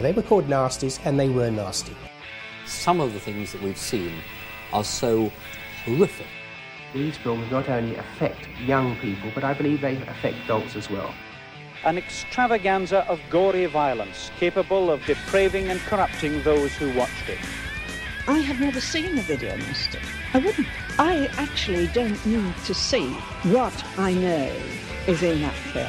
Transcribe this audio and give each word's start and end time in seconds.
They 0.00 0.12
were 0.12 0.22
called 0.22 0.48
nasties, 0.48 0.98
and 1.04 1.20
they 1.20 1.28
were 1.28 1.50
nasty. 1.50 1.96
Some 2.66 3.00
of 3.00 3.12
the 3.12 3.20
things 3.20 3.52
that 3.52 3.62
we've 3.62 3.78
seen 3.78 4.12
are 4.72 4.82
so 4.82 5.30
horrific. 5.84 6.26
These 6.92 7.16
films 7.18 7.48
not 7.48 7.68
only 7.68 7.94
affect 7.94 8.48
young 8.58 8.96
people, 8.96 9.30
but 9.32 9.44
I 9.44 9.54
believe 9.54 9.82
they 9.82 9.96
affect 10.02 10.36
adults 10.44 10.74
as 10.74 10.90
well. 10.90 11.14
An 11.84 11.96
extravaganza 11.96 13.06
of 13.06 13.20
gory 13.30 13.66
violence 13.66 14.32
capable 14.36 14.90
of 14.90 15.04
depraving 15.06 15.68
and 15.68 15.78
corrupting 15.80 16.42
those 16.42 16.72
who 16.74 16.92
watched 16.98 17.28
it. 17.28 17.38
I 18.26 18.38
have 18.38 18.58
never 18.58 18.80
seen 18.80 19.16
a 19.16 19.22
video 19.22 19.56
nasty. 19.56 20.00
I 20.34 20.38
wouldn't. 20.38 20.66
I 20.98 21.28
actually 21.34 21.86
don't 21.88 22.24
need 22.26 22.56
to 22.64 22.74
see 22.74 23.10
what 23.44 23.84
I 23.96 24.12
know 24.12 24.52
is 25.10 25.22
in 25.24 25.40
that 25.40 25.54
film. 25.54 25.86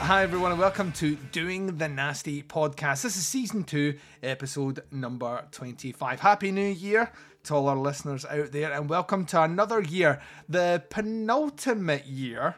Hi, 0.00 0.24
everyone, 0.24 0.50
and 0.50 0.58
welcome 0.58 0.90
to 0.92 1.14
Doing 1.30 1.76
the 1.76 1.88
Nasty 1.88 2.42
podcast. 2.42 3.02
This 3.02 3.16
is 3.16 3.24
season 3.24 3.62
two, 3.62 3.96
episode 4.24 4.82
number 4.90 5.44
25. 5.52 6.18
Happy 6.18 6.50
New 6.50 6.66
Year 6.66 7.12
to 7.44 7.54
all 7.54 7.68
our 7.68 7.76
listeners 7.76 8.24
out 8.24 8.50
there, 8.50 8.72
and 8.72 8.88
welcome 8.90 9.24
to 9.26 9.40
another 9.40 9.80
year, 9.80 10.20
the 10.48 10.82
penultimate 10.90 12.06
year 12.06 12.56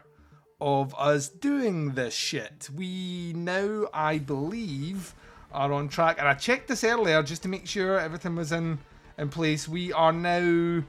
of 0.59 0.95
us 0.97 1.29
doing 1.29 1.91
this 1.91 2.15
shit. 2.15 2.71
We 2.73 3.33
now, 3.35 3.85
I 3.93 4.17
believe, 4.17 5.13
are 5.53 5.73
on 5.73 5.89
track, 5.89 6.17
and 6.19 6.27
I 6.27 6.33
checked 6.33 6.67
this 6.67 6.83
earlier 6.83 7.21
just 7.23 7.43
to 7.43 7.49
make 7.49 7.67
sure 7.67 7.99
everything 7.99 8.35
was 8.35 8.51
in, 8.51 8.79
in 9.17 9.29
place. 9.29 9.67
We 9.67 9.91
are 9.93 10.13
now 10.13 10.83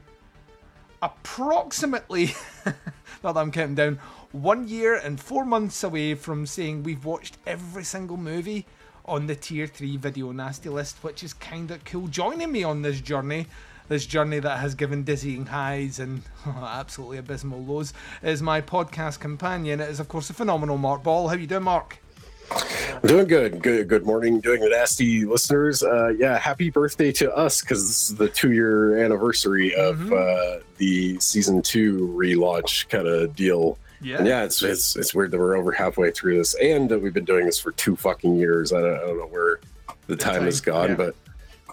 approximately, 1.01 2.33
not 2.65 3.33
that 3.33 3.37
I'm 3.37 3.51
counting 3.51 3.75
down, 3.75 3.99
one 4.31 4.67
year 4.67 4.95
and 4.95 5.19
four 5.19 5.45
months 5.45 5.83
away 5.83 6.15
from 6.15 6.45
saying 6.45 6.83
we've 6.83 7.05
watched 7.05 7.37
every 7.45 7.83
single 7.83 8.17
movie 8.17 8.65
on 9.05 9.27
the 9.27 9.35
tier 9.35 9.67
3 9.67 9.97
video 9.97 10.31
nasty 10.31 10.69
list, 10.69 11.03
which 11.03 11.23
is 11.23 11.33
kind 11.33 11.69
of 11.71 11.83
cool. 11.85 12.07
Joining 12.07 12.51
me 12.51 12.63
on 12.63 12.81
this 12.81 13.01
journey, 13.01 13.47
this 13.89 14.05
journey 14.05 14.39
that 14.39 14.59
has 14.59 14.75
given 14.75 15.03
dizzying 15.03 15.45
highs 15.45 15.99
and 15.99 16.23
absolutely 16.45 17.17
abysmal 17.17 17.63
lows, 17.63 17.93
is 18.21 18.41
my 18.41 18.61
podcast 18.61 19.19
companion. 19.19 19.81
It 19.81 19.89
is, 19.89 19.99
of 19.99 20.07
course, 20.07 20.29
the 20.29 20.33
phenomenal 20.33 20.77
Mark 20.77 21.03
Ball. 21.03 21.27
How 21.27 21.35
you 21.35 21.47
doing, 21.47 21.63
Mark? 21.63 22.02
Doing 23.05 23.27
good. 23.27 23.61
Good. 23.61 23.87
Good 23.89 24.05
morning, 24.05 24.39
doing 24.39 24.61
the 24.61 24.69
nasty 24.69 25.25
listeners. 25.25 25.83
Uh, 25.83 26.09
yeah, 26.17 26.37
happy 26.37 26.69
birthday 26.69 27.11
to 27.13 27.35
us 27.35 27.61
because 27.61 27.85
this 27.87 28.09
is 28.09 28.15
the 28.15 28.29
two-year 28.29 29.03
anniversary 29.03 29.75
of 29.75 29.97
Mhm. 29.97 30.57
uh, 30.57 30.63
the 30.77 31.19
season 31.19 31.61
two 31.61 32.07
relaunch 32.15 32.87
kind 32.89 33.07
of 33.07 33.35
deal. 33.35 33.77
Yeah. 34.01 34.17
And 34.17 34.27
yeah, 34.27 34.43
it's, 34.43 34.61
it's 34.63 34.95
it's 34.95 35.13
weird 35.13 35.31
that 35.31 35.39
we're 35.39 35.57
over 35.57 35.71
halfway 35.71 36.11
through 36.11 36.37
this, 36.37 36.55
and 36.55 36.89
that 36.89 36.99
we've 36.99 37.13
been 37.13 37.25
doing 37.25 37.45
this 37.45 37.59
for 37.59 37.71
two 37.71 37.95
fucking 37.95 38.35
years. 38.35 38.71
I 38.71 38.81
don't, 38.81 38.95
I 38.95 38.99
don't 38.99 39.17
know 39.17 39.25
where 39.27 39.59
the 40.07 40.15
time, 40.15 40.35
time, 40.35 40.43
has 40.45 40.61
gone, 40.61 40.89
yeah. 40.89 40.95
but 40.95 41.15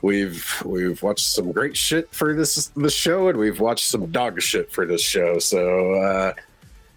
we've 0.03 0.63
we've 0.65 1.03
watched 1.03 1.27
some 1.27 1.51
great 1.53 1.77
shit 1.77 2.09
for 2.13 2.35
this 2.35 2.67
this 2.77 2.95
show, 2.95 3.29
and 3.29 3.39
we've 3.39 3.61
watched 3.61 3.87
some 3.87 4.07
dog 4.13 4.41
shit 4.41 4.71
for 4.73 4.87
this 4.87 5.03
show. 5.03 5.39
So 5.41 5.95
uh, 5.95 6.33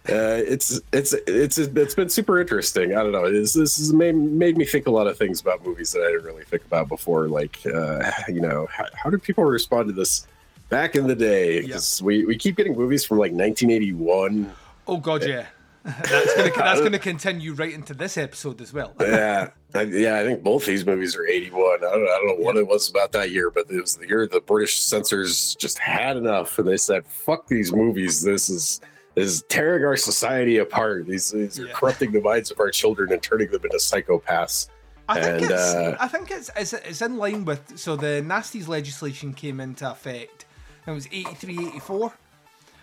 uh, 0.09 0.43
it's 0.45 0.81
it's 0.91 1.13
it's 1.27 1.57
it's 1.57 1.95
been 1.95 2.09
super 2.09 2.41
interesting. 2.41 2.91
I 2.91 3.03
don't 3.03 3.13
know. 3.13 3.23
It's, 3.23 3.53
this 3.53 3.77
has 3.77 3.93
made 3.93 4.15
made 4.15 4.57
me 4.57 4.65
think 4.65 4.85
a 4.85 4.91
lot 4.91 5.07
of 5.07 5.17
things 5.17 5.39
about 5.39 5.65
movies 5.65 5.93
that 5.93 6.01
I 6.01 6.11
didn't 6.11 6.25
really 6.25 6.43
think 6.43 6.65
about 6.65 6.89
before. 6.89 7.29
Like, 7.29 7.59
uh, 7.65 8.11
you 8.27 8.41
know, 8.41 8.67
how, 8.69 8.85
how 8.95 9.09
did 9.09 9.23
people 9.23 9.45
respond 9.45 9.87
to 9.87 9.93
this 9.93 10.27
back 10.67 10.95
in 10.95 11.07
the 11.07 11.15
day? 11.15 11.61
Because 11.61 12.01
we 12.01 12.25
we 12.25 12.37
keep 12.37 12.57
getting 12.57 12.75
movies 12.75 13.05
from 13.05 13.17
like 13.17 13.31
1981. 13.31 14.51
Oh, 14.87 14.97
God, 14.97 15.23
yeah. 15.23 15.45
that's 15.83 16.35
going 16.35 16.51
to 16.53 16.59
that's 16.59 16.81
gonna 16.81 16.99
continue 16.99 17.53
right 17.53 17.73
into 17.73 17.93
this 17.93 18.17
episode 18.17 18.61
as 18.61 18.71
well. 18.73 18.93
yeah, 19.01 19.49
I, 19.73 19.81
yeah. 19.83 20.17
I 20.17 20.23
think 20.23 20.43
both 20.43 20.65
these 20.65 20.85
movies 20.85 21.15
are 21.15 21.25
'81. 21.25 21.61
I 21.61 21.77
don't, 21.77 21.91
I 21.91 21.95
don't 21.95 22.27
know 22.27 22.45
what 22.45 22.55
it 22.55 22.67
was 22.67 22.89
about 22.89 23.11
that 23.13 23.31
year, 23.31 23.49
but 23.49 23.69
it 23.69 23.81
was 23.81 23.97
the 23.97 24.07
year 24.07 24.27
the 24.27 24.39
British 24.39 24.79
censors 24.79 25.55
just 25.55 25.77
had 25.77 26.15
enough, 26.15 26.57
and 26.57 26.67
they 26.67 26.77
said, 26.77 27.05
"Fuck 27.05 27.47
these 27.47 27.71
movies. 27.71 28.21
This 28.21 28.49
is." 28.49 28.81
Is 29.15 29.43
tearing 29.43 29.85
our 29.85 29.95
society 29.95 30.57
apart. 30.57 31.05
These, 31.05 31.31
these 31.31 31.59
are 31.59 31.67
corrupting 31.67 32.11
the 32.13 32.21
minds 32.21 32.49
of 32.49 32.59
our 32.59 32.71
children 32.71 33.11
and 33.13 33.21
turning 33.21 33.51
them 33.51 33.61
into 33.63 33.77
psychopaths. 33.77 34.69
I 35.07 35.21
think 35.21 35.41
and 35.43 35.51
it's 35.51 35.75
uh, 35.75 35.97
I 35.99 36.07
think 36.07 36.31
it's, 36.31 36.49
it's 36.55 36.73
it's 36.73 37.01
in 37.01 37.17
line 37.17 37.45
with 37.45 37.77
so 37.77 37.95
the 37.95 38.23
Nasties 38.25 38.67
legislation 38.67 39.33
came 39.33 39.59
into 39.59 39.89
effect. 39.89 40.45
It 40.87 40.91
was 40.91 41.07
83, 41.11 41.67
84. 41.67 42.13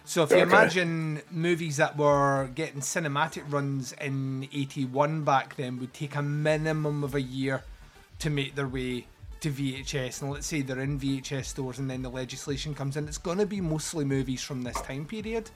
So 0.05 0.23
if 0.23 0.31
you 0.31 0.37
Okay. 0.37 0.43
imagine 0.43 1.23
movies 1.31 1.77
that 1.79 1.97
were 1.97 2.51
getting 2.55 2.81
cinematic 2.81 3.43
runs 3.53 3.93
in 4.01 4.49
81 4.53 5.23
back 5.25 5.57
then 5.57 5.79
would 5.81 5.93
take 5.95 6.15
a 6.17 6.23
minimum 6.23 7.03
of 7.05 7.15
a 7.15 7.21
year 7.21 7.63
to 8.21 8.31
make 8.31 8.55
their 8.55 8.69
way 8.69 9.07
to 9.41 9.51
VHS. 9.51 10.23
And 10.23 10.31
let's 10.31 10.47
say 10.47 10.63
they're 10.63 10.81
in 10.81 10.99
VHS 10.99 11.47
stores 11.47 11.79
and 11.79 11.91
then 11.91 12.03
the 12.03 12.11
legislation 12.11 12.75
comes 12.75 12.97
in, 12.97 13.09
it's 13.09 13.19
going 13.19 13.39
to 13.39 13.47
be 13.47 13.61
mostly 13.61 14.05
movies 14.05 14.43
from 14.43 14.63
this 14.63 14.81
time 14.83 15.07
period. 15.07 15.51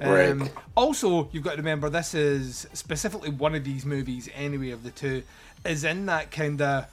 Um, 0.00 0.40
Right. 0.40 0.52
Also, 0.76 1.28
you've 1.32 1.44
got 1.44 1.52
to 1.52 1.58
remember 1.58 1.88
this 1.88 2.14
is 2.14 2.66
specifically 2.72 3.30
one 3.30 3.54
of 3.54 3.64
these 3.64 3.84
movies, 3.84 4.28
anyway, 4.34 4.70
of 4.70 4.82
the 4.82 4.90
two, 4.90 5.22
is 5.64 5.84
in 5.84 6.06
that 6.06 6.30
kind 6.30 6.60
of 6.60 6.86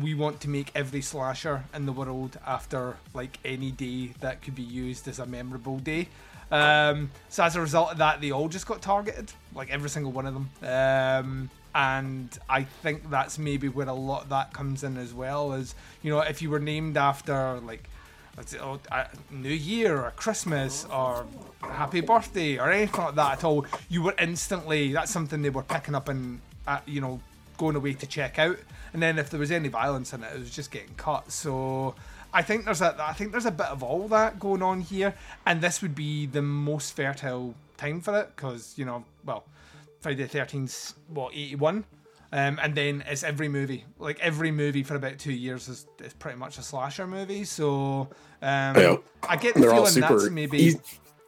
we 0.00 0.14
want 0.14 0.40
to 0.40 0.48
make 0.48 0.70
every 0.74 1.02
slasher 1.02 1.64
in 1.74 1.84
the 1.86 1.92
world 1.92 2.38
after 2.46 2.96
like 3.14 3.38
any 3.44 3.70
day 3.70 4.12
that 4.20 4.40
could 4.42 4.54
be 4.54 4.62
used 4.62 5.06
as 5.08 5.18
a 5.18 5.26
memorable 5.26 5.78
day. 5.78 6.08
Um, 6.50 7.10
so 7.28 7.44
as 7.44 7.56
a 7.56 7.60
result 7.60 7.92
of 7.92 7.98
that, 7.98 8.20
they 8.20 8.30
all 8.30 8.48
just 8.48 8.66
got 8.66 8.82
targeted, 8.82 9.32
like 9.54 9.70
every 9.70 9.88
single 9.90 10.12
one 10.12 10.26
of 10.26 10.34
them. 10.34 10.50
Um, 10.62 11.50
and 11.74 12.38
I 12.48 12.64
think 12.64 13.10
that's 13.10 13.38
maybe 13.38 13.68
where 13.68 13.88
a 13.88 13.94
lot 13.94 14.24
of 14.24 14.28
that 14.28 14.52
comes 14.52 14.84
in 14.84 14.98
as 14.98 15.14
well. 15.14 15.54
Is 15.54 15.74
you 16.02 16.10
know, 16.10 16.20
if 16.20 16.42
you 16.42 16.50
were 16.50 16.60
named 16.60 16.96
after 16.96 17.60
like 17.60 17.88
a 18.38 19.08
New 19.30 19.48
Year 19.48 20.00
or 20.00 20.10
Christmas 20.12 20.86
or 20.86 21.26
Happy 21.60 22.00
Birthday 22.00 22.58
or 22.58 22.70
anything 22.70 23.04
like 23.04 23.14
that 23.14 23.32
at 23.38 23.44
all, 23.44 23.66
you 23.88 24.02
were 24.02 24.14
instantly 24.18 24.92
that's 24.92 25.10
something 25.10 25.42
they 25.42 25.50
were 25.50 25.62
picking 25.62 25.94
up 25.94 26.08
and 26.08 26.40
uh, 26.66 26.80
you 26.86 27.00
know 27.00 27.20
going 27.58 27.76
away 27.76 27.94
to 27.94 28.06
check 28.06 28.38
out. 28.38 28.58
And 28.92 29.02
then 29.02 29.18
if 29.18 29.30
there 29.30 29.40
was 29.40 29.50
any 29.50 29.68
violence 29.68 30.12
in 30.12 30.22
it, 30.22 30.34
it 30.34 30.38
was 30.38 30.50
just 30.50 30.70
getting 30.70 30.94
cut. 30.96 31.30
So 31.30 31.94
I 32.32 32.42
think 32.42 32.64
there's 32.64 32.80
a 32.80 32.96
I 32.98 33.12
think 33.12 33.32
there's 33.32 33.46
a 33.46 33.50
bit 33.50 33.66
of 33.66 33.82
all 33.82 34.08
that 34.08 34.40
going 34.40 34.62
on 34.62 34.80
here, 34.80 35.14
and 35.46 35.60
this 35.60 35.82
would 35.82 35.94
be 35.94 36.26
the 36.26 36.42
most 36.42 36.96
fertile 36.96 37.54
time 37.76 38.00
for 38.00 38.18
it 38.18 38.34
because 38.34 38.74
you 38.76 38.84
know 38.84 39.04
well 39.24 39.44
Friday 40.00 40.24
the 40.24 40.38
13th's 40.38 40.94
what 41.08 41.32
81. 41.34 41.84
Um, 42.34 42.58
and 42.62 42.74
then 42.74 43.04
it's 43.06 43.22
every 43.24 43.48
movie, 43.48 43.84
like 43.98 44.18
every 44.20 44.50
movie 44.50 44.82
for 44.82 44.94
about 44.94 45.18
two 45.18 45.32
years 45.32 45.68
is, 45.68 45.86
is 46.02 46.14
pretty 46.14 46.38
much 46.38 46.56
a 46.56 46.62
slasher 46.62 47.06
movie. 47.06 47.44
So 47.44 48.08
um, 48.40 48.76
Yeah. 48.76 48.96
I 49.28 49.36
get 49.36 49.54
the 49.54 49.60
They're 49.60 49.74
all 49.74 49.84
feeling 49.86 50.00
that's 50.00 50.22
super 50.22 50.30
maybe 50.30 50.56
easy- 50.58 50.80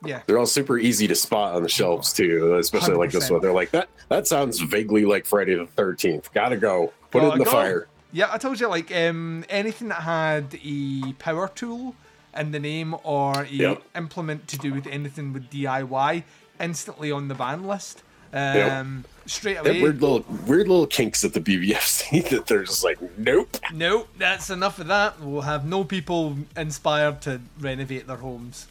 yeah. 0.02 0.22
they're 0.26 0.38
all 0.38 0.46
super 0.46 0.78
easy 0.78 1.06
to 1.08 1.14
spot 1.14 1.54
on 1.56 1.62
the 1.62 1.68
shelves 1.68 2.12
too, 2.14 2.56
especially 2.58 2.94
like 2.94 3.10
this 3.10 3.28
one. 3.30 3.42
They're 3.42 3.52
like 3.52 3.70
that. 3.72 3.88
That 4.08 4.26
sounds 4.26 4.60
vaguely 4.60 5.04
like 5.04 5.26
Friday 5.26 5.54
the 5.56 5.66
Thirteenth. 5.66 6.32
Gotta 6.32 6.56
go. 6.56 6.92
Put 7.10 7.22
it 7.22 7.32
in 7.34 7.38
the 7.38 7.44
fire. 7.44 7.86
Yeah, 8.12 8.28
I 8.32 8.38
told 8.38 8.58
you 8.60 8.68
like 8.68 8.94
um, 8.94 9.44
anything 9.50 9.88
that 9.88 10.00
had 10.02 10.58
a 10.64 11.12
power 11.18 11.48
tool 11.48 11.96
in 12.36 12.50
the 12.52 12.60
name 12.60 12.94
or 13.02 13.42
a 13.42 13.46
Yep. 13.48 13.82
implement 13.96 14.48
to 14.48 14.56
do 14.58 14.72
with 14.72 14.86
anything 14.86 15.32
with 15.34 15.50
DIY, 15.50 16.22
instantly 16.60 17.10
on 17.12 17.28
the 17.28 17.34
ban 17.34 17.64
list. 17.66 18.03
Yep. 18.34 18.72
Um, 18.72 19.04
Straight 19.26 19.56
away. 19.56 19.74
have 19.74 19.82
weird 19.82 20.02
little 20.02 20.24
weird 20.46 20.68
little 20.68 20.86
kinks 20.86 21.24
at 21.24 21.32
the 21.32 21.40
BBFC 21.40 22.28
that 22.30 22.46
they're 22.46 22.64
just 22.64 22.84
like, 22.84 22.98
nope. 23.16 23.56
Nope, 23.72 24.08
that's 24.18 24.50
enough 24.50 24.78
of 24.78 24.88
that. 24.88 25.20
We'll 25.20 25.42
have 25.42 25.64
no 25.64 25.84
people 25.84 26.36
inspired 26.56 27.22
to 27.22 27.40
renovate 27.58 28.06
their 28.06 28.16
homes. 28.16 28.66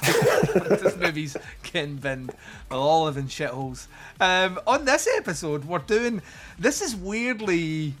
this 0.02 0.96
movie's 0.96 1.36
getting 1.62 1.96
binned. 1.96 2.32
We'll 2.70 2.80
all 2.80 3.04
live 3.04 3.16
in 3.16 3.26
shitholes. 3.26 3.86
Um, 4.18 4.58
on 4.66 4.84
this 4.84 5.08
episode, 5.16 5.64
we're 5.64 5.78
doing. 5.78 6.20
This 6.58 6.82
is 6.82 6.96
weirdly. 6.96 7.94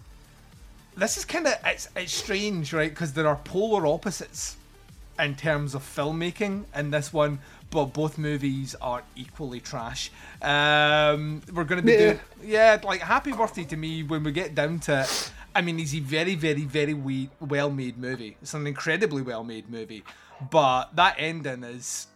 This 0.96 1.16
is 1.16 1.24
kind 1.24 1.46
of. 1.46 1.54
It's, 1.64 1.88
it's 1.94 2.12
strange, 2.12 2.72
right? 2.72 2.90
Because 2.90 3.12
there 3.12 3.28
are 3.28 3.36
polar 3.36 3.86
opposites 3.86 4.56
in 5.18 5.34
terms 5.34 5.74
of 5.74 5.82
filmmaking 5.82 6.64
in 6.74 6.90
this 6.90 7.12
one, 7.12 7.38
but 7.70 7.86
both 7.86 8.18
movies 8.18 8.74
are 8.80 9.02
equally 9.16 9.60
trash. 9.60 10.10
Um, 10.42 11.42
we're 11.52 11.64
going 11.64 11.80
to 11.80 11.86
be 11.86 11.92
Yeah. 11.92 11.98
doing. 11.98 12.20
Yeah, 12.42 12.78
like 12.84 13.00
Happy 13.00 13.32
Birthday 13.32 13.64
to 13.64 13.76
me 13.76 14.02
when 14.02 14.22
we 14.24 14.32
get 14.32 14.54
down 14.54 14.80
to 14.80 15.02
it. 15.02 15.32
I 15.54 15.62
mean, 15.62 15.80
it's 15.80 15.94
a 15.94 16.00
very, 16.00 16.34
very, 16.34 16.64
very 16.64 16.94
we- 16.94 17.30
well 17.40 17.70
made 17.70 17.98
movie. 17.98 18.36
It's 18.42 18.54
an 18.54 18.66
incredibly 18.66 19.22
well 19.22 19.44
made 19.44 19.68
movie. 19.70 20.04
But 20.50 20.94
that 20.96 21.16
ending 21.18 21.64
is 21.64 22.06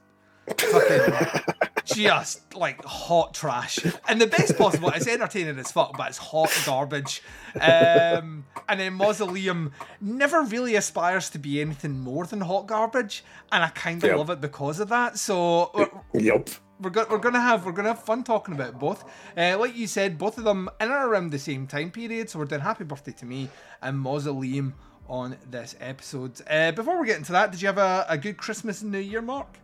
fucking 0.47 1.54
just 1.94 2.55
like 2.55 2.85
hot 2.85 3.35
trash. 3.35 3.79
And 4.08 4.20
the 4.20 4.26
best 4.26 4.56
possible, 4.58 4.91
it's 4.91 5.06
entertaining 5.06 5.58
as 5.58 5.70
fuck, 5.73 5.96
but 5.96 6.08
it's 6.08 6.19
hot 6.19 6.50
garbage. 6.67 7.23
Um, 7.61 8.44
and 8.69 8.81
then 8.81 8.94
Mausoleum 8.94 9.73
never 10.00 10.43
really 10.43 10.75
aspires 10.76 11.31
to 11.31 11.38
be 11.38 11.61
anything 11.61 11.99
more 12.00 12.26
than 12.26 12.41
hot 12.41 12.67
garbage, 12.67 13.25
and 13.52 13.62
I 13.64 13.69
kind 13.69 14.02
of 14.02 14.08
Yep. 14.11 14.19
love 14.19 14.31
it 14.31 14.41
because 14.41 14.81
of 14.81 14.88
that. 14.88 15.19
So 15.19 15.70
Yep. 16.12 16.50
we're, 16.81 16.91
go- 16.91 17.06
we're 17.11 17.19
gonna 17.19 17.41
have 17.41 17.64
we're 17.64 17.73
gonna 17.73 17.88
have 17.88 18.02
fun 18.02 18.25
talking 18.25 18.55
about 18.55 18.79
both. 18.79 19.05
Uh, 19.37 19.56
like 19.58 19.76
you 19.76 19.87
said, 19.87 20.19
both 20.19 20.38
of 20.38 20.44
them 20.44 20.69
in 20.81 20.91
and 20.91 21.05
around 21.05 21.31
the 21.31 21.38
same 21.38 21.67
time 21.67 21.91
period. 21.91 22.29
So 22.31 22.38
we're 22.38 22.44
doing 22.46 22.61
Happy 22.62 22.85
Birthday 22.85 23.12
to 23.12 23.26
Me 23.26 23.49
and 23.82 23.99
Mausoleum 23.99 24.75
on 25.08 25.37
this 25.50 25.76
episode. 25.81 26.41
Uh, 26.49 26.73
before 26.73 26.99
we 27.00 27.06
get 27.06 27.19
into 27.19 27.32
that, 27.32 27.52
did 27.52 27.61
you 27.61 27.67
have 27.69 27.79
a, 27.79 28.06
a 28.08 28.17
good 28.19 28.37
Christmas 28.37 28.82
and 28.82 28.91
New 28.91 28.99
Year, 28.99 29.20
Mark? 29.23 29.58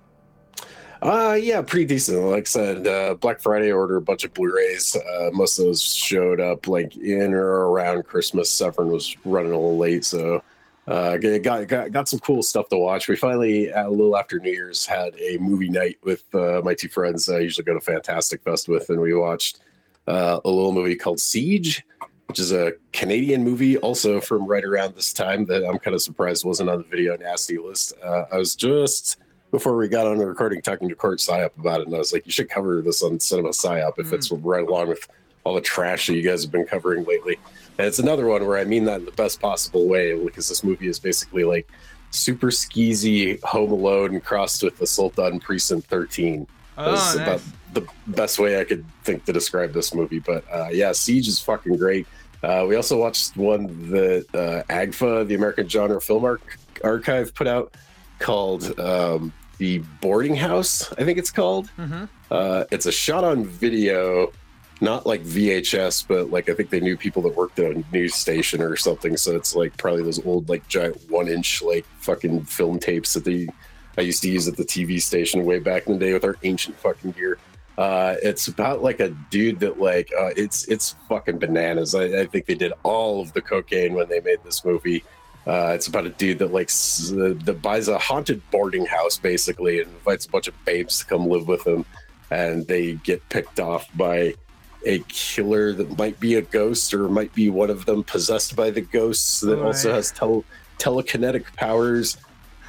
Uh, 1.02 1.38
yeah, 1.41 1.62
pretty 1.62 1.87
decent. 1.87 2.23
Like 2.23 2.43
I 2.43 2.44
said, 2.44 2.87
uh, 2.87 3.14
Black 3.14 3.41
Friday 3.41 3.73
order 3.73 3.97
a 3.97 4.02
bunch 4.02 4.25
of 4.25 4.35
Blu-rays. 4.35 4.97
Uh, 4.97 5.31
most 5.32 5.58
of 5.58 5.64
those 5.64 5.82
showed 5.82 6.41
up 6.41 6.69
like 6.69 6.94
in 6.97 7.32
or 7.32 7.70
around 7.70 8.02
Christmas. 8.02 8.50
Severin 8.50 8.88
was 8.88 9.17
running 9.25 9.52
a 9.52 9.55
little 9.55 9.79
late, 9.79 10.05
so 10.05 10.43
uh, 10.87 11.17
got 11.17 11.67
got 11.69 11.91
got 11.91 12.08
some 12.08 12.19
cool 12.19 12.43
stuff 12.43 12.69
to 12.69 12.76
watch. 12.76 13.08
We 13.08 13.17
finally, 13.17 13.70
a 13.70 13.88
little 13.88 14.17
after 14.17 14.38
New 14.38 14.50
Year's, 14.50 14.85
had 14.85 15.14
a 15.19 15.38
movie 15.38 15.70
night 15.70 15.97
with 16.02 16.23
uh, 16.35 16.61
my 16.62 16.75
two 16.75 16.88
friends. 16.88 17.31
I 17.31 17.38
usually 17.38 17.64
go 17.64 17.75
to 17.75 17.81
Fantastic 17.81 18.43
Fest 18.43 18.69
with, 18.69 18.91
and 18.91 19.00
we 19.00 19.14
watched 19.14 19.61
uh, 20.06 20.41
a 20.44 20.50
little 20.50 20.73
movie 20.73 20.96
called 20.96 21.19
Siege, 21.19 21.82
which 22.26 22.38
is 22.38 22.53
a 22.53 22.75
Canadian 22.93 23.43
movie, 23.43 23.79
also 23.79 24.20
from 24.20 24.46
right 24.46 24.64
around 24.64 24.96
this 24.96 25.14
time. 25.14 25.46
That 25.46 25.64
I'm 25.64 25.79
kind 25.79 25.94
of 25.94 26.03
surprised 26.03 26.44
wasn't 26.44 26.69
on 26.69 26.79
the 26.79 26.85
video 26.85 27.17
nasty 27.17 27.56
list. 27.56 27.94
Uh, 28.05 28.25
I 28.31 28.37
was 28.37 28.55
just 28.55 29.17
before 29.50 29.76
we 29.76 29.88
got 29.88 30.06
on 30.06 30.19
the 30.19 30.26
recording 30.26 30.62
talking 30.62 30.88
to 30.88 30.94
Court 30.94 31.19
Psyop 31.19 31.50
about 31.58 31.81
it, 31.81 31.87
and 31.87 31.94
I 31.94 31.99
was 31.99 32.12
like, 32.12 32.26
you 32.26 32.32
should 32.32 32.49
cover 32.49 32.81
this 32.82 33.02
on 33.02 33.19
Cinema 33.19 33.50
Psyop 33.50 33.99
if 33.99 34.12
it's 34.12 34.31
right 34.31 34.67
along 34.67 34.88
with 34.88 35.08
all 35.44 35.55
the 35.55 35.61
trash 35.61 36.06
that 36.06 36.14
you 36.14 36.23
guys 36.23 36.43
have 36.43 36.52
been 36.52 36.67
covering 36.67 37.05
lately. 37.05 37.37
And 37.79 37.87
it's 37.87 37.99
another 37.99 38.26
one 38.26 38.47
where 38.47 38.58
I 38.58 38.64
mean 38.64 38.85
that 38.85 39.00
in 39.00 39.06
the 39.06 39.12
best 39.12 39.41
possible 39.41 39.88
way 39.88 40.14
because 40.23 40.49
this 40.49 40.62
movie 40.62 40.87
is 40.88 40.99
basically 40.99 41.44
like 41.44 41.69
super 42.11 42.49
skeezy 42.49 43.43
Home 43.44 43.73
Alone 43.73 44.20
crossed 44.20 44.62
with 44.62 44.81
Assault 44.81 45.19
on 45.19 45.41
Precinct 45.41 45.88
13. 45.88 46.46
Oh, 46.76 46.91
That's 46.93 47.17
nice. 47.17 47.26
about 47.26 47.41
the 47.73 47.87
best 48.08 48.38
way 48.38 48.61
I 48.61 48.64
could 48.64 48.85
think 49.05 49.25
to 49.25 49.32
describe 49.32 49.73
this 49.73 49.94
movie. 49.94 50.19
But 50.19 50.44
uh, 50.53 50.69
yeah, 50.70 50.93
Siege 50.93 51.29
is 51.29 51.41
fucking 51.41 51.76
great. 51.76 52.06
Uh, 52.43 52.64
we 52.69 52.76
also 52.76 52.99
watched 52.99 53.37
one 53.37 53.91
that 53.91 54.26
uh, 54.35 54.73
AGFA, 54.73 55.26
the 55.26 55.35
American 55.35 55.69
Genre 55.69 56.00
Film 56.00 56.25
Arch- 56.25 56.58
Archive, 56.82 57.35
put 57.35 57.46
out 57.46 57.75
called 58.19 58.79
um, 58.79 59.32
The 59.61 59.79
Boarding 60.01 60.35
House, 60.37 60.91
I 60.95 61.05
think 61.05 61.19
it's 61.19 61.31
called. 61.31 61.71
Uh, 62.31 62.65
it's 62.71 62.87
a 62.87 62.93
shot 62.93 63.25
on 63.25 63.45
video, 63.45 64.33
not 64.81 65.05
like 65.05 65.23
VHS, 65.23 66.09
but 66.09 66.31
like 66.31 66.49
I 66.49 66.55
think 66.55 66.71
they 66.71 66.81
knew 66.81 66.97
people 66.97 67.21
that 67.25 67.37
worked 67.37 67.59
at 67.59 67.77
a 67.77 67.85
news 67.93 68.15
station 68.15 68.62
or 68.62 68.75
something. 68.77 69.19
So 69.19 69.37
it's 69.37 69.55
like 69.55 69.77
probably 69.77 70.03
those 70.03 70.25
old, 70.25 70.49
like 70.49 70.67
giant 70.67 70.97
one 71.11 71.29
inch, 71.29 71.61
like 71.61 71.85
fucking 71.99 72.45
film 72.47 72.79
tapes 72.79 73.12
that 73.12 73.27
they 73.27 73.49
I 73.99 74.01
used 74.01 74.23
to 74.23 74.31
use 74.31 74.49
at 74.49 74.57
the 74.57 74.65
TV 74.65 74.99
station 74.99 75.45
way 75.45 75.59
back 75.59 75.87
in 75.87 75.93
the 75.93 75.99
day 75.99 76.15
with 76.15 76.25
our 76.25 76.37
ancient 76.43 76.79
fucking 76.79 77.11
gear. 77.11 77.37
Uh, 77.77 78.17
it's 78.23 78.49
about 78.49 78.83
like 78.83 79.01
a 79.01 79.11
dude 79.29 79.61
that 79.61 79.79
like 79.79 80.11
uh, 80.19 80.31
it's 80.39 80.65
it's 80.69 80.97
fucking 81.06 81.39
bananas. 81.39 81.95
I, 81.95 82.05
I 82.21 82.27
think 82.27 82.47
they 82.47 82.55
did 82.55 82.73
all 82.83 83.21
of 83.21 83.35
the 83.35 83.43
cocaine 83.43 83.93
when 83.93 84.09
they 84.09 84.21
made 84.21 84.39
this 84.43 84.65
movie. 84.65 85.05
Uh, 85.47 85.73
it's 85.75 85.87
about 85.87 86.05
a 86.07 86.11
dude 86.11 86.39
that 86.39 86.53
like 86.53 86.69
s- 86.69 87.11
that 87.15 87.61
buys 87.63 87.89
a 87.89 87.99
haunted 87.99 88.43
boarding 88.51 88.85
house 88.87 89.19
basically 89.19 89.81
and 89.81 89.91
invites 89.91 90.27
a 90.27 90.31
bunch 90.31 90.49
of 90.49 90.65
babes 90.65 90.99
to 90.99 91.07
come 91.07 91.27
live 91.27 91.49
with 91.49 91.67
him, 91.67 91.85
and 92.31 92.67
they 92.67 92.93
get 93.05 93.27
picked 93.31 93.59
off 93.59 93.87
by 93.97 94.35
a 94.87 94.99
killer 95.09 95.73
that 95.73 95.99
might 95.99 96.19
be 96.21 96.35
a 96.37 96.43
ghost 96.43 96.93
or 96.95 97.09
might 97.09 97.35
be 97.35 97.51
one 97.51 97.69
of 97.71 97.85
them 97.87 98.03
possessed 98.05 98.57
by 98.57 98.71
the 98.71 98.81
ghosts 98.81 99.41
that 99.41 99.59
also 99.61 99.93
has 99.93 100.11
tele- 100.13 100.45
telekinetic 100.79 101.45
powers 101.57 102.17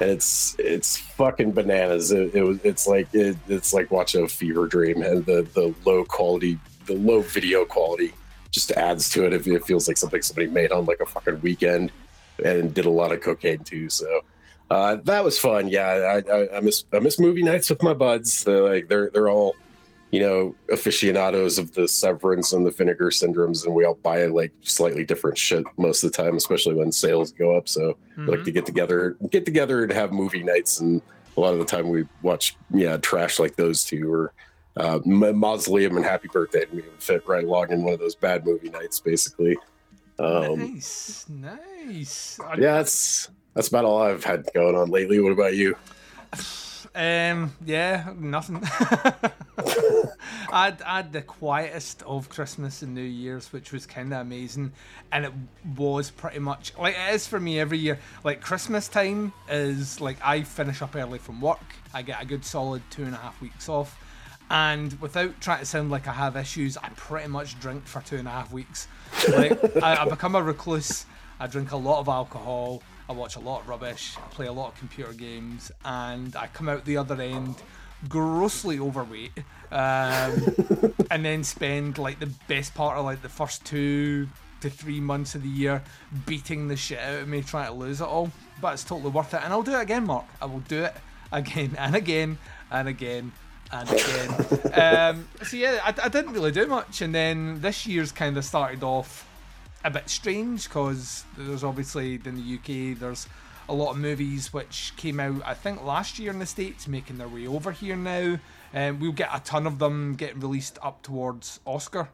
and 0.00 0.10
it's 0.10 0.56
it's 0.58 0.96
fucking 0.96 1.52
bananas. 1.52 2.10
It, 2.10 2.34
it 2.34 2.42
was 2.42 2.58
it's 2.64 2.86
like 2.86 3.06
it, 3.14 3.36
it's 3.48 3.72
like 3.74 3.90
watching 3.90 4.24
a 4.24 4.28
fever 4.28 4.66
dream, 4.66 5.02
and 5.02 5.24
the 5.26 5.46
the 5.54 5.74
low 5.84 6.04
quality, 6.04 6.58
the 6.86 6.94
low 6.94 7.20
video 7.20 7.64
quality, 7.66 8.12
just 8.50 8.72
adds 8.72 9.08
to 9.10 9.26
it. 9.26 9.32
It, 9.34 9.46
it 9.46 9.64
feels 9.64 9.86
like 9.88 9.98
something 9.98 10.22
somebody 10.22 10.48
made 10.48 10.72
on 10.72 10.86
like 10.86 11.00
a 11.00 11.06
fucking 11.06 11.40
weekend, 11.42 11.92
and 12.44 12.74
did 12.74 12.86
a 12.86 12.90
lot 12.90 13.12
of 13.12 13.20
cocaine 13.20 13.64
too. 13.64 13.88
So 13.88 14.22
uh, 14.70 14.96
that 15.04 15.24
was 15.24 15.38
fun. 15.38 15.68
Yeah, 15.68 15.86
I, 16.26 16.32
I, 16.32 16.56
I 16.56 16.60
miss 16.60 16.84
I 16.92 16.98
miss 16.98 17.18
movie 17.18 17.42
nights 17.42 17.70
with 17.70 17.82
my 17.82 17.94
buds. 17.94 18.44
They're 18.44 18.62
like 18.62 18.88
they're 18.88 19.10
they're 19.12 19.28
all 19.28 19.54
you 20.10 20.20
know 20.20 20.54
aficionados 20.70 21.58
of 21.58 21.74
the 21.74 21.82
Severins 21.82 22.54
and 22.54 22.66
the 22.66 22.70
vinegar 22.70 23.10
syndromes, 23.10 23.66
and 23.66 23.74
we 23.74 23.84
all 23.84 23.94
buy 23.94 24.24
like 24.26 24.52
slightly 24.62 25.04
different 25.04 25.36
shit 25.36 25.64
most 25.76 26.04
of 26.04 26.12
the 26.12 26.16
time, 26.16 26.36
especially 26.36 26.74
when 26.74 26.90
sales 26.90 27.32
go 27.32 27.56
up. 27.56 27.68
So 27.68 27.96
we 28.16 28.24
like 28.24 28.44
to 28.44 28.50
get 28.50 28.66
together, 28.66 29.16
get 29.30 29.44
together 29.44 29.82
and 29.82 29.92
have 29.92 30.12
movie 30.12 30.42
nights, 30.42 30.80
and 30.80 31.02
a 31.36 31.40
lot 31.40 31.52
of 31.52 31.58
the 31.58 31.64
time 31.64 31.88
we 31.88 32.06
watch 32.22 32.56
yeah 32.70 32.96
trash 32.96 33.38
like 33.38 33.56
those 33.56 33.84
two 33.84 34.10
or 34.12 34.32
uh, 34.76 35.00
Mausoleum 35.04 35.96
and 35.96 36.04
Happy 36.04 36.28
Birthday, 36.28 36.62
and 36.62 36.72
we 36.72 36.82
would 36.82 37.02
fit 37.02 37.26
right 37.26 37.44
along 37.44 37.72
in 37.72 37.82
one 37.82 37.92
of 37.92 38.00
those 38.00 38.14
bad 38.14 38.46
movie 38.46 38.70
nights, 38.70 39.00
basically. 39.00 39.56
Um, 40.22 40.58
nice, 40.74 41.26
nice. 41.28 42.38
I- 42.40 42.54
yeah, 42.54 42.74
that's 42.76 43.28
that's 43.54 43.68
about 43.68 43.84
all 43.84 44.00
I've 44.02 44.24
had 44.24 44.46
going 44.54 44.76
on 44.76 44.90
lately. 44.90 45.20
What 45.20 45.32
about 45.32 45.54
you? 45.54 45.76
Um, 46.94 47.52
yeah, 47.64 48.12
nothing. 48.18 48.62
I'd 50.52 50.80
had 50.82 51.12
the 51.12 51.22
quietest 51.22 52.02
of 52.02 52.28
Christmas 52.28 52.82
and 52.82 52.94
New 52.94 53.00
Year's, 53.00 53.50
which 53.52 53.72
was 53.72 53.86
kind 53.86 54.12
of 54.12 54.20
amazing, 54.20 54.72
and 55.10 55.24
it 55.24 55.32
was 55.76 56.10
pretty 56.10 56.38
much 56.40 56.72
like 56.78 56.94
it 56.94 57.14
is 57.14 57.26
for 57.26 57.40
me 57.40 57.58
every 57.58 57.78
year. 57.78 57.98
Like 58.24 58.42
Christmas 58.42 58.88
time 58.88 59.32
is 59.48 60.00
like 60.00 60.18
I 60.22 60.42
finish 60.42 60.82
up 60.82 60.94
early 60.94 61.18
from 61.18 61.40
work, 61.40 61.64
I 61.94 62.02
get 62.02 62.22
a 62.22 62.26
good 62.26 62.44
solid 62.44 62.82
two 62.90 63.04
and 63.04 63.14
a 63.14 63.18
half 63.18 63.40
weeks 63.40 63.68
off, 63.70 63.98
and 64.52 65.00
without 65.00 65.40
trying 65.40 65.60
to 65.60 65.64
sound 65.64 65.90
like 65.90 66.06
I 66.06 66.12
have 66.12 66.36
issues, 66.36 66.76
I 66.76 66.90
pretty 66.90 67.28
much 67.28 67.58
drink 67.58 67.86
for 67.86 68.02
two 68.02 68.16
and 68.16 68.28
a 68.28 68.30
half 68.30 68.52
weeks. 68.52 68.86
Like 69.30 69.82
I, 69.82 70.02
I 70.02 70.04
become 70.04 70.34
a 70.34 70.42
recluse. 70.42 71.06
I 71.40 71.46
drink 71.46 71.72
a 71.72 71.76
lot 71.76 72.00
of 72.00 72.08
alcohol. 72.08 72.82
I 73.08 73.12
watch 73.12 73.36
a 73.36 73.40
lot 73.40 73.62
of 73.62 73.68
rubbish. 73.68 74.14
I 74.18 74.28
play 74.28 74.46
a 74.46 74.52
lot 74.52 74.72
of 74.72 74.78
computer 74.78 75.14
games, 75.14 75.72
and 75.86 76.36
I 76.36 76.48
come 76.48 76.68
out 76.68 76.84
the 76.84 76.98
other 76.98 77.20
end 77.20 77.56
grossly 78.10 78.78
overweight, 78.78 79.32
um, 79.70 80.94
and 81.10 81.24
then 81.24 81.44
spend 81.44 81.96
like 81.96 82.20
the 82.20 82.30
best 82.46 82.74
part 82.74 82.98
of 82.98 83.06
like 83.06 83.22
the 83.22 83.30
first 83.30 83.64
two 83.64 84.28
to 84.60 84.68
three 84.68 85.00
months 85.00 85.34
of 85.34 85.42
the 85.42 85.48
year 85.48 85.82
beating 86.26 86.68
the 86.68 86.76
shit 86.76 86.98
out 86.98 87.22
of 87.22 87.28
me 87.28 87.40
trying 87.40 87.68
to 87.68 87.72
lose 87.72 88.02
it 88.02 88.06
all. 88.06 88.30
But 88.60 88.74
it's 88.74 88.84
totally 88.84 89.12
worth 89.12 89.32
it, 89.32 89.40
and 89.42 89.50
I'll 89.50 89.62
do 89.62 89.72
it 89.72 89.80
again, 89.80 90.04
Mark. 90.04 90.26
I 90.42 90.44
will 90.44 90.60
do 90.60 90.84
it 90.84 90.94
again 91.32 91.74
and 91.78 91.96
again 91.96 92.36
and 92.70 92.86
again 92.86 93.32
and 93.72 93.90
again. 93.90 94.30
um, 94.74 95.28
so 95.42 95.56
yeah, 95.56 95.80
I, 95.84 95.94
I 96.04 96.08
didn't 96.08 96.32
really 96.32 96.52
do 96.52 96.66
much, 96.66 97.02
and 97.02 97.14
then 97.14 97.60
this 97.60 97.86
year's 97.86 98.12
kind 98.12 98.36
of 98.36 98.44
started 98.44 98.82
off 98.82 99.28
a 99.84 99.90
bit 99.90 100.08
strange 100.08 100.64
because 100.64 101.24
there's 101.36 101.64
obviously 101.64 102.20
in 102.24 102.36
the 102.36 102.54
UK 102.54 102.98
there's 102.98 103.26
a 103.68 103.74
lot 103.74 103.90
of 103.90 103.96
movies 103.98 104.52
which 104.52 104.92
came 104.96 105.18
out 105.18 105.42
I 105.44 105.54
think 105.54 105.84
last 105.84 106.18
year 106.18 106.30
in 106.30 106.38
the 106.38 106.46
states 106.46 106.86
making 106.86 107.18
their 107.18 107.28
way 107.28 107.46
over 107.46 107.72
here 107.72 107.96
now. 107.96 108.38
And 108.74 109.00
we'll 109.00 109.12
get 109.12 109.28
a 109.32 109.40
ton 109.40 109.66
of 109.66 109.78
them 109.78 110.14
getting 110.14 110.40
released 110.40 110.78
up 110.82 111.02
towards 111.02 111.60
Oscar 111.66 112.08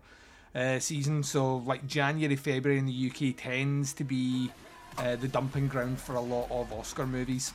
uh, 0.54 0.80
season. 0.80 1.22
So 1.22 1.58
like 1.58 1.86
January 1.86 2.36
February 2.36 2.78
in 2.78 2.86
the 2.86 3.10
UK 3.10 3.36
tends 3.36 3.92
to 3.94 4.04
be 4.04 4.50
uh, 4.98 5.16
the 5.16 5.28
dumping 5.28 5.68
ground 5.68 6.00
for 6.00 6.16
a 6.16 6.20
lot 6.20 6.50
of 6.50 6.72
Oscar 6.72 7.06
movies 7.06 7.52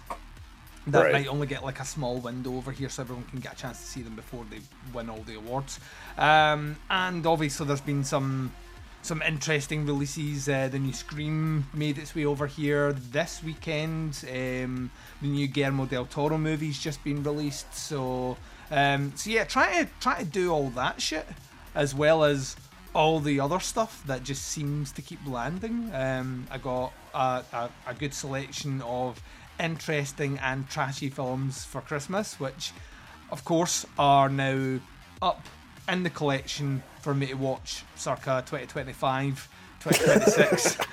that 0.87 1.03
Right. 1.03 1.13
might 1.13 1.27
only 1.27 1.47
get 1.47 1.63
like 1.63 1.79
a 1.79 1.85
small 1.85 2.17
window 2.17 2.55
over 2.57 2.71
here 2.71 2.89
so 2.89 3.03
everyone 3.03 3.23
can 3.25 3.39
get 3.39 3.53
a 3.53 3.55
chance 3.55 3.79
to 3.79 3.85
see 3.85 4.01
them 4.01 4.15
before 4.15 4.45
they 4.49 4.59
win 4.93 5.09
all 5.09 5.21
the 5.25 5.35
awards 5.35 5.79
um, 6.17 6.75
and 6.89 7.25
obviously 7.25 7.65
there's 7.65 7.81
been 7.81 8.03
some 8.03 8.51
some 9.01 9.21
interesting 9.21 9.85
releases. 9.85 10.47
Uh, 10.47 10.69
the 10.69 10.79
new 10.79 10.93
Scream 10.93 11.65
made 11.73 11.97
its 11.97 12.15
way 12.15 12.23
over 12.23 12.47
here 12.47 12.93
this 12.93 13.43
weekend. 13.43 14.23
Um, 14.31 14.89
the 15.21 15.27
new 15.27 15.45
Guillermo 15.47 15.85
del 15.87 16.05
Toro 16.05 16.37
movie's 16.37 16.79
just 16.79 17.03
been 17.03 17.21
released. 17.21 17.75
So, 17.75 18.37
um, 18.71 19.11
so 19.17 19.29
yeah, 19.29 19.43
try 19.43 19.83
to 19.83 19.89
try 19.99 20.19
to 20.19 20.25
do 20.25 20.51
all 20.53 20.69
that 20.69 21.01
shit 21.01 21.27
as 21.75 21.93
well 21.93 22.23
as 22.23 22.55
all 22.95 23.19
the 23.19 23.41
other 23.41 23.59
stuff 23.59 24.01
that 24.05 24.23
just 24.23 24.45
seems 24.45 24.93
to 24.93 25.01
keep 25.01 25.19
landing. 25.27 25.91
Um, 25.93 26.47
I 26.49 26.57
got 26.57 26.93
a, 27.13 27.43
a, 27.51 27.69
a 27.87 27.93
good 27.93 28.13
selection 28.13 28.81
of 28.83 29.21
interesting 29.63 30.37
and 30.39 30.69
trashy 30.69 31.09
films 31.09 31.65
for 31.65 31.81
Christmas, 31.81 32.39
which, 32.39 32.71
of 33.31 33.43
course, 33.45 33.85
are 33.97 34.29
now 34.29 34.79
up 35.21 35.41
in 35.89 36.03
the 36.03 36.09
collection 36.09 36.83
for 37.01 37.13
me 37.15 37.27
to 37.27 37.33
watch 37.35 37.83
circa 37.95 38.43
2025 38.45 39.49
2026. 39.79 40.77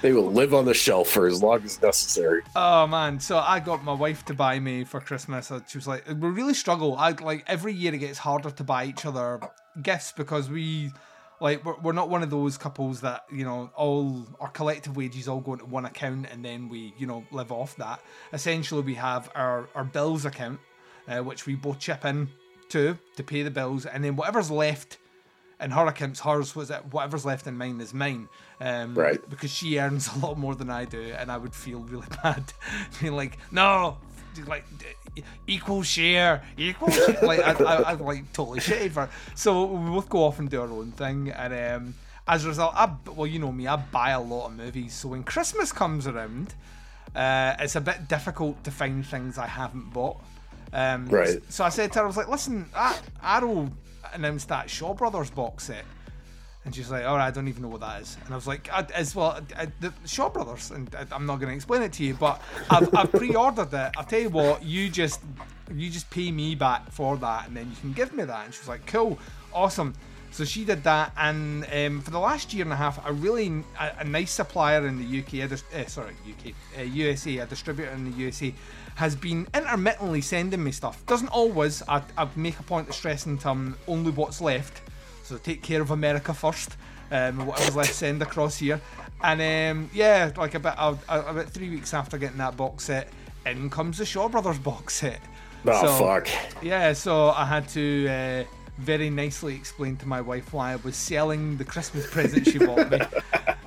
They 0.00 0.12
will 0.14 0.30
live 0.32 0.54
on 0.54 0.64
the 0.64 0.72
shelf 0.72 1.08
for 1.08 1.26
as 1.26 1.42
long 1.42 1.62
as 1.64 1.80
necessary. 1.82 2.40
Oh 2.56 2.86
man, 2.86 3.20
so 3.20 3.38
I 3.38 3.60
got 3.60 3.84
my 3.84 3.92
wife 3.92 4.24
to 4.26 4.34
buy 4.34 4.58
me 4.58 4.84
for 4.84 4.98
Christmas. 4.98 5.50
uh, 5.50 5.60
She 5.68 5.76
was 5.76 5.86
like, 5.86 6.06
"We 6.08 6.28
really 6.30 6.54
struggle. 6.54 6.96
I 6.96 7.10
like 7.10 7.44
every 7.46 7.74
year 7.74 7.92
it 7.94 7.98
gets 7.98 8.18
harder 8.18 8.50
to 8.50 8.64
buy 8.64 8.86
each 8.86 9.04
other 9.04 9.40
gifts 9.82 10.10
because 10.12 10.48
we, 10.48 10.90
like, 11.42 11.64
we're, 11.64 11.76
we're 11.80 11.92
not 11.92 12.08
one 12.08 12.22
of 12.22 12.30
those 12.30 12.56
couples 12.56 13.00
that 13.02 13.24
you 13.30 13.44
know 13.44 13.70
all 13.76 14.24
our 14.40 14.48
collective 14.48 14.96
wages 14.96 15.28
all 15.28 15.40
go 15.40 15.52
into 15.54 15.66
one 15.66 15.84
account 15.84 16.26
and 16.32 16.44
then 16.44 16.68
we 16.68 16.94
you 16.96 17.06
know 17.06 17.24
live 17.30 17.52
off 17.52 17.76
that. 17.76 18.00
Essentially, 18.32 18.80
we 18.82 18.94
have 18.94 19.30
our 19.34 19.68
our 19.74 19.84
bills 19.84 20.24
account, 20.24 20.60
uh, 21.08 21.18
which 21.18 21.44
we 21.46 21.54
both 21.54 21.78
chip 21.78 22.04
in 22.04 22.28
to 22.70 22.96
to 23.16 23.22
pay 23.22 23.42
the 23.42 23.50
bills, 23.50 23.84
and 23.84 24.02
then 24.02 24.16
whatever's 24.16 24.50
left 24.50 24.98
in 25.60 25.70
her 25.70 25.86
account's 25.86 26.18
hers 26.20 26.56
was 26.56 26.70
it 26.70 26.82
whatever's 26.90 27.24
left 27.24 27.46
in 27.46 27.56
mine 27.56 27.80
is 27.80 27.94
mine 27.94 28.28
um 28.60 28.96
Right. 28.96 29.20
because 29.30 29.52
she 29.52 29.78
earns 29.78 30.08
a 30.16 30.18
lot 30.18 30.36
more 30.36 30.56
than 30.56 30.68
i 30.70 30.84
do 30.84 31.00
and 31.16 31.30
i 31.30 31.36
would 31.36 31.54
feel 31.54 31.78
really 31.78 32.06
bad 32.24 32.42
being 33.00 33.12
like 33.14 33.38
no 33.52 33.96
like 34.46 34.64
equal 35.46 35.82
share 35.82 36.42
equal 36.56 36.90
share. 36.90 37.18
like 37.22 37.40
I, 37.40 37.52
I, 37.52 37.74
I 37.74 37.92
like 37.94 38.32
totally 38.32 38.60
shitty 38.60 38.90
for 38.90 39.08
so 39.34 39.64
we 39.66 39.90
both 39.90 40.08
go 40.08 40.24
off 40.24 40.38
and 40.38 40.48
do 40.48 40.60
our 40.60 40.70
own 40.70 40.92
thing 40.92 41.30
and 41.30 41.52
um 41.84 41.94
as 42.26 42.44
a 42.44 42.48
result 42.48 42.72
i 42.74 42.90
well 43.14 43.26
you 43.26 43.38
know 43.38 43.52
me 43.52 43.66
i 43.66 43.76
buy 43.76 44.10
a 44.10 44.20
lot 44.20 44.46
of 44.46 44.56
movies 44.56 44.94
so 44.94 45.08
when 45.08 45.22
christmas 45.22 45.72
comes 45.72 46.06
around 46.06 46.54
uh, 47.14 47.54
it's 47.58 47.76
a 47.76 47.80
bit 47.80 48.08
difficult 48.08 48.62
to 48.64 48.70
find 48.70 49.04
things 49.06 49.36
i 49.38 49.46
haven't 49.46 49.92
bought 49.92 50.16
um, 50.72 51.06
Right. 51.10 51.42
so 51.50 51.64
I 51.64 51.68
said 51.68 51.92
to 51.92 51.98
her, 51.98 52.04
I 52.04 52.08
was 52.08 52.16
like, 52.16 52.28
listen, 52.28 52.64
Arrow 53.22 53.70
announced 54.14 54.48
that 54.48 54.70
Shaw 54.70 54.94
Brothers 54.94 55.28
box 55.30 55.64
set. 55.64 55.84
And 56.64 56.74
she's 56.74 56.90
like, 56.90 57.04
all 57.04 57.16
right, 57.16 57.26
I 57.26 57.30
don't 57.32 57.48
even 57.48 57.62
know 57.62 57.68
what 57.68 57.80
that 57.80 58.02
is. 58.02 58.16
And 58.24 58.32
I 58.32 58.36
was 58.36 58.46
like, 58.46 58.68
as 58.92 59.16
well, 59.16 59.40
I, 59.56 59.66
the 59.80 59.92
Shaw 60.06 60.28
Brothers, 60.28 60.70
and 60.70 60.94
I, 60.94 61.06
I'm 61.12 61.26
not 61.26 61.40
going 61.40 61.48
to 61.48 61.54
explain 61.56 61.82
it 61.82 61.92
to 61.94 62.04
you, 62.04 62.14
but 62.14 62.40
I've, 62.70 62.94
I've 62.94 63.10
pre-ordered 63.10 63.74
it. 63.74 63.92
I'll 63.96 64.04
tell 64.04 64.20
you 64.20 64.30
what, 64.30 64.62
you 64.62 64.88
just, 64.88 65.20
you 65.74 65.90
just 65.90 66.08
pay 66.10 66.30
me 66.30 66.54
back 66.54 66.90
for 66.92 67.16
that, 67.16 67.48
and 67.48 67.56
then 67.56 67.68
you 67.68 67.76
can 67.80 67.92
give 67.92 68.12
me 68.12 68.22
that. 68.24 68.44
And 68.44 68.54
she 68.54 68.60
was 68.60 68.68
like, 68.68 68.86
cool, 68.86 69.18
awesome. 69.52 69.94
So 70.30 70.44
she 70.44 70.64
did 70.64 70.82
that, 70.84 71.12
and 71.18 71.66
um, 71.70 72.00
for 72.00 72.10
the 72.10 72.18
last 72.18 72.54
year 72.54 72.64
and 72.64 72.72
a 72.72 72.76
half, 72.76 73.04
a 73.06 73.12
really 73.12 73.64
a, 73.78 73.92
a 73.98 74.04
nice 74.04 74.30
supplier 74.30 74.86
in 74.86 74.96
the 74.98 75.20
UK, 75.20 75.48
dis- 75.48 75.64
eh, 75.74 75.84
sorry, 75.86 76.14
UK, 76.26 76.54
uh, 76.78 76.82
USA, 76.82 77.38
a 77.38 77.46
distributor 77.46 77.90
in 77.90 78.10
the 78.10 78.16
USA, 78.16 78.54
has 78.94 79.14
been 79.14 79.46
intermittently 79.52 80.20
sending 80.22 80.62
me 80.62 80.72
stuff. 80.72 81.04
Doesn't 81.06 81.28
always. 81.28 81.82
I, 81.86 82.02
I 82.16 82.28
make 82.36 82.58
a 82.58 82.62
point 82.62 82.88
of 82.88 82.94
stressing 82.94 83.38
to 83.38 83.44
them 83.44 83.76
only 83.86 84.10
what's 84.12 84.40
left. 84.40 84.81
So 85.32 85.38
take 85.38 85.62
care 85.62 85.80
of 85.80 85.90
America 85.90 86.34
first. 86.34 86.76
Um, 87.10 87.46
whatever's 87.46 87.74
left, 87.76 87.94
send 87.94 88.20
across 88.20 88.58
here. 88.58 88.78
And 89.22 89.40
um, 89.40 89.90
yeah, 89.94 90.30
like 90.36 90.54
about 90.54 90.76
uh, 90.78 91.22
about 91.26 91.48
three 91.48 91.70
weeks 91.70 91.94
after 91.94 92.18
getting 92.18 92.36
that 92.38 92.54
box 92.56 92.84
set, 92.84 93.08
in 93.46 93.70
comes 93.70 93.96
the 93.96 94.04
Shaw 94.04 94.28
Brothers 94.28 94.58
box 94.58 94.94
set. 94.96 95.20
Oh 95.66 95.80
So- 95.86 96.04
fuck! 96.04 96.28
yeah, 96.62 96.92
so 96.92 97.30
I 97.30 97.46
had 97.46 97.66
to 97.70 98.08
uh, 98.08 98.44
very 98.76 99.08
nicely 99.08 99.54
explain 99.54 99.96
to 99.98 100.06
my 100.06 100.20
wife 100.20 100.52
why 100.52 100.72
I 100.72 100.76
was 100.76 100.96
selling 100.96 101.56
the 101.56 101.64
Christmas 101.64 102.06
present 102.10 102.46
she 102.46 102.58
bought 102.58 102.90
me. 102.90 102.98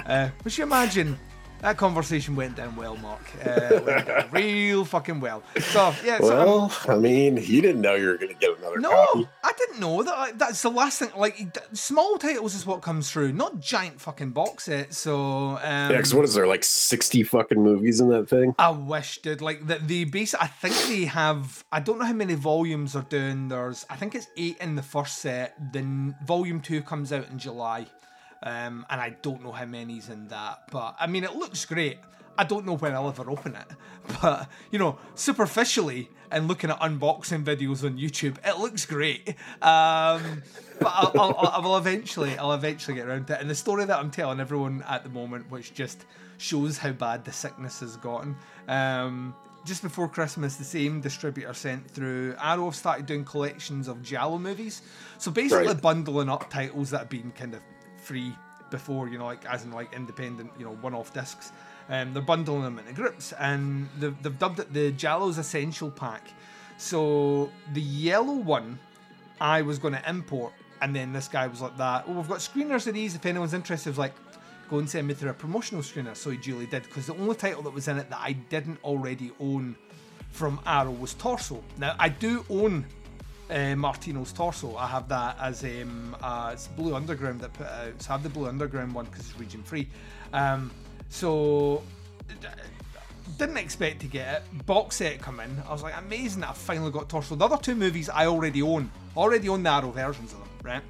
Uh, 0.06 0.30
but 0.44 0.56
you 0.56 0.64
imagine 0.64 1.18
that 1.66 1.78
conversation 1.78 2.36
went 2.36 2.56
down 2.56 2.76
well, 2.76 2.96
Mark. 2.98 3.22
Uh, 3.46 3.82
went 3.86 4.06
down 4.08 4.30
real 4.32 4.86
fucking 4.86 5.20
well. 5.20 5.42
So 5.60 5.94
yeah, 6.04 6.20
so 6.20 6.28
Well, 6.28 6.74
I 6.88 6.96
mean, 6.96 7.38
you 7.38 7.62
didn't 7.62 7.82
know 7.82 7.96
you 7.96 8.08
were 8.08 8.18
going 8.18 8.32
to 8.34 8.40
get 8.40 8.58
another 8.60 8.80
no, 8.80 8.90
copy. 8.90 9.28
I 9.44 9.52
didn't 9.58 9.80
know 9.80 10.04
that. 10.04 10.14
I- 10.16 10.32
That's 10.34 10.62
the 10.62 10.70
last 10.70 11.00
thing. 11.00 11.10
Like 11.18 11.58
small 11.74 12.18
titles 12.18 12.54
is 12.56 12.66
what 12.66 12.82
comes 12.82 13.12
through, 13.12 13.34
not 13.34 13.60
giant 13.60 14.00
fucking 14.00 14.32
box 14.32 14.66
sets. 14.66 14.98
So 14.98 15.58
um, 15.58 15.58
Yeah, 15.64 15.98
because 15.98 16.14
what 16.14 16.24
is 16.26 16.34
there 16.36 16.48
like 16.48 16.64
sixty 16.64 17.24
fucking 17.24 17.62
movies 17.62 18.00
in 18.00 18.10
that 18.10 18.30
thing? 18.30 18.54
I 18.60 18.70
wish, 18.70 19.22
dude. 19.24 19.42
Like 19.42 19.66
the 19.66 19.80
the 19.80 20.06
base. 20.06 20.36
I 20.36 20.48
think 20.48 20.76
they 20.88 21.06
have. 21.06 21.64
I 21.72 21.80
don't 21.80 21.98
know 22.00 22.06
how 22.06 22.14
many 22.14 22.36
volumes 22.36 22.96
are 22.96 23.02
doing. 23.10 23.48
There's. 23.48 23.86
I 23.90 23.96
think 23.96 24.14
it's 24.16 24.28
eight 24.38 24.58
in 24.62 24.76
the 24.76 24.84
first 24.84 25.18
set. 25.18 25.56
Then 25.74 26.16
volume 26.26 26.62
two 26.62 26.82
comes 26.84 27.12
out 27.12 27.28
in 27.32 27.40
July, 27.40 27.88
um, 28.44 28.86
and 28.90 29.02
I 29.02 29.10
don't 29.22 29.44
know 29.44 29.52
how 29.52 29.66
many's 29.66 30.10
in 30.10 30.28
that. 30.30 30.64
But 30.72 30.96
I 31.00 31.08
mean, 31.08 31.24
it 31.24 31.36
looks 31.36 31.66
great. 31.66 31.98
I 32.38 32.44
don't 32.44 32.66
know 32.66 32.76
when 32.76 32.94
I'll 32.94 33.08
ever 33.08 33.30
open 33.30 33.56
it, 33.56 33.66
but 34.22 34.50
you 34.72 34.78
know, 34.80 34.98
superficially 35.16 36.10
and 36.32 36.48
looking 36.48 36.70
at 36.70 36.80
unboxing 36.82 37.44
videos 37.46 37.86
on 37.86 37.98
YouTube, 37.98 38.38
it 38.46 38.58
looks 38.60 38.86
great. 38.86 39.30
Um, 39.62 40.44
but 40.82 40.92
I'll, 40.94 41.12
I'll, 41.16 41.36
I'll, 41.38 41.48
I 41.48 41.60
will 41.60 41.78
eventually, 41.78 42.38
I'll 42.38 42.52
eventually 42.54 42.96
get 42.96 43.08
around 43.08 43.28
to 43.28 43.36
it. 43.36 43.42
And 43.42 43.50
the 43.50 43.56
story 43.56 43.86
that 43.86 43.98
I'm 43.98 44.12
telling 44.12 44.40
everyone 44.42 44.84
at 44.88 45.04
the 45.04 45.10
moment, 45.10 45.50
which 45.50 45.74
just 45.74 46.04
shows 46.38 46.78
how 46.78 46.92
bad 46.92 47.24
the 47.24 47.32
sickness 47.32 47.80
has 47.80 47.96
gotten. 47.98 48.36
Um, 48.68 49.34
just 49.66 49.82
before 49.82 50.08
Christmas, 50.10 50.58
the 50.58 50.64
same 50.64 51.00
distributor 51.02 51.54
sent 51.54 51.90
through. 51.90 52.36
Arrow 52.40 52.66
have 52.66 52.76
started 52.76 53.06
doing 53.06 53.24
collections 53.24 53.88
of 53.88 54.04
Giallo 54.04 54.38
movies, 54.38 54.82
so 55.18 55.32
basically 55.32 55.68
Right. 55.68 55.82
bundling 55.82 56.30
up 56.30 56.50
titles 56.50 56.90
that 56.92 57.00
have 57.00 57.10
been 57.10 57.32
kind 57.32 57.54
of 57.56 57.62
free 58.06 58.36
before, 58.70 59.08
you 59.08 59.18
know, 59.18 59.26
like 59.26 59.46
as 59.46 59.64
in 59.64 59.72
like 59.72 59.94
independent, 59.94 60.52
you 60.58 60.66
know, 60.66 60.76
one-off 60.82 61.14
discs. 61.14 61.52
Um, 61.90 62.14
they're 62.14 62.24
bundling 62.24 62.64
them 62.64 62.80
into 62.80 62.94
groups, 62.94 63.34
and 63.34 63.88
they've, 64.00 64.16
they've 64.24 64.40
dubbed 64.40 64.60
it 64.60 64.74
the 64.74 64.92
Giallo 64.92 65.30
Essentials 65.30 65.94
Pack. 65.96 66.24
So 66.78 67.52
the 67.74 67.82
yellow 67.82 68.34
one, 68.34 68.80
I 69.40 69.62
was 69.62 69.78
going 69.78 69.94
to 69.94 70.10
import, 70.10 70.54
and 70.82 70.96
then 70.96 71.14
this 71.14 71.28
guy 71.28 71.48
was 71.48 71.62
like 71.62 71.78
that. 71.78 72.06
Oh, 72.08 72.14
we've 72.14 72.28
got 72.28 72.40
screeners 72.40 72.88
of 72.88 72.96
these. 72.96 73.16
If 73.16 73.26
anyone's 73.26 73.54
interested, 73.54 73.90
was 73.90 74.00
like, 74.00 74.14
go 74.70 74.80
and 74.80 74.90
send 74.90 75.08
me 75.08 75.14
through 75.14 75.30
a 75.30 75.34
promotional 75.34 75.84
screener. 75.84 76.16
So 76.16 76.32
he 76.32 76.38
duly 76.38 76.66
did, 76.66 76.84
because 76.84 77.06
the 77.06 77.14
only 77.14 77.36
title 77.36 77.62
that 77.62 77.74
was 77.74 77.88
in 77.88 77.98
it 77.98 78.10
that 78.10 78.20
I 78.20 78.34
didn't 78.34 78.80
already 78.84 79.32
own 79.40 79.76
from 80.32 80.60
Arrow 80.66 80.92
was 80.92 81.14
Torso. 81.14 81.64
Now 81.78 81.96
I 82.00 82.10
do 82.10 82.44
own 82.50 82.86
uh, 83.50 83.76
Martino's 83.76 84.34
Torso. 84.34 84.76
I 84.76 84.88
have 84.88 85.08
that 85.10 85.38
as 85.40 85.64
um, 85.64 86.16
uh, 86.22 86.52
it's 86.54 86.68
Blue 86.68 86.96
Underground 86.96 87.42
that 87.42 87.54
put 87.54 87.68
out. 87.68 88.02
So 88.02 88.12
I 88.12 88.14
have 88.14 88.24
the 88.24 88.30
Blue 88.30 88.48
Underground 88.48 88.94
one 88.94 89.06
because 89.06 89.30
it's 89.30 89.40
region 89.40 89.64
free. 89.64 89.88
Um, 90.34 90.72
so 91.10 91.84
didn't 93.38 93.58
expect 93.58 94.02
to 94.02 94.08
get 94.08 94.38
it. 94.38 94.66
Box 94.66 94.98
set 94.98 95.22
come 95.22 95.40
in. 95.40 95.62
I 95.68 95.72
was 95.72 95.84
like, 95.84 95.98
amazing 95.98 96.42
that 96.42 96.52
I 96.52 96.54
finally 96.54 96.92
got 96.92 97.10
Torso. 97.10 97.36
The 97.36 97.46
other 97.46 97.58
two 97.58 97.76
movies 97.76 98.10
I 98.10 98.28
already 98.28 98.62
own. 98.62 98.90
Already 99.16 99.50
own 99.50 99.64
the 99.64 99.70
Arrow 99.70 99.92
versions 99.92 100.34
of 100.34 100.40
them, 100.40 100.50
right? 100.64 100.84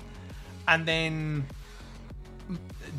And 0.67 0.85
then 0.85 1.45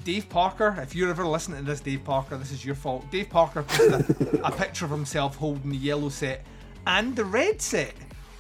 Dave 0.05 0.29
Parker, 0.29 0.79
if 0.83 0.95
you're 0.95 1.11
ever 1.11 1.27
listening 1.27 1.59
to 1.61 1.65
this, 1.65 1.81
Dave 1.81 2.05
Parker, 2.05 2.37
this 2.37 2.53
is 2.53 2.65
your 2.65 2.75
fault. 2.75 3.11
Dave 3.11 3.31
Parker 3.31 3.65
a, 3.81 4.05
a 4.45 4.53
picture 4.53 4.85
of 4.85 4.91
himself 4.91 5.37
holding 5.37 5.71
the 5.71 5.77
yellow 5.77 6.09
set 6.09 6.45
and 6.87 7.17
the 7.17 7.25
red 7.25 7.61
set, 7.61 7.95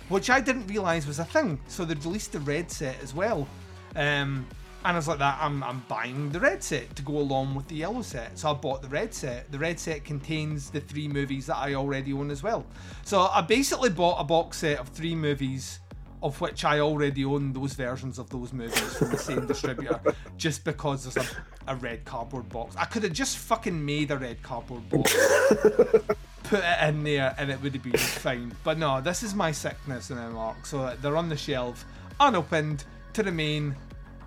which 0.08 0.30
I 0.30 0.40
didn't 0.40 0.66
realise 0.66 1.06
was 1.06 1.18
a 1.18 1.24
thing. 1.24 1.58
So 1.68 1.84
they 1.84 1.94
released 1.94 2.32
the 2.32 2.40
red 2.40 2.70
set 2.70 3.02
as 3.02 3.14
well. 3.14 3.48
Um, 3.94 4.46
and 4.84 4.94
I 4.94 4.98
was 4.98 5.08
like 5.08 5.18
that, 5.18 5.38
I'm, 5.40 5.64
I'm 5.64 5.82
buying 5.88 6.30
the 6.30 6.38
red 6.38 6.62
set 6.62 6.94
to 6.94 7.02
go 7.02 7.18
along 7.18 7.56
with 7.56 7.66
the 7.66 7.74
yellow 7.74 8.02
set. 8.02 8.38
So 8.38 8.50
I 8.50 8.54
bought 8.54 8.82
the 8.82 8.88
red 8.88 9.12
set. 9.12 9.50
The 9.50 9.58
red 9.58 9.80
set 9.80 10.04
contains 10.04 10.70
the 10.70 10.80
three 10.80 11.08
movies 11.08 11.46
that 11.46 11.56
I 11.56 11.74
already 11.74 12.12
own 12.12 12.30
as 12.30 12.42
well. 12.42 12.64
So 13.04 13.22
I 13.22 13.40
basically 13.40 13.90
bought 13.90 14.20
a 14.20 14.24
box 14.24 14.58
set 14.58 14.78
of 14.78 14.88
three 14.88 15.16
movies 15.16 15.80
of 16.22 16.40
which 16.40 16.64
I 16.64 16.80
already 16.80 17.24
own 17.24 17.52
those 17.52 17.74
versions 17.74 18.18
of 18.18 18.30
those 18.30 18.52
movies 18.52 18.96
from 18.96 19.10
the 19.10 19.18
same 19.18 19.46
distributor, 19.52 20.00
just 20.36 20.64
because 20.64 21.04
there's 21.04 21.26
a, 21.26 21.72
a 21.72 21.76
red 21.76 22.04
cardboard 22.04 22.48
box. 22.48 22.74
I 22.76 22.84
could 22.84 23.02
have 23.02 23.12
just 23.12 23.38
fucking 23.38 23.84
made 23.84 24.10
a 24.10 24.18
red 24.18 24.42
cardboard 24.42 24.88
box, 24.88 25.14
put 26.48 26.60
it 26.60 26.88
in 26.88 27.02
there, 27.04 27.34
and 27.38 27.50
it 27.50 27.60
would 27.62 27.74
have 27.74 27.82
been 27.82 27.92
fine. 27.96 28.52
But 28.64 28.78
no, 28.78 29.00
this 29.00 29.22
is 29.22 29.34
my 29.34 29.52
sickness 29.52 30.10
in 30.10 30.16
mark. 30.32 30.66
So 30.66 30.94
they're 31.00 31.16
on 31.16 31.28
the 31.28 31.36
shelf, 31.36 31.84
unopened, 32.20 32.84
to 33.14 33.22
remain, 33.22 33.74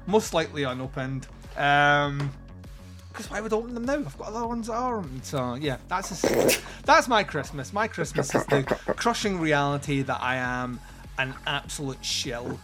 most 0.08 0.34
likely 0.34 0.64
unopened. 0.64 1.28
Um, 1.58 2.32
because 3.10 3.30
why 3.32 3.42
would 3.42 3.52
I 3.52 3.56
open 3.58 3.74
them 3.74 3.86
now? 3.86 3.96
I've 3.96 4.18
got 4.18 4.28
other 4.30 4.48
ones 4.48 4.68
that 4.68 4.74
are. 4.74 5.00
And 5.00 5.26
So 5.26 5.56
yeah, 5.56 5.78
that's 5.88 6.24
a, 6.24 6.58
that's 6.86 7.08
my 7.08 7.24
Christmas. 7.24 7.74
My 7.74 7.88
Christmas 7.88 8.34
is 8.34 8.46
the 8.46 8.64
crushing 8.96 9.40
reality 9.40 10.04
that 10.04 10.22
I 10.22 10.36
am 10.36 10.80
an 11.18 11.34
absolute 11.46 12.04
shill 12.06 12.60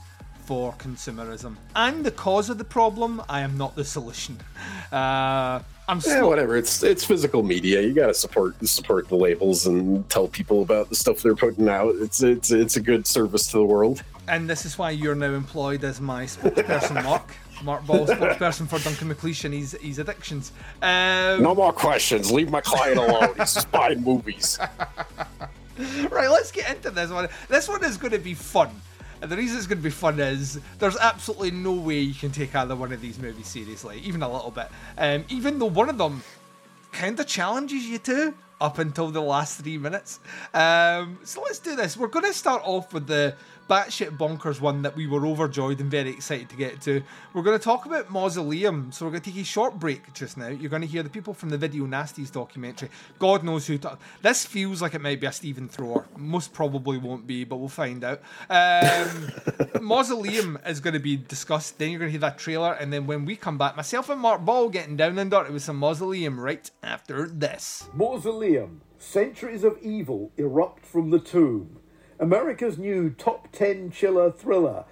for 0.46 0.74
consumerism. 0.74 1.58
I'm 1.76 2.04
the 2.04 2.12
cause 2.12 2.50
of 2.50 2.58
the 2.58 2.64
problem. 2.64 3.22
I 3.28 3.42
am 3.42 3.58
not 3.58 3.76
the 3.76 3.84
solution. 3.84 4.38
Uh, 4.92 5.62
I'm 5.88 5.98
Yeah, 5.98 6.20
slow. 6.20 6.28
whatever. 6.30 6.58
It's 6.58 6.82
it's 6.84 7.04
physical 7.06 7.44
media. 7.44 7.82
You 7.82 7.94
gotta 7.94 8.14
support 8.14 8.56
support 8.68 9.08
the 9.08 9.16
labels 9.16 9.68
and 9.68 10.08
tell 10.10 10.28
people 10.28 10.62
about 10.64 10.90
the 10.90 10.96
stuff 10.96 11.22
they're 11.22 11.36
putting 11.36 11.70
out. 11.70 11.96
It's 12.00 12.24
it's 12.24 12.52
it's 12.52 12.76
a 12.76 12.82
good 12.82 13.06
service 13.06 13.48
to 13.52 13.58
the 13.58 13.66
world. 13.66 14.02
and 14.28 14.50
this 14.50 14.66
is 14.66 14.78
why 14.78 14.90
you're 14.92 15.14
now 15.16 15.34
employed 15.34 15.84
as 15.84 16.02
my 16.02 16.24
spokesperson, 16.26 17.04
Mark. 17.04 17.30
Mark 17.64 17.86
Ball, 17.86 18.06
spokesperson 18.06 18.68
for 18.68 18.80
Duncan 18.80 19.14
McLeish 19.14 19.46
and 19.46 19.54
his, 19.54 19.78
his 19.82 19.98
addictions. 19.98 20.52
Um, 20.82 21.42
No 21.42 21.56
more 21.56 21.72
questions. 21.72 22.30
Leave 22.32 22.50
my 22.52 22.60
client 22.60 22.98
alone. 22.98 23.30
He's 23.38 23.54
just 23.54 23.72
buying 23.72 24.02
movies. 24.04 24.60
Right, 26.10 26.30
let's 26.30 26.52
get 26.54 26.74
into 26.74 26.90
this 26.90 27.12
one. 27.12 27.28
This 27.50 27.68
one 27.68 27.84
is 27.84 27.98
going 27.98 28.14
to 28.14 28.20
be 28.20 28.34
fun. 28.34 28.70
And 29.22 29.32
the 29.32 29.38
reason 29.38 29.58
it's 29.58 29.68
going 29.68 29.80
to 29.80 29.84
be 29.84 29.90
fun 29.90 30.20
is 30.20 30.60
there's 30.80 30.98
absolutely 30.98 31.52
no 31.52 31.74
way 31.74 32.00
you 32.00 32.14
can 32.14 32.32
take 32.32 32.56
either 32.56 32.76
one 32.76 32.92
of 32.92 33.02
these 33.02 33.20
movies 33.20 33.48
seriously, 33.48 34.00
even 34.04 34.22
a 34.22 34.32
little 34.32 34.52
bit. 34.52 34.68
Um, 34.98 35.26
even 35.30 35.60
though 35.60 35.66
one 35.66 35.90
of 35.90 35.98
them 35.98 36.22
kind 36.92 37.20
of 37.20 37.28
challenges 37.28 37.86
you 37.86 37.98
to 38.00 38.34
up 38.62 38.80
until 38.80 39.10
the 39.10 39.22
last 39.22 39.62
three 39.62 39.78
minutes. 39.78 40.20
Um, 40.54 41.20
so 41.24 41.42
let's 41.42 41.60
do 41.60 41.76
this. 41.76 41.98
We're 41.98 42.08
going 42.08 42.26
to 42.26 42.34
start 42.34 42.62
off 42.64 42.94
with 42.94 43.08
the 43.08 43.36
batshit 43.70 44.18
bonkers 44.18 44.62
one 44.62 44.82
that 44.84 44.96
we 44.96 45.08
were 45.08 45.26
overjoyed 45.26 45.80
and 45.80 45.90
very 45.90 46.10
excited 46.10 46.50
to 46.50 46.56
get 46.56 46.82
to. 46.82 47.02
We're 47.34 47.44
going 47.44 47.58
to 47.58 47.64
talk 47.64 47.86
about 47.86 48.10
Mausoleum, 48.10 48.92
so 48.92 49.06
we're 49.06 49.12
going 49.12 49.24
to 49.24 49.32
take 49.32 49.42
a 49.42 49.46
short 49.46 49.80
break 49.80 50.14
just 50.14 50.38
now. 50.38 50.48
You're 50.48 50.70
going 50.70 50.82
to 50.82 50.88
hear 50.88 51.04
the 51.04 51.10
people 51.10 51.34
from 51.34 51.50
the 51.50 51.58
Video 51.58 51.86
Nasties 51.86 52.32
documentary. 52.32 52.90
God 53.20 53.44
knows 53.44 53.68
who. 53.68 53.78
To- 53.80 53.98
this 54.22 54.46
feels 54.46 54.82
like 54.82 54.94
it 54.94 55.02
might 55.02 55.20
be 55.20 55.28
a 55.28 55.32
Stephen 55.32 55.68
Thrower. 55.68 56.06
Most 56.18 56.54
probably 56.54 56.98
won't 56.98 57.28
be, 57.28 57.44
but 57.44 57.58
we'll 57.58 57.70
find 57.70 58.04
out. 58.04 58.22
Um, 58.50 59.32
Mausoleum 59.82 60.60
is 60.66 60.80
going 60.80 60.94
to 60.94 61.00
be 61.00 61.18
discussed. 61.18 61.78
Then 61.78 61.92
you're 61.92 62.00
going 62.00 62.10
to 62.10 62.12
hear 62.12 62.22
that 62.22 62.38
trailer, 62.38 62.74
and 62.74 62.92
then 62.94 63.08
when 63.08 63.26
we 63.26 63.36
come 63.36 63.58
back, 63.58 63.76
myself 63.76 64.10
and 64.10 64.22
Mark 64.22 64.44
Ball 64.46 64.70
getting 64.70 64.96
down 64.96 65.18
and 65.18 65.32
dirty 65.32 65.52
with 65.52 65.64
some 65.64 65.78
Mausoleum 65.78 66.40
right 66.40 66.70
after 66.84 67.28
this. 67.28 67.88
Mausoleum. 67.94 68.82
Centuries 68.98 69.64
of 69.64 69.78
evil 69.82 70.32
erupt 70.38 70.86
from 70.86 71.12
the 71.12 71.20
tomb. 71.20 71.80
America's 72.20 72.78
new 72.78 73.10
top 73.10 73.52
10 73.52 73.92
chiller 73.92 74.32
thriller. 74.32 74.86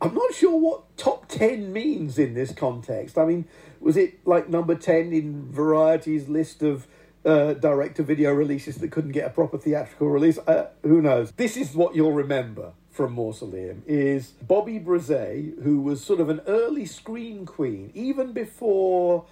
I'm 0.00 0.14
not 0.14 0.34
sure 0.34 0.58
what 0.58 0.96
top 0.96 1.28
10 1.28 1.72
means 1.72 2.18
in 2.18 2.34
this 2.34 2.52
context. 2.52 3.16
I 3.16 3.24
mean, 3.24 3.46
was 3.80 3.96
it 3.96 4.26
like 4.26 4.48
number 4.48 4.74
10 4.74 5.12
in 5.12 5.52
Variety's 5.52 6.28
list 6.28 6.62
of 6.62 6.86
uh, 7.24 7.54
direct 7.54 7.96
to 7.98 8.02
video 8.02 8.32
releases 8.32 8.78
that 8.78 8.90
couldn't 8.90 9.12
get 9.12 9.26
a 9.26 9.30
proper 9.30 9.58
theatrical 9.58 10.08
release? 10.08 10.38
Uh, 10.38 10.70
who 10.82 11.00
knows? 11.00 11.30
This 11.32 11.56
is 11.56 11.74
what 11.74 11.94
you'll 11.94 12.12
remember 12.12 12.72
from 12.90 13.12
Mausoleum 13.12 13.82
is 13.86 14.32
Bobbie 14.42 14.78
Bresee, 14.78 15.62
who 15.62 15.80
was 15.80 16.04
sort 16.04 16.20
of 16.20 16.28
an 16.28 16.40
early 16.46 16.84
screen 16.84 17.46
queen, 17.46 17.90
even 17.94 18.32
before 18.32 19.24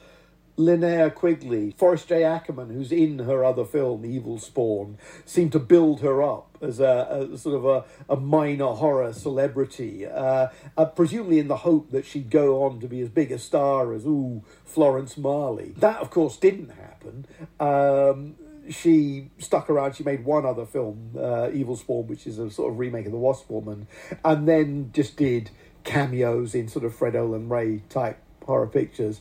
Linnea 0.60 1.12
Quigley, 1.14 1.74
Forrest 1.76 2.08
J. 2.08 2.22
Ackerman, 2.22 2.70
who's 2.70 2.92
in 2.92 3.20
her 3.20 3.44
other 3.44 3.64
film, 3.64 4.04
Evil 4.04 4.38
Spawn, 4.38 4.98
seemed 5.24 5.52
to 5.52 5.58
build 5.58 6.02
her 6.02 6.22
up 6.22 6.58
as 6.60 6.78
a, 6.78 7.28
a 7.32 7.38
sort 7.38 7.56
of 7.56 7.64
a, 7.64 8.12
a, 8.12 8.16
minor 8.16 8.66
horror 8.66 9.12
celebrity, 9.14 10.06
uh, 10.06 10.48
uh, 10.76 10.84
presumably 10.84 11.38
in 11.38 11.48
the 11.48 11.56
hope 11.56 11.90
that 11.90 12.04
she'd 12.04 12.30
go 12.30 12.62
on 12.64 12.78
to 12.80 12.86
be 12.86 13.00
as 13.00 13.08
big 13.08 13.32
a 13.32 13.38
star 13.38 13.94
as, 13.94 14.04
ooh, 14.04 14.44
Florence 14.64 15.16
Marly. 15.16 15.72
That, 15.78 16.00
of 16.00 16.10
course, 16.10 16.36
didn't 16.36 16.70
happen. 16.70 17.26
Um, 17.58 18.36
she 18.68 19.30
stuck 19.38 19.70
around. 19.70 19.96
She 19.96 20.04
made 20.04 20.24
one 20.24 20.44
other 20.44 20.66
film, 20.66 21.16
uh, 21.18 21.50
Evil 21.52 21.76
Spawn, 21.76 22.06
which 22.06 22.26
is 22.26 22.38
a 22.38 22.50
sort 22.50 22.70
of 22.72 22.78
remake 22.78 23.06
of 23.06 23.12
The 23.12 23.18
Wasp 23.18 23.48
Woman, 23.48 23.88
and 24.22 24.46
then 24.46 24.90
just 24.92 25.16
did 25.16 25.50
cameos 25.84 26.54
in 26.54 26.68
sort 26.68 26.84
of 26.84 26.94
Fred 26.94 27.16
Olen 27.16 27.48
Ray 27.48 27.82
type 27.88 28.18
horror 28.44 28.66
pictures 28.66 29.20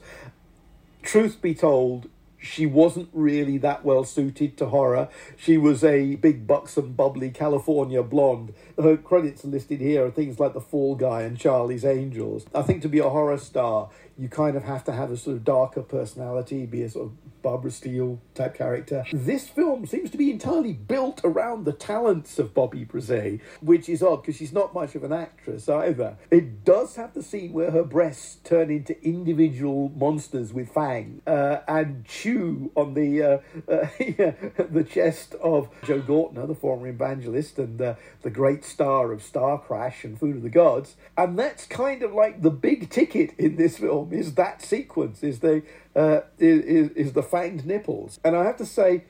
truth 1.10 1.42
be 1.42 1.56
told, 1.56 2.08
she 2.38 2.68
wasn't 2.68 3.10
really 3.13 3.58
that 3.58 3.84
well 3.84 4.04
suited 4.04 4.56
to 4.56 4.68
horror. 4.68 5.10
She 5.36 5.58
was 5.58 5.84
a 5.84 6.16
big, 6.18 6.46
buxom, 6.46 6.94
bubbly 6.94 7.32
California 7.32 8.04
blonde. 8.04 8.54
Her 8.80 8.96
credits 8.96 9.44
listed 9.44 9.82
here 9.82 10.06
are 10.06 10.12
things 10.12 10.39
like 10.39 10.54
The 10.54 10.62
Fall 10.62 10.94
Guy 10.94 11.24
and 11.24 11.36
Charlie's 11.36 11.84
Angels. 11.84 12.46
I 12.54 12.62
think 12.62 12.84
to 12.84 12.89
be 12.89 13.00
a 13.00 13.10
horror 13.10 13.39
star, 13.39 13.89
you 14.19 14.27
kind 14.27 14.57
of 14.57 14.63
have 14.63 14.83
to 14.83 14.91
have 14.91 15.11
a 15.11 15.17
sort 15.17 15.38
of 15.38 15.45
darker 15.45 15.81
personality, 15.81 16.65
be 16.65 16.83
a 16.83 16.89
sort 16.89 17.07
of 17.07 17.41
Barbara 17.41 17.71
Steele 17.71 18.19
type 18.35 18.55
character. 18.55 19.05
This 19.13 19.47
film 19.47 19.85
seems 19.85 20.09
to 20.11 20.17
be 20.17 20.29
entirely 20.29 20.73
built 20.73 21.21
around 21.23 21.63
the 21.63 21.71
talents 21.71 22.38
of 22.38 22.53
Bobbie 22.53 22.85
Bresee, 22.85 23.39
which 23.61 23.88
is 23.88 24.03
odd 24.03 24.17
because 24.17 24.35
she's 24.35 24.51
not 24.51 24.73
much 24.73 24.95
of 24.95 25.05
an 25.05 25.13
actress 25.13 25.69
either. 25.69 26.17
It 26.29 26.65
does 26.65 26.97
have 26.97 27.13
the 27.13 27.23
scene 27.23 27.53
where 27.53 27.71
her 27.71 27.83
breasts 27.83 28.38
turn 28.43 28.69
into 28.69 29.01
individual 29.03 29.89
monsters 29.95 30.51
with 30.51 30.69
fangs 30.69 31.21
uh, 31.25 31.61
and 31.67 32.05
chew 32.05 32.71
on 32.75 32.93
the 32.93 33.23
uh, 33.23 33.38
uh, 33.71 33.88
the 34.69 34.85
chest 34.89 35.35
of 35.35 35.69
Joe 35.85 36.01
Gortner, 36.01 36.47
the 36.47 36.55
former 36.55 36.88
evangelist 36.88 37.57
and 37.57 37.79
the 37.79 38.29
great 38.29 38.65
star 38.65 39.11
of 39.11 39.23
Star 39.23 39.57
Crash 39.59 40.03
and 40.03 40.19
Food 40.19 40.38
of 40.38 40.41
the 40.43 40.49
Gods. 40.49 40.95
And 41.17 41.39
that's 41.39 41.65
kind 41.65 42.03
of 42.03 42.13
like 42.13 42.41
the 42.41 42.51
big 42.51 42.89
ticket 42.89 43.33
in 43.38 43.55
this 43.55 43.77
film 43.77 44.09
is 44.12 44.36
that 44.36 44.62
sequence, 44.62 45.24
is 45.24 45.39
the 45.39 45.63
uh, 45.96 46.22
is, 46.38 46.92
is 46.92 47.13
the 47.13 47.24
fanged 47.24 47.66
nipples. 47.66 48.19
And 48.24 48.36
I 48.36 48.43
have 48.43 48.58
to 48.58 48.65
say, 48.65 49.06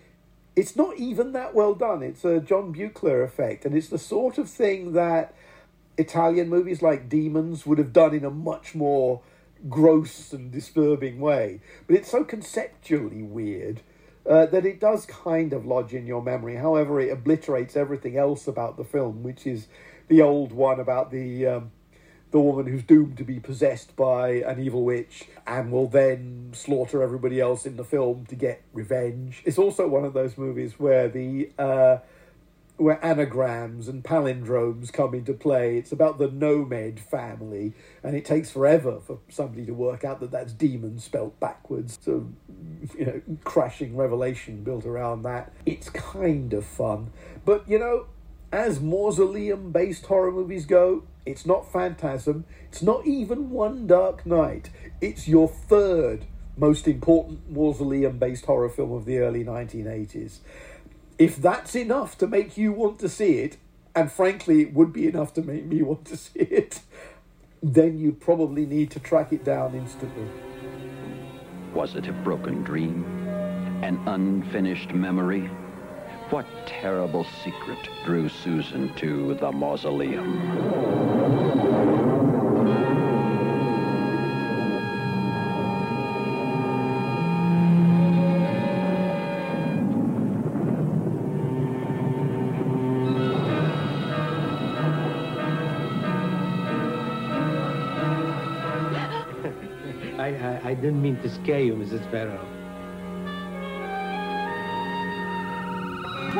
it's 0.56 0.76
not 0.76 0.98
even 0.98 1.32
that 1.34 1.54
well 1.54 1.74
done. 1.74 2.04
It's 2.04 2.26
a 2.26 2.40
John 2.40 2.74
Buechler 2.74 3.24
effect, 3.24 3.66
and 3.66 3.76
it's 3.76 3.90
the 3.90 3.98
sort 3.98 4.38
of 4.38 4.50
thing 4.50 4.94
that 4.94 5.34
Italian 5.98 6.50
movies 6.50 6.82
like 6.82 7.10
Demons 7.10 7.66
would 7.66 7.78
have 7.78 7.94
done 7.94 8.14
in 8.14 8.26
a 8.26 8.30
much 8.30 8.76
more 8.76 9.22
gross 9.68 10.32
and 10.32 10.52
disturbing 10.52 11.20
way. 11.20 11.60
But 11.88 11.98
it's 11.98 12.10
so 12.10 12.24
conceptually 12.24 13.22
weird 13.22 13.82
uh, 14.30 14.46
that 14.48 14.66
it 14.66 14.80
does 14.80 15.06
kind 15.06 15.54
of 15.54 15.66
lodge 15.66 15.94
in 15.94 16.06
your 16.06 16.22
memory. 16.22 16.56
However, 16.56 17.00
it 17.00 17.12
obliterates 17.12 17.76
everything 17.76 18.18
else 18.18 18.48
about 18.48 18.78
the 18.78 18.84
film, 18.84 19.24
which 19.24 19.46
is 19.46 19.68
the 20.08 20.22
old 20.22 20.52
one 20.52 20.80
about 20.80 21.12
the. 21.12 21.46
Um, 21.46 21.72
the 22.32 22.39
woman 22.39 22.68
who's 22.68 22.84
doomed 22.84 23.18
to 23.18 23.24
be 23.24 23.39
possessed 23.39 23.96
by 23.96 24.30
an 24.30 24.60
evil 24.60 24.84
witch 24.84 25.26
and 25.48 25.72
will 25.72 25.88
then 25.88 26.52
slaughter 26.54 27.02
everybody 27.02 27.39
else 27.42 27.65
in 27.65 27.76
the 27.76 27.84
film 27.84 28.26
to 28.28 28.36
get 28.36 28.62
revenge. 28.72 29.42
It's 29.46 29.58
also 29.58 29.88
one 29.88 30.06
of 30.06 30.13
those 30.13 30.38
movies 30.38 30.80
where 30.80 31.08
the 31.08 31.50
uh, 31.58 31.98
where 32.78 33.04
anagrams 33.04 33.89
and 33.89 34.04
palindromes 34.04 34.92
come 34.94 35.13
into 35.13 35.34
play. 35.34 35.78
It's 35.78 35.92
about 35.92 36.18
the 36.18 36.30
Nomad 36.30 37.00
family, 37.00 37.74
and 38.04 38.15
it 38.15 38.24
takes 38.24 38.52
forever 38.52 39.02
for 39.06 39.20
somebody 39.28 39.65
to 39.65 39.74
work 39.74 40.06
out 40.06 40.22
that 40.22 40.32
that's 40.32 40.54
demon 40.54 41.00
spelt 41.00 41.38
backwards. 41.39 42.00
So, 42.02 42.30
you 42.98 43.06
know, 43.06 43.22
crashing 43.44 43.98
revelation 43.98 44.63
built 44.63 44.86
around 44.86 45.24
that. 45.24 45.52
It's 45.65 45.89
kind 45.89 46.54
of 46.54 46.65
fun, 46.65 47.12
but 47.44 47.68
you 47.68 47.80
know, 47.80 48.06
as 48.52 48.80
mausoleum-based 48.80 50.06
horror 50.06 50.32
movies 50.32 50.65
go, 50.65 51.04
it's 51.30 51.46
not 51.46 51.72
Phantasm. 51.72 52.46
It's 52.72 52.82
not 52.82 53.06
even 53.06 53.52
One 53.52 53.88
Dark 53.88 54.26
Night. 54.26 54.70
It's 55.00 55.28
your 55.28 55.48
third 55.48 56.26
most 56.58 56.88
important 56.88 57.50
mausoleum 57.50 58.18
based 58.18 58.46
horror 58.46 58.70
film 58.70 58.92
of 58.92 59.06
the 59.06 59.20
early 59.20 59.44
1980s. 59.44 60.39
If 61.18 61.38
that's 61.38 61.76
enough 61.76 62.18
to 62.18 62.28
make 62.28 62.58
you 62.58 62.74
want 62.74 63.00
to 63.00 63.10
see 63.10 63.39
it, 63.39 63.58
and 63.96 64.12
frankly, 64.12 64.62
it 64.62 64.74
would 64.74 64.92
be 64.92 65.08
enough 65.08 65.34
to 65.36 65.42
make 65.42 65.65
me 65.65 65.82
want 65.89 66.06
to 66.06 66.18
see 66.18 66.39
it, 66.39 66.82
then 67.62 67.98
you 67.98 68.12
probably 68.12 68.65
need 68.65 68.92
to 68.92 69.00
track 69.00 69.32
it 69.32 69.44
down 69.44 69.76
instantly. 69.76 70.28
Was 71.74 71.96
it 71.96 72.08
a 72.08 72.13
broken 72.13 72.63
dream? 72.63 73.04
An 73.84 74.00
unfinished 74.08 74.94
memory? 74.94 75.50
What 76.30 76.46
terrible 76.68 77.26
secret 77.44 77.89
drew 78.06 78.30
Susan 78.30 78.94
to 78.98 79.34
the 79.34 79.52
mausoleum? 79.52 80.38
I, 100.20 100.62
I, 100.63 100.74
didn't 100.76 101.02
mean 101.02 101.20
to 101.24 101.30
scare 101.30 101.62
you, 101.62 101.74
Mrs. 101.74 102.08
Farrow. 102.12 102.59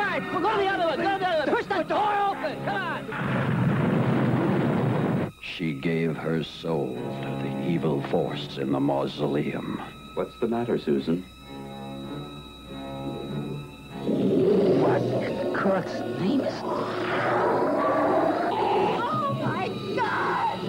Right, 0.00 0.22
go 0.32 0.40
the 0.40 0.66
other 0.66 0.86
one, 0.86 0.98
go 0.98 1.18
the 1.18 1.26
other 1.26 1.52
one. 1.52 1.56
Push 1.56 1.66
that 1.66 1.86
door 1.88 2.14
open, 2.30 2.64
come 2.64 2.76
on. 2.82 3.00
She 5.42 5.74
gave 5.74 6.16
her 6.16 6.42
soul 6.42 6.94
to 6.94 7.28
the 7.42 7.68
evil 7.68 8.02
force 8.04 8.56
in 8.56 8.72
the 8.72 8.80
mausoleum. 8.80 9.78
What's 10.14 10.34
the 10.40 10.48
matter, 10.48 10.78
Susan? 10.78 11.22
What 14.80 15.02
in 15.02 15.52
God's 15.52 16.00
name 16.18 16.40
is... 16.40 16.54
Oh, 16.62 16.78
my 19.44 19.68
God! 19.96 20.60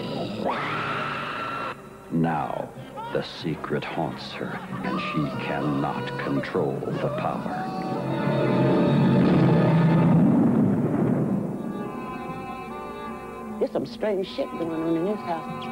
Now, 2.12 2.70
the 3.14 3.24
secret 3.24 3.86
haunts 3.86 4.34
her, 4.34 4.60
and 4.84 5.00
she 5.00 5.24
cannot 5.46 6.20
control 6.20 6.78
the 6.86 7.10
power. 7.18 7.91
There's 13.72 13.88
some 13.88 13.94
strange 13.96 14.28
shit 14.28 14.52
going 14.52 14.70
on 14.70 14.98
in 14.98 15.06
this 15.06 15.20
house. 15.20 15.66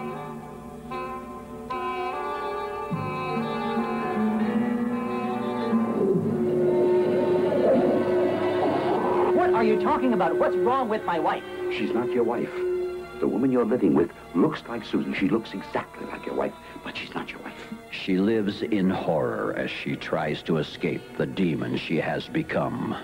What 9.35 9.53
are 9.53 9.63
you 9.65 9.81
talking 9.81 10.13
about? 10.13 10.37
What's 10.37 10.55
wrong 10.55 10.87
with 10.87 11.03
my 11.03 11.19
wife? 11.19 11.43
She's 11.71 11.91
not 11.91 12.09
your 12.11 12.23
wife. 12.23 12.49
The 13.19 13.27
woman 13.27 13.51
you're 13.51 13.65
living 13.65 13.93
with 13.95 14.11
looks 14.33 14.63
like 14.69 14.85
Susan. 14.85 15.13
She 15.13 15.27
looks 15.27 15.53
exactly 15.53 16.05
like 16.05 16.25
your 16.25 16.35
wife, 16.35 16.53
but 16.85 16.95
she's 16.95 17.13
not 17.13 17.29
your 17.29 17.41
wife. 17.41 17.67
She 17.91 18.17
lives 18.17 18.61
in 18.61 18.89
horror 18.89 19.53
as 19.57 19.69
she 19.69 19.97
tries 19.97 20.41
to 20.43 20.57
escape 20.57 21.01
the 21.17 21.25
demon 21.25 21.75
she 21.75 21.97
has 21.97 22.29
become. 22.29 22.95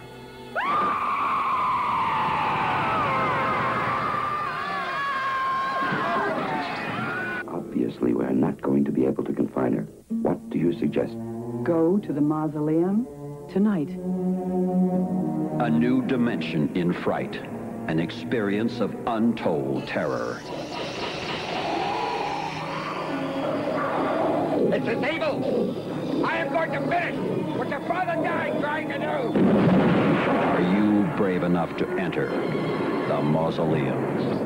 Obviously, 7.95 8.13
we're 8.13 8.33
not 8.33 8.61
going 8.61 8.83
to 8.83 8.91
be 8.91 9.05
able 9.05 9.23
to 9.23 9.31
confine 9.31 9.71
her. 9.71 9.87
What 10.09 10.49
do 10.49 10.57
you 10.57 10.77
suggest? 10.77 11.13
Go 11.63 11.97
to 11.97 12.11
the 12.11 12.19
mausoleum 12.19 13.07
tonight. 13.47 13.87
A 15.63 15.69
new 15.69 16.01
dimension 16.05 16.75
in 16.75 16.91
fright. 16.91 17.37
An 17.87 17.99
experience 17.99 18.81
of 18.81 18.93
untold 19.07 19.87
terror. 19.87 20.41
It's 24.73 24.87
a 24.87 24.99
table! 24.99 26.25
I 26.25 26.35
am 26.39 26.51
going 26.51 26.71
to 26.73 26.81
finish 26.89 27.57
what 27.57 27.69
your 27.69 27.79
father 27.81 28.15
died 28.21 28.59
trying 28.59 28.89
to 28.89 28.97
do! 28.97 29.39
Are 30.49 30.75
you 30.75 31.09
brave 31.15 31.43
enough 31.43 31.77
to 31.77 31.87
enter 31.91 32.27
the 33.07 33.21
mausoleum? 33.21 34.44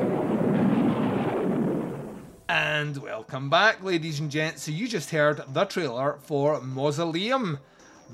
And 2.80 2.96
welcome 2.96 3.50
back, 3.50 3.82
ladies 3.84 4.20
and 4.20 4.30
gents. 4.30 4.62
So 4.62 4.70
you 4.70 4.88
just 4.88 5.10
heard 5.10 5.42
the 5.52 5.66
trailer 5.66 6.16
for 6.22 6.62
Mausoleum. 6.62 7.58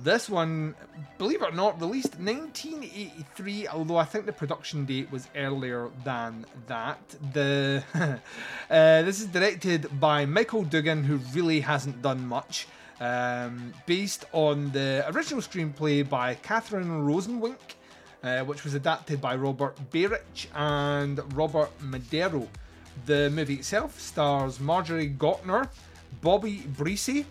This 0.02 0.28
one, 0.28 0.74
believe 1.18 1.40
it 1.40 1.52
or 1.52 1.54
not, 1.54 1.80
released 1.80 2.18
1983, 2.18 3.68
although 3.68 3.96
I 3.96 4.04
think 4.04 4.26
the 4.26 4.32
production 4.32 4.84
date 4.84 5.08
was 5.12 5.28
earlier 5.36 5.88
than 6.02 6.46
that. 6.66 6.98
The 7.32 7.84
uh, 7.94 9.02
this 9.02 9.20
is 9.20 9.26
directed 9.26 10.00
by 10.00 10.26
Michael 10.26 10.64
Dugan, 10.64 11.04
who 11.04 11.18
really 11.32 11.60
hasn't 11.60 12.02
done 12.02 12.26
much. 12.26 12.66
Um, 12.98 13.72
based 13.86 14.24
on 14.32 14.72
the 14.72 15.04
original 15.14 15.42
screenplay 15.42 16.08
by 16.08 16.34
Catherine 16.34 17.06
Rosenwink, 17.06 17.76
uh, 18.24 18.40
which 18.40 18.64
was 18.64 18.74
adapted 18.74 19.20
by 19.20 19.36
Robert 19.36 19.76
Barich 19.92 20.48
and 20.56 21.20
Robert 21.36 21.70
Madero. 21.80 22.48
The 23.04 23.30
movie 23.30 23.54
itself 23.54 24.00
stars 24.00 24.58
Marjorie 24.58 25.10
Gortner, 25.10 25.68
Bobbie 26.22 26.62
Bresee. 26.76 27.24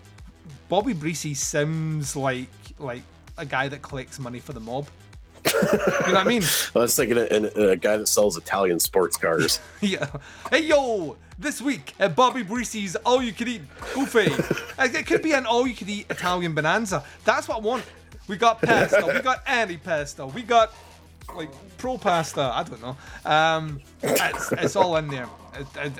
Bobbie 0.69 0.93
Bresee 0.93 1.36
sounds 1.36 2.15
like 2.15 2.49
like 2.80 3.04
a 3.38 3.45
guy 3.45 3.67
that 3.67 3.82
collects 3.82 4.19
money 4.19 4.39
for 4.39 4.54
the 4.54 4.60
mob. 4.60 4.88
you 5.45 5.51
know 5.62 5.78
what 6.06 6.17
I 6.17 6.23
mean? 6.23 6.43
I 6.75 6.80
was 6.80 6.95
thinking 6.95 7.17
a, 7.17 7.21
a, 7.21 7.69
uh, 7.69 7.71
a 7.71 7.75
guy 7.75 7.97
that 7.97 8.08
sells 8.08 8.38
Italian 8.38 8.80
sports 8.80 9.17
cars. 9.17 9.60
yeah. 9.82 10.10
Hey 10.49 10.63
yo, 10.63 11.17
this 11.38 11.62
week 11.62 11.93
at 11.99 12.15
Bobbie 12.15 12.43
Bresee's 12.43 12.95
All 12.97 13.21
You 13.21 13.34
Can 13.34 13.47
Eat 13.47 13.62
Buffet. 13.93 14.32
it 14.80 15.06
could 15.06 15.21
be 15.21 15.34
an 15.34 15.45
all 15.45 15.67
you 15.67 15.75
can 15.75 15.89
eat 15.89 16.08
Italian 16.10 16.54
bonanza. 16.54 17.04
That's 17.25 17.47
what 17.47 17.58
I 17.58 17.62
want. 17.62 17.84
We 18.28 18.38
got 18.38 18.60
pasta, 18.62 19.06
we 19.06 19.19
got 19.21 19.43
anti-pasta, 19.45 20.25
we 20.25 20.41
got 20.41 20.73
like 21.34 21.50
pro 21.78 21.98
pasta. 21.98 22.42
I 22.54 22.64
don't 22.64 22.82
know. 22.82 22.98
Um, 23.26 23.82
it's, 24.02 24.52
it's 24.52 24.76
all 24.76 24.96
in 24.98 25.08
there. 25.08 25.28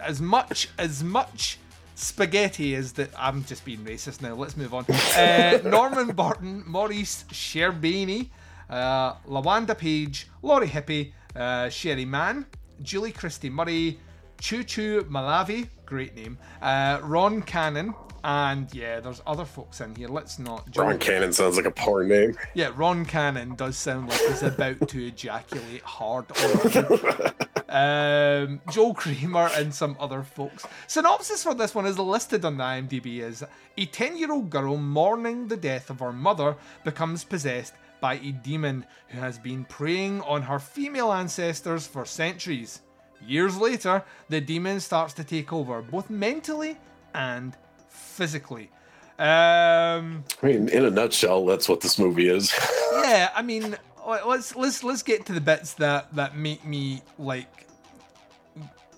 As- 0.02 0.22
much 0.22 0.70
as 0.78 1.04
much 1.04 1.60
spaghetti 1.96 2.76
as 2.76 2.94
that. 2.94 3.10
I'm 3.18 3.44
just 3.46 3.64
being 3.66 3.80
racist 3.80 4.22
now. 4.22 4.36
Let's 4.36 4.58
move 4.58 4.74
on. 4.74 4.86
Uh, 5.18 5.60
Norman 5.64 6.08
Burton, 6.16 6.64
Maurice 6.68 7.24
Sherbanee, 7.32 8.30
uh, 8.70 9.14
Lawanda 9.28 9.78
Page, 9.78 10.28
Laurie 10.42 10.68
Hippie, 10.68 11.14
uh, 11.36 11.70
Sherry 11.70 12.06
Mann, 12.06 12.46
Julie 12.82 13.12
Christie 13.12 13.50
Murray, 13.50 14.00
Chu 14.40 14.64
Chu 14.64 15.04
Malave, 15.04 15.70
great 15.86 16.16
name, 16.16 16.38
uh, 16.62 17.00
Ron 17.04 17.42
Cannon, 17.42 17.94
and 18.26 18.74
yeah, 18.74 19.00
there's 19.02 19.22
other 19.28 19.46
folks 19.46 19.82
in 19.82 19.94
here. 19.94 20.08
Let's 20.08 20.40
not. 20.40 20.76
Ron 20.76 20.98
Cannon 20.98 21.32
sounds 21.32 21.58
like 21.58 21.68
a 21.68 21.72
porn 21.72 22.08
name. 22.08 22.36
Yeah, 22.56 22.72
Ron 22.76 23.06
Cannon 23.06 23.54
does 23.54 23.78
sound 23.78 24.10
like 24.10 24.20
he's 24.20 24.42
about 24.42 24.90
to 24.90 25.08
ejaculate 25.08 25.84
hard 25.84 26.26
on 26.32 27.34
um, 27.70 28.62
Joel 28.72 28.96
Kramer 28.96 29.52
and 29.54 29.72
some 29.72 29.96
other 30.00 30.24
folks. 30.24 30.66
Synopsis 30.88 31.44
for 31.44 31.54
this 31.54 31.76
one 31.76 31.86
is 31.86 32.00
listed 32.00 32.44
on 32.46 32.58
the 32.58 32.64
IMDb 32.64 33.22
as 33.22 33.44
a 33.78 33.86
10 33.86 34.18
year 34.18 34.32
old 34.32 34.50
girl 34.50 34.76
mourning 34.76 35.48
the 35.48 35.58
death 35.58 35.92
of 35.92 36.00
her 36.00 36.12
mother 36.12 36.58
becomes 36.84 37.24
possessed 37.24 37.76
by 38.02 38.16
a 38.16 38.32
demon 38.32 38.88
who 39.10 39.20
has 39.20 39.38
been 39.38 39.66
preying 39.66 40.22
on 40.22 40.42
her 40.42 40.58
female 40.58 41.12
ancestors 41.12 41.86
for 41.86 42.06
centuries. 42.06 42.82
Years 43.24 43.56
later, 43.56 44.04
the 44.30 44.42
demon 44.42 44.80
starts 44.80 45.14
to 45.14 45.24
take 45.24 45.54
over, 45.54 45.84
both 45.84 46.10
mentally 46.10 46.76
and 47.14 47.56
physically. 47.96 48.70
Um, 49.18 50.24
I 50.44 50.46
mean, 50.48 50.68
in 50.70 50.84
a 50.86 50.90
nutshell, 50.90 51.46
that's 51.46 51.70
what 51.70 51.80
this 51.82 51.98
movie 51.98 52.28
is. 52.30 52.54
yeah, 52.94 53.30
I 53.34 53.42
mean, 53.42 53.76
let- 54.06 54.28
let's 54.28 54.56
let's 54.56 54.84
let's 54.84 55.04
get 55.04 55.26
to 55.28 55.34
the 55.34 55.42
bits 55.42 55.74
that 55.76 56.14
that 56.16 56.36
make 56.36 56.66
me 56.66 57.02
like 57.18 57.68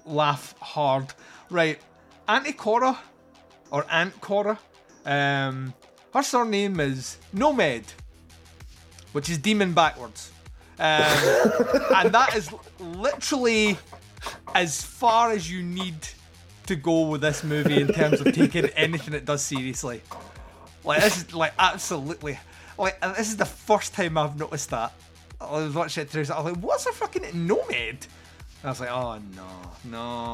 laugh 0.06 0.56
hard. 0.60 1.14
Right, 1.50 1.80
Auntie 2.28 2.54
Cora 2.54 2.98
or 3.72 3.86
Aunt 3.92 4.20
Cora. 4.22 4.60
Um, 5.06 5.74
her 6.14 6.24
surname 6.24 6.80
is 6.80 7.18
Nomad, 7.32 7.84
which 9.12 9.30
is 9.30 9.38
demon 9.38 9.74
backwards, 9.74 10.32
um, 10.80 10.86
and 11.96 12.12
that 12.12 12.34
is 12.36 12.50
literally 12.80 13.78
as 14.56 14.82
far 14.82 15.32
as 15.32 15.50
you 15.50 15.62
need 15.62 15.96
to 16.68 16.76
go 16.76 17.08
with 17.08 17.22
this 17.22 17.44
movie 17.44 17.82
in 17.82 17.88
terms 17.88 18.22
of 18.22 18.34
taking 18.34 18.66
anything 18.76 19.14
it 19.14 19.26
does 19.26 19.42
seriously. 19.42 20.02
Like 20.84 21.02
this 21.02 21.18
is 21.18 21.34
like 21.34 21.54
absolutely 21.60 22.40
like 22.78 23.00
this 23.02 23.30
is 23.30 23.38
the 23.38 23.46
first 23.46 23.94
time 23.94 24.18
I've 24.18 24.38
noticed 24.38 24.70
that. 24.70 24.94
I 25.40 25.52
was 25.52 25.76
watching 25.76 26.04
it 26.04 26.10
through. 26.10 26.26
I 26.34 26.42
was 26.42 26.54
like, 26.54 26.64
"What's 26.64 26.86
a 26.86 26.92
fucking 26.92 27.24
nomad?" 27.46 28.08
And 28.62 28.66
I 28.66 28.70
was 28.70 28.80
like, 28.80 28.90
"Oh 28.90 29.20
no, 29.36 29.72
no, 29.86 30.34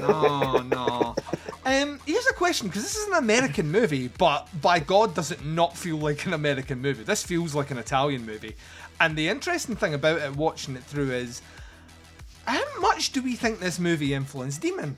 no, 0.00 0.58
no." 0.62 1.16
Um, 1.64 2.00
here's 2.06 2.26
a 2.26 2.32
question 2.32 2.68
because 2.68 2.82
this 2.82 2.96
is 2.96 3.06
an 3.08 3.14
American 3.14 3.70
movie, 3.70 4.08
but 4.08 4.48
by 4.60 4.80
God, 4.80 5.14
does 5.14 5.30
it 5.30 5.44
not 5.44 5.76
feel 5.76 5.96
like 5.96 6.26
an 6.26 6.32
American 6.32 6.80
movie? 6.80 7.04
This 7.04 7.22
feels 7.22 7.54
like 7.54 7.70
an 7.70 7.78
Italian 7.78 8.26
movie. 8.26 8.56
And 9.00 9.16
the 9.16 9.28
interesting 9.28 9.76
thing 9.76 9.94
about 9.94 10.20
it, 10.20 10.34
watching 10.36 10.76
it 10.76 10.82
through, 10.82 11.12
is 11.12 11.42
how 12.46 12.62
much 12.80 13.12
do 13.12 13.22
we 13.22 13.36
think 13.36 13.60
this 13.60 13.78
movie 13.78 14.14
influenced 14.14 14.60
Demon? 14.60 14.96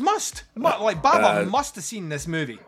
Must, 0.00 0.42
like 0.56 1.02
Bava 1.02 1.42
Uh, 1.42 1.44
must 1.50 1.74
have 1.76 1.84
seen 1.84 2.08
this 2.08 2.26
movie. 2.26 2.58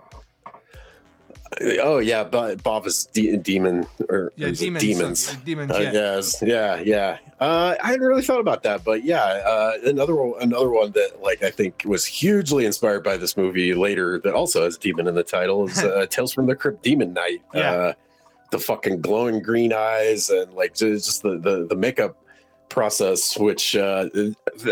Oh 1.83 1.99
yeah, 1.99 2.25
but 2.25 2.62
Bob 2.62 2.87
is 2.87 3.05
de- 3.12 3.37
demon 3.37 3.87
or 4.09 4.33
Yeah, 4.37 4.47
or 4.47 4.51
is 4.51 4.62
it 4.62 4.64
demons, 4.64 4.81
demons. 4.83 5.29
uh, 5.29 5.37
demons, 5.45 5.71
Uh, 5.71 5.79
yeah. 5.81 5.92
yes, 5.92 6.42
yeah, 6.42 6.81
yeah. 6.81 7.18
Uh, 7.40 7.75
I 7.83 7.88
hadn't 7.88 8.07
really 8.07 8.23
thought 8.23 8.40
about 8.40 8.62
that, 8.62 8.85
but 8.85 9.05
yeah, 9.05 9.23
uh, 9.23 9.73
another 9.85 10.14
one, 10.14 10.40
another 10.40 10.71
one 10.71 10.92
that 10.92 11.21
like 11.23 11.42
I 11.42 11.51
think 11.51 11.83
was 11.85 12.07
hugely 12.07 12.64
inspired 12.64 13.05
by 13.05 13.18
this 13.18 13.37
movie 13.37 13.75
later 13.75 14.18
that 14.21 14.33
also 14.33 14.64
has 14.64 14.79
demon 14.79 15.07
in 15.07 15.14
the 15.14 15.23
title 15.23 15.68
is 15.68 15.79
uh, 15.85 16.07
Tales 16.09 16.33
from 16.33 16.47
the 16.47 16.57
Crypt 16.57 16.83
Demon 16.83 17.12
Knight. 17.12 17.42
Yeah. 17.55 17.71
Uh, 17.73 17.92
the 18.51 18.59
fucking 18.59 19.01
glowing 19.03 19.40
green 19.40 19.73
eyes 19.75 20.31
and 20.31 20.53
like 20.55 20.75
just 20.75 21.05
just 21.07 21.23
the 21.23 21.38
the, 21.38 21.66
the 21.68 21.77
makeup 21.77 22.16
process 22.73 23.37
which 23.39 23.77
uh 23.77 24.09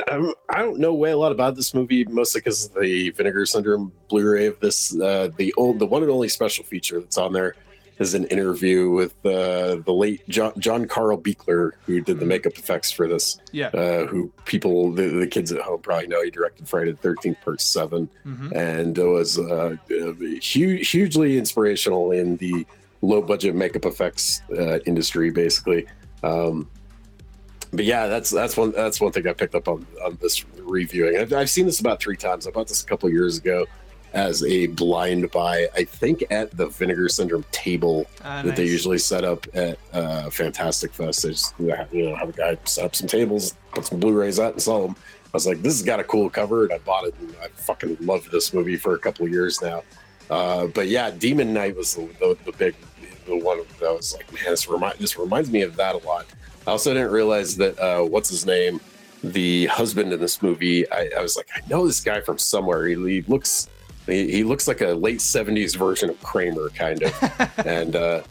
I 0.08 0.58
don't 0.58 0.78
know 0.80 0.94
way 0.94 1.10
a 1.12 1.16
lot 1.18 1.32
about 1.32 1.54
this 1.54 1.74
movie 1.74 2.04
mostly 2.04 2.40
because 2.40 2.66
of 2.66 2.74
the 2.80 3.10
vinegar 3.10 3.44
syndrome 3.46 3.92
blu-ray 4.08 4.46
of 4.46 4.58
this 4.60 4.98
uh 4.98 5.28
the 5.36 5.52
old 5.56 5.78
the 5.78 5.86
one 5.86 6.02
and 6.02 6.10
only 6.10 6.28
special 6.28 6.64
feature 6.64 6.98
that's 7.00 7.18
on 7.18 7.32
there 7.32 7.54
is 7.98 8.14
an 8.14 8.24
interview 8.28 8.88
with 8.90 9.12
uh 9.26 9.76
the 9.84 9.92
late 9.92 10.26
john 10.30 10.52
john 10.58 10.86
carl 10.88 11.18
buechler 11.18 11.72
who 11.84 12.00
did 12.00 12.18
the 12.18 12.24
makeup 12.24 12.56
effects 12.56 12.90
for 12.90 13.06
this 13.06 13.38
Yeah. 13.52 13.66
uh 13.68 14.06
who 14.06 14.32
people 14.46 14.90
the, 14.92 15.06
the 15.08 15.26
kids 15.26 15.52
at 15.52 15.60
home 15.60 15.80
probably 15.82 16.06
know 16.06 16.22
he 16.24 16.30
directed 16.30 16.66
friday 16.66 16.92
the 16.92 17.08
13th 17.08 17.40
part 17.42 17.60
7 17.60 18.08
Mhm. 18.26 18.52
and 18.56 18.96
it 18.96 19.04
was 19.04 19.38
uh, 19.38 19.76
hu- 19.88 20.76
hugely 20.82 21.36
inspirational 21.36 22.12
in 22.12 22.36
the 22.38 22.66
low 23.02 23.20
budget 23.20 23.54
makeup 23.54 23.84
effects 23.86 24.42
uh, 24.58 24.78
industry, 24.80 25.30
basically. 25.30 25.86
Um, 26.22 26.68
but 27.72 27.84
yeah, 27.84 28.06
that's 28.06 28.30
that's 28.30 28.56
one 28.56 28.72
that's 28.72 29.00
one 29.00 29.12
thing 29.12 29.26
I 29.26 29.32
picked 29.32 29.54
up 29.54 29.68
on 29.68 29.86
on 30.04 30.18
this 30.20 30.44
reviewing. 30.58 31.18
I've, 31.18 31.32
I've 31.32 31.50
seen 31.50 31.66
this 31.66 31.80
about 31.80 32.00
three 32.00 32.16
times. 32.16 32.46
I 32.46 32.50
bought 32.50 32.68
this 32.68 32.82
a 32.82 32.86
couple 32.86 33.08
years 33.10 33.38
ago 33.38 33.66
as 34.12 34.42
a 34.44 34.66
blind 34.66 35.30
buy. 35.30 35.68
I 35.74 35.84
think 35.84 36.24
at 36.30 36.56
the 36.56 36.66
Vinegar 36.66 37.08
Syndrome 37.08 37.44
table 37.52 38.06
Ah, 38.24 38.42
that 38.42 38.56
they 38.56 38.64
usually 38.64 38.98
set 38.98 39.24
up 39.24 39.46
at 39.54 39.78
uh, 39.92 40.30
Fantastic 40.30 40.92
Fest. 40.92 41.22
They 41.22 41.30
just 41.30 41.54
you 41.58 41.76
know 41.92 42.16
have 42.16 42.30
a 42.30 42.32
guy 42.32 42.58
set 42.64 42.84
up 42.84 42.94
some 42.94 43.06
tables, 43.06 43.54
put 43.72 43.86
some 43.86 44.00
Blu-rays 44.00 44.40
out, 44.40 44.54
and 44.54 44.62
sell 44.62 44.86
them. 44.86 44.96
I 45.32 45.36
was 45.36 45.46
like, 45.46 45.62
this 45.62 45.74
has 45.74 45.82
got 45.82 46.00
a 46.00 46.04
cool 46.04 46.28
cover, 46.28 46.64
and 46.64 46.72
I 46.72 46.78
bought 46.78 47.06
it. 47.06 47.14
And 47.20 47.32
I 47.40 47.46
fucking 47.54 47.98
loved 48.00 48.32
this 48.32 48.52
movie 48.52 48.76
for 48.76 48.94
a 48.94 48.98
couple 48.98 49.26
of 49.26 49.30
years 49.30 49.62
now. 49.62 49.84
Uh, 50.28 50.66
but 50.66 50.88
yeah, 50.88 51.10
Demon 51.10 51.52
Knight 51.52 51.76
was 51.76 51.94
the, 51.94 52.08
the, 52.18 52.36
the 52.46 52.52
big, 52.52 52.74
the 53.26 53.36
one 53.36 53.60
that 53.78 53.94
was 53.94 54.14
like, 54.14 54.32
man, 54.32 54.42
this, 54.46 54.68
remind, 54.68 54.98
this 54.98 55.16
reminds 55.16 55.50
me 55.50 55.62
of 55.62 55.76
that 55.76 55.94
a 55.94 55.98
lot. 55.98 56.26
I 56.70 56.72
also 56.72 56.94
didn't 56.94 57.10
realize 57.10 57.56
that 57.56 57.76
uh, 57.80 58.04
what's 58.04 58.28
his 58.28 58.46
name 58.46 58.80
the 59.24 59.66
husband 59.66 60.12
in 60.12 60.20
this 60.20 60.40
movie, 60.40 60.88
I, 60.92 61.10
I 61.18 61.20
was 61.20 61.36
like, 61.36 61.48
I 61.52 61.68
know 61.68 61.84
this 61.84 62.00
guy 62.00 62.20
from 62.20 62.38
somewhere. 62.38 62.86
He, 62.86 62.94
he 62.94 63.22
looks 63.22 63.68
he, 64.06 64.30
he 64.30 64.44
looks 64.44 64.68
like 64.68 64.80
a 64.80 64.94
late 64.94 65.18
'70s 65.18 65.76
version 65.76 66.10
of 66.10 66.22
Kramer, 66.22 66.68
kind 66.68 67.02
of. 67.02 67.50
and 67.66 67.96
uh, 67.96 68.22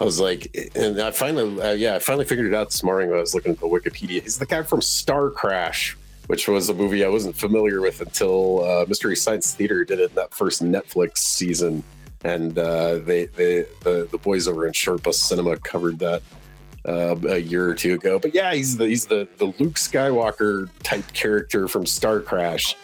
I 0.00 0.04
was 0.04 0.20
like, 0.20 0.70
and 0.76 1.00
I 1.00 1.10
finally, 1.10 1.60
uh, 1.60 1.72
yeah, 1.72 1.96
I 1.96 1.98
finally 1.98 2.24
figured 2.24 2.46
it 2.46 2.54
out 2.54 2.70
this 2.70 2.84
morning 2.84 3.08
when 3.08 3.18
I 3.18 3.20
was 3.20 3.34
looking 3.34 3.50
at 3.50 3.58
the 3.58 3.66
Wikipedia. 3.66 4.22
He's 4.22 4.38
the 4.38 4.46
guy 4.46 4.62
from 4.62 4.80
Star 4.80 5.28
Crash, 5.30 5.96
which 6.28 6.46
was 6.46 6.68
a 6.68 6.74
movie 6.74 7.04
I 7.04 7.08
wasn't 7.08 7.34
familiar 7.34 7.80
with 7.80 8.00
until 8.00 8.64
uh, 8.64 8.86
Mystery 8.86 9.16
Science 9.16 9.56
Theater 9.56 9.84
did 9.84 9.98
it 9.98 10.10
in 10.10 10.14
that 10.14 10.32
first 10.32 10.62
Netflix 10.62 11.18
season, 11.18 11.82
and 12.22 12.56
uh, 12.56 12.98
they, 12.98 13.26
they, 13.26 13.66
the 13.82 14.06
the 14.12 14.18
boys 14.18 14.46
over 14.46 14.68
in 14.68 14.72
Short 14.72 15.02
Bus 15.02 15.18
Cinema 15.18 15.56
covered 15.56 15.98
that 15.98 16.22
uh, 16.88 17.16
a 17.28 17.38
year 17.38 17.68
or 17.68 17.74
two 17.74 17.94
ago. 17.94 18.18
But 18.18 18.34
yeah, 18.34 18.54
he's 18.54 18.76
the 18.76 18.86
he's 18.86 19.06
the 19.06 19.28
the 19.36 19.46
Luke 19.46 19.74
Skywalker 19.74 20.68
type 20.82 21.12
character 21.12 21.68
from 21.68 21.84
Star 21.86 22.20
Crash, 22.20 22.74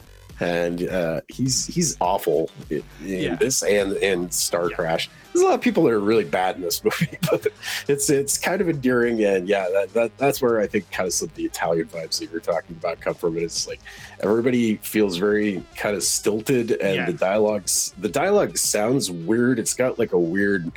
and 0.41 0.87
uh, 0.89 1.21
he's 1.29 1.67
he's 1.67 1.97
awful 2.01 2.51
in, 2.71 2.83
in 3.03 3.09
Yeah. 3.23 3.35
this 3.37 3.63
and 3.63 3.93
and 3.95 4.33
Star 4.33 4.69
Crash. 4.71 5.09
There's 5.33 5.43
a 5.43 5.47
lot 5.49 5.55
of 5.55 5.61
people 5.63 5.83
that 5.85 5.93
are 5.93 5.99
really 6.01 6.23
bad 6.25 6.55
in 6.57 6.63
this 6.63 6.85
movie, 6.85 7.19
but 7.31 7.47
it's 7.89 8.09
it's 8.11 8.39
kind 8.39 8.61
of 8.61 8.69
endearing. 8.69 9.25
And 9.25 9.49
yeah, 9.49 9.67
that, 9.73 9.93
that 9.95 10.17
that's 10.19 10.41
where 10.43 10.61
I 10.61 10.67
think 10.69 10.91
kind 10.93 11.07
of 11.09 11.13
some 11.13 11.29
of 11.29 11.35
the 11.35 11.45
Italian 11.45 11.87
vibes 11.89 12.21
that 12.21 12.31
you're 12.31 12.41
talking 12.41 12.77
about 12.77 13.01
come 13.01 13.15
from. 13.15 13.37
It's 13.39 13.67
like 13.67 13.81
everybody 14.21 14.77
feels 14.77 15.17
very 15.17 15.63
kind 15.77 15.97
of 15.97 16.03
stilted, 16.05 16.73
and 16.73 16.95
Yeah. 16.97 17.07
the 17.07 17.15
dialogues 17.15 17.95
the 17.99 18.09
dialogue 18.09 18.57
sounds 18.59 19.11
weird. 19.11 19.59
It's 19.59 19.75
got 19.75 19.99
like 19.99 20.13
a 20.13 20.19
weird 20.21 20.71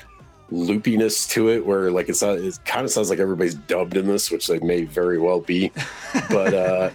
loopiness 0.51 1.27
to 1.29 1.49
it 1.49 1.65
where 1.65 1.91
like 1.91 2.07
it's 2.09 2.21
not, 2.21 2.37
it 2.37 2.57
kind 2.65 2.85
of 2.85 2.91
sounds 2.91 3.09
like 3.09 3.19
everybody's 3.19 3.55
dubbed 3.55 3.97
in 3.97 4.07
this 4.07 4.31
which 4.31 4.47
they 4.47 4.59
may 4.59 4.83
very 4.83 5.19
well 5.19 5.41
be 5.41 5.71
but 6.29 6.53
uh 6.53 6.89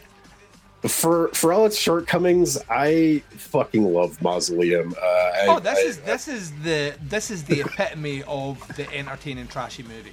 for 0.89 1.29
for 1.29 1.53
all 1.53 1.65
its 1.67 1.77
shortcomings 1.77 2.59
i 2.71 3.23
fucking 3.31 3.85
love 3.85 4.21
mausoleum 4.23 4.93
uh 5.01 5.05
I, 5.05 5.47
oh, 5.49 5.61
this 5.61 5.79
I- 5.79 5.83
is 5.83 5.99
this 6.01 6.29
is 6.29 6.53
the 6.63 6.95
this 7.03 7.31
is 7.31 7.45
the 7.45 7.61
epitome 7.61 8.23
of 8.25 8.59
the 8.77 8.93
entertaining 8.93 9.47
trashy 9.49 9.83
movie. 9.85 10.13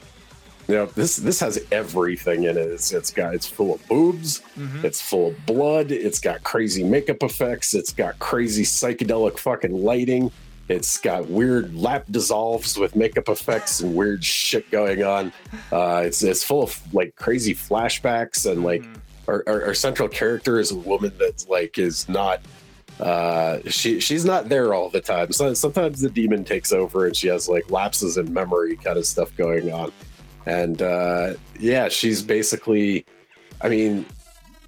you 0.67 0.75
know 0.75 0.85
this 0.87 1.15
this 1.15 1.39
has 1.39 1.59
everything 1.71 2.43
in 2.43 2.51
it 2.57 2.67
it's, 2.67 2.91
it's 2.91 3.09
got 3.11 3.33
it's 3.33 3.47
full 3.47 3.73
of 3.73 3.87
boobs 3.87 4.41
Mhm. 4.59 4.83
it's 4.83 5.01
full 5.01 5.29
of 5.29 5.45
blood 5.47 5.91
it's 5.91 6.19
got 6.19 6.43
crazy 6.43 6.83
makeup 6.83 7.23
effects 7.23 7.73
it's 7.73 7.91
got 7.93 8.19
crazy 8.19 8.63
psychedelic 8.63 9.39
fucking 9.39 9.73
lighting 9.73 10.29
it's 10.69 10.99
got 10.99 11.27
weird 11.27 11.75
lap 11.75 12.05
dissolves 12.11 12.77
with 12.77 12.95
makeup 12.95 13.27
effects 13.27 13.81
and 13.81 13.95
weird 13.95 14.23
shit 14.23 14.69
going 14.71 15.03
on. 15.03 15.33
Uh 15.71 16.03
it's 16.05 16.23
it's 16.23 16.43
full 16.43 16.63
of 16.63 16.93
like 16.93 17.15
crazy 17.15 17.53
flashbacks 17.53 18.49
and 18.49 18.63
like 18.63 18.85
our, 19.27 19.43
our, 19.47 19.65
our 19.65 19.73
central 19.73 20.07
character 20.07 20.59
is 20.59 20.71
a 20.71 20.75
woman 20.75 21.11
that's 21.19 21.47
like 21.47 21.77
is 21.77 22.07
not 22.07 22.41
uh 22.99 23.59
she 23.67 23.99
she's 23.99 24.25
not 24.25 24.47
there 24.47 24.73
all 24.73 24.89
the 24.89 25.01
time. 25.01 25.31
So 25.31 25.53
sometimes 25.55 26.01
the 26.01 26.09
demon 26.09 26.43
takes 26.43 26.71
over 26.71 27.07
and 27.07 27.15
she 27.15 27.27
has 27.27 27.49
like 27.49 27.69
lapses 27.71 28.17
in 28.17 28.31
memory 28.31 28.77
kind 28.77 28.97
of 28.97 29.05
stuff 29.05 29.35
going 29.35 29.71
on. 29.71 29.91
And 30.45 30.81
uh 30.83 31.33
yeah 31.59 31.89
she's 31.89 32.21
basically 32.21 33.05
i 33.61 33.67
mean 33.67 34.05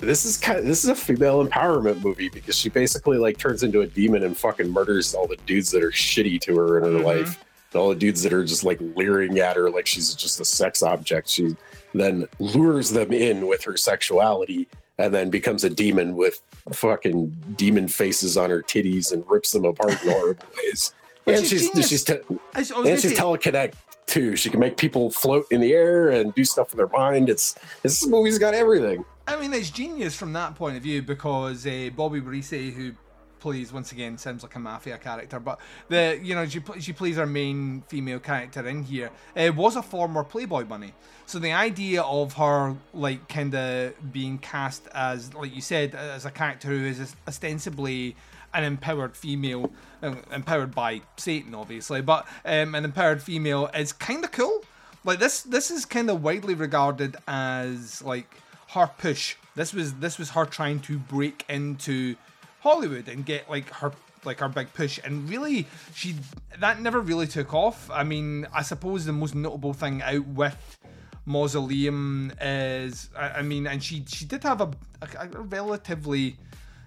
this 0.01 0.25
is 0.25 0.37
kind 0.37 0.59
of 0.59 0.65
this 0.65 0.83
is 0.83 0.89
a 0.89 0.95
female 0.95 1.45
empowerment 1.45 2.03
movie 2.03 2.29
because 2.29 2.55
she 2.57 2.69
basically 2.69 3.17
like 3.17 3.37
turns 3.37 3.63
into 3.63 3.81
a 3.81 3.87
demon 3.87 4.23
and 4.23 4.37
fucking 4.37 4.69
murders 4.69 5.13
all 5.13 5.27
the 5.27 5.37
dudes 5.45 5.69
that 5.71 5.83
are 5.83 5.91
shitty 5.91 6.39
to 6.41 6.55
her 6.57 6.77
in 6.77 6.83
her 6.83 6.99
Mhm. 6.99 7.03
life 7.05 7.43
and 7.73 7.79
all 7.81 7.89
the 7.89 7.95
dudes 7.95 8.21
that 8.23 8.33
are 8.33 8.43
just 8.43 8.63
like 8.63 8.79
leering 8.95 9.39
at 9.39 9.55
her 9.55 9.69
like 9.69 9.85
she's 9.87 10.13
just 10.13 10.39
a 10.39 10.45
sex 10.45 10.81
object 10.83 11.29
she 11.29 11.55
then 11.93 12.27
lures 12.39 12.89
them 12.89 13.11
in 13.11 13.47
with 13.47 13.63
her 13.63 13.77
sexuality 13.77 14.67
and 14.97 15.13
then 15.13 15.29
becomes 15.29 15.63
a 15.63 15.69
demon 15.69 16.15
with 16.15 16.41
fucking 16.73 17.27
demon 17.55 17.87
faces 17.87 18.37
on 18.37 18.49
her 18.49 18.61
titties 18.61 19.11
and 19.11 19.23
rips 19.29 19.51
them 19.51 19.65
apart 19.65 19.91
in 20.03 20.11
horrible 20.11 20.45
ways 20.63 20.93
and 21.27 21.45
she's 21.45 21.67
genius. 21.69 21.89
she's 21.89 22.03
te- 22.03 22.17
and 22.55 22.65
she's 22.99 23.13
telekinetic 23.17 23.73
too. 24.07 24.35
She 24.35 24.49
can 24.49 24.59
make 24.59 24.77
people 24.77 25.11
float 25.11 25.45
in 25.51 25.61
the 25.61 25.73
air 25.73 26.09
and 26.09 26.33
do 26.35 26.43
stuff 26.43 26.71
with 26.71 26.77
their 26.77 26.99
mind. 26.99 27.29
It's 27.29 27.55
this 27.81 28.05
movie's 28.05 28.39
got 28.39 28.53
everything. 28.53 29.05
I 29.27 29.39
mean, 29.39 29.53
it's 29.53 29.69
genius 29.69 30.15
from 30.15 30.33
that 30.33 30.55
point 30.55 30.77
of 30.77 30.83
view 30.83 31.01
because 31.01 31.65
uh, 31.65 31.89
Bobbie 31.95 32.21
Bresee, 32.21 32.73
who 32.73 32.93
plays 33.41 33.73
once 33.73 33.91
again 33.91 34.17
sounds 34.17 34.43
like 34.43 34.55
a 34.55 34.59
mafia 34.59 34.97
character, 34.97 35.39
but 35.39 35.59
the 35.89 36.19
you 36.21 36.35
know 36.35 36.45
she 36.45 36.61
she 36.79 36.93
plays 36.93 37.17
our 37.17 37.25
main 37.25 37.81
female 37.87 38.19
character 38.19 38.65
in 38.67 38.83
here 38.83 39.09
uh, 39.35 39.51
was 39.55 39.75
a 39.75 39.81
former 39.81 40.23
Playboy 40.23 40.63
bunny. 40.63 40.93
So 41.25 41.39
the 41.39 41.51
idea 41.51 42.03
of 42.03 42.33
her 42.33 42.75
like 42.93 43.27
kind 43.27 43.53
of 43.55 44.13
being 44.13 44.37
cast 44.37 44.87
as 44.93 45.33
like 45.33 45.53
you 45.53 45.61
said 45.61 45.95
as 45.95 46.25
a 46.25 46.31
character 46.31 46.67
who 46.69 46.85
is 46.85 47.15
ostensibly 47.27 48.15
an 48.53 48.63
empowered 48.63 49.15
female, 49.15 49.71
uh, 50.01 50.15
empowered 50.31 50.73
by 50.73 51.01
Satan, 51.17 51.55
obviously, 51.55 52.01
but 52.01 52.27
um, 52.45 52.75
an 52.75 52.85
empowered 52.85 53.21
female 53.21 53.69
is 53.75 53.93
kind 53.93 54.23
of 54.23 54.31
cool. 54.31 54.63
Like 55.03 55.19
this, 55.19 55.41
this 55.41 55.71
is 55.71 55.85
kind 55.85 56.09
of 56.09 56.23
widely 56.23 56.53
regarded 56.53 57.17
as 57.27 58.01
like 58.01 58.35
her 58.69 58.89
push. 58.97 59.35
This 59.55 59.73
was 59.73 59.95
this 59.95 60.17
was 60.17 60.31
her 60.31 60.45
trying 60.45 60.79
to 60.81 60.97
break 60.97 61.43
into 61.49 62.15
Hollywood 62.61 63.07
and 63.07 63.25
get 63.25 63.49
like 63.49 63.69
her 63.69 63.91
like 64.23 64.39
her 64.39 64.49
big 64.49 64.73
push. 64.73 64.99
And 65.03 65.29
really, 65.29 65.67
she 65.93 66.15
that 66.59 66.81
never 66.81 66.99
really 66.99 67.27
took 67.27 67.53
off. 67.53 67.89
I 67.89 68.03
mean, 68.03 68.47
I 68.53 68.61
suppose 68.61 69.05
the 69.05 69.13
most 69.13 69.35
notable 69.35 69.73
thing 69.73 70.01
out 70.01 70.25
with 70.27 70.77
Mausoleum 71.25 72.31
is, 72.39 73.09
I, 73.17 73.29
I 73.29 73.41
mean, 73.41 73.67
and 73.67 73.83
she 73.83 74.05
she 74.07 74.25
did 74.25 74.43
have 74.43 74.61
a, 74.61 74.71
a, 75.01 75.27
a 75.27 75.41
relatively 75.41 76.37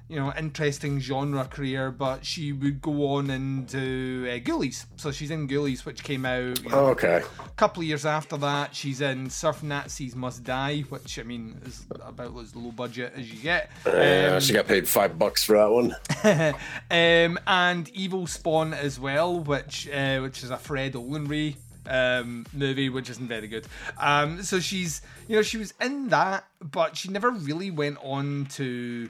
you 0.09 0.17
know, 0.17 0.33
interesting 0.37 1.01
genre 1.01 1.45
career, 1.47 1.90
but 1.90 2.27
she 2.27 2.53
would 2.53 2.83
go 2.83 3.14
on 3.14 3.31
into 3.31 4.27
uh, 4.31 4.38
Ghoulies. 4.38 4.85
So 4.97 5.11
she's 5.11 5.31
in 5.31 5.49
Ghoulies, 5.49 5.87
which 5.87 6.05
came 6.05 6.27
out 6.27 6.62
you 6.62 6.69
know, 6.69 6.77
Oh, 6.79 6.87
okay. 6.88 7.23
a 7.38 7.49
couple 7.57 7.81
of 7.83 7.87
years 7.88 8.05
after 8.05 8.37
that. 8.37 8.75
She's 8.75 9.01
in 9.01 9.31
Surf 9.31 9.62
Nazis 9.62 10.14
Must 10.14 10.45
Die, 10.45 10.81
which 10.90 11.19
I 11.19 11.23
mean 11.23 11.59
is 11.64 11.87
about 12.05 12.37
as 12.38 12.55
low 12.55 12.71
budget 12.71 13.14
as 13.17 13.33
you 13.33 13.38
get. 13.40 13.71
Um, 13.87 14.40
she 14.40 14.53
got 14.53 14.67
paid 14.67 14.87
five 14.87 15.19
bucks 15.19 15.43
for 15.43 15.57
that 15.57 15.71
one. 15.71 15.97
um, 16.90 17.38
and 17.47 17.88
Evil 17.90 18.27
Spawn 18.27 18.75
as 18.75 19.01
well, 19.01 19.40
which 19.40 19.88
uh, 19.88 20.21
which 20.21 20.43
is 20.45 20.51
a 20.51 20.59
Fred 20.59 20.97
Olen 20.97 21.27
Ray 21.29 21.57
um, 21.88 22.45
movie, 22.53 22.90
which 22.90 23.09
isn't 23.09 23.29
very 23.29 23.47
good. 23.49 23.67
Um, 23.99 24.43
so 24.43 24.61
she's 24.61 25.01
you 25.29 25.37
know 25.37 25.43
she 25.43 25.57
was 25.57 25.73
in 25.81 26.09
that, 26.09 26.45
but 26.61 26.97
she 26.97 27.09
never 27.09 27.31
really 27.31 27.71
went 27.71 27.97
on 28.03 28.47
to 28.53 29.09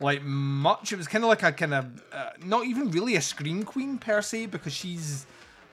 like 0.00 0.22
much. 0.22 0.92
It 0.92 0.96
was 0.96 1.06
kind 1.08 1.24
of 1.24 1.28
like 1.28 1.42
a 1.42 1.52
kind 1.52 1.74
of 1.74 2.02
uh, 2.12 2.30
not 2.44 2.66
even 2.66 2.90
really 2.90 3.16
a 3.16 3.20
scream 3.20 3.62
queen 3.62 3.98
per 3.98 4.22
se, 4.22 4.46
because 4.46 4.72
she's 4.72 5.26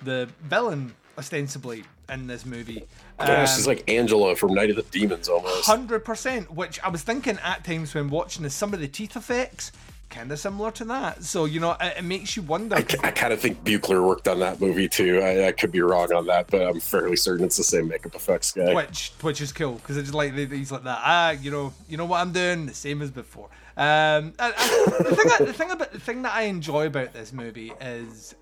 the 0.03 0.29
villain 0.43 0.93
ostensibly 1.17 1.83
in 2.09 2.27
this 2.27 2.45
movie. 2.45 2.85
Yeah, 3.19 3.41
Um, 3.41 3.47
she's 3.47 3.67
like 3.67 3.89
Angela 3.89 4.35
from 4.35 4.53
Night 4.53 4.69
of 4.69 4.75
the 4.75 4.83
Demons 4.83 5.27
almost. 5.27 5.65
Hundred 5.65 6.05
percent, 6.05 6.51
which 6.51 6.79
I 6.83 6.89
was 6.89 7.01
thinking 7.03 7.37
at 7.43 7.63
times 7.63 7.93
when 7.93 8.09
watching 8.09 8.45
is 8.45 8.53
some 8.53 8.73
of 8.73 8.79
the 8.79 8.87
teeth 8.87 9.15
effects 9.15 9.71
kind 10.09 10.31
of 10.31 10.39
similar 10.39 10.71
to 10.71 10.85
that. 10.85 11.23
So 11.23 11.45
you 11.45 11.59
know, 11.59 11.75
it, 11.81 11.97
it 11.97 12.03
makes 12.03 12.37
you 12.37 12.43
wonder. 12.43 12.75
I, 12.75 12.85
I 13.03 13.11
kind 13.11 13.33
of 13.33 13.39
think 13.41 13.63
Buechler 13.63 14.05
worked 14.05 14.27
on 14.27 14.39
that 14.39 14.61
movie 14.61 14.87
too. 14.87 15.19
I, 15.21 15.47
I 15.47 15.51
could 15.51 15.71
be 15.71 15.81
wrong 15.81 16.13
on 16.13 16.27
that, 16.27 16.47
but 16.49 16.61
I'm 16.61 16.79
fairly 16.79 17.15
certain 17.17 17.45
it's 17.45 17.57
the 17.57 17.63
same 17.63 17.87
makeup 17.87 18.15
effects 18.15 18.51
guy. 18.51 18.73
which 18.73 19.11
which 19.21 19.41
is 19.41 19.51
cool 19.51 19.73
because 19.73 19.97
it's 19.97 20.13
like 20.13 20.33
he's 20.33 20.71
like 20.71 20.83
that. 20.83 20.99
Ah, 21.01 21.31
you 21.31 21.51
know, 21.51 21.73
you 21.89 21.97
know 21.97 22.05
what 22.05 22.21
I'm 22.21 22.31
doing, 22.31 22.67
the 22.67 22.73
same 22.73 23.01
as 23.01 23.11
before. 23.11 23.49
Um, 23.77 24.33
and- 24.39 24.53
and 24.57 25.05
the 25.05 25.15
thing, 25.15 25.27
that, 25.27 25.37
the 25.45 25.53
thing 25.53 25.71
about 25.71 25.91
the 25.93 25.99
thing 25.99 26.21
that 26.23 26.33
I 26.33 26.43
enjoy 26.43 26.87
about 26.87 27.13
this 27.13 27.31
movie 27.31 27.71
is 27.79 28.33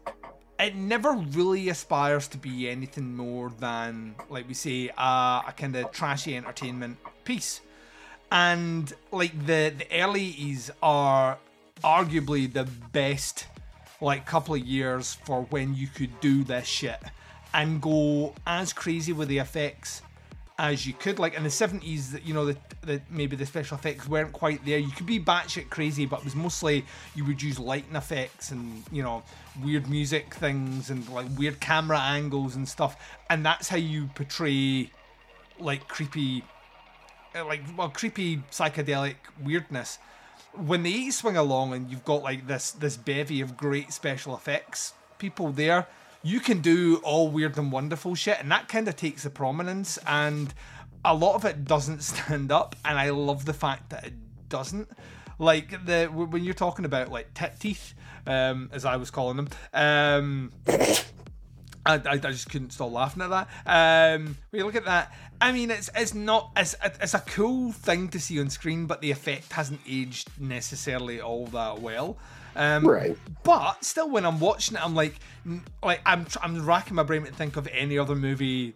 it 0.58 0.76
never 0.76 1.12
really 1.12 1.68
aspires 1.68 2.30
to 2.30 2.38
be 2.38 2.70
anything 2.70 3.16
more 3.18 3.50
than, 3.60 4.16
like 4.30 4.48
we 4.48 4.54
say, 4.54 4.90
uh, 4.98 5.42
a 5.48 5.54
kind 5.58 5.76
of 5.76 5.92
trashy 5.92 6.38
entertainment 6.38 6.98
piece. 7.26 7.60
And 8.32 8.92
like 9.12 9.38
the 9.46 9.74
the 9.78 9.88
early 10.02 10.32
80s 10.34 10.72
are 10.82 11.38
arguably 11.84 12.52
the 12.52 12.64
best 12.94 13.48
like 14.00 14.26
couple 14.26 14.56
of 14.56 14.62
years 14.62 15.16
for 15.26 15.42
when 15.50 15.76
you 15.76 15.88
could 15.88 16.18
do 16.22 16.44
this 16.46 16.66
shit 16.66 17.02
and 17.54 17.82
go 17.82 18.34
as 18.48 18.72
crazy 18.74 19.12
with 19.14 19.28
the 19.28 19.38
effects 19.38 20.02
as 20.58 20.88
you 20.88 20.94
could. 20.94 21.20
Like 21.20 21.36
in 21.36 21.44
the 21.44 21.50
seventies, 21.50 22.18
you 22.24 22.34
know, 22.34 22.46
the, 22.46 22.58
the 22.82 23.02
maybe 23.10 23.36
the 23.36 23.46
special 23.46 23.78
effects 23.78 24.08
weren't 24.08 24.34
quite 24.34 24.66
there. 24.66 24.78
You 24.78 24.92
could 24.92 25.06
be 25.06 25.20
batshit 25.20 25.70
crazy, 25.70 26.06
but 26.06 26.20
it 26.20 26.26
was 26.26 26.36
mostly 26.36 26.86
you 27.16 27.26
would 27.26 27.42
use 27.42 27.60
lighting 27.60 27.96
effects 27.96 28.52
and 28.52 28.84
you 28.92 29.04
know 29.04 29.24
weird 29.64 29.90
music 29.90 30.34
things 30.34 30.90
and 30.90 31.08
like 31.10 31.28
weird 31.38 31.60
camera 31.60 32.00
angles 32.00 32.56
and 32.56 32.68
stuff, 32.68 32.98
and 33.30 33.46
that's 33.46 33.68
how 33.68 33.78
you 33.78 34.08
portray 34.16 34.92
like 35.60 35.88
creepy, 35.88 36.44
uh, 37.36 37.46
like 37.46 37.62
well, 37.78 37.90
creepy 37.90 38.38
psychedelic 38.52 39.16
weirdness. 39.44 40.00
When 40.54 40.84
the 40.84 41.08
80s 41.10 41.14
swing 41.14 41.38
along 41.38 41.74
and 41.74 41.90
you've 41.90 42.06
got 42.06 42.24
like 42.24 42.48
this 42.48 42.72
this 42.72 42.96
bevy 42.96 43.42
of 43.42 43.58
great 43.58 43.92
special 43.92 44.36
effects 44.36 44.94
people 45.18 45.52
there, 45.52 45.88
you 46.26 46.40
can 46.40 46.60
do 46.60 47.00
all 47.04 47.28
weird 47.28 47.56
and 47.56 47.72
wonderful 47.72 48.16
shit, 48.16 48.40
and 48.40 48.52
that 48.52 48.68
kind 48.68 48.88
of 48.88 48.96
takes 48.96 49.24
the 49.24 49.30
prominence. 49.30 50.00
And 50.08 50.52
a 51.06 51.14
lot 51.14 51.36
of 51.36 51.46
it 51.46 51.66
doesn't 51.66 52.02
stand 52.04 52.52
up, 52.52 52.76
and 52.84 52.98
I 52.98 53.12
love 53.12 53.46
the 53.46 53.54
fact 53.54 53.92
that 53.92 54.06
it 54.06 54.14
doesn't. 54.50 54.90
Like 55.38 55.86
the 55.86 56.06
when 56.08 56.44
you're 56.44 56.56
talking 56.56 56.84
about 56.84 57.12
like 57.12 57.34
tit 57.36 57.60
teeth, 57.60 57.94
um, 58.26 58.70
as 58.74 58.86
I 58.86 58.96
was 58.96 59.12
calling 59.12 59.38
them, 59.38 59.50
um, 59.74 60.52
I, 61.86 62.02
I, 62.06 62.18
just 62.18 62.50
couldn't 62.50 62.72
stop 62.72 62.92
laughing 62.92 63.22
at 63.22 63.30
that. 63.30 63.48
Um, 64.16 64.38
when 64.50 64.60
you 64.60 64.66
look 64.66 64.76
at 64.76 64.86
that, 64.86 65.14
I 65.40 65.52
mean, 65.52 65.70
it's 65.70 65.92
it's 65.94 66.16
not 66.16 66.52
it's 66.58 66.76
it's 66.84 67.14
a 67.14 67.20
cool 67.20 67.72
thing 67.72 68.10
to 68.10 68.20
see 68.20 68.40
on 68.40 68.50
screen, 68.50 68.88
but 68.88 69.02
the 69.02 69.12
effect 69.12 69.54
hasn't 69.54 69.82
aged 69.88 70.30
necessarily 70.40 71.22
all 71.22 71.46
that 71.48 71.82
well. 71.82 72.18
Um, 72.56 72.88
Right. 72.88 73.18
But 73.44 73.84
still, 73.84 74.10
when 74.10 74.26
I'm 74.26 74.40
watching 74.40 74.78
it, 74.78 74.84
I'm 74.84 74.96
like, 74.96 75.16
like 75.84 76.02
I'm 76.06 76.26
I'm 76.42 76.66
racking 76.66 76.96
my 76.96 77.04
brain 77.04 77.24
to 77.26 77.32
think 77.32 77.58
of 77.58 77.68
any 77.72 77.98
other 77.98 78.16
movie 78.16 78.76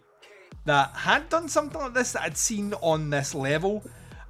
that 0.64 0.90
had 0.94 1.28
done 1.28 1.48
something 1.48 1.80
like 1.80 1.94
this 1.94 2.12
that 2.12 2.22
I'd 2.22 2.36
seen 2.36 2.74
on 2.74 3.10
this 3.10 3.34
level. 3.34 3.82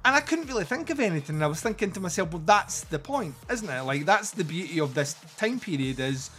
And 0.03 0.15
I 0.15 0.21
couldn't 0.21 0.47
really 0.47 0.63
think 0.63 0.89
of 0.89 0.99
anything. 0.99 1.35
And 1.35 1.43
I 1.43 1.47
was 1.47 1.61
thinking 1.61 1.91
to 1.91 1.99
myself, 1.99 2.31
well, 2.31 2.41
that's 2.43 2.85
the 2.85 2.97
point, 2.97 3.35
isn't 3.51 3.69
it? 3.69 3.81
Like, 3.83 4.05
that's 4.05 4.31
the 4.31 4.43
beauty 4.43 4.79
of 4.79 4.95
this 4.95 5.15
time 5.37 5.59
period 5.59 5.99
is 5.99 6.31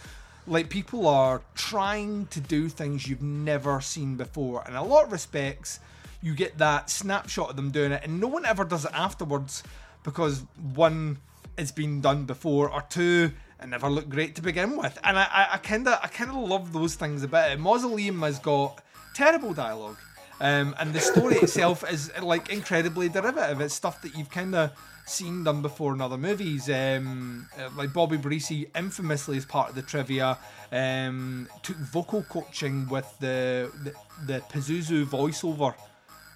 like 0.45 0.69
people 0.69 1.07
are 1.07 1.41
trying 1.55 2.25
to 2.27 2.41
do 2.41 2.67
things 2.67 3.07
you've 3.07 3.21
never 3.21 3.79
seen 3.79 4.17
before. 4.17 4.61
And 4.65 4.71
in 4.71 4.75
a 4.75 4.83
lot 4.83 5.05
of 5.05 5.11
respects, 5.13 5.79
you 6.21 6.33
get 6.33 6.57
that 6.57 6.89
snapshot 6.89 7.51
of 7.51 7.55
them 7.55 7.71
doing 7.71 7.91
it, 7.91 8.01
and 8.03 8.19
no 8.19 8.27
one 8.27 8.45
ever 8.45 8.63
does 8.63 8.85
it 8.85 8.91
afterwards 8.93 9.63
because 10.03 10.43
one, 10.73 11.17
it's 11.57 11.71
been 11.71 12.01
done 12.01 12.25
before, 12.25 12.71
or 12.71 12.81
two, 12.89 13.31
it 13.61 13.67
never 13.67 13.89
looked 13.89 14.09
great 14.09 14.35
to 14.35 14.41
begin 14.41 14.77
with. 14.77 14.97
And 15.03 15.17
I, 15.17 15.59
kind 15.63 15.87
of, 15.87 15.99
I 16.01 16.07
kind 16.07 16.29
of 16.29 16.37
love 16.37 16.73
those 16.73 16.95
things 16.95 17.23
about 17.23 17.51
it. 17.51 17.59
Mausoleum 17.59 18.21
has 18.21 18.39
got 18.39 18.83
terrible 19.13 19.53
dialogue. 19.53 19.97
Um, 20.41 20.75
and 20.79 20.93
the 20.93 20.99
story 20.99 21.35
itself 21.35 21.89
is 21.89 22.11
like 22.21 22.49
incredibly 22.49 23.07
derivative. 23.07 23.61
It's 23.61 23.73
stuff 23.73 24.01
that 24.01 24.15
you've 24.17 24.29
kind 24.29 24.55
of 24.55 24.71
seen 25.05 25.43
done 25.43 25.61
before 25.61 25.93
in 25.93 26.01
other 26.01 26.17
movies. 26.17 26.69
Um, 26.69 27.47
uh, 27.57 27.69
like 27.75 27.93
Bobbie 27.93 28.17
Bresee, 28.17 28.69
infamously 28.75 29.37
as 29.37 29.45
part 29.45 29.69
of 29.69 29.75
the 29.75 29.81
trivia, 29.81 30.37
um, 30.71 31.47
took 31.61 31.77
vocal 31.77 32.23
coaching 32.23 32.89
with 32.89 33.07
the 33.19 33.71
the, 33.83 33.93
the 34.25 34.39
Pazuzu 34.41 35.05
voiceover 35.05 35.75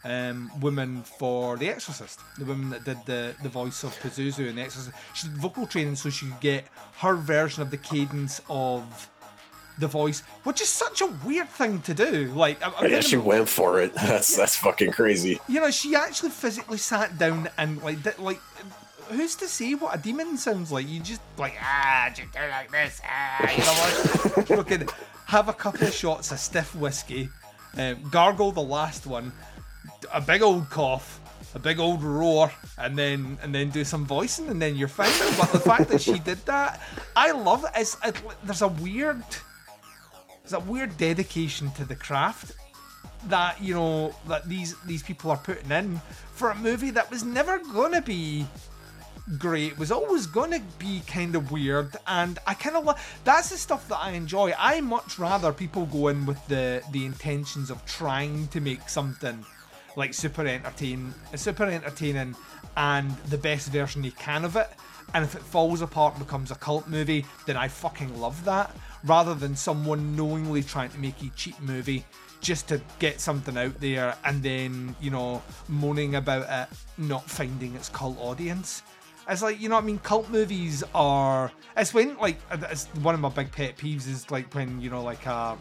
um, 0.04 0.52
woman 0.60 1.04
for 1.04 1.58
The 1.58 1.70
Exorcist. 1.70 2.20
The 2.38 2.46
woman 2.46 2.70
that 2.70 2.84
did 2.86 2.98
the, 3.06 3.36
the 3.44 3.50
voice 3.50 3.84
of 3.84 3.98
Pazuzu 4.00 4.48
in 4.48 4.56
The 4.56 4.62
Exorcist. 4.64 4.96
She 5.14 5.28
did 5.28 5.38
vocal 5.38 5.68
training 5.68 5.96
so 5.96 6.10
she 6.10 6.28
could 6.28 6.40
get 6.40 6.66
her 7.00 7.16
version 7.16 7.62
of 7.62 7.72
the 7.72 7.78
cadence 7.78 8.42
of 8.50 9.10
the 9.80 9.88
voice, 9.88 10.22
which 10.44 10.62
is 10.62 10.70
such 10.70 11.02
a 11.02 11.08
weird 11.26 11.50
thing 11.50 11.82
to 11.82 11.94
do. 11.94 12.32
Like, 12.34 12.66
I'm, 12.66 12.74
I'm 12.78 12.92
yeah, 12.92 13.02
she 13.02 13.18
went 13.18 13.48
for 13.48 13.80
it. 13.82 13.94
That's 13.96 14.36
that's 14.36 14.56
fucking 14.56 14.92
crazy. 14.92 15.40
you 15.48 15.60
know, 15.60 15.72
she 15.72 15.96
actually 15.96 16.32
physically 16.32 16.78
sat 16.78 17.18
down 17.18 17.50
and 17.58 17.82
like, 17.84 18.02
did, 18.02 18.18
like, 18.20 18.42
who's 19.10 19.36
to 19.36 19.48
say 19.48 19.74
what 19.74 19.96
a 19.96 20.02
demon 20.02 20.38
sounds 20.38 20.72
like? 20.72 20.88
You 20.88 21.00
just 21.00 21.22
like 21.38 21.56
ah, 21.62 22.12
just 22.14 22.32
do 22.32 22.40
like 22.50 22.72
this, 22.72 23.02
ah, 23.06 23.52
you 23.52 23.58
know 23.60 24.34
what? 24.34 24.48
Fucking 24.66 24.90
have 25.26 25.50
a 25.50 25.54
couple 25.54 25.88
of 25.88 25.94
shots 25.94 26.32
of 26.32 26.40
stiff 26.40 26.74
whiskey, 26.76 27.30
um, 27.78 28.02
gargle 28.10 28.52
the 28.52 28.62
last 28.62 29.06
one, 29.06 29.32
a 30.14 30.22
big 30.22 30.42
old 30.42 30.70
cough. 30.70 31.22
A 31.56 31.60
big 31.60 31.80
old 31.80 32.04
roar, 32.04 32.52
and 32.78 32.96
then 32.98 33.38
and 33.42 33.56
then 33.56 33.70
do 33.70 33.84
some 33.84 34.06
voicing, 34.06 34.50
and 34.50 34.62
then 34.62 34.76
you're 34.76 34.90
fine. 34.90 35.12
But 35.40 35.52
the 35.52 35.60
fact 35.60 35.90
that 35.90 36.02
she 36.02 36.20
did 36.20 36.38
that, 36.46 36.82
I 37.16 37.32
love 37.32 37.64
it. 37.64 37.72
It's, 37.76 37.98
it 38.04 38.22
there's 38.44 38.62
a 38.62 38.68
weird, 38.68 39.24
there's 40.44 40.54
a 40.54 40.60
weird 40.60 40.98
dedication 40.98 41.72
to 41.72 41.86
the 41.86 41.96
craft 41.96 42.52
that 43.26 43.62
you 43.62 43.74
know 43.74 44.14
that 44.28 44.48
these 44.48 44.76
these 44.86 45.04
people 45.04 45.32
are 45.32 45.38
putting 45.38 45.72
in 45.72 46.00
for 46.34 46.52
a 46.52 46.56
movie 46.56 46.92
that 46.92 47.10
was 47.10 47.24
never 47.24 47.60
gonna 47.60 48.02
be 48.02 48.46
great 49.38 49.78
was 49.78 49.92
always 49.92 50.26
gonna 50.26 50.62
be 50.80 51.02
kind 51.08 51.36
of 51.36 51.52
weird 51.52 51.96
and 52.08 52.40
i 52.48 52.54
kind 52.54 52.78
of 52.78 52.86
lo- 52.86 52.96
that's 53.26 53.50
the 53.50 53.58
stuff 53.58 53.88
that 53.90 53.98
i 53.98 54.12
enjoy 54.12 54.54
i 54.58 54.80
much 54.80 55.20
rather 55.20 55.52
people 55.52 55.86
go 55.88 56.08
in 56.08 56.26
with 56.26 56.46
the 56.48 56.82
the 56.92 57.06
intentions 57.06 57.70
of 57.70 57.84
trying 57.86 58.48
to 58.48 58.62
make 58.62 58.88
something 58.88 59.46
like 59.98 60.14
super 60.14 60.46
entertain 60.46 61.14
super 61.36 61.66
entertaining 61.66 62.36
and 62.78 63.12
the 63.30 63.38
best 63.38 63.70
version 63.70 64.02
they 64.02 64.12
can 64.12 64.46
of 64.46 64.56
it 64.56 64.70
and 65.14 65.26
if 65.26 65.36
it 65.36 65.42
falls 65.42 65.82
apart 65.82 66.16
and 66.16 66.24
becomes 66.24 66.52
a 66.52 66.56
cult 66.56 66.88
movie 66.88 67.26
then 67.46 67.58
i 67.58 67.68
fucking 67.68 68.18
love 68.20 68.42
that 68.46 68.74
rather 69.04 69.34
than 69.34 69.56
someone 69.56 70.16
knowingly 70.16 70.62
trying 70.62 70.90
to 70.90 71.00
make 71.00 71.22
a 71.24 71.30
cheap 71.36 71.60
movie 71.62 72.06
just 72.40 72.68
to 72.68 72.80
get 73.00 73.20
something 73.20 73.58
out 73.58 73.78
there 73.82 74.16
and 74.24 74.44
then 74.44 74.96
you 75.02 75.10
know 75.10 75.42
moaning 75.68 76.16
about 76.16 76.46
it 76.48 76.78
not 77.00 77.28
finding 77.28 77.74
its 77.76 77.90
cult 77.90 78.18
audience 78.20 78.84
it's 79.30 79.42
like 79.42 79.60
you 79.60 79.68
know 79.68 79.76
what 79.76 79.84
I 79.84 79.88
mean. 79.88 80.00
Cult 80.00 80.30
movies 80.30 80.84
are. 80.96 81.52
It's 81.76 81.94
when 81.94 82.18
like 82.18 82.38
uh, 82.50 82.58
it's 82.70 82.86
one 83.02 83.14
of 83.14 83.20
my 83.20 83.30
big 83.30 83.52
pet 83.52 83.78
peeves 83.78 84.08
is 84.08 84.32
like 84.32 84.54
when 84.56 84.80
you 84.80 84.90
know 84.90 85.04
like 85.04 85.26
a 85.26 85.58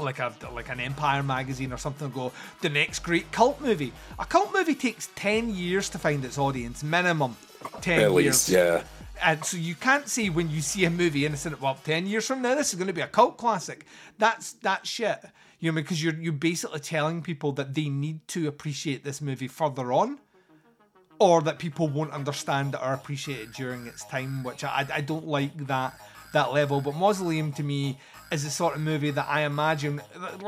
like 0.00 0.18
a 0.18 0.32
like 0.52 0.68
an 0.68 0.80
Empire 0.80 1.22
magazine 1.22 1.72
or 1.72 1.76
something 1.76 2.10
go 2.10 2.32
the 2.60 2.68
next 2.68 3.00
great 3.00 3.30
cult 3.32 3.60
movie. 3.60 3.92
A 4.18 4.24
cult 4.24 4.52
movie 4.52 4.74
takes 4.74 5.08
ten 5.14 5.54
years 5.54 5.88
to 5.90 5.98
find 5.98 6.24
its 6.24 6.38
audience 6.38 6.82
minimum. 6.82 7.36
Ten 7.80 8.00
At 8.00 8.12
years. 8.12 8.14
least, 8.14 8.48
yeah. 8.48 8.82
And 9.22 9.44
so 9.44 9.56
you 9.56 9.74
can't 9.74 10.08
say 10.08 10.28
when 10.28 10.48
you 10.48 10.60
see 10.60 10.84
a 10.84 10.90
movie 10.90 11.26
and 11.26 11.34
it's 11.34 11.44
in 11.44 11.58
well, 11.60 11.78
ten 11.82 12.06
years 12.06 12.26
from 12.26 12.42
now, 12.42 12.54
this 12.54 12.68
is 12.72 12.76
going 12.76 12.86
to 12.86 12.92
be 12.92 13.00
a 13.00 13.08
cult 13.08 13.36
classic. 13.36 13.84
That's 14.18 14.52
that 14.62 14.86
shit. 14.86 15.18
You 15.60 15.72
know, 15.72 15.76
because 15.76 16.02
you're 16.02 16.14
you're 16.14 16.32
basically 16.32 16.80
telling 16.80 17.22
people 17.22 17.52
that 17.52 17.74
they 17.74 17.88
need 17.88 18.26
to 18.28 18.46
appreciate 18.46 19.02
this 19.02 19.20
movie 19.20 19.48
further 19.48 19.92
on, 19.92 20.18
or 21.18 21.42
that 21.42 21.58
people 21.58 21.88
won't 21.88 22.12
understand 22.12 22.76
or 22.76 22.92
appreciate 22.92 23.40
it 23.40 23.52
during 23.54 23.86
its 23.88 24.04
time. 24.04 24.44
Which 24.44 24.62
I 24.62 24.86
I 24.92 25.00
don't 25.00 25.26
like 25.26 25.66
that 25.66 25.98
that 26.32 26.52
level. 26.52 26.80
But 26.80 26.94
Mausoleum 26.94 27.52
to 27.54 27.64
me 27.64 27.98
is 28.30 28.44
the 28.44 28.50
sort 28.50 28.74
of 28.74 28.80
movie 28.80 29.10
that 29.10 29.26
I 29.28 29.42
imagine. 29.42 30.02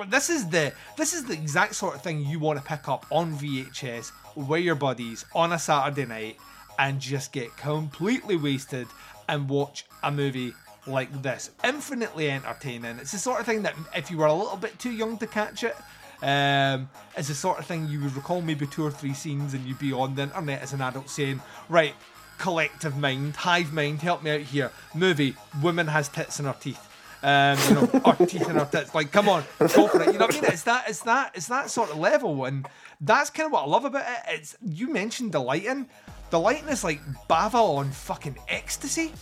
This 0.08 0.30
is 0.30 0.48
the 0.48 0.72
this 0.96 1.14
is 1.14 1.24
the 1.24 1.32
exact 1.32 1.74
sort 1.74 1.94
of 1.94 2.02
thing 2.02 2.24
you 2.24 2.38
want 2.38 2.58
to 2.58 2.64
pick 2.64 2.88
up 2.88 3.06
on 3.10 3.34
VHS 3.36 4.12
with 4.34 4.62
your 4.62 4.74
buddies 4.74 5.24
on 5.34 5.52
a 5.52 5.58
Saturday 5.58 6.06
night 6.06 6.36
and 6.78 7.00
just 7.00 7.32
get 7.32 7.56
completely 7.56 8.36
wasted 8.36 8.86
and 9.28 9.48
watch 9.48 9.84
a 10.02 10.10
movie 10.10 10.54
like 10.86 11.22
this. 11.22 11.50
Infinitely 11.64 12.30
entertaining. 12.30 12.98
It's 12.98 13.12
the 13.12 13.18
sort 13.18 13.40
of 13.40 13.46
thing 13.46 13.62
that 13.62 13.74
if 13.94 14.10
you 14.10 14.18
were 14.18 14.26
a 14.26 14.34
little 14.34 14.56
bit 14.56 14.78
too 14.78 14.90
young 14.90 15.18
to 15.18 15.26
catch 15.26 15.64
it, 15.64 15.76
um, 16.22 16.88
it's 17.16 17.28
the 17.28 17.34
sort 17.34 17.58
of 17.58 17.66
thing 17.66 17.88
you 17.88 18.00
would 18.00 18.14
recall 18.14 18.42
maybe 18.42 18.66
two 18.66 18.84
or 18.84 18.90
three 18.90 19.14
scenes 19.14 19.54
and 19.54 19.64
you'd 19.66 19.78
be 19.78 19.92
on 19.92 20.14
the 20.14 20.22
internet 20.22 20.62
as 20.62 20.72
an 20.72 20.80
adult 20.80 21.08
saying, 21.08 21.40
right, 21.68 21.94
collective 22.38 22.96
mind, 22.96 23.36
hive 23.36 23.72
mind, 23.72 24.00
help 24.02 24.22
me 24.22 24.30
out 24.30 24.40
here. 24.40 24.70
Movie, 24.94 25.36
woman 25.62 25.86
has 25.86 26.08
tits 26.08 26.40
in 26.40 26.46
her 26.46 26.56
teeth. 26.58 26.89
Um, 27.22 27.58
you 27.68 27.74
know, 27.74 28.00
our 28.04 28.16
teeth 28.16 28.48
and 28.48 28.58
our 28.58 28.66
tits. 28.66 28.94
Like, 28.94 29.12
come 29.12 29.28
on, 29.28 29.44
go 29.58 29.68
for 29.88 30.02
it. 30.02 30.06
You 30.12 30.18
know 30.18 30.26
what 30.26 30.34
I 30.36 30.40
mean? 30.40 30.50
It's 30.52 30.62
that, 30.64 30.88
it's 30.88 31.00
that, 31.00 31.32
it's 31.34 31.48
that 31.48 31.70
sort 31.70 31.90
of 31.90 31.98
level, 31.98 32.44
and 32.46 32.66
that's 33.00 33.30
kind 33.30 33.46
of 33.46 33.52
what 33.52 33.64
I 33.64 33.66
love 33.66 33.84
about 33.84 34.04
it. 34.10 34.18
It's 34.40 34.56
you 34.64 34.88
mentioned 34.90 35.32
the 35.32 35.40
lighting. 35.40 35.88
The 36.30 36.38
lighting 36.40 36.68
is 36.68 36.84
like 36.84 37.00
Bava 37.28 37.54
on 37.54 37.90
fucking 37.90 38.38
ecstasy. 38.48 39.12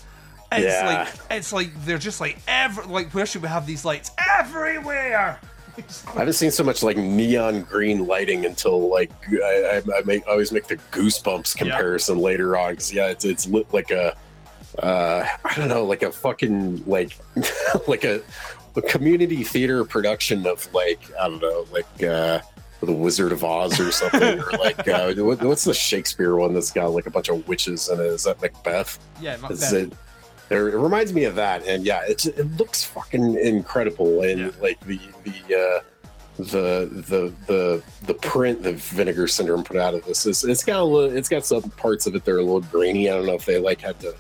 It's 0.53 0.65
Yeah. 0.65 0.87
like 0.87 1.09
it's 1.39 1.53
like 1.53 1.85
they're 1.85 1.99
just 1.99 2.21
like 2.21 2.39
ever 2.49 2.83
like 2.85 3.11
where 3.13 3.27
should 3.27 3.43
we 3.43 3.49
have 3.49 3.67
these 3.67 3.85
lights 3.85 4.11
everywhere? 4.39 5.39
I 6.09 6.11
haven't 6.19 6.33
seen 6.35 6.51
so 6.51 6.65
much 6.65 6.83
like 6.83 6.97
neon 6.97 7.63
green 7.63 8.07
lighting 8.07 8.47
until 8.47 8.89
like 8.89 9.11
I, 9.31 9.83
I, 9.97 10.03
make 10.05 10.27
I 10.27 10.33
always 10.33 10.51
make 10.51 10.67
the 10.67 10.77
goosebumps 10.91 11.57
comparison 11.57 12.19
later 12.19 12.57
on 12.57 12.73
because 12.73 12.93
yeah, 12.93 13.07
it's 13.09 13.25
it's 13.25 13.47
lit 13.47 13.73
like 13.73 13.91
a 13.91 14.17
uh, 14.79 15.27
I 15.45 15.55
don't 15.57 15.69
know 15.69 15.85
like 15.85 16.03
a 16.03 16.13
fucking 16.13 16.85
like 16.87 17.17
like 17.89 18.05
a, 18.05 18.21
a 18.77 18.83
community 18.83 19.45
theater 19.45 19.85
production 19.85 20.47
of 20.47 20.73
like 20.73 21.01
I 21.19 21.29
don't 21.29 21.41
know 21.41 21.67
like 21.73 22.03
uh, 22.03 22.41
the 22.81 22.93
Wizard 22.93 23.33
of 23.33 23.45
Oz 23.45 23.81
or 23.81 23.91
something 23.91 24.39
or 24.39 24.51
like 24.59 24.87
uh, 24.89 25.13
what, 25.15 25.43
what's 25.43 25.65
the 25.65 25.75
Shakespeare 25.75 26.37
one 26.37 26.55
that's 26.55 26.71
got 26.71 26.89
like 26.89 27.07
a 27.07 27.11
bunch 27.11 27.29
of 27.29 27.47
witches 27.49 27.89
in 27.89 28.01
it? 28.01 28.07
Is 28.07 28.25
that 28.25 28.41
Macbeth? 28.41 28.99
Yeah, 29.21 29.35
Is 29.35 29.43
Macbeth. 29.43 29.73
it, 29.73 29.93
it 30.51 30.57
reminds 30.57 31.13
me 31.13 31.25
of 31.25 31.35
that, 31.35 31.67
and 31.67 31.85
yeah, 31.85 32.03
it's, 32.07 32.27
it 32.27 32.57
looks 32.57 32.85
fucking 32.85 33.39
incredible, 33.39 34.23
and 34.23 34.57
like 34.61 34.81
the 34.87 34.99
the 35.25 35.55
uh, 35.55 35.83
the 36.39 36.89
the 37.09 37.33
the 37.47 37.83
the 38.07 38.15
print 38.15 38.63
that 38.63 38.77
Vinegar 38.77 39.27
Syndrome 39.27 39.65
put 39.65 39.77
out 39.77 39.95
of 39.95 40.05
this 40.05 40.25
is 40.25 40.45
it's 40.45 40.65
got 40.65 40.81
a 40.81 40.85
little, 40.85 41.15
it's 41.15 41.29
got 41.29 41.45
some 41.45 41.63
parts 41.63 42.07
of 42.07 42.15
it 42.15 42.25
that 42.25 42.33
are 42.33 42.39
a 42.39 42.43
little 42.43 42.61
grainy. 42.61 43.11
I 43.11 43.15
don't 43.15 43.27
know 43.27 43.35
if 43.35 43.45
they 43.45 43.59
like 43.59 43.81
had 43.81 43.99
to 44.01 44.15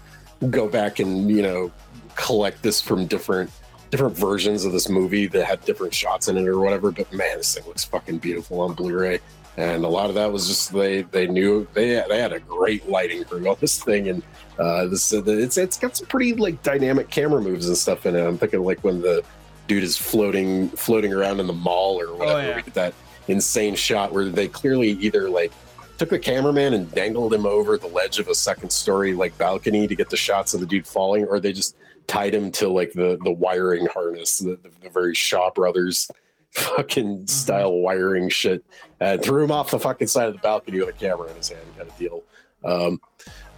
go 0.51 0.69
back 0.69 0.99
and 0.99 1.31
you 1.31 1.43
know 1.43 1.71
collect 2.15 2.63
this 2.63 2.81
from 2.81 3.07
different 3.07 3.51
different 3.91 4.17
versions 4.17 4.65
of 4.65 4.73
this 4.73 4.89
movie 4.89 5.27
that 5.27 5.45
had 5.45 5.65
different 5.65 5.95
shots 5.95 6.29
in 6.29 6.37
it 6.37 6.47
or 6.47 6.61
whatever. 6.61 6.91
But 6.91 7.13
man, 7.13 7.39
this 7.39 7.55
thing 7.55 7.65
looks 7.67 7.85
fucking 7.85 8.19
beautiful 8.19 8.61
on 8.61 8.75
Blu-ray. 8.75 9.21
And 9.57 9.85
a 9.85 9.89
lot 9.89 10.09
of 10.09 10.15
that 10.15 10.31
was 10.33 10.47
just 10.47 10.73
they 10.73 11.03
they 11.03 11.27
knew 11.27 11.67
they 11.75 12.05
they 12.09 12.21
had 12.21 12.33
a 12.33 12.39
great 12.39 12.89
lighting 12.89 13.25
crew 13.25 13.49
on 13.49 13.57
this 13.61 13.83
thing, 13.83 14.09
and 14.09 14.23
uh, 14.57 14.87
this 14.87 15.13
it's 15.13 15.59
it's 15.59 15.77
got 15.77 15.97
some 15.97 16.07
pretty 16.07 16.35
like 16.35 16.63
dynamic 16.63 17.11
camera 17.11 17.41
moves 17.41 17.67
and 17.67 17.77
stuff 17.77 18.07
in 18.07 18.15
it. 18.15 18.25
I'm 18.25 18.39
thinking 18.39 18.63
like 18.63 18.85
when 18.85 19.03
the 19.03 19.25
dude 19.67 19.83
is 19.83 19.97
floating 19.97 20.69
floating 20.71 21.13
around 21.13 21.41
in 21.41 21.49
the 21.49 21.53
mall 21.53 22.01
or 22.01 22.15
whatever. 22.15 22.59
yeah. 22.61 22.63
That 22.75 22.95
insane 23.27 23.75
shot 23.75 24.13
where 24.13 24.27
they 24.27 24.47
clearly 24.47 24.91
either 24.91 25.29
like 25.29 25.53
took 25.99 26.09
the 26.11 26.19
cameraman 26.19 26.75
and 26.75 26.91
dangled 26.93 27.35
him 27.35 27.45
over 27.45 27.77
the 27.77 27.89
ledge 27.89 28.19
of 28.19 28.29
a 28.29 28.35
second 28.35 28.71
story 28.71 29.13
like 29.13 29.37
balcony 29.37 29.87
to 29.87 29.95
get 29.95 30.09
the 30.09 30.17
shots 30.17 30.55
of 30.55 30.61
the 30.61 30.67
dude 30.67 30.87
falling, 30.87 31.27
or 31.27 31.41
they 31.41 31.53
just 31.53 31.77
tied 32.07 32.35
him 32.35 32.51
to 32.53 32.69
like 32.69 32.93
the 32.93 33.19
the 33.25 33.33
wiring 33.33 33.87
harness, 33.87 34.39
the, 34.39 34.59
the, 34.63 34.71
the 34.83 34.91
very 34.91 35.15
Shaw 35.15 35.51
Brothers 35.51 36.11
fucking 36.53 37.27
style 37.27 37.73
wiring 37.75 38.29
shit, 38.29 38.65
and 39.01 39.23
threw 39.23 39.45
him 39.45 39.51
off 39.51 39.71
the 39.71 39.79
fucking 39.79 40.09
side 40.09 40.29
of 40.29 40.35
the 40.35 40.41
balcony 40.41 40.79
with 40.79 40.89
a 40.89 40.93
camera 40.93 41.29
in 41.29 41.37
his 41.37 41.51
hand, 41.51 41.67
kind 41.77 41.89
of 41.89 41.99
deal. 41.99 42.23
Um, 42.65 43.01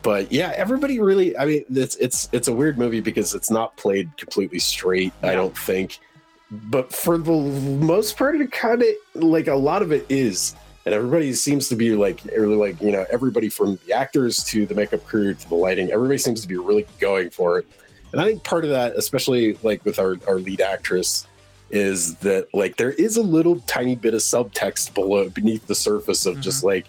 but 0.03 0.33
yeah, 0.33 0.53
everybody 0.57 0.99
really. 0.99 1.37
I 1.37 1.45
mean, 1.45 1.65
it's 1.71 1.97
it's 1.97 2.29
it's 2.33 2.49
a 2.49 2.53
weird 2.53 2.79
movie 2.79 3.01
because 3.01 3.35
it's 3.35 3.51
not 3.51 3.77
played 3.77 4.17
completely 4.17 4.59
straight. 4.59 5.13
I 5.23 5.35
don't 5.35 5.57
think, 5.57 5.99
but 6.51 6.93
for 6.93 7.19
the 7.19 7.33
most 7.33 8.17
part, 8.17 8.41
it 8.41 8.51
kind 8.51 8.83
of 8.83 8.89
like 9.23 9.47
a 9.47 9.55
lot 9.55 9.83
of 9.83 9.93
it 9.93 10.07
is, 10.09 10.55
and 10.91 10.97
everybody 10.97 11.33
seems 11.35 11.69
to 11.69 11.77
be 11.77 11.95
like 11.95 12.21
really 12.37 12.57
like 12.57 12.83
you 12.83 12.91
know 12.91 13.07
everybody 13.11 13.49
from 13.49 13.79
the 13.87 13.93
actors 13.93 14.43
to 14.43 14.67
the 14.67 14.75
makeup 14.75 15.07
crew 15.07 15.35
to 15.35 15.49
the 15.49 15.55
lighting. 15.55 15.93
Everybody 15.93 16.19
seems 16.19 16.41
to 16.41 16.49
be 16.49 16.57
really 16.57 16.85
going 16.99 17.31
for 17.31 17.61
it, 17.61 17.67
and 18.11 18.21
I 18.21 18.25
think 18.25 18.43
part 18.43 18.65
of 18.65 18.71
that, 18.71 18.97
especially 18.97 19.57
like 19.63 19.85
with 19.85 20.01
our 20.01 20.17
our 20.27 20.37
lead 20.37 20.61
actress. 20.61 21.29
Is 21.71 22.17
that 22.17 22.53
like 22.53 22.77
there 22.77 22.91
is 22.91 23.17
a 23.17 23.23
little 23.23 23.61
tiny 23.61 23.95
bit 23.95 24.15
of 24.15 24.21
subtext 24.21 24.93
below 24.93 25.29
beneath 25.29 25.69
the 25.69 25.77
surface 25.77 26.27
of 26.27 26.41
just 26.41 26.65
mm-hmm. 26.65 26.67
like 26.67 26.87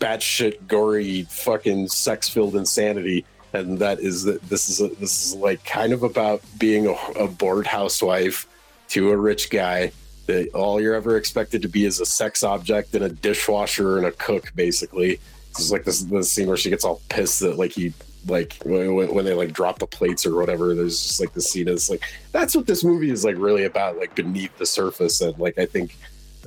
batshit 0.00 0.66
gory 0.66 1.24
fucking 1.24 1.88
sex 1.88 2.26
filled 2.26 2.56
insanity 2.56 3.26
and 3.52 3.78
that 3.80 4.00
is 4.00 4.24
that 4.24 4.40
this 4.48 4.70
is 4.70 4.80
a, 4.80 4.88
this 4.94 5.26
is 5.26 5.34
like 5.34 5.62
kind 5.66 5.92
of 5.92 6.02
about 6.02 6.40
being 6.58 6.86
a, 6.86 6.94
a 7.18 7.28
bored 7.28 7.66
housewife 7.66 8.48
to 8.88 9.10
a 9.10 9.16
rich 9.16 9.50
guy 9.50 9.92
that 10.32 10.54
all 10.54 10.80
you're 10.80 10.94
ever 10.94 11.16
expected 11.16 11.62
to 11.62 11.68
be 11.68 11.84
is 11.84 12.00
a 12.00 12.06
sex 12.06 12.42
object 12.42 12.94
and 12.94 13.04
a 13.04 13.08
dishwasher 13.08 13.98
and 13.98 14.06
a 14.06 14.12
cook 14.12 14.52
basically. 14.54 15.20
It's 15.50 15.70
like 15.70 15.84
this, 15.84 16.02
this 16.02 16.32
scene 16.32 16.48
where 16.48 16.56
she 16.56 16.70
gets 16.70 16.84
all 16.84 17.00
pissed 17.08 17.40
that 17.40 17.58
like 17.58 17.72
he 17.72 17.92
like 18.26 18.56
when, 18.64 19.14
when 19.14 19.24
they 19.24 19.34
like 19.34 19.52
drop 19.52 19.78
the 19.78 19.86
plates 19.86 20.24
or 20.24 20.36
whatever 20.36 20.76
there's 20.76 21.02
just 21.02 21.20
like 21.20 21.32
the 21.32 21.40
scene 21.40 21.66
is 21.66 21.90
like 21.90 22.02
that's 22.30 22.54
what 22.54 22.68
this 22.68 22.84
movie 22.84 23.10
is 23.10 23.24
like 23.24 23.34
really 23.36 23.64
about 23.64 23.96
like 23.96 24.14
beneath 24.14 24.56
the 24.58 24.66
surface. 24.66 25.20
And 25.20 25.36
like 25.38 25.58
i 25.58 25.66
think 25.66 25.96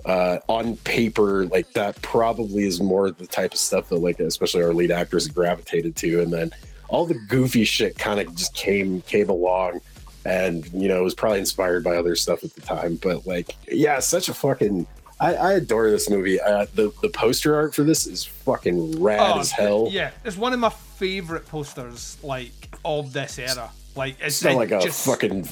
uh, 0.06 0.40
on 0.48 0.78
paper, 0.78 1.46
like 1.48 1.72
that 1.74 2.00
probably 2.02 2.64
is 2.64 2.80
more 2.80 3.10
the 3.10 3.26
type 3.26 3.54
of 3.54 3.60
stuff 3.60 3.90
that 3.90 3.98
like 3.98 4.20
especially 4.20 4.62
our 4.62 4.74
lead 4.74 4.92
actors 4.92 5.28
gravitated 5.28 5.96
to, 5.96 6.22
and 6.22 6.32
then 6.32 6.52
all 6.90 7.06
the 7.06 7.20
goofy 7.28 7.64
shit 7.64 7.98
kind 7.98 8.20
of 8.20 8.34
just 8.36 8.54
came 8.54 9.02
came 9.02 9.30
along, 9.30 9.82
and 10.26 10.66
you 10.74 10.88
know 10.90 11.00
it 11.00 11.04
was 11.04 11.14
probably 11.16 11.40
inspired 11.40 11.84
by 11.84 11.96
other 11.96 12.16
stuff 12.16 12.44
at 12.44 12.54
the 12.56 12.62
time. 12.62 12.96
But 13.02 13.26
like, 13.26 13.56
yeah, 13.72 14.00
such 14.00 14.28
a 14.30 14.34
fucking. 14.34 14.88
I, 15.18 15.36
I 15.36 15.54
adore 15.54 15.90
this 15.92 16.10
movie. 16.10 16.42
Uh, 16.42 16.66
the 16.76 16.92
the 17.02 17.08
poster 17.10 17.56
art 17.56 17.74
for 17.74 17.84
this 17.84 18.06
is 18.06 18.26
fucking 18.26 19.02
rad 19.02 19.20
Oh, 19.36 19.40
as 19.40 19.50
hell. 19.52 19.88
Yeah, 19.90 20.12
it's 20.26 20.36
one 20.36 20.52
of 20.52 20.60
my 20.60 20.70
favorite 20.70 21.46
posters 21.48 22.18
like 22.22 22.52
of 22.84 23.14
this 23.14 23.40
era. 23.40 23.72
Like 23.96 24.18
it's 24.20 24.44
not 24.44 24.56
like 24.56 24.72
a 24.72 24.82
just- 24.82 25.06
fucking 25.06 25.48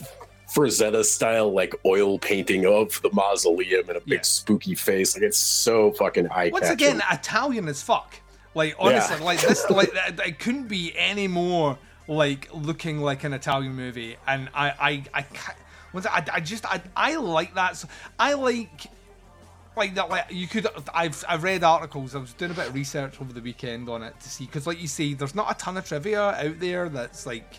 Frazetta 0.53 1.03
style 1.03 1.51
like 1.53 1.73
oil 1.85 2.19
painting 2.19 2.65
of 2.65 3.01
the 3.01 3.09
mausoleum 3.13 3.87
and 3.87 3.97
a 3.97 4.01
big 4.01 4.25
spooky 4.25 4.75
face. 4.75 5.15
Like 5.15 5.23
it's 5.23 5.37
so 5.37 5.91
fucking 5.93 6.27
eye 6.29 6.49
Once 6.51 6.69
again, 6.69 7.01
Italian 7.11 7.67
as 7.67 7.81
fuck. 7.81 8.15
Like 8.53 8.75
honestly, 8.77 9.17
Yeah. 9.17 9.23
like 9.23 9.41
this, 9.41 9.67
like 9.69 9.89
it 10.25 10.39
couldn't 10.39 10.67
be 10.67 10.93
any 10.97 11.27
more 11.27 11.77
like 12.07 12.53
looking 12.53 12.99
like 12.99 13.23
an 13.23 13.33
Italian 13.33 13.75
movie. 13.75 14.17
And 14.27 14.49
I, 14.53 14.69
I, 14.69 15.03
I, 15.13 15.21
ca- 15.23 15.55
once 15.93 16.05
I, 16.05 16.23
I 16.31 16.39
just, 16.39 16.65
I, 16.65 16.81
I 16.95 17.15
like 17.15 17.55
that. 17.55 17.77
So 17.77 17.87
I 18.19 18.33
like. 18.33 18.87
Like 19.75 19.95
that, 19.95 20.07
like 20.07 20.27
you 20.29 20.45
could. 20.47 20.67
I've 20.93 21.25
I've 21.27 21.41
read 21.41 21.63
articles. 21.63 22.13
I 22.13 22.19
was 22.19 22.31
doing 22.33 22.51
a 22.51 22.53
bit 22.53 22.67
of 22.67 22.75
research 22.75 23.19
over 23.19 23.33
the 23.33 23.41
weekend 23.41 23.89
on 23.89 24.03
it 24.03 24.13
to 24.19 24.29
see 24.29 24.45
because, 24.45 24.67
like 24.67 24.79
you 24.79 24.87
say, 24.87 25.15
there's 25.15 25.33
not 25.33 25.49
a 25.49 25.55
ton 25.55 25.77
of 25.77 25.87
trivia 25.87 26.21
out 26.21 26.59
there 26.59 26.89
that's 26.89 27.25
like, 27.25 27.55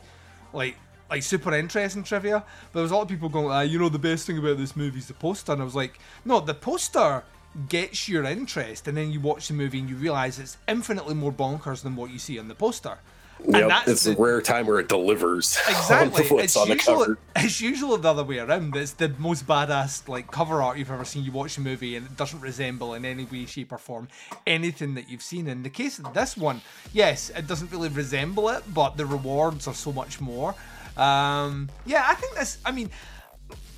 like 0.52 0.76
like 1.10 1.24
super 1.24 1.52
interesting 1.52 2.04
trivia. 2.04 2.44
But 2.70 2.72
there 2.72 2.82
was 2.82 2.92
a 2.92 2.94
lot 2.94 3.02
of 3.02 3.08
people 3.08 3.28
going, 3.28 3.50
ah, 3.50 3.62
you 3.62 3.80
know, 3.80 3.88
the 3.88 3.98
best 3.98 4.28
thing 4.28 4.38
about 4.38 4.58
this 4.58 4.76
movie 4.76 5.00
is 5.00 5.08
the 5.08 5.14
poster, 5.14 5.54
and 5.54 5.60
I 5.60 5.64
was 5.64 5.74
like, 5.74 5.98
no, 6.24 6.38
the 6.38 6.54
poster 6.54 7.24
gets 7.68 8.08
your 8.08 8.22
interest, 8.22 8.86
and 8.86 8.96
then 8.96 9.10
you 9.10 9.18
watch 9.18 9.48
the 9.48 9.54
movie 9.54 9.80
and 9.80 9.90
you 9.90 9.96
realize 9.96 10.38
it's 10.38 10.56
infinitely 10.68 11.14
more 11.14 11.32
bonkers 11.32 11.82
than 11.82 11.96
what 11.96 12.12
you 12.12 12.20
see 12.20 12.38
on 12.38 12.46
the 12.46 12.54
poster. 12.54 12.98
Yep, 13.46 13.54
and 13.62 13.70
that's 13.70 13.88
it's 13.88 14.02
the- 14.04 14.12
a 14.12 14.16
rare 14.20 14.40
time 14.40 14.66
where 14.66 14.78
it 14.78 14.88
delivers. 14.88 15.58
Exactly. 15.68 16.24
what's 16.28 16.44
It's 16.44 16.56
on 16.56 16.68
the 16.68 16.74
usually, 16.74 17.04
cover. 17.04 17.18
it's 17.36 17.60
usually 17.60 18.00
the 18.00 18.08
other 18.10 18.24
way 18.24 18.38
around. 18.38 18.74
It's 18.76 18.92
the 18.92 19.10
most 19.18 19.46
badass 19.46 20.08
like 20.08 20.30
cover 20.30 20.62
art 20.62 20.78
you've 20.78 20.90
ever 20.90 21.04
seen. 21.04 21.24
You 21.24 21.32
watch 21.32 21.58
a 21.58 21.60
movie 21.60 21.96
and 21.96 22.06
it 22.06 22.16
doesn't 22.16 22.40
resemble 22.40 22.94
in 22.94 23.04
any 23.04 23.24
way, 23.24 23.44
shape, 23.46 23.72
or 23.72 23.78
form 23.78 24.08
anything 24.46 24.94
that 24.94 25.10
you've 25.10 25.22
seen. 25.22 25.46
In 25.48 25.62
the 25.62 25.70
case 25.70 25.98
of 25.98 26.14
this 26.14 26.36
one, 26.36 26.62
yes, 26.92 27.30
it 27.30 27.46
doesn't 27.46 27.70
really 27.70 27.88
resemble 27.90 28.48
it, 28.48 28.62
but 28.72 28.96
the 28.96 29.04
rewards 29.04 29.66
are 29.68 29.74
so 29.74 29.92
much 29.92 30.20
more. 30.20 30.54
Um, 30.96 31.68
yeah, 31.84 32.04
I 32.08 32.14
think 32.14 32.34
this. 32.36 32.58
I 32.64 32.70
mean, 32.72 32.90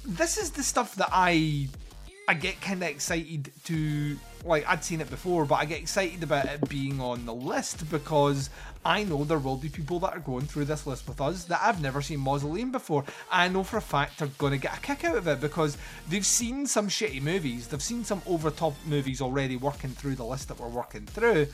this 0.04 0.36
is 0.36 0.50
the 0.52 0.62
stuff 0.62 0.94
that 0.96 1.08
I 1.12 1.68
I 2.28 2.34
get 2.34 2.60
kind 2.60 2.82
of 2.82 2.88
excited 2.88 3.52
to 3.64 4.18
like 4.44 4.66
I'd 4.68 4.84
seen 4.84 5.00
it 5.00 5.10
before, 5.10 5.44
but 5.44 5.56
I 5.56 5.64
get 5.64 5.80
excited 5.80 6.22
about 6.22 6.46
it 6.46 6.68
being 6.68 7.00
on 7.00 7.26
the 7.26 7.34
list 7.34 7.88
because 7.90 8.50
I 8.84 9.04
know 9.04 9.24
there 9.24 9.38
will 9.38 9.56
be 9.56 9.68
people 9.68 9.98
that 10.00 10.16
are 10.16 10.20
going 10.20 10.46
through 10.46 10.66
this 10.66 10.86
list 10.86 11.08
with 11.08 11.20
us 11.20 11.44
that 11.44 11.60
I've 11.62 11.82
never 11.82 12.00
seen 12.00 12.20
Mausoleum 12.20 12.70
before. 12.70 13.04
I 13.30 13.48
know 13.48 13.64
for 13.64 13.76
a 13.76 13.82
fact 13.82 14.18
they're 14.18 14.28
going 14.38 14.52
to 14.52 14.58
get 14.58 14.76
a 14.76 14.80
kick 14.80 15.04
out 15.04 15.16
of 15.16 15.26
it 15.26 15.40
because 15.40 15.76
they've 16.08 16.26
seen 16.26 16.66
some 16.66 16.88
shitty 16.88 17.22
movies, 17.22 17.68
they've 17.68 17.82
seen 17.82 18.04
some 18.04 18.22
overtop 18.26 18.74
movies 18.86 19.20
already 19.20 19.56
working 19.56 19.90
through 19.90 20.14
the 20.14 20.24
list 20.24 20.48
that 20.48 20.60
we're 20.60 20.68
working 20.68 21.06
through, 21.06 21.48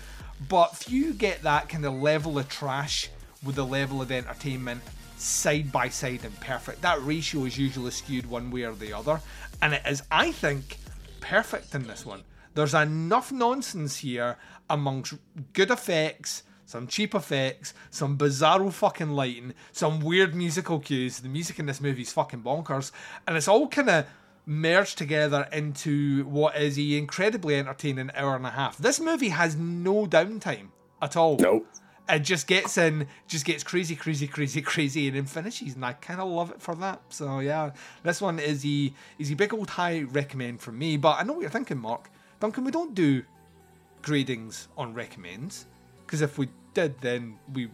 but 0.48 0.76
few 0.76 1.12
get 1.12 1.42
that 1.42 1.68
kind 1.68 1.84
of 1.84 1.94
level 1.94 2.38
of 2.38 2.48
trash 2.48 3.10
with 3.42 3.56
the 3.56 3.66
level 3.66 4.00
of 4.00 4.12
entertainment 4.12 4.82
side 5.22 5.70
by 5.70 5.88
side 5.88 6.24
and 6.24 6.38
perfect. 6.40 6.82
That 6.82 7.02
ratio 7.04 7.44
is 7.44 7.56
usually 7.56 7.90
skewed 7.90 8.26
one 8.26 8.50
way 8.50 8.62
or 8.64 8.74
the 8.74 8.92
other, 8.92 9.20
and 9.60 9.74
it 9.74 9.82
is, 9.86 10.02
I 10.10 10.32
think, 10.32 10.78
perfect 11.20 11.74
in 11.74 11.86
this 11.86 12.04
one. 12.04 12.24
There's 12.54 12.74
enough 12.74 13.32
nonsense 13.32 13.98
here 13.98 14.36
amongst 14.68 15.14
good 15.52 15.70
effects, 15.70 16.42
some 16.66 16.86
cheap 16.86 17.14
effects, 17.14 17.72
some 17.90 18.18
bizarro 18.18 18.72
fucking 18.72 19.10
lighting, 19.10 19.54
some 19.72 20.00
weird 20.00 20.34
musical 20.34 20.80
cues. 20.80 21.20
The 21.20 21.28
music 21.28 21.58
in 21.58 21.66
this 21.66 21.80
movie 21.80 22.02
is 22.02 22.12
fucking 22.12 22.42
bonkers, 22.42 22.92
and 23.26 23.36
it's 23.36 23.48
all 23.48 23.68
kind 23.68 23.90
of 23.90 24.06
merged 24.44 24.98
together 24.98 25.48
into 25.52 26.24
what 26.24 26.56
is 26.56 26.78
a 26.78 26.96
incredibly 26.96 27.56
entertaining 27.56 28.10
hour 28.14 28.34
and 28.34 28.46
a 28.46 28.50
half. 28.50 28.76
This 28.76 29.00
movie 29.00 29.28
has 29.28 29.56
no 29.56 30.06
downtime 30.06 30.68
at 31.00 31.16
all. 31.16 31.36
Nope. 31.38 31.66
It 32.12 32.20
just 32.20 32.46
gets 32.46 32.76
in, 32.76 33.06
just 33.26 33.46
gets 33.46 33.64
crazy, 33.64 33.96
crazy, 33.96 34.26
crazy, 34.26 34.60
crazy, 34.72 35.08
and 35.08 35.16
then 35.16 35.24
finishes, 35.24 35.74
and 35.74 35.84
I 35.84 35.94
kind 35.94 36.20
of 36.20 36.28
love 36.28 36.50
it 36.50 36.60
for 36.60 36.74
that. 36.76 37.00
So 37.08 37.38
yeah, 37.38 37.70
this 38.02 38.20
one 38.20 38.38
is 38.38 38.64
a 38.66 38.92
is 39.18 39.30
a 39.30 39.34
big 39.34 39.54
old 39.54 39.70
high 39.70 40.02
recommend 40.02 40.60
from 40.60 40.78
me. 40.78 40.96
But 40.98 41.18
I 41.18 41.22
know 41.22 41.32
what 41.32 41.40
you're 41.40 41.50
thinking, 41.50 41.78
Mark. 41.78 42.10
Duncan, 42.38 42.64
we 42.64 42.70
don't 42.70 42.94
do 42.94 43.22
gradings 44.02 44.66
on 44.76 44.92
recommends 44.92 45.66
because 46.04 46.20
if 46.20 46.36
we 46.36 46.48
did, 46.74 47.00
then 47.00 47.38
we 47.54 47.70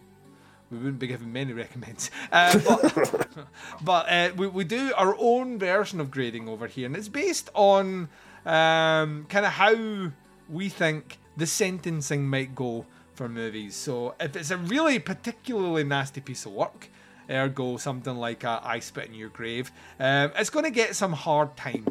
we 0.71 0.77
wouldn't 0.77 0.99
be 0.99 1.07
giving 1.07 1.33
many 1.33 1.53
recommends. 1.53 2.09
Uh, 2.31 2.57
but 2.59 3.47
but 3.81 4.09
uh, 4.09 4.29
we, 4.37 4.47
we 4.47 4.63
do 4.63 4.93
our 4.95 5.15
own 5.17 5.57
version 5.57 5.99
of 5.99 6.11
grading 6.11 6.47
over 6.47 6.67
here, 6.67 6.85
and 6.85 6.95
it's 6.95 7.07
based 7.09 7.49
on 7.55 8.07
um, 8.45 9.25
kind 9.29 9.45
of 9.45 9.51
how 9.51 10.11
we 10.47 10.69
think 10.69 11.17
the 11.37 11.47
sentencing 11.47 12.27
might 12.29 12.53
go 12.53 12.85
for 13.19 13.27
movies. 13.27 13.75
So 13.75 14.15
if 14.17 14.37
it's 14.37 14.49
a 14.49 14.55
really 14.55 14.97
particularly 14.97 15.83
nasty 15.83 16.21
piece 16.21 16.45
of 16.45 16.53
work, 16.53 16.87
ergo 17.29 17.75
something 17.75 18.15
like 18.15 18.45
uh, 18.45 18.61
I 18.63 18.79
Spit 18.79 19.09
in 19.09 19.13
Your 19.13 19.27
Grave, 19.27 19.73
um, 19.99 20.31
it's 20.37 20.49
going 20.49 20.63
to 20.63 20.71
get 20.71 20.95
some 20.95 21.11
hard 21.11 21.57
time. 21.57 21.85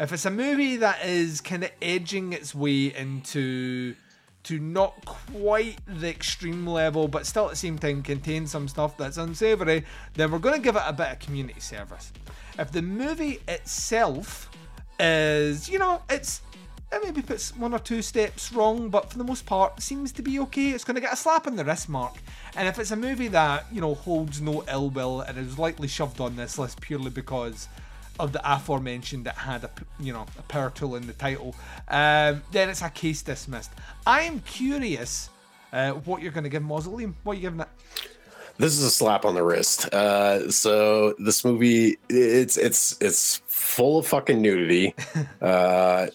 If 0.00 0.14
it's 0.14 0.24
a 0.24 0.30
movie 0.30 0.78
that 0.78 1.04
is 1.04 1.42
kind 1.42 1.62
of 1.62 1.72
edging 1.82 2.32
its 2.32 2.54
way 2.54 2.86
into 2.86 3.94
to 4.44 4.58
not 4.58 5.04
quite 5.04 5.76
the 5.86 6.08
extreme 6.08 6.66
level, 6.66 7.06
but 7.06 7.26
still 7.26 7.44
at 7.44 7.50
the 7.50 7.56
same 7.56 7.78
time 7.78 8.02
contain 8.02 8.46
some 8.46 8.66
stuff 8.66 8.96
that's 8.96 9.18
unsavory, 9.18 9.84
then 10.14 10.30
we're 10.32 10.38
going 10.38 10.54
to 10.54 10.60
give 10.62 10.76
it 10.76 10.82
a 10.86 10.92
bit 10.94 11.12
of 11.12 11.18
community 11.18 11.60
service. 11.60 12.14
If 12.58 12.72
the 12.72 12.80
movie 12.80 13.40
itself 13.46 14.48
is, 14.98 15.68
you 15.68 15.78
know, 15.78 16.00
it's 16.08 16.40
it 16.92 17.02
maybe 17.02 17.22
puts 17.22 17.56
one 17.56 17.72
or 17.72 17.78
two 17.78 18.02
steps 18.02 18.52
wrong, 18.52 18.88
but 18.90 19.10
for 19.10 19.18
the 19.18 19.24
most 19.24 19.46
part 19.46 19.80
seems 19.80 20.12
to 20.12 20.22
be 20.22 20.38
okay. 20.40 20.70
It's 20.70 20.84
going 20.84 20.94
to 20.96 21.00
get 21.00 21.12
a 21.12 21.16
slap 21.16 21.46
on 21.46 21.56
the 21.56 21.64
wrist 21.64 21.88
mark. 21.88 22.14
And 22.54 22.68
if 22.68 22.78
it's 22.78 22.90
a 22.90 22.96
movie 22.96 23.28
that 23.28 23.66
you 23.72 23.80
know 23.80 23.94
holds 23.94 24.40
no 24.40 24.64
ill 24.68 24.90
will 24.90 25.22
and 25.22 25.38
is 25.38 25.58
likely 25.58 25.88
shoved 25.88 26.20
on 26.20 26.36
this 26.36 26.58
list 26.58 26.80
purely 26.80 27.10
because 27.10 27.68
of 28.20 28.32
the 28.32 28.40
aforementioned 28.44 29.24
that 29.24 29.36
had 29.36 29.64
a 29.64 29.70
you 29.98 30.12
know 30.12 30.26
a 30.38 30.42
power 30.42 30.70
tool 30.70 30.96
in 30.96 31.06
the 31.06 31.14
title, 31.14 31.54
um, 31.88 32.42
then 32.52 32.68
it's 32.68 32.82
a 32.82 32.90
case 32.90 33.22
dismissed. 33.22 33.70
I 34.06 34.22
am 34.22 34.40
curious 34.40 35.30
uh, 35.72 35.92
what 35.92 36.22
you're 36.22 36.32
going 36.32 36.44
to 36.44 36.50
give 36.50 36.62
Mausoleum. 36.62 37.16
What 37.22 37.32
are 37.32 37.36
you 37.36 37.42
giving 37.42 37.60
it? 37.60 37.68
This 38.58 38.74
is 38.78 38.84
a 38.84 38.90
slap 38.90 39.24
on 39.24 39.34
the 39.34 39.42
wrist. 39.42 39.86
Uh, 39.94 40.50
so 40.50 41.14
this 41.18 41.44
movie, 41.44 41.98
it's 42.10 42.58
it's 42.58 42.96
it's 43.00 43.40
full 43.46 43.98
of 43.98 44.06
fucking 44.06 44.42
nudity. 44.42 44.94
Uh, 45.40 46.06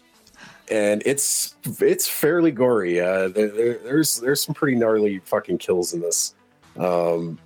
and 0.70 1.02
it's 1.06 1.56
it's 1.80 2.08
fairly 2.08 2.52
gory. 2.52 3.00
Uh, 3.00 3.28
there, 3.30 3.48
there, 3.50 3.74
there's 3.80 4.20
there's 4.20 4.42
some 4.42 4.54
pretty 4.56 4.78
gnarly 4.78 5.20
fucking 5.20 5.58
kills 5.58 5.94
in 5.94 6.02
this. 6.02 6.36
Um, 6.78 7.40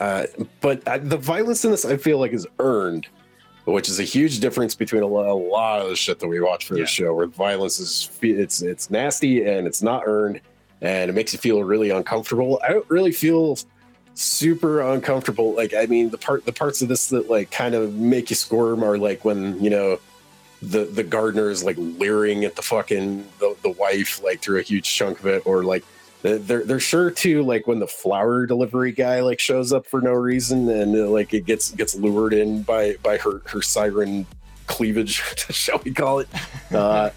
uh, 0.00 0.26
but 0.60 0.84
the 0.84 1.16
violence 1.16 1.64
in 1.64 1.70
this, 1.70 1.84
I 1.84 1.96
feel 1.96 2.18
like, 2.18 2.32
is 2.32 2.46
earned, 2.58 3.06
which 3.64 3.88
is 3.88 3.98
a 3.98 4.02
huge 4.04 4.40
difference 4.40 4.74
between 4.74 5.02
a 5.02 5.06
lot, 5.06 5.26
a 5.26 5.32
lot 5.34 5.80
of 5.80 5.88
the 5.88 5.96
shit 5.96 6.18
that 6.18 6.28
we 6.28 6.40
watch 6.40 6.66
for 6.66 6.76
Yeah. 6.76 6.82
the 6.82 6.86
show, 6.86 7.14
where 7.14 7.26
violence 7.26 7.80
is 7.80 8.10
it's 8.22 8.62
it's 8.62 8.90
nasty 8.90 9.46
and 9.46 9.66
it's 9.66 9.82
not 9.82 10.02
earned, 10.06 10.40
and 10.82 11.08
it 11.10 11.14
makes 11.14 11.32
you 11.32 11.38
feel 11.38 11.64
really 11.64 11.90
uncomfortable. 11.90 12.60
I 12.62 12.72
don't 12.72 12.88
really 12.90 13.12
feel 13.12 13.58
super 14.14 14.80
uncomfortable. 14.82 15.54
Like, 15.54 15.74
I 15.74 15.86
mean, 15.86 16.10
the 16.10 16.18
part 16.18 16.44
the 16.44 16.52
parts 16.52 16.82
of 16.82 16.88
this 16.88 17.08
that 17.08 17.30
like 17.30 17.50
kind 17.50 17.74
of 17.74 17.94
make 17.94 18.28
you 18.30 18.36
squirm 18.36 18.82
are 18.84 18.98
like 18.98 19.24
when 19.24 19.62
you 19.62 19.70
know 19.70 19.98
the 20.62 20.84
the 20.84 21.02
gardener 21.02 21.50
is 21.50 21.62
like 21.62 21.76
leering 21.78 22.44
at 22.44 22.56
the 22.56 22.62
fucking 22.62 23.26
the, 23.38 23.54
the 23.62 23.70
wife 23.70 24.22
like 24.22 24.40
through 24.40 24.58
a 24.58 24.62
huge 24.62 24.88
chunk 24.88 25.20
of 25.20 25.26
it 25.26 25.42
or 25.46 25.64
like 25.64 25.84
they're 26.22 26.64
they're 26.64 26.80
sure 26.80 27.10
to 27.10 27.42
like 27.42 27.66
when 27.66 27.78
the 27.78 27.86
flower 27.86 28.46
delivery 28.46 28.92
guy 28.92 29.20
like 29.20 29.38
shows 29.38 29.72
up 29.72 29.86
for 29.86 30.00
no 30.00 30.12
reason 30.12 30.68
and 30.68 30.96
uh, 30.96 31.08
like 31.08 31.34
it 31.34 31.44
gets 31.44 31.70
gets 31.72 31.94
lured 31.94 32.32
in 32.32 32.62
by 32.62 32.96
by 33.02 33.16
her 33.18 33.42
her 33.46 33.62
siren 33.62 34.26
cleavage 34.66 35.22
shall 35.50 35.80
we 35.84 35.92
call 35.92 36.18
it? 36.18 36.28
Uh 36.74 37.10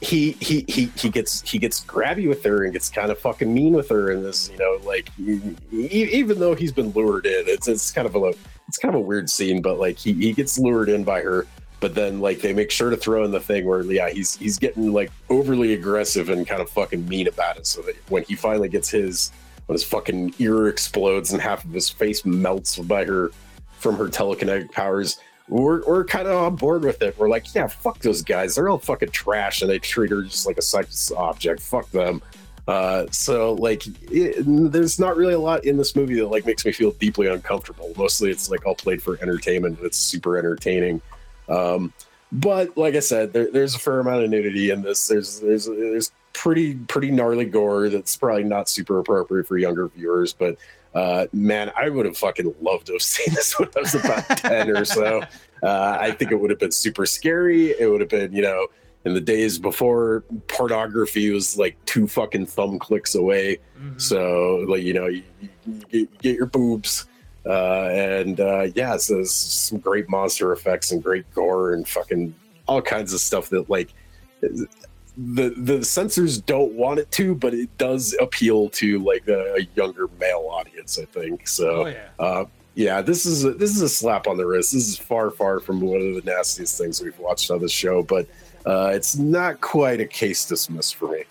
he 0.00 0.32
he 0.32 0.64
he 0.68 0.86
he 0.96 1.08
gets 1.08 1.40
he 1.42 1.58
gets 1.58 1.84
grabby 1.84 2.28
with 2.28 2.44
her 2.44 2.64
and 2.64 2.72
gets 2.72 2.88
kind 2.88 3.10
of 3.10 3.18
fucking 3.18 3.52
mean 3.52 3.72
with 3.72 3.88
her 3.88 4.10
and 4.10 4.24
this 4.24 4.50
you 4.50 4.58
know 4.58 4.78
like 4.84 5.08
e- 5.18 5.40
e- 5.72 6.10
even 6.12 6.38
though 6.38 6.54
he's 6.54 6.72
been 6.72 6.90
lured 6.90 7.26
in 7.26 7.44
it's 7.46 7.68
it's 7.68 7.90
kind 7.90 8.06
of 8.06 8.14
a 8.14 8.32
it's 8.68 8.78
kind 8.78 8.94
of 8.94 9.00
a 9.00 9.04
weird 9.04 9.30
scene 9.30 9.62
but 9.62 9.78
like 9.78 9.96
he, 9.96 10.12
he 10.12 10.32
gets 10.32 10.58
lured 10.58 10.88
in 10.88 11.04
by 11.04 11.20
her 11.20 11.46
but 11.82 11.96
then 11.96 12.20
like 12.20 12.40
they 12.40 12.54
make 12.54 12.70
sure 12.70 12.88
to 12.88 12.96
throw 12.96 13.24
in 13.24 13.32
the 13.32 13.40
thing 13.40 13.66
where 13.66 13.82
yeah 13.82 14.08
he's 14.08 14.36
he's 14.36 14.56
getting 14.56 14.92
like 14.92 15.10
overly 15.28 15.74
aggressive 15.74 16.30
and 16.30 16.46
kind 16.46 16.62
of 16.62 16.70
fucking 16.70 17.06
mean 17.08 17.26
about 17.26 17.58
it 17.58 17.66
so 17.66 17.82
that 17.82 17.96
when 18.08 18.22
he 18.22 18.36
finally 18.36 18.68
gets 18.68 18.88
his 18.88 19.32
when 19.66 19.74
his 19.74 19.84
fucking 19.84 20.32
ear 20.38 20.68
explodes 20.68 21.32
and 21.32 21.42
half 21.42 21.64
of 21.64 21.72
his 21.72 21.90
face 21.90 22.24
melts 22.24 22.78
by 22.78 23.04
her 23.04 23.32
from 23.78 23.96
her 23.96 24.06
telekinetic 24.06 24.70
powers 24.70 25.18
we're, 25.48 25.84
we're 25.86 26.04
kind 26.04 26.28
of 26.28 26.36
on 26.36 26.54
board 26.54 26.84
with 26.84 27.02
it. 27.02 27.18
We're 27.18 27.28
like 27.28 27.52
yeah 27.52 27.66
fuck 27.66 27.98
those 27.98 28.22
guys. 28.22 28.54
They're 28.54 28.68
all 28.68 28.78
fucking 28.78 29.10
trash 29.10 29.60
and 29.60 29.68
they 29.68 29.80
treat 29.80 30.12
her 30.12 30.22
just 30.22 30.46
like 30.46 30.56
a 30.56 30.62
sex 30.62 31.10
object. 31.10 31.60
Fuck 31.60 31.90
them. 31.90 32.22
Uh 32.68 33.06
so 33.10 33.54
like 33.54 33.82
it, 34.10 34.44
there's 34.46 35.00
not 35.00 35.16
really 35.16 35.34
a 35.34 35.38
lot 35.38 35.64
in 35.64 35.76
this 35.76 35.96
movie 35.96 36.14
that 36.14 36.28
like 36.28 36.46
makes 36.46 36.64
me 36.64 36.70
feel 36.70 36.92
deeply 36.92 37.26
uncomfortable. 37.26 37.92
Mostly 37.96 38.30
it's 38.30 38.48
like 38.48 38.64
all 38.64 38.76
played 38.76 39.02
for 39.02 39.18
entertainment 39.20 39.80
it's 39.82 39.98
super 39.98 40.38
entertaining 40.38 41.02
um, 41.48 41.92
but 42.32 42.76
like 42.78 42.94
I 42.94 43.00
said, 43.00 43.32
there, 43.32 43.50
there's 43.50 43.74
a 43.74 43.78
fair 43.78 44.00
amount 44.00 44.24
of 44.24 44.30
nudity 44.30 44.70
in 44.70 44.82
this. 44.82 45.06
There's 45.06 45.40
there's 45.40 45.66
there's 45.66 46.12
pretty 46.32 46.74
pretty 46.74 47.10
gnarly 47.10 47.44
gore 47.44 47.90
that's 47.90 48.16
probably 48.16 48.44
not 48.44 48.68
super 48.68 48.98
appropriate 48.98 49.46
for 49.46 49.58
younger 49.58 49.88
viewers. 49.88 50.32
But 50.32 50.56
uh, 50.94 51.26
man, 51.32 51.72
I 51.76 51.90
would 51.90 52.06
have 52.06 52.16
fucking 52.16 52.54
loved 52.62 52.86
to 52.86 52.94
have 52.94 53.02
seen 53.02 53.34
this 53.34 53.58
when 53.58 53.68
I 53.76 53.80
was 53.80 53.94
about 53.94 54.24
ten 54.38 54.70
or 54.70 54.84
so. 54.84 55.22
Uh, 55.62 55.98
I 56.00 56.10
think 56.10 56.32
it 56.32 56.36
would 56.36 56.50
have 56.50 56.58
been 56.58 56.72
super 56.72 57.04
scary. 57.04 57.70
It 57.70 57.90
would 57.90 58.00
have 58.00 58.10
been 58.10 58.32
you 58.32 58.42
know 58.42 58.68
in 59.04 59.12
the 59.12 59.20
days 59.20 59.58
before 59.58 60.24
pornography 60.46 61.28
was 61.30 61.58
like 61.58 61.76
two 61.84 62.06
fucking 62.06 62.46
thumb 62.46 62.78
clicks 62.78 63.14
away. 63.14 63.58
So 63.98 64.64
like 64.68 64.82
you 64.82 64.94
know 64.94 65.06
you, 65.06 65.22
you, 65.40 65.48
you 65.90 66.08
get 66.22 66.36
your 66.36 66.46
boobs 66.46 67.06
uh, 67.46 67.88
and 67.88 68.40
uh, 68.40 68.68
yeah, 68.74 68.96
so 68.96 69.14
there's 69.14 69.32
some 69.32 69.78
great 69.78 70.08
monster 70.08 70.52
effects 70.52 70.92
and 70.92 71.02
great 71.02 71.32
gore 71.34 71.72
and 71.72 71.86
fucking 71.86 72.34
all 72.66 72.82
kinds 72.82 73.12
of 73.12 73.20
stuff 73.20 73.48
that 73.48 73.68
like 73.68 73.92
the 74.40 75.50
the 75.56 75.84
censors 75.84 76.40
don't 76.40 76.72
want 76.72 76.98
it 76.98 77.10
to, 77.12 77.34
but 77.34 77.54
it 77.54 77.76
does 77.78 78.16
appeal 78.20 78.68
to 78.70 78.98
like 79.00 79.26
a, 79.28 79.54
a 79.54 79.68
younger 79.74 80.08
male 80.20 80.48
audience. 80.50 80.98
I 80.98 81.04
think 81.04 81.46
so. 81.46 81.84
Oh, 81.84 81.86
yeah. 81.86 82.08
Uh, 82.18 82.44
yeah, 82.74 83.02
this 83.02 83.26
is 83.26 83.44
a, 83.44 83.52
this 83.52 83.70
is 83.70 83.82
a 83.82 83.88
slap 83.88 84.26
on 84.26 84.36
the 84.38 84.46
wrist. 84.46 84.72
This 84.72 84.88
is 84.88 84.96
far 84.96 85.30
far 85.30 85.60
from 85.60 85.80
one 85.80 86.00
of 86.00 86.14
the 86.14 86.30
nastiest 86.30 86.78
things 86.78 87.02
we've 87.02 87.18
watched 87.18 87.50
on 87.50 87.60
the 87.60 87.68
show, 87.68 88.02
but 88.02 88.26
uh, 88.64 88.92
it's 88.94 89.16
not 89.16 89.60
quite 89.60 90.00
a 90.00 90.06
case 90.06 90.46
dismissed 90.46 90.94
for 90.94 91.08
me. 91.08 91.24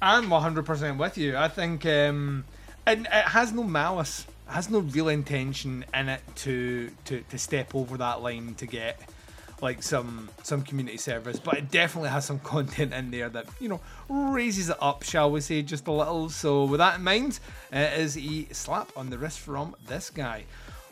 I'm 0.00 0.28
100% 0.28 0.96
with 0.96 1.18
you. 1.18 1.36
I 1.36 1.48
think, 1.48 1.84
um, 1.84 2.44
and 2.86 3.06
it 3.06 3.12
has 3.12 3.52
no 3.52 3.62
malice, 3.62 4.26
has 4.50 4.70
no 4.70 4.80
real 4.80 5.08
intention 5.08 5.84
in 5.94 6.08
it 6.08 6.20
to 6.36 6.90
to 7.06 7.22
to 7.22 7.38
step 7.38 7.74
over 7.74 7.96
that 7.98 8.22
line 8.22 8.54
to 8.56 8.66
get 8.66 9.00
like 9.62 9.82
some 9.82 10.28
some 10.42 10.62
community 10.62 10.96
service, 10.96 11.38
but 11.38 11.56
it 11.56 11.70
definitely 11.70 12.10
has 12.10 12.24
some 12.24 12.38
content 12.54 12.92
in 12.92 13.10
there 13.10 13.28
that 13.28 13.46
you 13.60 13.68
know 13.68 13.80
raises 14.08 14.70
it 14.70 14.76
up, 14.80 15.02
shall 15.02 15.30
we 15.30 15.40
say, 15.40 15.62
just 15.62 15.86
a 15.86 15.92
little. 15.92 16.28
So 16.30 16.64
with 16.64 16.78
that 16.78 16.98
in 16.98 17.04
mind, 17.04 17.40
it 17.72 17.98
is 17.98 18.16
a 18.16 18.46
slap 18.52 18.90
on 18.96 19.10
the 19.10 19.18
wrist 19.18 19.40
from 19.40 19.76
this 19.86 20.10
guy. 20.10 20.44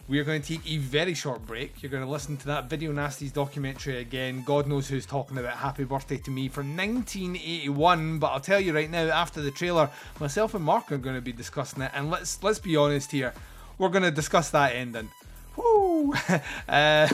We 0.09 0.19
are 0.21 0.25
going 0.25 0.41
to 0.41 0.57
take 0.57 0.67
a 0.67 0.79
very 0.79 1.13
short 1.13 1.47
break. 1.47 1.83
You're 1.83 1.91
going 1.91 2.03
to 2.03 2.09
listen 2.09 2.39
to 2.39 2.47
that 2.47 2.71
Video 2.71 2.95
Nasties 2.95 3.31
documentary 3.31 3.99
again. 3.99 4.43
God 4.43 4.67
knows 4.67 4.89
who's 4.89 5.05
talking 5.05 5.37
about 5.37 5.59
Happy 5.59 5.85
Birthday 5.85 6.17
to 6.17 6.31
Me 6.31 6.49
from 6.49 6.75
1981. 6.75 8.19
But 8.19 8.29
I'll 8.29 8.41
tell 8.41 8.59
you 8.59 8.75
right 8.75 8.91
now, 8.91 9.05
after 9.09 9.43
the 9.43 9.51
trailer, 9.51 9.91
myself 10.19 10.55
and 10.55 10.65
Mark 10.65 10.91
are 10.93 10.97
going 10.97 11.17
to 11.17 11.21
be 11.21 11.33
discussing 11.33 11.83
it. 11.83 11.91
And 11.93 12.11
let's 12.11 12.43
let's 12.43 12.59
be 12.59 12.75
honest 12.75 13.13
here, 13.13 13.35
we're 13.77 13.91
going 13.91 14.03
to 14.03 14.11
discuss 14.11 14.49
that 14.49 14.75
ending. 14.75 15.11
Woo! 15.59 16.15
uh, 16.69 17.09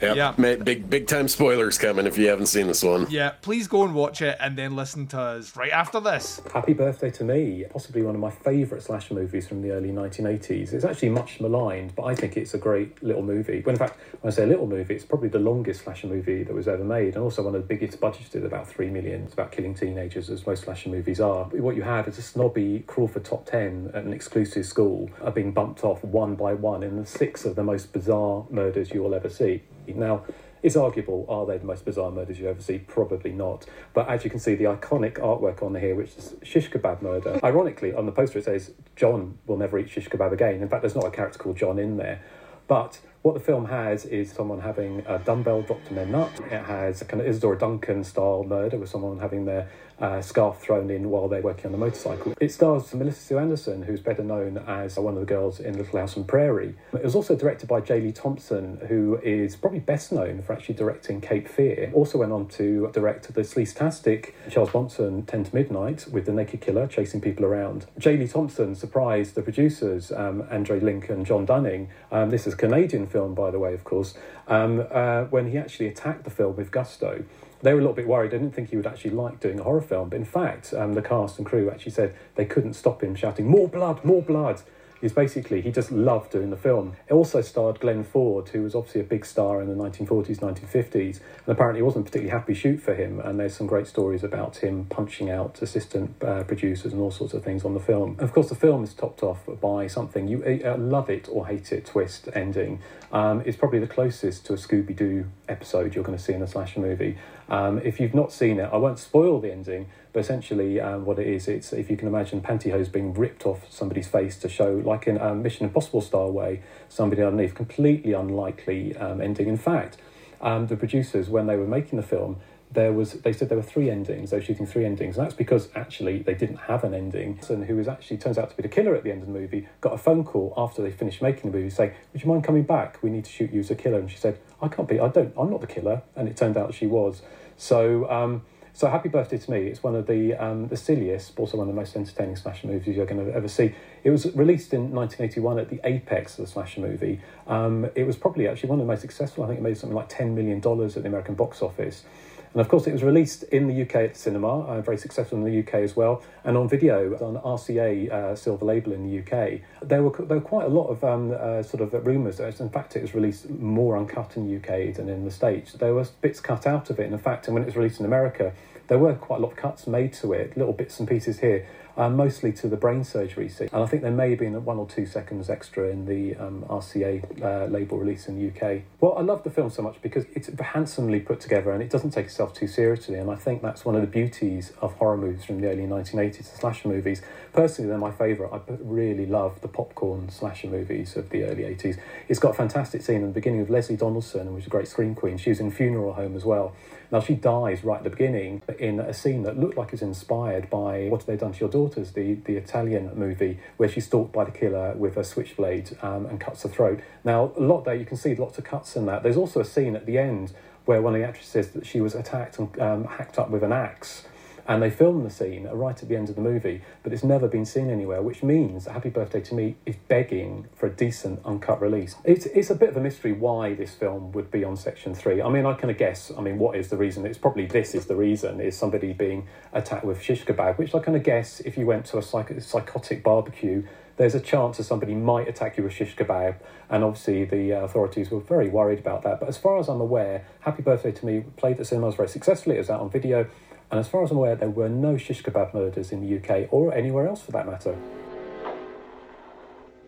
Yep. 0.00 0.16
Yeah. 0.16 0.34
Ma- 0.38 0.54
big 0.64 0.88
big 0.88 1.06
time 1.06 1.28
spoilers 1.28 1.76
coming 1.76 2.06
if 2.06 2.16
you 2.16 2.28
haven't 2.28 2.46
seen 2.46 2.68
this 2.68 2.82
one. 2.82 3.06
yeah, 3.10 3.32
please 3.42 3.68
go 3.68 3.84
and 3.84 3.94
watch 3.94 4.22
it 4.22 4.36
and 4.40 4.56
then 4.56 4.74
listen 4.74 5.06
to 5.08 5.20
us 5.20 5.54
right 5.56 5.72
after 5.72 6.00
this. 6.00 6.40
Happy 6.54 6.72
Birthday 6.72 7.10
to 7.10 7.24
Me, 7.24 7.66
possibly 7.70 8.02
one 8.02 8.14
of 8.14 8.20
my 8.20 8.30
favourite 8.30 8.82
slasher 8.82 9.12
movies 9.12 9.46
from 9.46 9.60
the 9.60 9.72
early 9.72 9.90
1980s. 9.90 10.72
It's 10.72 10.86
actually 10.86 11.10
much 11.10 11.38
maligned, 11.38 11.94
but 11.94 12.04
I 12.04 12.14
think 12.14 12.38
it's 12.38 12.54
a 12.54 12.58
great 12.58 13.02
little 13.02 13.22
movie. 13.22 13.60
When 13.60 13.74
in 13.74 13.78
fact, 13.78 13.98
when 14.22 14.32
I 14.32 14.34
say 14.34 14.46
little 14.46 14.66
movie, 14.66 14.94
it's 14.94 15.04
probably 15.04 15.28
the 15.28 15.38
longest 15.38 15.84
slasher 15.84 16.06
movie 16.06 16.44
that 16.44 16.54
was 16.54 16.66
ever 16.66 16.84
made, 16.84 17.14
and 17.14 17.22
also 17.22 17.42
one 17.42 17.54
of 17.54 17.60
the 17.60 17.68
biggest 17.68 18.00
budgeted, 18.00 18.46
about 18.46 18.66
three 18.66 18.88
million. 18.88 19.24
It's 19.24 19.34
about 19.34 19.52
killing 19.52 19.74
teenagers, 19.74 20.30
as 20.30 20.46
most 20.46 20.64
slasher 20.64 20.88
movies 20.88 21.20
are. 21.20 21.44
But 21.44 21.60
what 21.60 21.76
you 21.76 21.82
have 21.82 22.08
is 22.08 22.16
a 22.16 22.22
snobby 22.22 22.84
Crawford 22.86 23.26
top 23.26 23.44
ten 23.44 23.90
at 23.92 24.04
an 24.04 24.14
exclusive 24.14 24.64
school 24.64 25.10
are 25.20 25.30
being 25.30 25.52
bumped 25.52 25.84
off 25.84 26.02
one 26.02 26.36
by 26.36 26.54
one 26.54 26.82
in 26.82 27.04
six 27.04 27.44
of 27.44 27.54
the 27.54 27.62
most 27.62 27.89
bizarre 27.92 28.44
murders 28.50 28.90
you 28.90 29.02
will 29.02 29.14
ever 29.14 29.28
see. 29.28 29.62
Now, 29.86 30.24
it's 30.62 30.76
arguable, 30.76 31.24
are 31.28 31.46
they 31.46 31.58
the 31.58 31.64
most 31.64 31.84
bizarre 31.84 32.10
murders 32.10 32.38
you 32.38 32.48
ever 32.48 32.60
see? 32.60 32.78
Probably 32.78 33.32
not. 33.32 33.64
But 33.94 34.08
as 34.08 34.24
you 34.24 34.30
can 34.30 34.38
see, 34.38 34.54
the 34.54 34.64
iconic 34.64 35.14
artwork 35.14 35.62
on 35.62 35.74
here, 35.74 35.94
which 35.94 36.16
is 36.16 36.34
shish 36.42 36.70
kebab 36.70 37.00
murder. 37.00 37.40
Ironically, 37.42 37.94
on 37.94 38.06
the 38.06 38.12
poster 38.12 38.38
it 38.38 38.44
says, 38.44 38.72
John 38.94 39.38
will 39.46 39.56
never 39.56 39.78
eat 39.78 39.88
shish 39.88 40.08
kebab 40.08 40.32
again. 40.32 40.60
In 40.60 40.68
fact, 40.68 40.82
there's 40.82 40.94
not 40.94 41.06
a 41.06 41.10
character 41.10 41.38
called 41.38 41.56
John 41.56 41.78
in 41.78 41.96
there. 41.96 42.22
But 42.68 43.00
what 43.22 43.34
the 43.34 43.40
film 43.40 43.66
has 43.66 44.04
is 44.04 44.30
someone 44.30 44.60
having 44.60 45.02
a 45.06 45.18
dumbbell 45.18 45.62
dropped 45.62 45.88
in 45.88 45.96
their 45.96 46.06
nut. 46.06 46.30
It 46.50 46.62
has 46.62 47.02
a 47.02 47.04
kind 47.04 47.20
of 47.20 47.26
Isadora 47.26 47.58
Duncan 47.58 48.04
style 48.04 48.44
murder 48.44 48.76
with 48.78 48.90
someone 48.90 49.18
having 49.18 49.44
their 49.44 49.68
uh, 50.00 50.20
scarf 50.22 50.58
thrown 50.60 50.90
in 50.90 51.10
while 51.10 51.28
they're 51.28 51.42
working 51.42 51.66
on 51.66 51.72
the 51.72 51.78
motorcycle. 51.78 52.34
It 52.40 52.52
stars 52.52 52.92
Melissa 52.94 53.20
Sue 53.20 53.38
Anderson, 53.38 53.82
who's 53.82 54.00
better 54.00 54.22
known 54.22 54.58
as 54.66 54.98
one 54.98 55.14
of 55.14 55.20
the 55.20 55.26
girls 55.26 55.60
in 55.60 55.76
Little 55.76 55.98
House 55.98 56.16
on 56.16 56.24
Prairie. 56.24 56.74
It 56.92 57.04
was 57.04 57.14
also 57.14 57.36
directed 57.36 57.68
by 57.68 57.80
J. 57.80 58.00
Lee 58.00 58.12
Thompson, 58.12 58.78
who 58.88 59.20
is 59.22 59.56
probably 59.56 59.80
best 59.80 60.12
known 60.12 60.42
for 60.42 60.52
actually 60.52 60.74
directing 60.74 61.20
Cape 61.20 61.48
Fear. 61.48 61.90
Also 61.94 62.18
went 62.18 62.32
on 62.32 62.48
to 62.48 62.90
direct 62.92 63.32
the 63.32 63.42
sleaze-tastic 63.42 64.34
Charles 64.50 64.70
Bronson 64.70 65.24
10 65.26 65.44
to 65.44 65.54
Midnight 65.54 66.06
with 66.10 66.26
the 66.26 66.32
naked 66.32 66.60
killer 66.60 66.86
chasing 66.86 67.20
people 67.20 67.44
around. 67.44 67.86
J. 67.98 68.16
Lee 68.16 68.28
Thompson 68.28 68.74
surprised 68.74 69.34
the 69.34 69.42
producers, 69.42 70.12
um, 70.12 70.46
Andre 70.50 70.80
Link 70.80 71.08
and 71.08 71.26
John 71.26 71.44
Dunning. 71.44 71.88
Um, 72.10 72.30
this 72.30 72.46
is 72.46 72.54
a 72.54 72.56
Canadian 72.56 73.06
film, 73.06 73.34
by 73.34 73.50
the 73.50 73.58
way, 73.58 73.74
of 73.74 73.84
course, 73.84 74.14
um, 74.48 74.86
uh, 74.90 75.24
when 75.24 75.50
he 75.50 75.58
actually 75.58 75.86
attacked 75.86 76.24
the 76.24 76.30
film 76.30 76.56
with 76.56 76.70
gusto 76.70 77.24
they 77.62 77.72
were 77.72 77.78
a 77.78 77.82
little 77.82 77.94
bit 77.94 78.06
worried. 78.06 78.30
They 78.30 78.38
didn't 78.38 78.54
think 78.54 78.70
he 78.70 78.76
would 78.76 78.86
actually 78.86 79.10
like 79.10 79.40
doing 79.40 79.60
a 79.60 79.62
horror 79.62 79.80
film. 79.80 80.08
But 80.08 80.16
in 80.16 80.24
fact, 80.24 80.72
um, 80.74 80.94
the 80.94 81.02
cast 81.02 81.38
and 81.38 81.46
crew 81.46 81.70
actually 81.70 81.92
said 81.92 82.14
they 82.34 82.44
couldn't 82.44 82.74
stop 82.74 83.02
him 83.02 83.14
shouting, 83.14 83.46
More 83.46 83.68
blood, 83.68 84.04
more 84.04 84.22
blood. 84.22 84.62
He's 85.00 85.12
basically, 85.14 85.62
he 85.62 85.72
just 85.72 85.90
loved 85.90 86.30
doing 86.30 86.50
the 86.50 86.58
film. 86.58 86.94
It 87.08 87.14
also 87.14 87.40
starred 87.40 87.80
Glenn 87.80 88.04
Ford, 88.04 88.50
who 88.50 88.62
was 88.62 88.74
obviously 88.74 89.00
a 89.00 89.04
big 89.04 89.24
star 89.24 89.62
in 89.62 89.68
the 89.68 89.74
1940s, 89.74 90.40
1950s, 90.40 91.20
and 91.20 91.48
apparently 91.48 91.80
it 91.80 91.84
wasn't 91.84 92.04
particularly 92.04 92.38
happy 92.38 92.52
shoot 92.52 92.82
for 92.82 92.94
him. 92.94 93.18
And 93.18 93.40
there's 93.40 93.56
some 93.56 93.66
great 93.66 93.86
stories 93.86 94.22
about 94.22 94.56
him 94.56 94.84
punching 94.84 95.30
out 95.30 95.62
assistant 95.62 96.22
uh, 96.22 96.42
producers 96.44 96.92
and 96.92 97.00
all 97.00 97.10
sorts 97.10 97.32
of 97.32 97.42
things 97.42 97.64
on 97.64 97.72
the 97.72 97.80
film. 97.80 98.16
Of 98.18 98.32
course, 98.32 98.50
the 98.50 98.54
film 98.54 98.84
is 98.84 98.92
topped 98.92 99.22
off 99.22 99.38
by 99.60 99.86
something 99.86 100.28
you 100.28 100.44
uh, 100.44 100.76
love 100.76 101.08
it 101.08 101.28
or 101.32 101.46
hate 101.46 101.72
it 101.72 101.86
twist 101.86 102.28
ending. 102.34 102.80
Um, 103.10 103.42
it's 103.46 103.56
probably 103.56 103.78
the 103.78 103.86
closest 103.86 104.44
to 104.46 104.52
a 104.52 104.56
Scooby 104.56 104.94
Doo 104.94 105.26
episode 105.48 105.94
you're 105.94 106.04
going 106.04 106.16
to 106.16 106.22
see 106.22 106.34
in 106.34 106.42
a 106.42 106.46
slasher 106.46 106.80
movie. 106.80 107.16
Um, 107.50 107.78
if 107.78 107.98
you've 107.98 108.14
not 108.14 108.32
seen 108.32 108.60
it, 108.60 108.70
I 108.72 108.76
won't 108.76 108.98
spoil 108.98 109.40
the 109.40 109.50
ending, 109.50 109.88
but 110.12 110.20
essentially 110.20 110.80
um, 110.80 111.04
what 111.04 111.18
it 111.18 111.26
is, 111.26 111.48
it's 111.48 111.72
if 111.72 111.90
you 111.90 111.96
can 111.96 112.06
imagine 112.06 112.40
pantyhose 112.40 112.90
being 112.90 113.12
ripped 113.12 113.44
off 113.44 113.66
somebody's 113.70 114.06
face 114.06 114.38
to 114.38 114.48
show, 114.48 114.80
like 114.84 115.08
in 115.08 115.16
a 115.16 115.34
Mission 115.34 115.66
Impossible 115.66 116.00
style 116.00 116.30
way, 116.30 116.62
somebody 116.88 117.22
underneath, 117.22 117.54
completely 117.54 118.12
unlikely 118.12 118.96
um, 118.96 119.20
ending. 119.20 119.48
In 119.48 119.56
fact, 119.56 119.96
um, 120.40 120.68
the 120.68 120.76
producers, 120.76 121.28
when 121.28 121.46
they 121.46 121.56
were 121.56 121.66
making 121.66 121.96
the 121.96 122.06
film, 122.06 122.36
there 122.72 122.92
was 122.92 123.12
they 123.12 123.32
said 123.32 123.48
there 123.48 123.58
were 123.58 123.64
three 123.64 123.90
endings. 123.90 124.30
They 124.30 124.36
were 124.36 124.42
shooting 124.42 124.66
three 124.66 124.84
endings, 124.84 125.16
and 125.16 125.26
that's 125.26 125.34
because 125.34 125.68
actually 125.74 126.22
they 126.22 126.34
didn't 126.34 126.56
have 126.56 126.84
an 126.84 126.94
ending. 126.94 127.40
And 127.48 127.64
who 127.64 127.76
was 127.76 127.88
actually 127.88 128.18
turns 128.18 128.38
out 128.38 128.50
to 128.50 128.56
be 128.56 128.62
the 128.62 128.68
killer 128.68 128.94
at 128.94 129.02
the 129.02 129.10
end 129.10 129.22
of 129.22 129.26
the 129.26 129.34
movie 129.34 129.66
got 129.80 129.92
a 129.92 129.98
phone 129.98 130.24
call 130.24 130.54
after 130.56 130.80
they 130.80 130.92
finished 130.92 131.20
making 131.20 131.50
the 131.50 131.56
movie 131.56 131.70
saying, 131.70 131.92
"Would 132.12 132.22
you 132.22 132.28
mind 132.28 132.44
coming 132.44 132.62
back? 132.62 133.02
We 133.02 133.10
need 133.10 133.24
to 133.24 133.30
shoot 133.30 133.52
you 133.52 133.60
as 133.60 133.70
a 133.70 133.74
killer." 133.74 133.98
And 133.98 134.08
she 134.08 134.18
said, 134.18 134.38
"I 134.62 134.68
can't 134.68 134.88
be. 134.88 135.00
I 135.00 135.08
don't. 135.08 135.34
I'm 135.36 135.50
not 135.50 135.60
the 135.60 135.66
killer." 135.66 136.02
And 136.14 136.28
it 136.28 136.36
turned 136.36 136.56
out 136.56 136.72
she 136.72 136.86
was. 136.86 137.22
So. 137.60 138.10
Um, 138.10 138.42
so 138.72 138.88
Happy 138.88 139.08
Birthday 139.08 139.36
to 139.36 139.50
Me, 139.50 139.66
it's 139.66 139.82
one 139.82 139.96
of 139.96 140.06
the 140.06 140.34
um, 140.36 140.68
the 140.68 140.76
silliest, 140.76 141.34
but 141.34 141.42
also 141.42 141.58
one 141.58 141.68
of 141.68 141.74
the 141.74 141.78
most 141.78 141.96
entertaining 141.96 142.36
slasher 142.36 142.68
movies 142.68 142.96
you're 142.96 143.04
going 143.04 143.26
to 143.26 143.34
ever 143.34 143.48
see. 143.48 143.74
It 144.04 144.10
was 144.10 144.26
released 144.34 144.72
in 144.72 144.92
1981 144.92 145.58
at 145.58 145.68
the 145.68 145.80
apex 145.84 146.38
of 146.38 146.46
the 146.46 146.50
slasher 146.50 146.80
movie. 146.80 147.20
Um, 147.46 147.90
it 147.94 148.04
was 148.04 148.16
probably 148.16 148.46
actually 148.48 148.70
one 148.70 148.80
of 148.80 148.86
the 148.86 148.90
most 148.90 149.02
successful. 149.02 149.44
I 149.44 149.48
think 149.48 149.58
it 149.58 149.62
made 149.62 149.76
something 149.76 149.94
like 149.94 150.08
$10 150.08 150.34
million 150.34 150.58
at 150.58 150.94
the 150.94 151.08
American 151.08 151.34
box 151.34 151.60
office. 151.62 152.04
And 152.52 152.60
of 152.60 152.68
course, 152.68 152.86
it 152.88 152.92
was 152.92 153.04
released 153.04 153.44
in 153.44 153.68
the 153.68 153.82
UK 153.82 153.94
at 153.96 154.14
the 154.14 154.18
cinema, 154.18 154.62
uh, 154.62 154.80
very 154.80 154.96
successful 154.96 155.38
in 155.38 155.44
the 155.44 155.60
UK 155.60 155.74
as 155.74 155.94
well, 155.94 156.22
and 156.42 156.56
on 156.56 156.68
video 156.68 157.14
on 157.24 157.36
RCA 157.36 158.10
uh, 158.10 158.34
Silver 158.34 158.64
Label 158.64 158.92
in 158.92 159.08
the 159.08 159.20
UK. 159.20 159.60
There 159.82 160.02
were 160.02 160.26
there 160.26 160.38
were 160.38 160.44
quite 160.44 160.66
a 160.66 160.70
lot 160.70 160.88
of 160.88 161.04
um, 161.04 161.32
uh, 161.32 161.62
sort 161.62 161.80
of 161.80 161.94
rumours. 162.04 162.38
That 162.38 162.58
in 162.58 162.68
fact, 162.68 162.96
it 162.96 163.02
was 163.02 163.14
released 163.14 163.48
more 163.48 163.96
uncut 163.96 164.36
in 164.36 164.48
the 164.48 164.56
UK 164.56 164.94
than 164.94 165.08
in 165.08 165.24
the 165.24 165.30
States. 165.30 165.74
There 165.74 165.94
were 165.94 166.06
bits 166.20 166.40
cut 166.40 166.66
out 166.66 166.90
of 166.90 166.98
it, 166.98 167.04
and 167.04 167.12
in 167.12 167.20
fact, 167.20 167.46
and 167.46 167.54
when 167.54 167.62
it 167.62 167.66
was 167.66 167.76
released 167.76 168.00
in 168.00 168.06
America, 168.06 168.52
there 168.88 168.98
were 168.98 169.14
quite 169.14 169.36
a 169.36 169.42
lot 169.42 169.52
of 169.52 169.56
cuts 169.56 169.86
made 169.86 170.12
to 170.14 170.32
it, 170.32 170.56
little 170.56 170.72
bits 170.72 170.98
and 170.98 171.08
pieces 171.08 171.38
here, 171.38 171.64
mostly 172.08 172.52
to 172.52 172.68
the 172.68 172.76
brain 172.76 173.04
surgery 173.04 173.48
scene. 173.48 173.68
And 173.72 173.82
I 173.82 173.86
think 173.86 174.02
there 174.02 174.10
may 174.10 174.30
have 174.30 174.38
been 174.38 174.64
one 174.64 174.78
or 174.78 174.86
two 174.86 175.06
seconds 175.06 175.50
extra 175.50 175.88
in 175.88 176.06
the 176.06 176.36
um, 176.36 176.64
RCA 176.68 177.42
uh, 177.42 177.66
label 177.66 177.98
release 177.98 178.28
in 178.28 178.36
the 178.36 178.48
UK. 178.48 178.82
Well, 179.00 179.16
I 179.18 179.22
love 179.22 179.42
the 179.42 179.50
film 179.50 179.70
so 179.70 179.82
much 179.82 180.00
because 180.00 180.24
it's 180.34 180.48
handsomely 180.58 181.20
put 181.20 181.40
together 181.40 181.72
and 181.72 181.82
it 181.82 181.90
doesn't 181.90 182.10
take 182.10 182.26
itself 182.26 182.54
too 182.54 182.66
seriously. 182.66 183.16
And 183.16 183.30
I 183.30 183.36
think 183.36 183.62
that's 183.62 183.84
one 183.84 183.94
of 183.94 184.00
the 184.00 184.06
beauties 184.06 184.72
of 184.80 184.94
horror 184.94 185.16
movies 185.16 185.44
from 185.44 185.60
the 185.60 185.68
early 185.68 185.82
1980s, 185.82 186.38
the 186.38 186.44
slasher 186.44 186.88
movies. 186.88 187.22
Personally, 187.52 187.88
they're 187.88 187.98
my 187.98 188.12
favourite. 188.12 188.52
I 188.52 188.60
really 188.80 189.26
love 189.26 189.60
the 189.60 189.68
popcorn 189.68 190.30
slasher 190.30 190.68
movies 190.68 191.16
of 191.16 191.30
the 191.30 191.44
early 191.44 191.64
80s. 191.64 191.98
It's 192.28 192.38
got 192.38 192.50
a 192.50 192.54
fantastic 192.54 193.02
scene 193.02 193.16
in 193.16 193.26
the 193.26 193.32
beginning 193.32 193.60
of 193.60 193.68
Lesleh 193.68 193.98
Donaldson, 193.98 194.46
who 194.46 194.54
was 194.54 194.66
a 194.66 194.70
great 194.70 194.88
screen 194.88 195.14
queen. 195.14 195.36
She 195.36 195.50
was 195.50 195.60
in 195.60 195.70
Funeral 195.70 196.14
Home 196.14 196.36
as 196.36 196.44
well. 196.44 196.74
Now, 197.12 197.20
she 197.20 197.34
dies 197.34 197.82
right 197.82 197.98
at 197.98 198.04
the 198.04 198.10
beginning 198.10 198.62
in 198.78 199.00
a 199.00 199.12
scene 199.12 199.42
that 199.42 199.58
looked 199.58 199.76
like 199.76 199.92
it's 199.92 200.02
inspired 200.02 200.70
by 200.70 201.08
What 201.08 201.22
Have 201.22 201.26
They 201.26 201.36
Done 201.36 201.52
to 201.52 201.60
Your 201.60 201.68
Daughters, 201.68 202.12
the, 202.12 202.34
the 202.34 202.56
Italian 202.56 203.10
movie, 203.16 203.58
where 203.78 203.88
she's 203.88 204.06
stalked 204.06 204.32
by 204.32 204.44
the 204.44 204.52
killer 204.52 204.94
with 204.94 205.16
a 205.16 205.24
switchblade 205.24 205.96
um, 206.02 206.26
and 206.26 206.40
cuts 206.40 206.62
her 206.62 206.68
throat. 206.68 207.00
Now, 207.24 207.52
a 207.56 207.60
lot 207.60 207.84
there, 207.84 207.94
you 207.94 208.04
can 208.04 208.16
see 208.16 208.34
lots 208.34 208.58
of 208.58 208.64
cuts 208.64 208.94
in 208.94 209.06
that. 209.06 209.22
There's 209.22 209.36
also 209.36 209.60
a 209.60 209.64
scene 209.64 209.96
at 209.96 210.06
the 210.06 210.18
end 210.18 210.52
where 210.84 211.02
one 211.02 211.14
of 211.14 211.20
the 211.20 211.26
actresses 211.26 211.70
that 211.70 211.86
she 211.86 212.00
was 212.00 212.14
attacked 212.14 212.58
and 212.58 212.80
um, 212.80 213.04
hacked 213.04 213.38
up 213.38 213.50
with 213.50 213.62
an 213.62 213.72
axe 213.72 214.24
and 214.70 214.80
they 214.80 214.88
filmed 214.88 215.26
the 215.26 215.30
scene 215.30 215.66
right 215.66 216.00
at 216.00 216.08
the 216.08 216.14
end 216.14 216.28
of 216.28 216.36
the 216.36 216.40
movie, 216.40 216.80
but 217.02 217.12
it's 217.12 217.24
never 217.24 217.48
been 217.48 217.66
seen 217.66 217.90
anywhere, 217.90 218.22
which 218.22 218.44
means 218.44 218.86
Happy 218.86 219.10
Birthday 219.10 219.40
to 219.40 219.54
Me 219.56 219.74
is 219.84 219.96
begging 220.06 220.68
for 220.76 220.86
a 220.86 220.90
decent 220.90 221.44
uncut 221.44 221.80
release. 221.80 222.14
It's, 222.22 222.46
it's 222.46 222.70
a 222.70 222.76
bit 222.76 222.90
of 222.90 222.96
a 222.96 223.00
mystery 223.00 223.32
why 223.32 223.74
this 223.74 223.96
film 223.96 224.30
would 224.30 224.48
be 224.52 224.62
on 224.62 224.76
Section 224.76 225.12
3. 225.12 225.42
I 225.42 225.48
mean, 225.48 225.66
I 225.66 225.72
kind 225.72 225.90
of 225.90 225.98
guess, 225.98 226.30
I 226.38 226.40
mean, 226.40 226.56
what 226.60 226.76
is 226.76 226.86
the 226.86 226.96
reason? 226.96 227.26
It's 227.26 227.36
probably 227.36 227.66
this 227.66 227.96
is 227.96 228.06
the 228.06 228.14
reason, 228.14 228.60
is 228.60 228.78
somebody 228.78 229.12
being 229.12 229.48
attacked 229.72 230.04
with 230.04 230.22
shish 230.22 230.44
kebab, 230.44 230.78
which 230.78 230.94
I 230.94 231.00
kind 231.00 231.16
of 231.16 231.24
guess 231.24 231.58
if 231.58 231.76
you 231.76 231.84
went 231.84 232.04
to 232.06 232.18
a 232.18 232.22
psych- 232.22 232.60
psychotic 232.60 233.24
barbecue, 233.24 233.82
there's 234.18 234.36
a 234.36 234.40
chance 234.40 234.76
that 234.76 234.84
somebody 234.84 235.14
might 235.14 235.48
attack 235.48 235.78
you 235.78 235.82
with 235.82 235.94
shish 235.94 236.14
kebab, 236.14 236.54
and 236.88 237.02
obviously 237.02 237.44
the 237.44 237.72
uh, 237.72 237.80
authorities 237.80 238.30
were 238.30 238.38
very 238.38 238.68
worried 238.68 239.00
about 239.00 239.24
that. 239.24 239.40
But 239.40 239.48
as 239.48 239.58
far 239.58 239.80
as 239.80 239.88
I'm 239.88 240.00
aware, 240.00 240.46
Happy 240.60 240.82
Birthday 240.82 241.10
to 241.10 241.26
Me 241.26 241.42
played 241.56 241.80
at 241.80 241.88
cinemas 241.88 242.14
very 242.14 242.28
successfully. 242.28 242.76
It 242.76 242.80
was 242.80 242.90
out 242.90 243.00
on 243.00 243.10
video. 243.10 243.48
And 243.90 243.98
as 243.98 244.06
far 244.06 244.22
as 244.22 244.30
I'm 244.30 244.36
aware, 244.36 244.54
there 244.54 244.70
were 244.70 244.88
no 244.88 245.16
shish 245.16 245.42
kebab 245.42 245.74
murders 245.74 246.12
in 246.12 246.20
the 246.20 246.38
UK 246.38 246.68
or 246.72 246.94
anywhere 246.94 247.26
else 247.26 247.42
for 247.42 247.50
that 247.52 247.66
matter. 247.66 247.96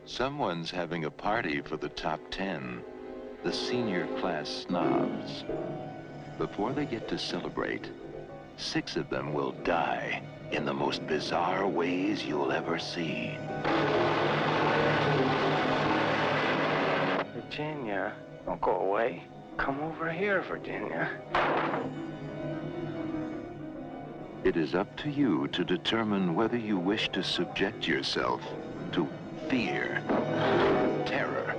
Someone's 0.05 0.71
having 0.71 1.05
a 1.05 1.11
party 1.11 1.61
for 1.61 1.77
the 1.77 1.89
top 1.89 2.21
10, 2.31 2.81
the 3.43 3.53
senior 3.53 4.07
class 4.19 4.49
snobs. 4.49 5.45
Before 6.39 6.73
they 6.73 6.87
get 6.87 7.09
to 7.09 7.19
celebrate, 7.19 7.91
six 8.57 8.97
of 8.97 9.11
them 9.11 9.33
will 9.33 9.53
die 9.65 10.23
in 10.53 10.65
the 10.65 10.75
most 10.75 11.05
bizarre 11.07 11.67
ways 11.67 12.25
you'll 12.25 12.53
ever 12.53 12.79
see. 12.79 13.37
Virginia, 17.35 18.13
don't 18.47 18.61
go 18.61 18.77
away. 18.77 19.25
Come 19.57 19.81
over 19.81 20.11
here, 20.11 20.41
Virginia. 20.43 21.11
It 24.45 24.57
is 24.57 24.75
up 24.75 24.97
to 24.97 25.09
you 25.09 25.47
to 25.53 25.65
determine 25.65 26.35
whether 26.35 26.57
you 26.57 26.77
wish 26.77 27.09
to 27.11 27.23
subject 27.23 27.87
yourself 27.87 28.43
to 28.91 29.09
fear, 29.49 30.03
terror, 31.07 31.55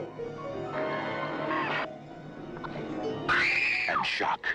and 3.88 4.06
shock. 4.06 4.46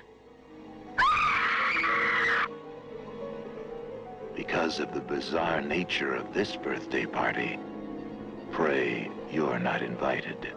Because 4.37 4.79
of 4.79 4.93
the 4.93 5.01
bizarre 5.01 5.63
nature 5.63 6.15
of 6.15 6.35
this 6.35 6.55
birthday 6.55 7.07
party, 7.07 7.59
pray 8.53 9.11
you're 9.33 9.59
not 9.59 9.81
invited. 9.81 10.53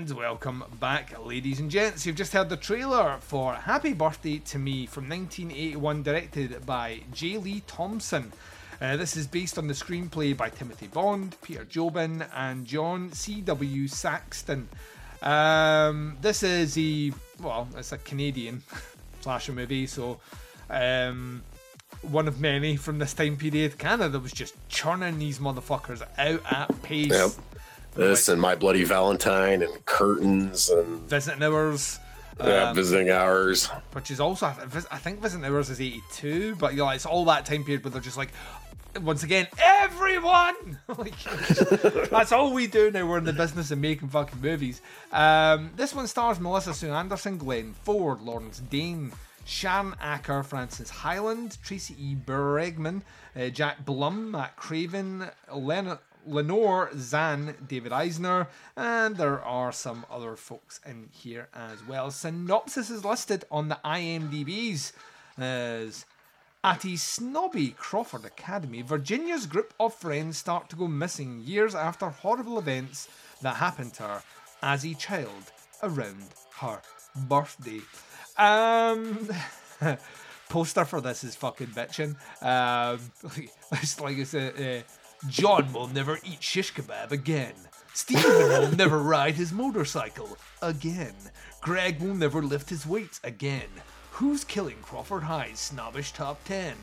And 0.00 0.10
welcome 0.12 0.64
back, 0.80 1.12
ladies 1.26 1.60
and 1.60 1.70
gents. 1.70 2.06
You've 2.06 2.16
just 2.16 2.32
heard 2.32 2.48
the 2.48 2.56
trailer 2.56 3.18
for 3.20 3.52
Happy 3.52 3.92
Birthday 3.92 4.38
to 4.46 4.58
Me 4.58 4.86
from 4.86 5.06
1981, 5.10 6.02
directed 6.02 6.64
by 6.64 7.02
J. 7.12 7.36
Lee 7.36 7.62
Thompson. 7.66 8.32
Uh, 8.80 8.96
this 8.96 9.14
is 9.14 9.26
based 9.26 9.58
on 9.58 9.66
the 9.66 9.74
screenplay 9.74 10.34
by 10.34 10.48
Timothy 10.48 10.86
Bond, 10.86 11.36
Peter 11.42 11.66
Jobin, 11.66 12.26
and 12.34 12.64
John 12.64 13.12
C.W. 13.12 13.88
Saxton. 13.88 14.70
Um, 15.20 16.16
this 16.22 16.42
is 16.42 16.78
a, 16.78 17.12
well, 17.42 17.68
it's 17.76 17.92
a 17.92 17.98
Canadian 17.98 18.62
slasher 19.20 19.52
movie, 19.52 19.86
so 19.86 20.18
um, 20.70 21.42
one 22.00 22.26
of 22.26 22.40
many 22.40 22.76
from 22.76 22.98
this 22.98 23.12
time 23.12 23.36
period. 23.36 23.76
Canada 23.76 24.18
was 24.18 24.32
just 24.32 24.54
churning 24.70 25.18
these 25.18 25.40
motherfuckers 25.40 26.00
out 26.16 26.40
at 26.50 26.82
pace. 26.82 27.10
Yep. 27.10 27.32
This 27.94 28.28
and 28.28 28.40
My 28.40 28.54
Bloody 28.54 28.84
Valentine 28.84 29.62
and 29.62 29.84
Curtains 29.84 30.68
and 30.70 31.00
Visiting 31.02 31.42
Hours. 31.42 31.98
yeah, 32.38 32.68
um, 32.70 32.74
Visiting 32.74 33.10
Hours. 33.10 33.66
which 33.92 34.10
is 34.10 34.20
also 34.20 34.46
I 34.46 34.98
think 34.98 35.20
Visiting 35.20 35.44
Hours 35.44 35.70
is 35.70 35.80
82, 35.80 36.56
but 36.56 36.72
you 36.72 36.78
know, 36.78 36.88
it's 36.90 37.06
all 37.06 37.24
that 37.26 37.44
time 37.46 37.64
period 37.64 37.84
where 37.84 37.90
they're 37.90 38.00
just 38.00 38.16
like, 38.16 38.30
once 39.02 39.22
again, 39.22 39.46
everyone. 39.58 40.78
like, 40.98 41.14
that's 42.10 42.32
all 42.32 42.52
we 42.52 42.66
do 42.66 42.90
now. 42.90 43.06
We're 43.06 43.18
in 43.18 43.24
the 43.24 43.32
business 43.32 43.70
of 43.70 43.78
making 43.78 44.08
fucking 44.08 44.40
movies. 44.40 44.82
Um, 45.12 45.70
this 45.76 45.94
one 45.94 46.06
stars 46.06 46.40
Melissa 46.40 46.74
Sue 46.74 46.90
Anderson, 46.90 47.38
Glenn 47.38 47.74
Ford, 47.84 48.20
Lawrence 48.20 48.60
Dane. 48.60 49.12
Sharon 49.46 49.94
Acker, 50.00 50.44
Frances 50.44 50.90
Hyland, 50.90 51.58
Tracey 51.64 51.96
E. 51.98 52.14
Bregman, 52.14 53.02
uh, 53.34 53.48
Jack 53.48 53.84
Blum, 53.84 54.30
Matt 54.30 54.54
Craven, 54.54 55.28
Len- 55.52 55.98
Lenore 56.26 56.90
Zann, 56.96 57.54
David 57.66 57.92
Eisner, 57.92 58.48
and 58.76 59.16
there 59.16 59.42
are 59.42 59.72
some 59.72 60.04
other 60.10 60.36
folks 60.36 60.80
in 60.86 61.08
here 61.12 61.48
as 61.54 61.86
well. 61.86 62.10
Synopsis 62.10 62.90
is 62.90 63.04
listed 63.04 63.44
on 63.50 63.68
the 63.68 63.78
IMDb's 63.84 64.92
as 65.38 66.04
at 66.62 66.84
a 66.84 66.96
snobby 66.96 67.74
Crawford 67.76 68.24
Academy, 68.24 68.82
Virginia's 68.82 69.46
group 69.46 69.72
of 69.80 69.94
friends 69.94 70.36
start 70.36 70.68
to 70.70 70.76
go 70.76 70.86
missing 70.86 71.40
years 71.44 71.74
after 71.74 72.08
horrible 72.10 72.58
events 72.58 73.08
that 73.40 73.56
happened 73.56 73.94
to 73.94 74.02
her 74.02 74.22
as 74.62 74.84
a 74.84 74.94
child 74.94 75.52
around 75.82 76.26
her 76.58 76.80
birthday. 77.16 77.80
Um, 78.36 79.28
poster 80.50 80.84
for 80.84 81.00
this 81.00 81.24
is 81.24 81.34
fucking 81.34 81.68
bitching. 81.68 82.16
Um, 82.42 83.00
it's 83.72 84.00
like 84.00 84.18
it's 84.18 84.34
a, 84.34 84.80
uh, 84.80 84.82
John 85.28 85.72
will 85.72 85.88
never 85.88 86.18
eat 86.24 86.42
shish 86.42 86.72
kebab 86.72 87.12
again. 87.12 87.52
Stephen 87.92 88.30
will 88.30 88.70
never 88.76 88.98
ride 88.98 89.34
his 89.34 89.52
motorcycle 89.52 90.38
again. 90.62 91.14
Greg 91.60 92.00
will 92.00 92.14
never 92.14 92.42
lift 92.42 92.70
his 92.70 92.86
weights 92.86 93.20
again. 93.22 93.68
Who's 94.12 94.44
killing 94.44 94.76
Crawford 94.82 95.24
High's 95.24 95.58
snobbish 95.58 96.12
top 96.12 96.42
10? 96.44 96.74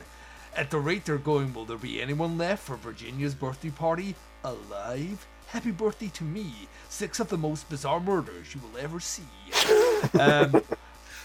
At 0.56 0.70
the 0.70 0.80
rate 0.80 1.06
they're 1.06 1.18
going, 1.18 1.54
will 1.54 1.66
there 1.66 1.78
be 1.78 2.02
anyone 2.02 2.38
left 2.38 2.64
for 2.64 2.76
Virginia's 2.78 3.34
birthday 3.34 3.72
party 3.72 4.16
alive? 4.44 5.26
Happy 5.48 5.72
birthday 5.72 6.10
to 6.10 6.24
me, 6.24 6.68
six 6.90 7.20
of 7.20 7.30
the 7.30 7.38
most 7.38 7.70
bizarre 7.70 8.00
murders 8.00 8.54
you 8.54 8.62
will 8.62 8.78
ever 8.80 9.00
see. 9.00 9.24
um, 10.20 10.62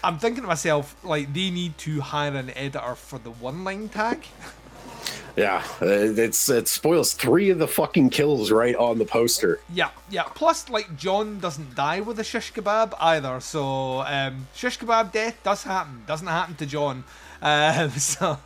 I'm 0.03 0.17
thinking 0.17 0.41
to 0.41 0.47
myself, 0.47 0.95
like, 1.03 1.33
they 1.33 1.49
need 1.49 1.77
to 1.79 2.01
hire 2.01 2.35
an 2.35 2.49
editor 2.51 2.95
for 2.95 3.19
the 3.19 3.31
one 3.31 3.63
line 3.63 3.89
tag. 3.89 4.25
Yeah, 5.35 5.63
uh, 5.81 5.85
it's 5.87 6.47
it 6.49 6.67
spoils 6.67 7.13
three 7.13 7.49
of 7.49 7.57
the 7.57 7.67
fucking 7.67 8.11
kills 8.11 8.51
right 8.51 8.75
on 8.75 8.99
the 8.99 9.05
poster. 9.05 9.59
Yeah, 9.73 9.89
yeah. 10.09 10.23
Plus, 10.23 10.69
like 10.69 10.95
John 10.95 11.39
doesn't 11.39 11.75
die 11.75 12.01
with 12.01 12.19
a 12.19 12.23
shish 12.23 12.53
kebab 12.53 12.93
either, 12.99 13.39
so 13.39 14.01
um, 14.01 14.47
shish 14.53 14.77
kebab 14.77 15.11
death 15.11 15.37
does 15.43 15.63
happen. 15.63 16.03
Doesn't 16.05 16.27
happen 16.27 16.55
to 16.55 16.65
John. 16.65 17.03
Um, 17.43 17.89
so 17.89 18.37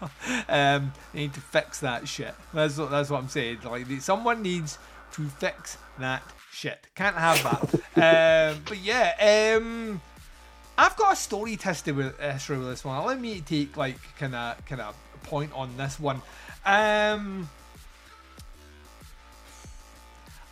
um, 0.50 0.92
they 1.14 1.20
need 1.20 1.32
to 1.32 1.40
fix 1.40 1.80
that 1.80 2.06
shit. 2.06 2.34
That's 2.52 2.76
what 2.76 2.90
that's 2.90 3.08
what 3.08 3.22
I'm 3.22 3.30
saying. 3.30 3.60
Like 3.64 3.86
someone 4.02 4.42
needs 4.42 4.78
to 5.12 5.26
fix 5.26 5.78
that 5.98 6.22
shit. 6.50 6.86
Can't 6.94 7.16
have 7.16 7.42
that. 7.44 8.52
um, 8.54 8.62
but 8.68 8.78
yeah, 8.78 9.56
um, 9.56 10.02
I've 10.76 10.96
got 10.96 11.14
a 11.14 11.16
story 11.16 11.56
history 11.56 11.94
with, 11.94 12.20
history 12.20 12.58
with 12.58 12.68
this 12.68 12.84
one. 12.84 13.06
Let 13.06 13.20
me 13.20 13.40
take 13.40 13.76
like 13.78 13.96
kind 14.18 14.34
of 14.34 14.64
kind 14.66 14.82
of 14.82 14.96
point 15.22 15.52
on 15.54 15.76
this 15.76 15.98
one. 15.98 16.22
Um, 16.64 17.48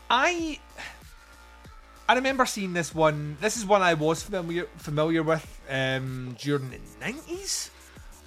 I 0.09 0.59
I 2.09 2.15
remember 2.15 2.45
seeing 2.47 2.73
this 2.73 2.95
one. 2.95 3.37
This 3.41 3.57
is 3.57 3.65
one 3.65 3.83
I 3.83 3.95
was 3.95 4.23
familiar 4.23 4.67
familiar 4.79 5.23
with 5.23 5.47
um, 5.69 6.37
during 6.41 6.71
the 6.71 6.79
nineties. 7.01 7.71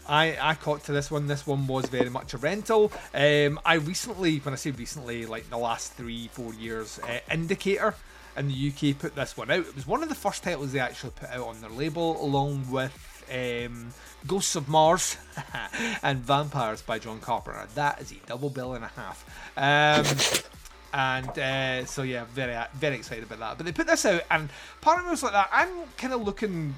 I, 0.08 0.38
I 0.42 0.56
caught 0.56 0.84
to 0.86 0.92
this 0.92 1.10
one. 1.10 1.28
This 1.28 1.48
one 1.48 1.68
was 1.68 1.86
very 1.88 2.10
much 2.10 2.34
a 2.34 2.38
rental. 2.38 2.92
Um, 3.14 3.60
I 3.66 3.76
recently, 3.76 4.40
when 4.40 4.54
I 4.54 4.58
say 4.58 4.72
recently, 4.72 5.26
like 5.26 5.50
the 5.50 5.58
last 5.58 5.94
three, 5.94 6.28
four 6.30 6.54
years, 6.54 7.00
uh, 7.00 7.20
Indicator 7.32 7.96
in 8.38 8.48
the 8.48 8.70
UK 8.70 8.98
put 8.98 9.16
this 9.16 9.38
one 9.38 9.52
out. 9.52 9.60
It 9.60 9.76
was 9.76 9.88
one 9.88 10.04
of 10.04 10.10
the 10.10 10.16
first 10.16 10.44
titles 10.44 10.72
they 10.72 10.80
actually 10.80 11.12
put 11.12 11.30
out 11.30 11.48
on 11.48 11.62
their 11.62 11.70
label, 11.70 12.24
along 12.24 12.70
with 12.72 13.26
um, 13.32 13.94
Ghosts 14.28 14.56
of 14.56 14.68
Mars 14.68 15.18
and 16.04 16.20
Vampires 16.20 16.82
by 16.82 17.00
John 17.00 17.20
Carpenter. 17.20 17.68
That 17.76 18.02
is 18.02 18.12
a 18.12 18.16
double 18.26 18.50
bill 18.50 18.74
and 18.74 18.86
a 18.86 18.88
half. 18.90 19.26
Um, 19.58 20.50
and 20.94 21.40
uh, 21.40 21.86
so 21.86 22.04
yeah, 22.04 22.26
very 22.26 22.56
very 22.76 22.96
excited 22.96 23.24
about 23.24 23.40
that. 23.40 23.58
But 23.58 23.66
they 23.66 23.72
put 23.72 23.88
this 23.88 24.06
out, 24.06 24.22
and 24.30 24.50
part 24.82 25.00
of 25.00 25.06
me 25.06 25.12
was 25.12 25.24
like 25.24 25.34
that. 25.34 25.50
I'm 25.52 25.70
kind 25.98 26.14
of 26.14 26.22
looking 26.22 26.76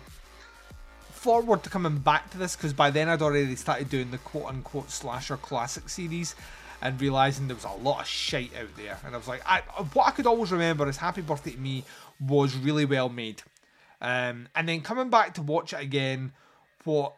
forward 1.25 1.63
to 1.63 1.69
coming 1.69 1.97
back 1.97 2.29
to 2.31 2.37
this 2.37 2.55
because 2.55 2.71
by 2.71 2.91
then 2.91 3.09
I'd 3.09 3.21
already 3.21 3.55
started 3.55 3.89
doing 3.89 4.11
the 4.11 4.19
quote 4.19 4.45
unquote 4.45 4.91
slasher 4.91 5.37
classic 5.37 5.89
series 5.89 6.35
and 6.81 7.01
realizing 7.01 7.47
there 7.47 7.55
was 7.55 7.65
a 7.65 7.71
lot 7.71 8.01
of 8.01 8.07
shite 8.07 8.51
out 8.55 8.69
there. 8.77 8.99
And 9.03 9.15
I 9.15 9.17
was 9.17 9.27
like, 9.27 9.41
I, 9.45 9.61
what 9.93 10.07
I 10.07 10.11
could 10.11 10.27
always 10.27 10.51
remember 10.51 10.87
is 10.87 10.97
Happy 10.97 11.21
Birthday 11.21 11.51
to 11.51 11.57
Me 11.57 11.83
was 12.19 12.55
really 12.55 12.85
well 12.85 13.09
made. 13.09 13.41
Um, 14.01 14.47
and 14.55 14.69
then 14.69 14.81
coming 14.81 15.09
back 15.09 15.33
to 15.35 15.41
watch 15.41 15.73
it 15.73 15.79
again, 15.81 16.31
what 16.83 17.15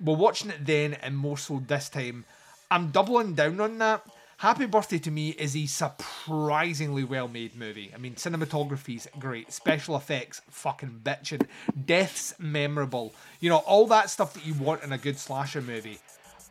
we're 0.00 0.16
watching 0.16 0.50
it 0.50 0.64
then 0.64 0.94
and 0.94 1.16
more 1.16 1.38
so 1.38 1.62
this 1.66 1.88
time, 1.88 2.24
I'm 2.70 2.90
doubling 2.90 3.34
down 3.34 3.60
on 3.60 3.78
that. 3.78 4.04
Happy 4.38 4.66
Birthday 4.66 4.98
to 5.00 5.10
Me 5.10 5.30
is 5.30 5.56
a 5.56 5.66
surprisingly 5.66 7.02
well 7.04 7.26
made 7.26 7.56
movie. 7.56 7.90
I 7.94 7.98
mean, 7.98 8.14
cinematography's 8.14 9.08
great, 9.18 9.52
special 9.52 9.96
effects 9.96 10.40
fucking 10.50 11.00
bitching, 11.02 11.46
deaths 11.86 12.34
memorable. 12.38 13.14
You 13.40 13.50
know, 13.50 13.56
all 13.58 13.86
that 13.88 14.10
stuff 14.10 14.34
that 14.34 14.46
you 14.46 14.54
want 14.54 14.84
in 14.84 14.92
a 14.92 14.98
good 14.98 15.18
slasher 15.18 15.60
movie. 15.62 15.98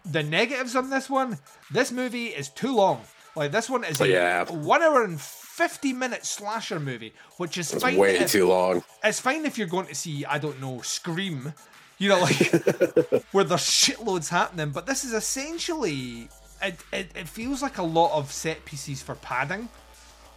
The 0.05 0.23
negatives 0.23 0.75
on 0.75 0.89
this 0.89 1.09
one, 1.09 1.37
this 1.71 1.91
movie 1.91 2.27
is 2.27 2.49
too 2.49 2.75
long. 2.75 3.01
Like 3.35 3.51
this 3.51 3.69
one 3.69 3.83
is 3.83 4.01
oh, 4.01 4.05
a 4.05 4.07
Yeah. 4.07 4.43
one 4.51 4.81
hour 4.81 5.03
and 5.03 5.19
fifty 5.21 5.93
minute 5.93 6.25
slasher 6.25 6.79
movie, 6.79 7.13
which 7.37 7.57
is 7.57 7.71
It's 7.71 7.83
fine. 7.83 7.95
way 7.97 8.17
if- 8.17 8.31
too 8.31 8.47
long. 8.47 8.83
It's 9.03 9.19
fine 9.19 9.45
if 9.45 9.57
you're 9.57 9.67
going 9.67 9.87
to 9.87 9.95
see, 9.95 10.25
I 10.25 10.39
don't 10.39 10.59
know, 10.59 10.81
Scream, 10.81 11.53
you 11.97 12.09
know, 12.09 12.19
like 12.19 12.35
where 13.31 13.43
there's 13.43 13.61
shitloads 13.61 14.29
happening. 14.29 14.71
But 14.71 14.85
this 14.85 15.03
is 15.03 15.13
essentially, 15.13 16.29
it, 16.61 16.75
it, 16.91 17.11
it 17.15 17.27
feels 17.27 17.61
like 17.61 17.77
a 17.77 17.83
lot 17.83 18.11
of 18.17 18.31
set 18.31 18.65
pieces 18.65 19.01
for 19.01 19.15
padding. 19.15 19.69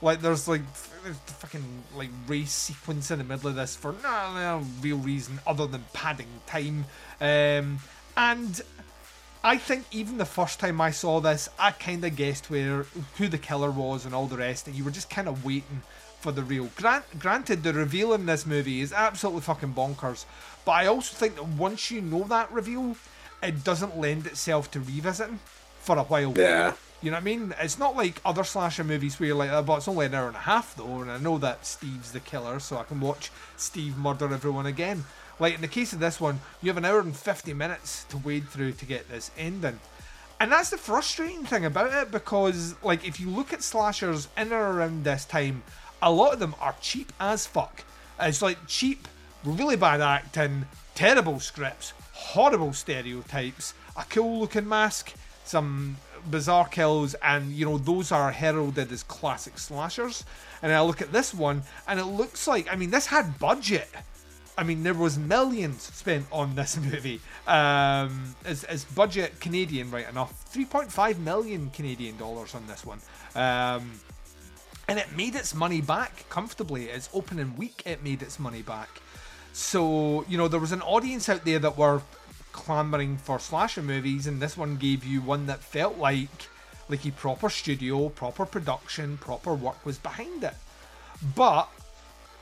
Like 0.03 0.23
there's 0.23 0.49
like 0.49 0.63
there's 1.05 1.19
the 1.19 1.33
fucking 1.33 1.65
like 1.95 2.09
race 2.27 2.53
sequence 2.53 3.11
in 3.11 3.19
the 3.19 3.25
middle 3.25 3.51
of 3.51 3.57
this 3.57 3.77
for 3.77 3.95
no, 4.03 4.35
no 4.35 4.65
real 4.81 4.97
reason 4.97 5.39
other 5.47 5.67
than 5.67 5.85
padding 5.93 6.41
time. 6.47 6.87
Um, 7.21 7.79
and 8.17 8.63
I 9.45 9.59
think 9.59 9.85
even 9.91 10.19
the 10.19 10.25
first 10.25 10.59
time 10.59 10.81
I 10.81 10.91
saw 10.91 11.21
this, 11.21 11.49
I 11.59 11.73
kind 11.73 12.05
of 12.05 12.17
guessed 12.17 12.51
where 12.51 12.87
who 13.17 13.29
the 13.29 13.39
killer 13.39 13.71
was 13.71 14.07
and 14.07 14.15
all 14.15 14.27
the 14.27 14.37
rest, 14.37 14.67
and 14.67 14.77
you 14.77 14.85
were 14.85 14.91
just 14.91 15.11
kind 15.11 15.29
of 15.29 15.45
waiting 15.45 15.83
for 16.21 16.33
the 16.33 16.43
real. 16.43 16.69
Grant, 16.77 17.05
granted, 17.19 17.63
the 17.63 17.73
reveal 17.73 18.13
in 18.13 18.27
this 18.27 18.45
movie 18.45 18.81
is 18.83 18.93
absolutely 18.93 19.41
fucking 19.41 19.73
bonkers, 19.73 20.27
but 20.65 20.73
I 20.73 20.87
also 20.87 21.15
think 21.15 21.37
that 21.37 21.47
once 21.47 21.91
you 21.91 22.01
know 22.01 22.25
that 22.25 22.51
reveal, 22.53 22.97
it 23.43 23.65
doesn't 23.65 23.99
lend 23.99 24.27
itself 24.27 24.71
to 24.73 24.81
revisiting 24.81 25.39
for 25.81 25.97
a 25.97 26.05
while. 26.05 26.35
Yeah. 26.37 26.75
You 27.03 27.11
know 27.11 27.17
what 27.17 27.23
I 27.23 27.25
mean? 27.25 27.55
It's 27.59 27.79
not 27.79 27.97
like 27.97 28.21
other 28.25 28.45
slasher 28.45 28.85
movies 28.85 29.19
where 29.19 29.29
you're 29.29 29.37
like, 29.37 29.51
oh, 29.51 29.63
but 29.63 29.79
it's 29.79 29.89
only 29.89 30.07
an 30.07 30.15
hour 30.15 30.29
and 30.29 30.37
a 30.37 30.41
half 30.41 30.77
though, 30.77 31.01
and 31.01 31.11
I 31.11 31.19
know 31.19 31.39
that 31.39 31.65
Steve's 31.65 32.13
the 32.13 32.21
killer, 32.21 32.61
so 32.61 32.77
I 32.77 32.83
can 32.83 33.01
watch 33.01 33.31
Steve 33.57 33.97
murder 33.97 34.33
everyone 34.33 34.67
again. 34.67 35.05
Like 35.39 35.55
in 35.55 35.63
the 35.63 35.69
case 35.69 35.95
of 35.95 36.01
this 36.01 36.21
one, 36.21 36.41
you 36.61 36.69
have 36.69 36.77
an 36.77 36.85
hour 36.85 37.01
and 37.01 37.17
50 37.17 37.55
minutes 37.55 38.05
to 38.11 38.19
wade 38.19 38.49
through 38.49 38.73
to 38.73 38.85
get 38.85 39.09
this 39.09 39.31
ending. 39.39 39.81
And 40.39 40.53
that's 40.53 40.71
the 40.71 40.79
frustrating 40.79 41.45
thing 41.45 41.67
about 41.67 41.93
it 41.93 42.11
because, 42.11 42.75
like, 42.83 43.07
if 43.07 43.21
you 43.21 43.29
look 43.29 43.53
at 43.53 43.63
slashers 43.63 44.27
in 44.39 44.45
and 44.45 44.53
around 44.53 45.05
this 45.05 45.27
time, 45.27 45.63
a 46.01 46.11
lot 46.11 46.33
of 46.33 46.39
them 46.39 46.55
are 46.61 46.75
cheap 46.81 47.13
as 47.21 47.47
fuck. 47.47 47.85
It's 48.19 48.41
like 48.41 48.67
cheap, 48.67 49.07
really 49.45 49.77
bad 49.77 50.01
acting, 50.01 50.67
terrible 50.95 51.41
scripts, 51.41 51.93
horrible 52.13 52.73
stereotypes, 52.73 53.75
a 53.97 54.05
cool 54.05 54.41
looking 54.41 54.69
mask, 54.69 55.15
some 55.45 55.97
bizarre 56.31 56.69
kills, 56.69 57.15
and 57.15 57.53
you 57.53 57.65
know, 57.65 57.79
those 57.79 58.13
are 58.13 58.31
heralded 58.31 58.93
as 58.93 59.03
classic 59.03 59.59
slashers. 59.59 60.25
And 60.63 60.73
I 60.73 60.81
look 60.83 61.01
at 61.01 61.13
this 61.13 61.33
one, 61.33 61.63
and 61.89 61.99
it 61.99 62.05
looks 62.05 62.47
like, 62.47 62.71
I 62.71 62.77
mean, 62.77 62.91
this 62.91 63.07
had 63.07 63.39
budget. 63.39 63.89
I 64.59 64.63
mean, 64.63 64.83
there 64.83 64.95
was 64.95 65.19
millions 65.19 65.83
spent 65.83 66.27
on 66.31 66.55
this 66.55 66.77
movie. 66.91 67.21
Um, 67.47 68.35
as, 68.45 68.65
as 68.65 68.85
budget 68.85 69.41
Canadian, 69.41 69.91
right 69.91 70.09
enough, 70.09 70.53
3.5 70.53 71.19
million 71.19 71.71
Canadian 71.71 72.17
dollars 72.19 72.55
on 72.55 72.67
this 72.67 72.85
one. 72.85 73.01
Um, 73.35 73.93
and 74.89 74.99
it 74.99 75.17
made 75.17 75.35
its 75.37 75.55
money 75.55 75.81
back 75.81 76.29
comfortably. 76.29 76.87
Its 76.87 77.09
opening 77.15 77.57
week, 77.57 77.83
it 77.87 78.03
made 78.03 78.23
its 78.23 78.39
money 78.39 78.63
back. 78.63 79.01
So, 79.53 80.25
you 80.29 80.39
know, 80.39 80.49
there 80.49 80.61
was 80.61 80.73
an 80.73 80.83
audience 80.83 81.29
out 81.29 81.45
there 81.45 81.59
that 81.59 81.77
were 81.77 82.03
clamoring 82.53 83.17
for 83.17 83.39
slasher 83.39 83.83
movies, 83.83 84.27
and 84.27 84.41
this 84.41 84.57
one 84.57 84.77
gave 84.77 85.05
you 85.05 85.21
one 85.21 85.47
that 85.47 85.61
felt 85.61 85.99
like 85.99 86.29
like 86.89 87.07
a 87.07 87.13
proper 87.13 87.49
studio, 87.49 88.09
proper 88.09 88.45
production, 88.45 89.17
proper 89.19 89.55
work 89.55 89.87
was 89.87 89.97
behind 89.99 90.43
it. 90.43 90.55
But 91.37 91.69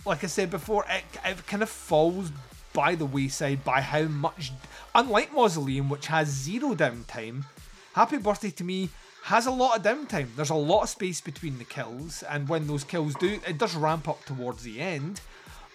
like 0.07 0.25
I 0.25 0.27
said 0.27 0.51
before, 0.51 0.87
it, 0.89 1.05
it 1.25 1.47
kind 1.47 1.63
of 1.63 1.69
falls 1.69 2.33
by 2.73 2.95
the 2.95 3.05
wayside 3.05 3.63
by 3.65 3.81
how 3.81 4.05
much, 4.05 4.53
unlike 4.95 5.35
Mausoleum, 5.35 5.91
which 5.91 6.07
has 6.07 6.29
zero 6.29 6.75
downtime, 6.75 7.45
Happy 7.93 8.19
Birthday 8.19 8.51
to 8.51 8.65
Me 8.65 8.89
has 9.25 9.47
a 9.47 9.51
lot 9.51 9.77
of 9.77 9.83
downtime. 9.83 10.29
There's 10.37 10.51
a 10.51 10.55
lot 10.55 10.83
of 10.83 10.89
space 10.89 11.21
between 11.21 11.59
the 11.59 11.65
kills, 11.65 12.23
and 12.23 12.49
when 12.49 12.67
those 12.67 12.85
kills 12.85 13.15
do, 13.17 13.41
it 13.47 13.59
does 13.59 13.75
ramp 13.75 14.09
up 14.09 14.25
towards 14.25 14.63
the 14.63 14.81
end. 14.81 15.21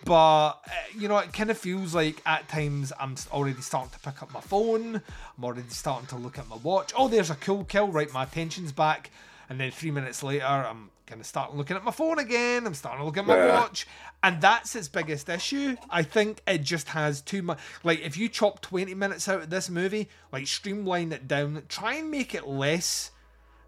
But 0.05 0.13
uh, 0.51 0.53
you 0.97 1.07
know, 1.07 1.17
it 1.19 1.31
kind 1.33 1.49
of 1.49 1.57
feels 1.57 1.95
like 1.95 2.21
at 2.25 2.47
times 2.49 2.91
I'm 2.99 3.15
already 3.31 3.61
starting 3.61 3.91
to 3.91 3.99
pick 3.99 4.21
up 4.21 4.33
my 4.33 4.41
phone. 4.41 4.95
I'm 5.37 5.43
already 5.43 5.67
starting 5.69 6.07
to 6.07 6.17
look 6.17 6.37
at 6.37 6.47
my 6.49 6.57
watch. 6.57 6.91
Oh, 6.97 7.07
there's 7.07 7.29
a 7.29 7.35
cool 7.35 7.63
kill. 7.63 7.87
Right, 7.87 8.11
my 8.11 8.23
attention's 8.23 8.71
back. 8.71 9.11
And 9.49 9.59
then 9.59 9.71
three 9.71 9.91
minutes 9.91 10.23
later, 10.23 10.45
I'm 10.45 10.89
kind 11.05 11.19
of 11.21 11.27
starting 11.27 11.57
looking 11.57 11.75
at 11.75 11.83
my 11.83 11.91
phone 11.91 12.17
again. 12.17 12.65
I'm 12.65 12.73
starting 12.73 13.01
to 13.01 13.05
look 13.05 13.17
at 13.17 13.25
my 13.25 13.35
Yeah. 13.35 13.59
watch, 13.59 13.85
and 14.23 14.41
that's 14.41 14.75
its 14.75 14.87
biggest 14.87 15.27
issue. 15.29 15.75
I 15.89 16.01
think 16.03 16.41
it 16.47 16.59
just 16.63 16.89
has 16.89 17.21
too 17.21 17.41
much. 17.41 17.59
Like, 17.83 17.99
if 18.01 18.17
you 18.17 18.29
chop 18.29 18.61
20 18.61 18.93
minutes 18.95 19.27
out 19.27 19.41
of 19.41 19.49
this 19.49 19.69
movie, 19.69 20.07
like 20.31 20.47
streamline 20.47 21.11
it 21.11 21.27
down, 21.27 21.61
try 21.67 21.95
and 21.95 22.09
make 22.09 22.33
it 22.33 22.47
less 22.47 23.11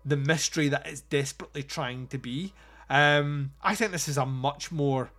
the 0.06 0.16
mystery 0.18 0.70
that 0.70 0.88
it's 0.88 1.02
desperately 1.02 1.62
trying 1.64 2.08
to 2.08 2.18
be. 2.18 2.54
Um, 2.90 3.52
I 3.62 3.76
think 3.76 3.92
this 3.92 4.08
is 4.08 4.18
a 4.18 4.26
much 4.26 4.72
more 4.72 5.12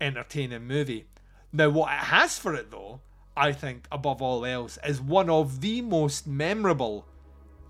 entertaining 0.00 0.66
movie. 0.66 1.06
Now, 1.52 1.70
what 1.70 1.92
it 1.92 2.04
has 2.04 2.38
for 2.38 2.54
it, 2.54 2.70
though, 2.70 3.00
I 3.36 3.52
think 3.52 3.86
above 3.90 4.20
all 4.20 4.44
else, 4.44 4.78
is 4.84 5.00
one 5.00 5.30
of 5.30 5.60
the 5.60 5.80
most 5.80 6.26
memorable 6.26 7.06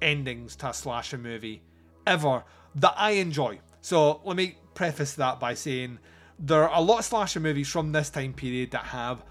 endings 0.01 0.57
to 0.57 0.71
a 0.71 0.75
slasher 0.75 1.19
movie 1.19 1.63
ever 2.07 2.45
that 2.75 2.95
I 2.97 3.13
enjoy. 3.13 3.61
So 3.81 4.21
let 4.25 4.37
me 4.37 4.57
preface 4.75 5.15
that 5.15 5.41
by 5.41 5.55
saying 5.55 5.99
there 6.39 6.69
are 6.69 6.79
a 6.79 6.81
lot 6.81 7.01
of 7.01 7.05
slasher 7.05 7.41
movies 7.41 7.69
from 7.69 7.93
this 7.93 8.11
time 8.11 8.33
period 8.33 8.71
that 8.71 8.85
have 8.85 9.25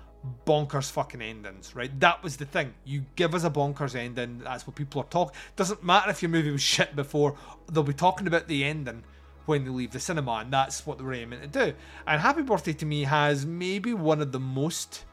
bonkers 0.45 0.91
fucking 0.91 1.21
endings, 1.21 1.75
right? 1.75 1.97
That 1.99 2.21
was 2.23 2.37
the 2.37 2.45
thing. 2.45 2.73
You 2.83 3.05
give 3.15 3.33
us 3.33 3.43
a 3.43 3.49
bonkers 3.49 3.95
ending, 3.95 4.39
that's 4.39 4.67
what 4.67 4.75
people 4.75 5.01
are 5.01 5.05
talking. 5.05 5.35
Doesn't 5.55 5.83
matter 5.83 6.09
if 6.09 6.21
your 6.21 6.29
movie 6.29 6.51
was 6.51 6.61
shit 6.61 6.95
before, 6.95 7.37
they'll 7.71 7.83
be 7.83 7.93
talking 7.93 8.27
about 8.27 8.47
the 8.47 8.63
ending 8.63 9.03
when 9.47 9.63
they 9.63 9.71
leave 9.71 9.91
the 9.91 9.99
cinema, 9.99 10.33
and 10.41 10.53
that's 10.53 10.85
what 10.85 10.97
they 10.97 11.03
were 11.03 11.13
aiming 11.13 11.41
to 11.41 11.47
do. 11.47 11.73
And 12.05 12.21
Happy 12.21 12.43
Birthday 12.43 12.73
to 12.73 12.85
Me 12.85 13.03
has 13.03 13.45
maybe 13.45 13.93
one 13.93 14.21
of 14.21 14.31
the 14.31 14.39
most 14.39 15.05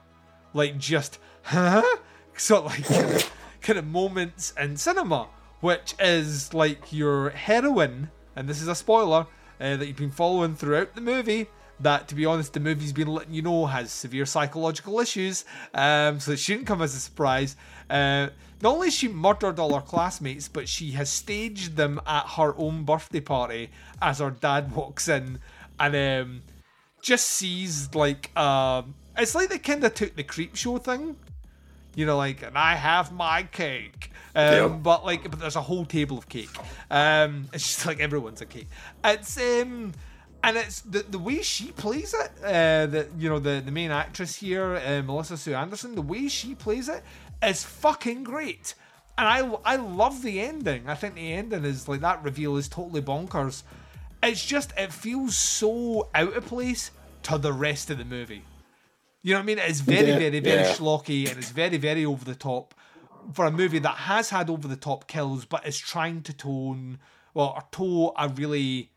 like 0.53 0.78
just 0.78 1.18
huh 1.43 1.82
sort 2.37 2.66
of 2.66 2.66
like 2.66 3.26
kind 3.62 3.78
of, 3.78 3.87
moments 3.87 4.53
in 4.61 4.76
cinema 4.76 5.28
which 5.64 5.95
is 5.99 6.53
like 6.53 6.93
your 6.93 7.30
heroine, 7.30 8.11
and 8.37 8.47
this 8.47 8.61
is 8.61 8.68
a 8.68 8.74
spoiler 8.74 9.26
uh, 9.59 9.76
that 9.76 9.87
you've 9.87 9.97
been 9.97 10.11
following 10.11 10.55
throughout 10.55 10.95
the 10.95 11.01
movie. 11.01 11.49
That, 11.80 12.06
to 12.08 12.14
be 12.14 12.24
honest, 12.24 12.52
the 12.52 12.60
movie's 12.60 12.92
been 12.92 13.08
letting 13.08 13.34
you 13.34 13.42
know 13.42 13.66
has 13.66 13.90
severe 13.90 14.26
psychological 14.26 15.00
issues, 15.00 15.44
um, 15.74 16.20
so 16.20 16.32
it 16.32 16.38
shouldn't 16.38 16.66
come 16.66 16.80
as 16.80 16.94
a 16.94 17.00
surprise. 17.00 17.56
Uh, 17.90 18.28
not 18.62 18.74
only 18.74 18.86
has 18.86 18.94
she 18.94 19.08
murdered 19.08 19.58
all 19.58 19.74
her 19.74 19.80
classmates, 19.80 20.48
but 20.48 20.68
she 20.68 20.92
has 20.92 21.10
staged 21.10 21.76
them 21.76 22.00
at 22.06 22.26
her 22.36 22.54
own 22.56 22.84
birthday 22.84 23.20
party 23.20 23.70
as 24.00 24.20
her 24.20 24.30
dad 24.30 24.72
walks 24.74 25.08
in 25.08 25.40
and 25.80 25.96
um, 26.22 26.42
just 27.02 27.26
sees 27.26 27.92
like 27.94 28.34
um, 28.38 28.94
it's 29.18 29.34
like 29.34 29.48
they 29.48 29.58
kind 29.58 29.82
of 29.84 29.92
took 29.94 30.14
the 30.14 30.22
creep 30.22 30.54
show 30.56 30.78
thing, 30.78 31.16
you 31.96 32.06
know, 32.06 32.16
like 32.16 32.42
and 32.42 32.56
I 32.56 32.76
have 32.76 33.12
my 33.12 33.42
cake, 33.42 34.12
um, 34.36 34.44
Yep. 34.54 34.82
but 34.84 35.04
like 35.04 35.28
but 35.28 35.40
there's 35.40 35.56
a 35.56 35.60
whole 35.62 35.84
table 35.84 36.16
of 36.18 36.28
cake. 36.28 36.50
Um, 36.90 37.48
it's 37.52 37.64
just 37.64 37.84
like 37.86 37.98
everyone's 38.00 38.40
a 38.40 38.46
cake. 38.46 38.68
It's 39.04 39.36
um. 39.38 39.92
And 40.47 40.57
it's 40.59 40.80
the, 40.82 41.01
the 41.03 41.18
way 41.18 41.42
she 41.42 41.72
plays 41.72 42.14
it, 42.14 42.30
uh, 42.45 42.86
the 42.86 43.09
you 43.18 43.28
know 43.28 43.38
the, 43.38 43.62
the 43.64 43.72
main 43.72 43.90
actress 43.90 44.36
here, 44.36 44.76
uh, 44.76 45.03
Melissa 45.03 45.36
Sue 45.36 45.55
Anderson, 45.55 45.95
the 45.95 46.03
way 46.03 46.28
she 46.28 46.55
plays 46.55 46.88
it 46.88 47.03
is 47.42 47.64
fucking 47.64 48.24
great. 48.24 48.74
And 49.16 49.26
I 49.26 49.38
I 49.64 49.76
love 49.76 50.22
the 50.22 50.40
ending. 50.40 50.88
I 50.88 50.95
think 50.97 51.14
the 51.14 51.32
ending 51.32 51.64
is 51.64 51.88
like 51.88 52.01
that 52.01 52.22
reveal 52.22 52.57
is 52.57 52.68
totally 52.68 53.01
bonkers. 53.01 53.62
It's 54.22 54.45
just 54.45 54.72
it 54.76 54.92
feels 54.92 55.36
so 55.36 56.09
out 56.14 56.36
of 56.36 56.45
place 56.47 56.90
to 57.24 57.38
the 57.38 57.53
rest 57.53 57.90
of 57.90 57.99
the 57.99 58.05
movie. 58.05 58.45
You 59.22 59.32
know 59.32 59.38
what 59.38 59.45
I 59.45 59.47
mean? 59.47 59.59
It's 59.59 59.80
very, 59.80 60.09
Yeah, 60.09 60.18
very, 60.18 60.40
very 60.40 60.62
yeah. 60.62 60.74
schlocky 60.74 61.28
and 61.28 61.38
it's 61.38 61.51
very, 61.51 61.78
very 61.78 62.05
over 62.05 62.24
the 62.24 62.34
top 62.34 62.74
for 63.32 63.47
a 63.47 63.51
movie 63.51 63.78
that 63.78 63.97
has 63.97 64.28
had 64.28 64.51
over 64.51 64.68
the 64.68 64.76
top 64.76 65.07
kills, 65.07 65.47
but 65.47 65.66
is 65.66 65.78
trying 65.78 66.20
to 66.22 66.34
tone 66.34 66.99
well 67.32 67.55
or 67.57 67.62
toe 67.72 68.12
a 68.18 68.28
really 68.28 68.90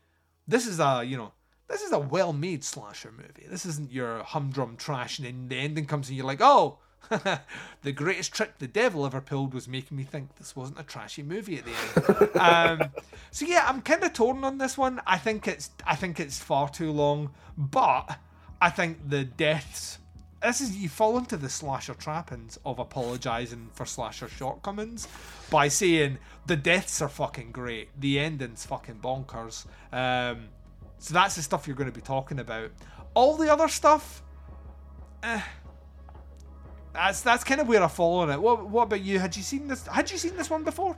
this 0.46 0.66
is 0.66 0.78
a 0.80 1.02
you 1.04 1.16
know 1.16 1.32
this 1.68 1.82
is 1.82 1.92
a 1.92 1.98
well 1.98 2.32
made 2.32 2.64
slasher 2.64 3.12
movie. 3.12 3.46
This 3.48 3.66
isn't 3.66 3.92
your 3.92 4.22
humdrum 4.22 4.76
trash 4.76 5.18
and 5.18 5.26
then 5.26 5.48
the 5.48 5.56
ending 5.56 5.86
comes 5.86 6.08
and 6.08 6.16
you're 6.16 6.26
like, 6.26 6.40
oh 6.40 6.78
the 7.82 7.92
greatest 7.92 8.32
trick 8.32 8.58
the 8.58 8.66
devil 8.66 9.06
ever 9.06 9.20
pulled 9.20 9.54
was 9.54 9.66
making 9.66 9.96
me 9.96 10.02
think 10.02 10.36
this 10.36 10.54
wasn't 10.54 10.78
a 10.78 10.82
trashy 10.82 11.22
movie 11.22 11.58
at 11.58 11.64
the 11.64 12.30
end. 12.34 12.80
um, 12.82 12.90
so 13.30 13.46
yeah, 13.46 13.64
I'm 13.66 13.80
kind 13.82 14.02
of 14.02 14.12
torn 14.12 14.44
on 14.44 14.58
this 14.58 14.76
one. 14.76 15.00
I 15.06 15.18
think 15.18 15.48
it's 15.48 15.70
I 15.86 15.96
think 15.96 16.20
it's 16.20 16.38
far 16.38 16.68
too 16.68 16.92
long, 16.92 17.30
but 17.56 18.18
I 18.60 18.70
think 18.70 19.08
the 19.08 19.24
deaths. 19.24 19.98
This 20.42 20.60
is 20.60 20.76
you 20.76 20.88
fall 20.88 21.18
into 21.18 21.36
the 21.36 21.48
slasher 21.48 21.94
trappings 21.94 22.58
of 22.64 22.78
apologizing 22.78 23.70
for 23.72 23.84
slasher 23.84 24.28
shortcomings 24.28 25.08
by 25.50 25.66
saying 25.66 26.18
the 26.46 26.56
deaths 26.56 27.02
are 27.02 27.08
fucking 27.08 27.50
great, 27.50 27.88
the 28.00 28.20
ending's 28.20 28.64
fucking 28.64 29.00
bonkers. 29.00 29.66
Um, 29.92 30.50
so 30.98 31.14
that's 31.14 31.36
the 31.36 31.42
stuff 31.42 31.66
you're 31.66 31.76
going 31.76 31.90
to 31.90 31.94
be 31.94 32.00
talking 32.00 32.38
about. 32.38 32.70
All 33.14 33.36
the 33.36 33.52
other 33.52 33.68
stuff, 33.68 34.22
eh, 35.22 35.40
that's 36.92 37.20
that's 37.20 37.44
kind 37.44 37.60
of 37.60 37.68
where 37.68 37.82
I 37.82 37.88
fall 37.88 38.20
on 38.20 38.30
it. 38.30 38.40
What 38.40 38.68
what 38.68 38.84
about 38.84 39.00
you? 39.02 39.18
Had 39.18 39.36
you 39.36 39.42
seen 39.42 39.68
this? 39.68 39.86
Had 39.86 40.10
you 40.10 40.18
seen 40.18 40.36
this 40.36 40.50
one 40.50 40.64
before? 40.64 40.96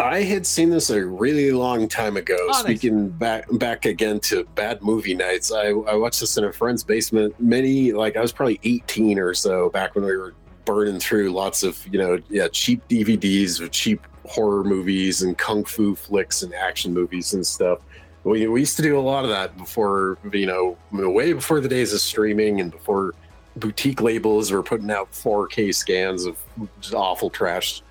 I 0.00 0.22
had 0.22 0.46
seen 0.46 0.70
this 0.70 0.88
a 0.88 1.04
really 1.04 1.52
long 1.52 1.86
time 1.86 2.16
ago. 2.16 2.36
Oh, 2.40 2.46
nice. 2.48 2.62
Speaking 2.62 3.10
back 3.10 3.46
back 3.52 3.84
again 3.84 4.18
to 4.20 4.44
bad 4.54 4.82
movie 4.82 5.14
nights, 5.14 5.52
I, 5.52 5.68
I 5.68 5.94
watched 5.94 6.20
this 6.20 6.36
in 6.36 6.44
a 6.44 6.52
friend's 6.52 6.82
basement. 6.82 7.38
Many 7.38 7.92
like 7.92 8.16
I 8.16 8.20
was 8.20 8.32
probably 8.32 8.58
18 8.64 9.18
or 9.18 9.34
so 9.34 9.68
back 9.70 9.94
when 9.94 10.04
we 10.04 10.16
were 10.16 10.34
burning 10.64 11.00
through 11.00 11.30
lots 11.30 11.62
of 11.62 11.86
you 11.92 11.98
know 11.98 12.18
yeah 12.28 12.48
cheap 12.48 12.86
DVDs 12.88 13.60
of 13.60 13.70
cheap 13.70 14.06
horror 14.26 14.64
movies 14.64 15.22
and 15.22 15.36
kung 15.36 15.64
fu 15.64 15.94
flicks 15.94 16.42
and 16.42 16.54
action 16.54 16.94
movies 16.94 17.34
and 17.34 17.46
stuff. 17.46 17.80
We, 18.24 18.46
we 18.48 18.60
used 18.60 18.76
to 18.76 18.82
do 18.82 18.98
a 18.98 19.00
lot 19.00 19.24
of 19.24 19.30
that 19.30 19.56
before 19.56 20.18
you 20.32 20.46
know 20.46 20.76
way 20.92 21.32
before 21.32 21.60
the 21.60 21.68
days 21.68 21.92
of 21.94 22.00
streaming 22.00 22.60
and 22.60 22.70
before 22.70 23.14
boutique 23.56 24.00
labels 24.00 24.50
were 24.52 24.62
putting 24.62 24.90
out 24.90 25.10
4K 25.12 25.74
scans 25.74 26.24
of 26.24 26.36
just 26.80 26.94
awful 26.94 27.30
trash 27.30 27.82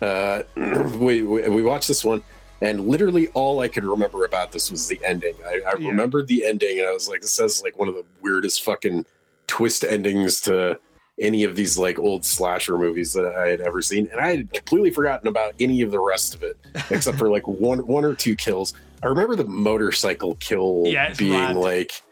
uh, 0.00 0.42
we, 0.98 1.22
we 1.22 1.48
we 1.48 1.62
watched 1.62 1.88
this 1.88 2.04
one, 2.04 2.22
and 2.60 2.86
literally 2.86 3.26
all 3.28 3.58
I 3.60 3.66
could 3.66 3.82
remember 3.84 4.24
about 4.24 4.52
this 4.52 4.70
was 4.70 4.86
the 4.86 5.00
ending. 5.04 5.34
I, 5.44 5.60
I 5.66 5.76
Yeah. 5.78 5.88
remembered 5.88 6.28
the 6.28 6.44
ending, 6.44 6.78
and 6.78 6.86
I 6.86 6.92
was 6.92 7.08
like, 7.08 7.20
"This 7.20 7.36
has 7.38 7.62
like 7.64 7.76
one 7.76 7.88
of 7.88 7.94
the 7.96 8.04
weirdest 8.20 8.62
fucking 8.62 9.06
twist 9.48 9.82
endings 9.82 10.40
to 10.42 10.78
any 11.20 11.44
of 11.44 11.56
these 11.56 11.76
like 11.78 11.98
old 11.98 12.24
slasher 12.24 12.78
movies 12.78 13.12
that 13.14 13.26
I 13.34 13.48
had 13.48 13.60
ever 13.60 13.82
seen." 13.82 14.08
And 14.12 14.20
I 14.20 14.36
had 14.36 14.52
completely 14.52 14.90
forgotten 14.90 15.28
about 15.28 15.54
any 15.60 15.82
of 15.82 15.90
the 15.90 16.00
rest 16.00 16.34
of 16.34 16.42
it, 16.42 16.56
except 16.90 17.18
for 17.18 17.28
like 17.28 17.46
one 17.46 17.80
one 17.86 18.04
or 18.04 18.14
two 18.14 18.36
kills. 18.36 18.74
I 19.02 19.06
remember 19.06 19.36
the 19.36 19.44
motorcycle 19.44 20.34
kill 20.36 20.82
Yeah, 20.86 21.12
being 21.14 21.32
rad. 21.32 21.56
like. 21.56 22.02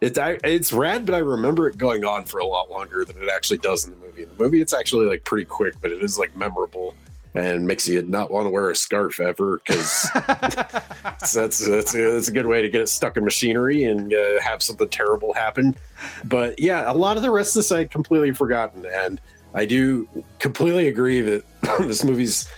It's 0.00 0.18
I, 0.18 0.38
it's 0.44 0.72
rad, 0.72 1.04
but 1.04 1.14
I 1.14 1.18
remember 1.18 1.68
it 1.68 1.76
going 1.76 2.06
on 2.06 2.24
for 2.24 2.38
a 2.40 2.46
lot 2.46 2.70
longer 2.70 3.04
than 3.04 3.22
it 3.22 3.28
actually 3.28 3.58
does 3.58 3.86
in 3.86 3.90
the 3.92 4.06
movie. 4.06 4.22
In 4.22 4.30
the 4.30 4.42
movie, 4.42 4.62
it's 4.62 4.72
actually 4.72 5.04
like 5.04 5.24
pretty 5.24 5.44
quick, 5.44 5.74
but 5.82 5.90
it 5.92 6.02
is 6.02 6.18
like 6.18 6.34
memorable 6.34 6.94
and 7.34 7.66
makes 7.66 7.88
you 7.88 8.02
not 8.02 8.30
want 8.30 8.46
to 8.46 8.50
wear 8.50 8.70
a 8.70 8.76
scarf 8.76 9.20
ever 9.20 9.60
because 9.64 10.08
that's 10.14 11.32
that's 11.32 11.94
a, 11.94 12.10
that's 12.12 12.28
a 12.28 12.32
good 12.32 12.46
way 12.46 12.62
to 12.62 12.68
get 12.68 12.80
it 12.80 12.88
stuck 12.88 13.16
in 13.16 13.24
machinery 13.24 13.84
and 13.84 14.12
uh, 14.12 14.40
have 14.40 14.62
something 14.62 14.88
terrible 14.88 15.32
happen. 15.34 15.74
But 16.24 16.58
yeah, 16.58 16.90
a 16.90 16.94
lot 16.94 17.16
of 17.16 17.22
the 17.22 17.30
rest 17.30 17.50
of 17.50 17.60
this 17.60 17.72
I 17.72 17.78
had 17.78 17.90
completely 17.90 18.32
forgotten, 18.32 18.86
and 18.86 19.20
I 19.54 19.64
do 19.66 20.08
completely 20.38 20.88
agree 20.88 21.20
that 21.20 21.44
this 21.80 22.04
movie's 22.04 22.48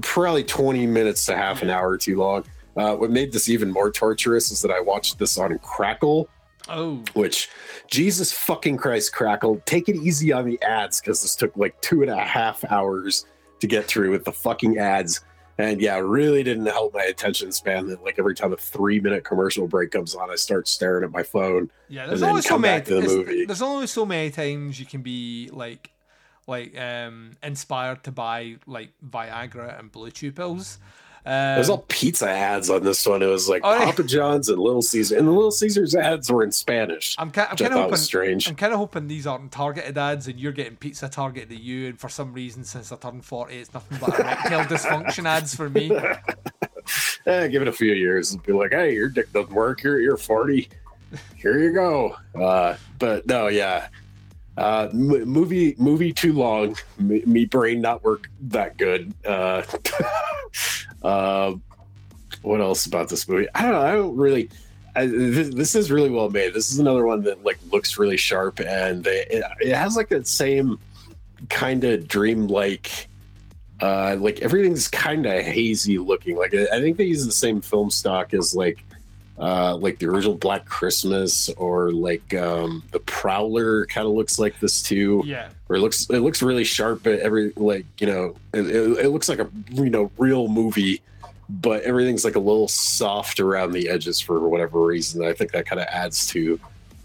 probably 0.00 0.44
20 0.44 0.86
minutes 0.86 1.26
to 1.26 1.36
half 1.36 1.62
an 1.62 1.70
hour 1.70 1.96
too 1.96 2.16
long. 2.16 2.44
Uh, 2.76 2.96
what 2.96 3.10
made 3.10 3.32
this 3.32 3.50
even 3.50 3.70
more 3.70 3.90
torturous 3.90 4.50
is 4.50 4.62
that 4.62 4.70
I 4.70 4.80
watched 4.80 5.18
this 5.18 5.36
on 5.36 5.58
Crackle, 5.58 6.28
Oh, 6.68 7.02
which 7.14 7.48
Jesus 7.88 8.32
fucking 8.32 8.76
Christ, 8.76 9.12
Crackle, 9.12 9.60
take 9.66 9.88
it 9.88 9.96
easy 9.96 10.32
on 10.32 10.46
the 10.46 10.62
ads 10.62 11.00
because 11.00 11.22
this 11.22 11.34
took 11.34 11.56
like 11.56 11.78
two 11.80 12.02
and 12.02 12.10
a 12.10 12.16
half 12.16 12.64
hours 12.70 13.26
to 13.62 13.68
get 13.68 13.86
through 13.86 14.10
with 14.10 14.24
the 14.24 14.32
fucking 14.32 14.78
ads. 14.78 15.20
And 15.56 15.80
yeah, 15.80 15.96
really 15.98 16.42
didn't 16.42 16.66
help 16.66 16.94
my 16.94 17.04
attention 17.04 17.52
span 17.52 17.86
that 17.86 18.02
like 18.02 18.18
every 18.18 18.34
time 18.34 18.52
a 18.52 18.56
three 18.56 18.98
minute 18.98 19.24
commercial 19.24 19.68
break 19.68 19.92
comes 19.92 20.16
on, 20.16 20.30
I 20.30 20.34
start 20.34 20.66
staring 20.66 21.04
at 21.04 21.12
my 21.12 21.22
phone. 21.22 21.70
yeah. 21.88 22.06
There's 22.06 22.24
only 22.24 22.42
so 22.42 22.58
many. 22.58 22.82
the. 22.82 23.44
There's 23.46 23.62
only 23.62 23.86
so 23.86 24.04
many 24.04 24.30
times 24.30 24.80
you 24.80 24.86
can 24.86 25.02
be 25.02 25.48
like, 25.52 25.92
like 26.48 26.76
um 26.76 27.32
inspired 27.40 28.02
to 28.04 28.10
buy 28.10 28.56
like 28.66 28.90
Viagra 29.08 29.78
and 29.78 29.92
BlueChew 29.92 30.34
pills. 30.34 30.78
Um, 31.24 31.54
There's 31.54 31.68
all 31.70 31.84
pizza 31.88 32.28
ads 32.28 32.68
on 32.68 32.82
this 32.82 33.06
one. 33.06 33.22
It 33.22 33.26
was 33.26 33.48
like 33.48 33.62
Oh. 33.64 33.78
Papa 33.84 34.02
John's 34.02 34.48
and 34.48 34.58
Little 34.58 34.82
Caesars, 34.82 35.16
and 35.16 35.28
the 35.28 35.30
Little 35.32 35.52
Caesars 35.52 35.94
ads 35.94 36.30
were 36.32 36.42
in 36.42 36.50
Spanish. 36.50 37.14
I'm, 37.16 37.30
ki- 37.30 37.42
I'm 37.42 37.56
kind 37.56 37.72
of 37.74 37.80
hoping. 37.80 37.96
strange. 37.96 38.48
I'm 38.48 38.56
kind 38.56 38.72
of 38.72 38.78
hoping 38.80 39.06
these 39.06 39.24
aren't 39.26 39.52
targeted 39.52 39.96
ads, 39.96 40.26
and 40.26 40.40
you're 40.40 40.50
getting 40.50 40.74
pizza 40.76 41.08
targeted 41.08 41.52
at 41.52 41.60
you. 41.62 41.86
And 41.86 42.00
for 42.00 42.08
some 42.08 42.32
reason, 42.32 42.64
since 42.64 42.90
I 42.90 42.96
turned 42.96 43.24
forty, 43.24 43.58
it's 43.58 43.72
nothing 43.72 43.98
but 44.00 44.18
erectile 44.18 44.64
dysfunction 44.64 45.26
ads 45.26 45.54
for 45.54 45.70
me. 45.70 45.92
Eh, 47.26 47.46
give 47.46 47.62
it 47.62 47.68
a 47.68 47.72
few 47.72 47.92
years 47.92 48.32
and 48.32 48.42
be 48.42 48.52
like, 48.52 48.72
hey, 48.72 48.92
your 48.92 49.08
dick 49.08 49.32
doesn't 49.32 49.54
work. 49.54 49.84
You're 49.84 50.00
you're 50.00 50.16
40. 50.16 50.68
Here 51.36 51.58
you 51.60 51.72
go. 51.72 52.16
Uh, 52.34 52.76
but 52.98 53.24
no, 53.26 53.46
yeah. 53.46 53.86
Uh, 54.58 54.88
m- 54.92 55.24
movie 55.28 55.76
movie 55.78 56.12
too 56.12 56.32
long. 56.32 56.76
Me, 56.98 57.22
me 57.24 57.44
brain 57.44 57.80
not 57.80 58.02
work 58.02 58.28
that 58.40 58.76
good. 58.76 59.14
Uh, 59.24 59.62
uh, 61.02 61.54
what 62.42 62.60
else 62.60 62.86
about 62.86 63.08
this 63.08 63.28
movie? 63.28 63.48
I 63.54 63.62
don't 63.62 63.72
know. 63.72 63.80
I 63.80 63.92
don't 63.92 64.16
really. 64.16 64.50
I, 64.94 65.06
this, 65.06 65.48
this 65.54 65.74
is 65.74 65.90
really 65.90 66.10
well 66.10 66.28
made. 66.28 66.52
This 66.52 66.70
is 66.70 66.78
another 66.78 67.06
one 67.06 67.22
that 67.22 67.42
like 67.44 67.58
looks 67.70 67.98
really 67.98 68.16
sharp, 68.16 68.60
and 68.60 69.04
they, 69.04 69.24
it, 69.30 69.44
it 69.60 69.74
has 69.74 69.96
like 69.96 70.08
that 70.10 70.26
same 70.26 70.78
kind 71.48 71.82
of 71.84 72.06
dreamlike 72.06 73.08
uh 73.80 74.16
like 74.20 74.40
everything's 74.42 74.86
kind 74.86 75.26
of 75.26 75.42
hazy 75.42 75.98
looking 75.98 76.36
like 76.36 76.54
i 76.54 76.66
I 76.72 76.80
think 76.80 76.96
they 76.96 77.04
use 77.04 77.26
the 77.26 77.32
same 77.32 77.60
film 77.60 77.90
stock 77.90 78.32
as 78.32 78.54
like 78.54 78.84
uh 79.42 79.76
like 79.76 79.98
the 79.98 80.06
original 80.06 80.36
black 80.36 80.64
christmas 80.66 81.48
or 81.56 81.90
like 81.90 82.32
um 82.34 82.80
the 82.92 83.00
prowler 83.00 83.84
kind 83.86 84.06
of 84.06 84.12
looks 84.12 84.38
like 84.38 84.58
this 84.60 84.80
too. 84.82 85.20
Yeah. 85.26 85.48
or 85.68 85.76
it 85.76 85.80
looks 85.80 86.06
it 86.10 86.20
looks 86.20 86.42
really 86.42 86.62
sharp 86.62 87.02
but 87.02 87.18
every 87.18 87.52
like 87.56 87.84
you 88.00 88.06
know 88.06 88.36
it, 88.54 88.66
it, 88.66 89.06
it 89.06 89.08
looks 89.10 89.28
like 89.28 89.40
a 89.40 89.50
you 89.70 89.90
know 89.90 90.12
real 90.16 90.46
movie 90.46 91.02
but 91.48 91.82
everything's 91.82 92.24
like 92.24 92.36
a 92.36 92.40
little 92.40 92.68
soft 92.68 93.40
around 93.40 93.72
the 93.72 93.88
edges 93.88 94.20
for 94.20 94.48
whatever 94.48 94.80
reason. 94.80 95.24
I 95.24 95.32
think 95.32 95.50
that 95.52 95.66
kind 95.66 95.80
of 95.80 95.88
adds 95.88 96.26
to 96.28 96.60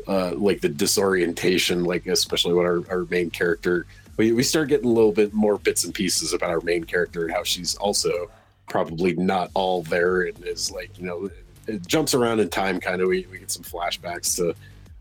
uh 0.07 0.33
like 0.35 0.61
the 0.61 0.69
disorientation 0.69 1.83
like 1.83 2.05
especially 2.05 2.53
when 2.53 2.65
our, 2.67 2.83
our 2.89 3.05
main 3.09 3.31
character. 3.31 3.87
We, 4.17 4.31
we 4.31 4.43
start 4.43 4.69
getting 4.69 4.87
a 4.87 4.93
little 4.93 5.11
bit 5.11 5.33
more 5.33 5.57
bits 5.59 5.83
and 5.83 5.93
pieces 5.93 6.33
about 6.33 6.49
our 6.49 6.61
main 6.61 6.83
character 6.85 7.25
and 7.25 7.31
how 7.31 7.43
she's 7.43 7.75
also 7.75 8.29
probably 8.67 9.13
not 9.13 9.49
all 9.53 9.83
there 9.83 10.21
and 10.21 10.43
is 10.45 10.71
like 10.71 10.97
you 10.99 11.05
know 11.05 11.29
it 11.67 11.85
jumps 11.85 12.13
around 12.13 12.39
in 12.39 12.49
time 12.49 12.79
kind 12.79 13.01
of 13.01 13.07
we, 13.07 13.27
we 13.31 13.39
get 13.39 13.51
some 13.51 13.63
flashbacks 13.63 14.35
to 14.35 14.55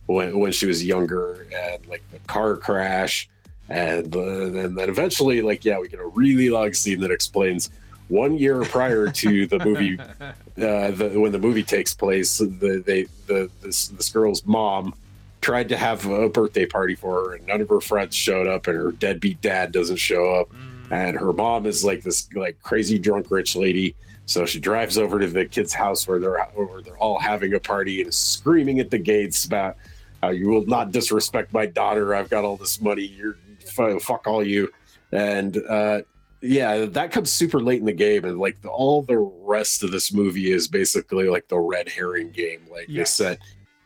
when 0.07 0.39
when 0.39 0.53
she 0.53 0.67
was 0.67 0.85
younger 0.85 1.47
and 1.55 1.87
like 1.87 2.03
the 2.11 2.19
car 2.21 2.57
crash 2.57 3.29
and 3.69 4.15
uh, 4.15 4.49
then 4.51 4.75
then 4.75 4.89
eventually 4.89 5.43
like 5.43 5.65
yeah 5.65 5.79
we 5.79 5.89
get 5.89 6.01
a 6.01 6.07
really 6.07 6.51
long 6.51 6.73
scene 6.73 7.01
that 7.01 7.11
explains 7.11 7.71
one 8.09 8.39
year 8.39 8.63
prior 8.63 9.11
to 9.11 9.47
the 9.47 9.59
movie, 9.59 9.99
uh, 10.21 10.33
the, 10.57 11.13
when 11.17 11.33
the 11.33 11.39
movie 11.39 11.63
takes 11.63 11.95
place, 11.95 12.39
the 12.39 12.83
they 12.85 13.07
the 13.27 13.51
this 13.63 13.89
this 13.89 14.09
girl's 14.11 14.45
mom 14.47 14.95
tried 15.41 15.69
to 15.69 15.77
have 15.77 16.07
a 16.07 16.29
birthday 16.29 16.67
party 16.67 16.95
for 16.95 17.25
her, 17.25 17.35
and 17.35 17.47
none 17.47 17.61
of 17.61 17.69
her 17.69 17.81
friends 17.81 18.15
showed 18.15 18.47
up, 18.47 18.67
and 18.67 18.77
her 18.77 18.93
deadbeat 18.93 19.41
dad 19.41 19.73
doesn't 19.73 19.97
show 19.97 20.35
up, 20.35 20.49
and 20.91 21.17
her 21.17 21.33
mom 21.33 21.67
is 21.67 21.85
like 21.85 22.03
this 22.03 22.29
like 22.35 22.61
crazy 22.63 22.99
drunk 22.99 23.31
rich 23.31 23.57
lady. 23.57 23.95
So 24.27 24.45
she 24.45 24.59
drives 24.59 24.99
over 24.99 25.21
to 25.21 25.27
the 25.27 25.47
kid's 25.47 25.73
house 25.73 26.07
where 26.07 26.19
they're 26.19 26.45
where 26.55 26.83
they're 26.83 26.99
all 26.99 27.19
having 27.19 27.55
a 27.55 27.61
party 27.61 28.01
and 28.01 28.09
is 28.09 28.17
screaming 28.17 28.81
at 28.81 28.91
the 28.91 28.99
gates 28.99 29.45
about 29.45 29.77
how 30.23 30.31
you 30.31 30.49
will 30.49 30.67
not 30.67 30.91
disrespect 30.91 31.53
my 31.53 31.67
daughter. 31.67 32.15
I've 32.15 32.29
got 32.29 32.45
all 32.45 32.57
this 32.57 32.81
money. 32.81 33.05
You're 33.05 33.39
f- 33.79 34.03
fuck 34.03 34.27
all 34.27 34.45
you. 34.45 34.73
And 35.13 35.57
uh, 35.69 36.03
yeah, 36.41 36.87
that 36.87 37.13
comes 37.13 37.31
super 37.31 37.61
late 37.61 37.81
in 37.81 37.87
the 37.87 37.93
game, 37.93 38.25
and 38.25 38.39
like 38.39 38.61
the, 38.63 38.69
all 38.69 39.03
the 39.03 39.19
rest 39.19 39.83
of 39.83 39.93
this 39.93 40.13
movie 40.13 40.51
is 40.51 40.69
basically 40.69 41.29
like 41.29 41.49
the 41.49 41.59
red 41.59 41.89
herring 41.89 42.31
game. 42.31 42.67
Like 42.71 42.89
they 42.89 43.05
set 43.05 43.39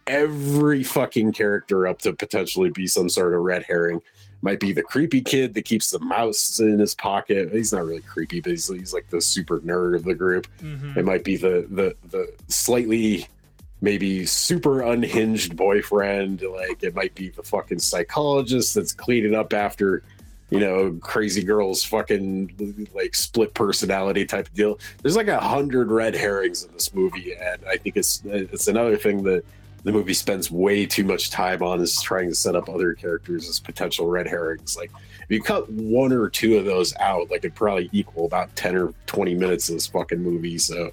every 0.07 0.83
fucking 0.83 1.33
character 1.33 1.87
up 1.87 2.01
to 2.01 2.13
potentially 2.13 2.71
be 2.71 2.87
some 2.87 3.09
sort 3.09 3.35
of 3.35 3.41
red 3.43 3.65
herring. 3.65 4.01
Might 4.43 4.59
be 4.61 4.73
the 4.73 4.83
creepy 4.83 5.21
kid 5.21 5.53
that 5.55 5.67
keeps 5.67 5.91
the 5.91 5.99
mouse 5.99 6.61
in 6.61 6.79
his 6.79 6.95
pocket. 6.95 7.53
He's 7.53 7.73
not 7.75 7.85
really 7.85 8.01
creepy, 8.01 8.41
but 8.41 8.51
he's, 8.51 8.69
he's 8.69 8.95
like 8.95 9.11
the 9.11 9.21
super 9.21 9.61
nerd 9.61 9.95
of 9.97 10.05
the 10.05 10.15
group. 10.15 10.47
Mhm. 10.63 10.97
It 10.97 11.05
might 11.05 11.25
be 11.25 11.37
the 11.37 11.67
the 11.71 11.95
the 12.11 12.33
slightly 12.49 13.27
maybe 13.83 14.25
super 14.25 14.81
unhinged 14.83 15.57
boyfriend. 15.57 16.41
Like 16.43 16.83
it 16.83 16.95
might 16.95 17.15
be 17.15 17.29
the 17.29 17.43
fucking 17.43 17.81
psychologist 17.81 18.75
that's 18.75 18.93
cleaning 18.93 19.35
up 19.35 19.53
after 19.53 20.03
you 20.49 20.59
know 20.59 20.99
crazy 21.03 21.45
girl's 21.45 21.85
fucking 21.85 22.89
like 22.95 23.15
split 23.15 23.53
personality 23.53 24.25
type 24.25 24.47
of 24.49 24.55
deal. 24.55 24.79
There's 25.03 25.17
like 25.17 25.29
a 25.29 25.39
hundred 25.39 25.91
red 25.91 26.15
herrings 26.15 26.65
in 26.65 26.73
this 26.73 26.95
movie, 26.95 27.35
and 27.35 27.61
I 27.69 27.77
think 27.77 27.97
it's 27.97 28.23
it's 28.25 28.69
another 28.69 28.97
thing 28.97 29.23
that 29.25 29.45
the 29.83 29.93
movie 29.93 30.15
spends 30.15 30.51
way 30.51 30.87
too 30.87 31.05
much 31.05 31.31
time 31.31 31.63
on 31.63 31.81
is 31.81 32.01
trying 32.03 32.29
to 32.29 32.35
set 32.35 32.55
up 32.57 32.69
other 32.69 32.95
characters 32.95 33.49
as 33.49 33.59
potential 33.61 34.07
red 34.07 34.27
herrings. 34.27 34.77
Like 34.77 34.91
if 35.23 35.31
you 35.31 35.43
cut 35.43 35.71
one 35.71 36.13
or 36.13 36.29
two 36.29 36.59
of 36.59 36.65
those 36.65 36.95
out, 36.97 37.31
like 37.31 37.45
it 37.45 37.55
probably 37.55 37.89
equal 37.93 38.27
about 38.27 38.55
ten 38.57 38.77
or 38.77 38.93
twenty 39.07 39.35
minutes 39.35 39.69
of 39.69 39.77
this 39.77 39.87
fucking 39.87 40.23
movie. 40.23 40.59
So 40.59 40.91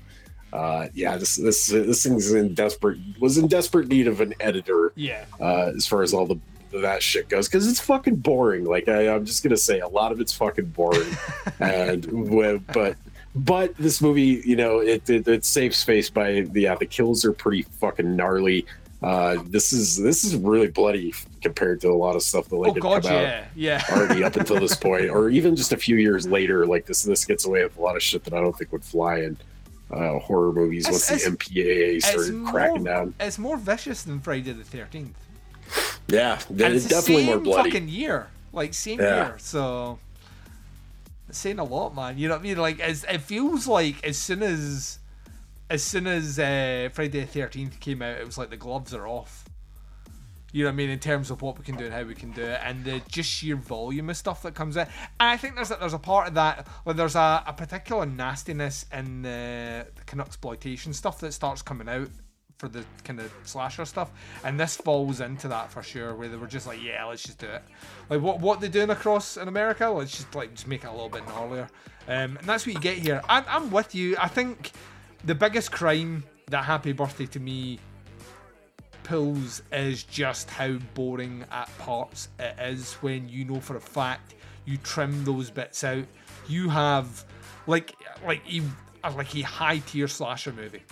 uh 0.53 0.87
yeah 0.93 1.17
this 1.17 1.35
this 1.35 1.67
this 1.67 2.03
thing's 2.03 2.31
in 2.33 2.53
desperate 2.53 2.97
was 3.19 3.37
in 3.37 3.47
desperate 3.47 3.89
need 3.89 4.07
of 4.07 4.21
an 4.21 4.33
editor 4.39 4.93
Yeah. 4.95 5.25
uh 5.41 5.73
as 5.75 5.85
far 5.85 6.03
as 6.03 6.13
all 6.13 6.25
the 6.25 6.37
that 6.71 7.03
shit 7.03 7.27
goes 7.27 7.49
because 7.49 7.67
it's 7.67 7.81
fucking 7.81 8.15
boring 8.17 8.63
like 8.63 8.87
I, 8.87 9.13
i'm 9.13 9.25
just 9.25 9.43
gonna 9.43 9.57
say 9.57 9.79
a 9.81 9.87
lot 9.89 10.13
of 10.13 10.21
it's 10.21 10.31
fucking 10.31 10.67
boring 10.67 11.09
and 11.59 12.65
but 12.73 12.95
but 13.37 13.75
this 13.77 14.01
movie 14.01 14.41
you 14.45 14.55
know 14.55 14.79
it, 14.79 15.09
it 15.09 15.27
it 15.27 15.45
saves 15.45 15.83
face 15.83 16.09
by 16.09 16.41
the 16.41 16.61
yeah 16.61 16.75
the 16.75 16.85
kills 16.85 17.23
are 17.25 17.33
pretty 17.33 17.61
fucking 17.63 18.15
gnarly 18.15 18.65
uh 19.03 19.37
this 19.45 19.71
is 19.73 19.97
this 19.97 20.23
is 20.23 20.35
really 20.35 20.67
bloody 20.67 21.13
compared 21.41 21.79
to 21.81 21.87
a 21.89 21.93
lot 21.93 22.15
of 22.15 22.23
stuff 22.23 22.49
that 22.49 22.55
like 22.55 22.71
Oh, 22.71 22.73
had 22.73 22.81
God, 22.83 23.03
come 23.03 23.11
out 23.13 23.21
yeah, 23.21 23.45
yeah. 23.55 23.83
already 23.91 24.23
up 24.23 24.35
until 24.37 24.59
this 24.59 24.75
point 24.87 25.09
or 25.09 25.29
even 25.29 25.55
just 25.55 25.71
a 25.71 25.77
few 25.77 25.97
years 25.97 26.27
later 26.27 26.65
like 26.65 26.85
this 26.87 27.03
this 27.03 27.23
gets 27.25 27.45
away 27.45 27.63
with 27.63 27.77
a 27.77 27.81
lot 27.81 27.95
of 27.95 28.01
shit 28.01 28.23
that 28.23 28.33
i 28.33 28.41
don't 28.41 28.57
think 28.57 28.71
would 28.71 28.83
fly 28.83 29.17
in 29.19 29.37
uh, 29.91 30.17
horror 30.19 30.51
movies 30.51 30.85
It's- 30.87 31.09
once 31.11 31.23
the 31.23 31.29
it's- 31.29 31.29
mpaa 31.47 31.95
It's 31.95 32.07
started 32.07 32.45
cracking 32.45 32.83
down 32.85 33.13
It's 33.19 33.37
more 33.37 33.55
vicious 33.57 34.03
than 34.03 34.19
Friday 34.19 34.51
the 34.51 34.63
Thirteenth. 34.63 35.15
yeah 36.07 36.35
it's 36.49 36.85
it's 36.85 36.87
definitely 36.87 37.25
more 37.25 37.39
bloody 37.39 37.69
Fucking 37.71 37.87
year, 37.89 38.27
like 38.53 38.73
same 38.73 38.99
Yeah. 38.99 39.15
year. 39.27 39.35
So 39.37 39.99
saying 41.31 41.59
a 41.59 41.63
lot, 41.63 41.95
man. 41.95 42.17
You 42.17 42.27
know 42.27 42.35
what 42.35 42.41
I 42.41 42.43
mean? 42.43 42.57
Like, 42.57 42.79
as 42.79 43.03
it 43.03 43.21
feels 43.21 43.67
like 43.67 44.03
as 44.03 44.17
soon 44.17 44.43
as 44.43 44.99
as 45.69 45.83
soon 45.83 46.07
as 46.07 46.39
uh, 46.39 46.89
Friday 46.93 47.21
the 47.21 47.25
Thirteenth 47.25 47.79
came 47.79 48.01
out, 48.01 48.17
it 48.17 48.25
was 48.25 48.37
like 48.37 48.49
the 48.49 48.57
gloves 48.57 48.93
are 48.93 49.07
off. 49.07 49.45
You 50.53 50.63
know 50.63 50.69
what 50.69 50.73
I 50.73 50.77
mean 50.77 50.89
in 50.89 50.99
terms 50.99 51.29
of 51.29 51.41
what 51.41 51.59
we 51.59 51.65
can 51.65 51.75
do 51.75 51.85
and 51.85 51.93
how 51.93 52.03
we 52.03 52.15
can 52.15 52.31
do 52.31 52.41
it, 52.41 52.59
and 52.63 52.83
the 52.85 53.01
just 53.09 53.29
sheer 53.29 53.57
volume 53.57 54.09
of 54.09 54.17
stuff 54.17 54.41
that 54.43 54.55
comes 54.55 54.77
in. 54.77 54.87
And 55.19 55.29
I 55.29 55.37
think 55.37 55.55
there's 55.55 55.71
a, 55.71 55.75
there's 55.75 55.93
a 55.93 55.99
part 55.99 56.29
of 56.29 56.33
that 56.35 56.67
where 56.83 56.93
there's 56.93 57.15
a, 57.15 57.43
a 57.45 57.53
particular 57.53 58.05
nastiness 58.05 58.85
in 58.93 59.23
the, 59.23 59.87
the 59.95 60.21
of 60.21 60.27
exploitation 60.27 60.93
stuff 60.93 61.19
that 61.19 61.33
starts 61.33 61.61
coming 61.61 61.89
out 61.89 62.09
for 62.57 62.67
the 62.67 62.83
kind 63.03 63.19
of 63.19 63.31
slasher 63.43 63.85
stuff, 63.85 64.11
and 64.43 64.59
this 64.59 64.75
falls 64.75 65.21
into 65.21 65.47
that 65.47 65.71
for 65.71 65.83
sure. 65.83 66.15
Where 66.15 66.27
they 66.27 66.37
were 66.37 66.47
just 66.47 66.67
like, 66.67 66.81
yeah, 66.81 67.05
let's 67.05 67.23
just 67.23 67.37
do 67.37 67.47
it. 67.47 67.63
Like 68.09 68.21
what 68.21 68.39
what 68.39 68.59
they 68.59 68.67
doing 68.67 68.89
across 68.89 69.37
in 69.37 69.47
America? 69.47 69.89
Let's 69.89 70.11
just 70.11 70.33
like 70.35 70.53
just 70.53 70.67
make 70.67 70.83
it 70.83 70.87
a 70.87 70.91
little 70.91 71.09
bit 71.09 71.25
gnarlier. 71.25 71.69
Um, 72.07 72.37
and 72.37 72.47
that's 72.47 72.65
what 72.65 72.73
you 72.73 72.81
get 72.81 72.97
here. 72.97 73.21
I'm, 73.27 73.43
I'm 73.47 73.71
with 73.71 73.93
you. 73.93 74.15
I 74.17 74.27
think 74.27 74.71
the 75.25 75.35
biggest 75.35 75.71
crime 75.71 76.23
that 76.47 76.63
Happy 76.63 76.93
Birthday 76.93 77.25
to 77.27 77.39
Me 77.39 77.79
pulls 79.03 79.61
is 79.71 80.03
just 80.03 80.49
how 80.49 80.73
boring 80.93 81.45
at 81.51 81.69
parts 81.77 82.29
it 82.39 82.55
is 82.59 82.93
when 82.95 83.29
you 83.29 83.45
know 83.45 83.59
for 83.59 83.77
a 83.77 83.81
fact 83.81 84.35
you 84.65 84.77
trim 84.77 85.23
those 85.23 85.49
bits 85.49 85.83
out. 85.83 86.05
You 86.47 86.69
have 86.69 87.25
like 87.67 87.95
like 88.25 88.43
like 89.15 89.35
a 89.35 89.41
high 89.41 89.79
tier 89.79 90.07
slasher 90.07 90.53
movie. 90.53 90.83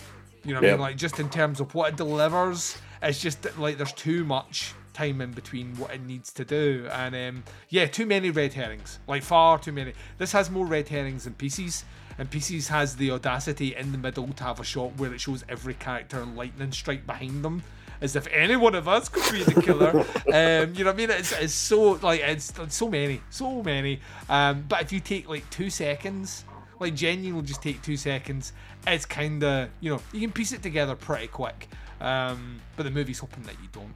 You 0.46 0.54
know 0.54 0.60
what 0.60 0.68
I 0.68 0.72
mean? 0.72 0.80
Like 0.80 0.96
just 0.96 1.18
in 1.18 1.28
terms 1.28 1.58
of 1.58 1.74
what 1.74 1.90
it 1.90 1.96
delivers, 1.96 2.78
it's 3.02 3.20
just 3.20 3.58
like 3.58 3.76
there's 3.76 3.92
too 3.92 4.24
much 4.24 4.74
time 4.94 5.20
in 5.20 5.32
between 5.32 5.76
what 5.76 5.92
it 5.92 6.00
needs 6.00 6.32
to 6.34 6.44
do, 6.44 6.88
and 6.92 7.14
um, 7.14 7.44
yeah, 7.68 7.86
too 7.86 8.06
many 8.06 8.30
red 8.30 8.52
herrings. 8.52 9.00
Like 9.08 9.24
far 9.24 9.58
too 9.58 9.72
many. 9.72 9.92
This 10.18 10.30
has 10.32 10.48
more 10.48 10.64
red 10.64 10.88
herrings 10.88 11.24
than 11.24 11.34
pieces, 11.34 11.84
and 12.16 12.30
pieces 12.30 12.68
has 12.68 12.94
the 12.94 13.10
audacity 13.10 13.74
in 13.74 13.90
the 13.90 13.98
middle 13.98 14.28
to 14.28 14.44
have 14.44 14.60
a 14.60 14.64
shot 14.64 14.96
where 14.98 15.12
it 15.12 15.20
shows 15.20 15.44
every 15.48 15.74
character 15.74 16.20
and 16.20 16.36
lightning 16.36 16.70
strike 16.70 17.06
behind 17.06 17.44
them. 17.44 17.64
As 18.00 18.14
if 18.14 18.26
any 18.28 18.56
one 18.56 18.74
of 18.74 18.86
us 18.86 19.08
could 19.08 19.32
be 19.32 19.42
the 19.42 19.60
killer, 19.62 19.90
um, 20.32 20.74
you 20.74 20.84
know 20.84 20.90
what 20.90 20.94
I 20.94 20.96
mean? 20.96 21.10
It's, 21.10 21.32
it's 21.32 21.54
so 21.54 21.92
like 21.92 22.20
it's, 22.20 22.56
it's 22.58 22.76
so 22.76 22.88
many, 22.88 23.20
so 23.30 23.62
many. 23.62 24.00
Um, 24.28 24.64
but 24.68 24.82
if 24.82 24.92
you 24.92 25.00
take 25.00 25.28
like 25.28 25.48
two 25.50 25.70
seconds, 25.70 26.44
like 26.78 26.94
genuinely 26.94 27.46
just 27.46 27.62
take 27.62 27.82
two 27.82 27.96
seconds, 27.96 28.52
it's 28.86 29.04
kind 29.04 29.42
of 29.42 29.68
you 29.80 29.90
know 29.90 30.00
you 30.12 30.20
can 30.20 30.32
piece 30.32 30.52
it 30.52 30.62
together 30.62 30.94
pretty 30.94 31.26
quick. 31.26 31.68
Um, 32.00 32.60
but 32.76 32.82
the 32.82 32.90
movie's 32.90 33.18
hoping 33.18 33.42
that 33.44 33.54
you 33.62 33.68
don't. 33.72 33.94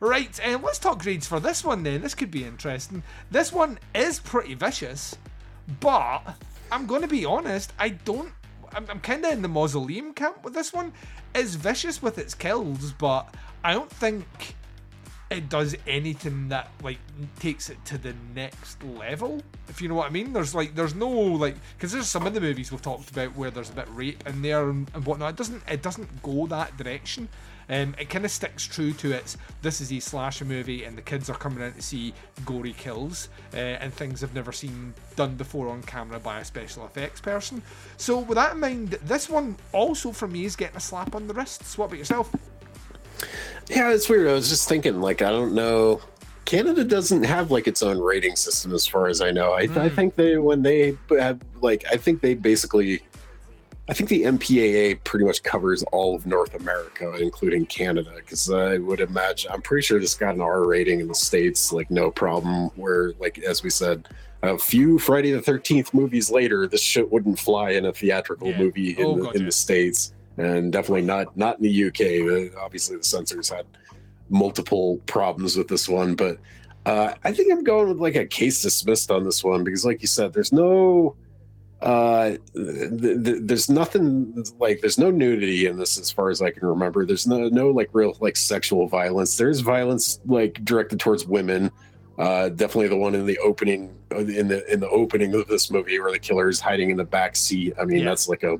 Right, 0.00 0.38
and 0.42 0.62
let's 0.62 0.78
talk 0.78 1.00
grades 1.02 1.26
for 1.26 1.38
this 1.38 1.64
one 1.64 1.82
then. 1.82 2.02
This 2.02 2.14
could 2.14 2.30
be 2.30 2.44
interesting. 2.44 3.02
This 3.30 3.52
one 3.52 3.78
is 3.94 4.18
pretty 4.18 4.54
vicious, 4.54 5.16
but 5.80 6.22
I'm 6.72 6.86
going 6.86 7.02
to 7.02 7.08
be 7.08 7.24
honest. 7.24 7.72
I 7.78 7.90
don't. 7.90 8.32
I'm, 8.74 8.86
I'm 8.88 9.00
kind 9.00 9.24
of 9.24 9.32
in 9.32 9.42
the 9.42 9.48
mausoleum 9.48 10.12
camp 10.12 10.44
with 10.44 10.54
this 10.54 10.72
one. 10.72 10.92
It's 11.34 11.54
vicious 11.54 12.02
with 12.02 12.18
its 12.18 12.34
kills, 12.34 12.92
but 12.92 13.34
I 13.62 13.74
don't 13.74 13.90
think 13.90 14.56
it 15.32 15.48
does 15.48 15.74
anything 15.86 16.48
that 16.48 16.70
like 16.82 16.98
takes 17.38 17.70
it 17.70 17.84
to 17.84 17.98
the 17.98 18.14
next 18.34 18.82
level 18.82 19.42
if 19.68 19.80
you 19.80 19.88
know 19.88 19.94
what 19.94 20.06
i 20.06 20.10
mean. 20.10 20.32
There's 20.32 20.54
like 20.54 20.74
there's 20.74 20.94
no 20.94 21.08
like 21.08 21.56
because 21.76 21.92
there's 21.92 22.08
some 22.08 22.26
of 22.26 22.34
the 22.34 22.40
movies 22.40 22.70
we've 22.70 22.82
talked 22.82 23.10
about 23.10 23.34
where 23.36 23.50
there's 23.50 23.70
a 23.70 23.72
bit 23.72 23.88
rape 23.90 24.22
in 24.26 24.42
there 24.42 24.68
and, 24.68 24.88
whatnot. 25.06 25.30
It 25.30 25.36
doesn't 25.36 25.62
it 25.68 25.82
doesn't 25.82 26.22
go 26.22 26.46
that 26.46 26.76
direction. 26.76 27.28
Um, 27.70 27.94
it 27.98 28.10
kind 28.10 28.24
of 28.24 28.30
sticks 28.30 28.66
true 28.66 28.92
to 28.94 29.12
its 29.12 29.38
this 29.62 29.80
is 29.80 29.90
a 29.92 30.00
slasher 30.00 30.44
movie 30.44 30.84
and 30.84 30.98
the 30.98 31.02
kids 31.02 31.30
are 31.30 31.34
coming 31.34 31.62
in 31.62 31.72
to 31.72 31.80
see 31.80 32.12
gory 32.44 32.74
kills 32.74 33.28
uh, 33.54 33.56
and 33.56 33.94
things 33.94 34.20
they've 34.20 34.34
never 34.34 34.52
seen 34.52 34.92
done 35.16 35.36
before 35.36 35.68
on 35.68 35.82
camera 35.82 36.18
by 36.18 36.40
a 36.40 36.44
special 36.44 36.84
effects 36.84 37.20
person. 37.20 37.62
So 37.96 38.18
with 38.18 38.36
that 38.36 38.52
in 38.52 38.60
mind 38.60 38.90
this 39.04 39.30
one 39.30 39.56
also 39.72 40.12
for 40.12 40.28
me 40.28 40.44
is 40.44 40.54
getting 40.54 40.76
a 40.76 40.80
slap 40.80 41.14
on 41.14 41.26
the 41.26 41.34
wrist 41.34 41.78
what 41.78 41.86
about 41.86 41.98
yourself 41.98 42.30
Yeah, 43.68 43.92
it's 43.92 44.08
weird. 44.08 44.28
I 44.28 44.32
was 44.32 44.48
just 44.48 44.68
thinking, 44.68 45.00
like, 45.00 45.22
I 45.22 45.30
don't 45.30 45.54
know. 45.54 46.00
Canada 46.44 46.84
doesn't 46.84 47.22
have 47.22 47.50
like 47.50 47.66
its 47.68 47.82
own 47.82 47.98
rating 47.98 48.36
system, 48.36 48.74
as 48.74 48.86
far 48.86 49.06
as 49.08 49.20
I 49.20 49.30
know. 49.30 49.52
I, 49.52 49.60
I 49.62 49.66
Mm. 49.68 49.94
think 49.94 50.14
they, 50.16 50.36
when 50.38 50.62
they 50.62 50.98
have, 51.18 51.40
like, 51.60 51.84
I 51.90 51.96
think 51.96 52.20
they 52.20 52.34
basically, 52.34 53.00
I 53.88 53.94
think 53.94 54.10
the 54.10 54.24
MPAA 54.24 55.02
pretty 55.04 55.24
much 55.24 55.42
covers 55.42 55.82
all 55.92 56.14
of 56.16 56.26
North 56.26 56.54
America, 56.54 57.14
including 57.20 57.66
Canada, 57.66 58.12
because 58.16 58.50
I 58.50 58.78
would 58.78 59.00
imagine, 59.00 59.50
I'm 59.52 59.62
pretty 59.62 59.82
sure 59.82 60.00
this 60.00 60.14
got 60.14 60.34
an 60.34 60.40
R 60.40 60.64
rating 60.66 61.00
in 61.00 61.08
the 61.08 61.14
States, 61.14 61.72
like, 61.72 61.90
no 61.90 62.10
problem. 62.10 62.70
Where, 62.74 63.12
like, 63.20 63.38
as 63.38 63.62
we 63.62 63.70
said, 63.70 64.08
a 64.42 64.58
few 64.58 64.98
Friday 64.98 65.30
the 65.30 65.40
13th 65.40 65.94
movies 65.94 66.30
later, 66.30 66.66
this 66.66 66.82
shit 66.82 67.10
wouldn't 67.10 67.38
fly 67.38 67.70
in 67.70 67.86
a 67.86 67.92
theatrical 67.92 68.48
Yeah. 68.50 68.58
movie 68.58 68.90
in, 68.98 69.06
Oh, 69.06 69.16
the, 69.16 69.22
God, 69.22 69.36
in 69.36 69.46
the 69.46 69.52
States 69.52 70.12
and 70.38 70.72
definitely 70.72 71.02
not 71.02 71.36
not 71.36 71.56
in 71.58 71.62
the 71.64 71.84
UK. 71.86 72.54
Uh, 72.54 72.60
Obviously, 72.60 72.96
the 72.96 73.04
censors 73.04 73.48
had 73.48 73.66
multiple 74.30 74.98
problems 75.06 75.56
with 75.56 75.68
this 75.68 75.88
one, 75.88 76.14
but 76.14 76.38
uh, 76.86 77.14
I 77.24 77.32
think 77.32 77.52
I'm 77.52 77.62
going 77.64 77.88
with 77.88 77.98
like 77.98 78.16
a 78.16 78.26
case 78.26 78.62
dismissed 78.62 79.10
on 79.10 79.24
this 79.24 79.44
one 79.44 79.62
because, 79.64 79.84
like 79.84 80.00
you 80.02 80.08
said, 80.08 80.32
there's 80.32 80.52
no. 80.52 81.16
Uh, 81.80 82.36
th- 82.54 83.00
th- 83.24 83.38
there's 83.42 83.68
nothing 83.68 84.44
like 84.60 84.80
there's 84.80 84.98
no 84.98 85.10
nudity 85.10 85.66
in 85.66 85.76
this 85.76 85.98
as 85.98 86.12
far 86.12 86.30
as 86.30 86.40
I 86.40 86.52
can 86.52 86.64
remember. 86.64 87.04
There's 87.04 87.26
no 87.26 87.48
no 87.48 87.70
like 87.70 87.90
real 87.92 88.16
like 88.20 88.36
sexual 88.36 88.86
violence. 88.86 89.36
There's 89.36 89.58
violence 89.60 90.20
like 90.24 90.64
directed 90.64 91.00
towards 91.00 91.26
women. 91.26 91.72
Uh, 92.18 92.50
definitely 92.50 92.86
the 92.86 92.96
one 92.96 93.16
in 93.16 93.26
the 93.26 93.36
opening 93.38 93.92
in 94.12 94.46
the 94.46 94.64
in 94.72 94.78
the 94.78 94.88
opening 94.90 95.34
of 95.34 95.48
this 95.48 95.72
movie 95.72 95.98
where 95.98 96.12
the 96.12 96.20
killer 96.20 96.48
is 96.48 96.60
hiding 96.60 96.90
in 96.90 96.96
the 96.96 97.04
back 97.04 97.34
seat. 97.34 97.74
I 97.80 97.84
mean, 97.84 97.98
Yeah. 98.00 98.04
that's 98.04 98.28
like 98.28 98.44
a 98.44 98.58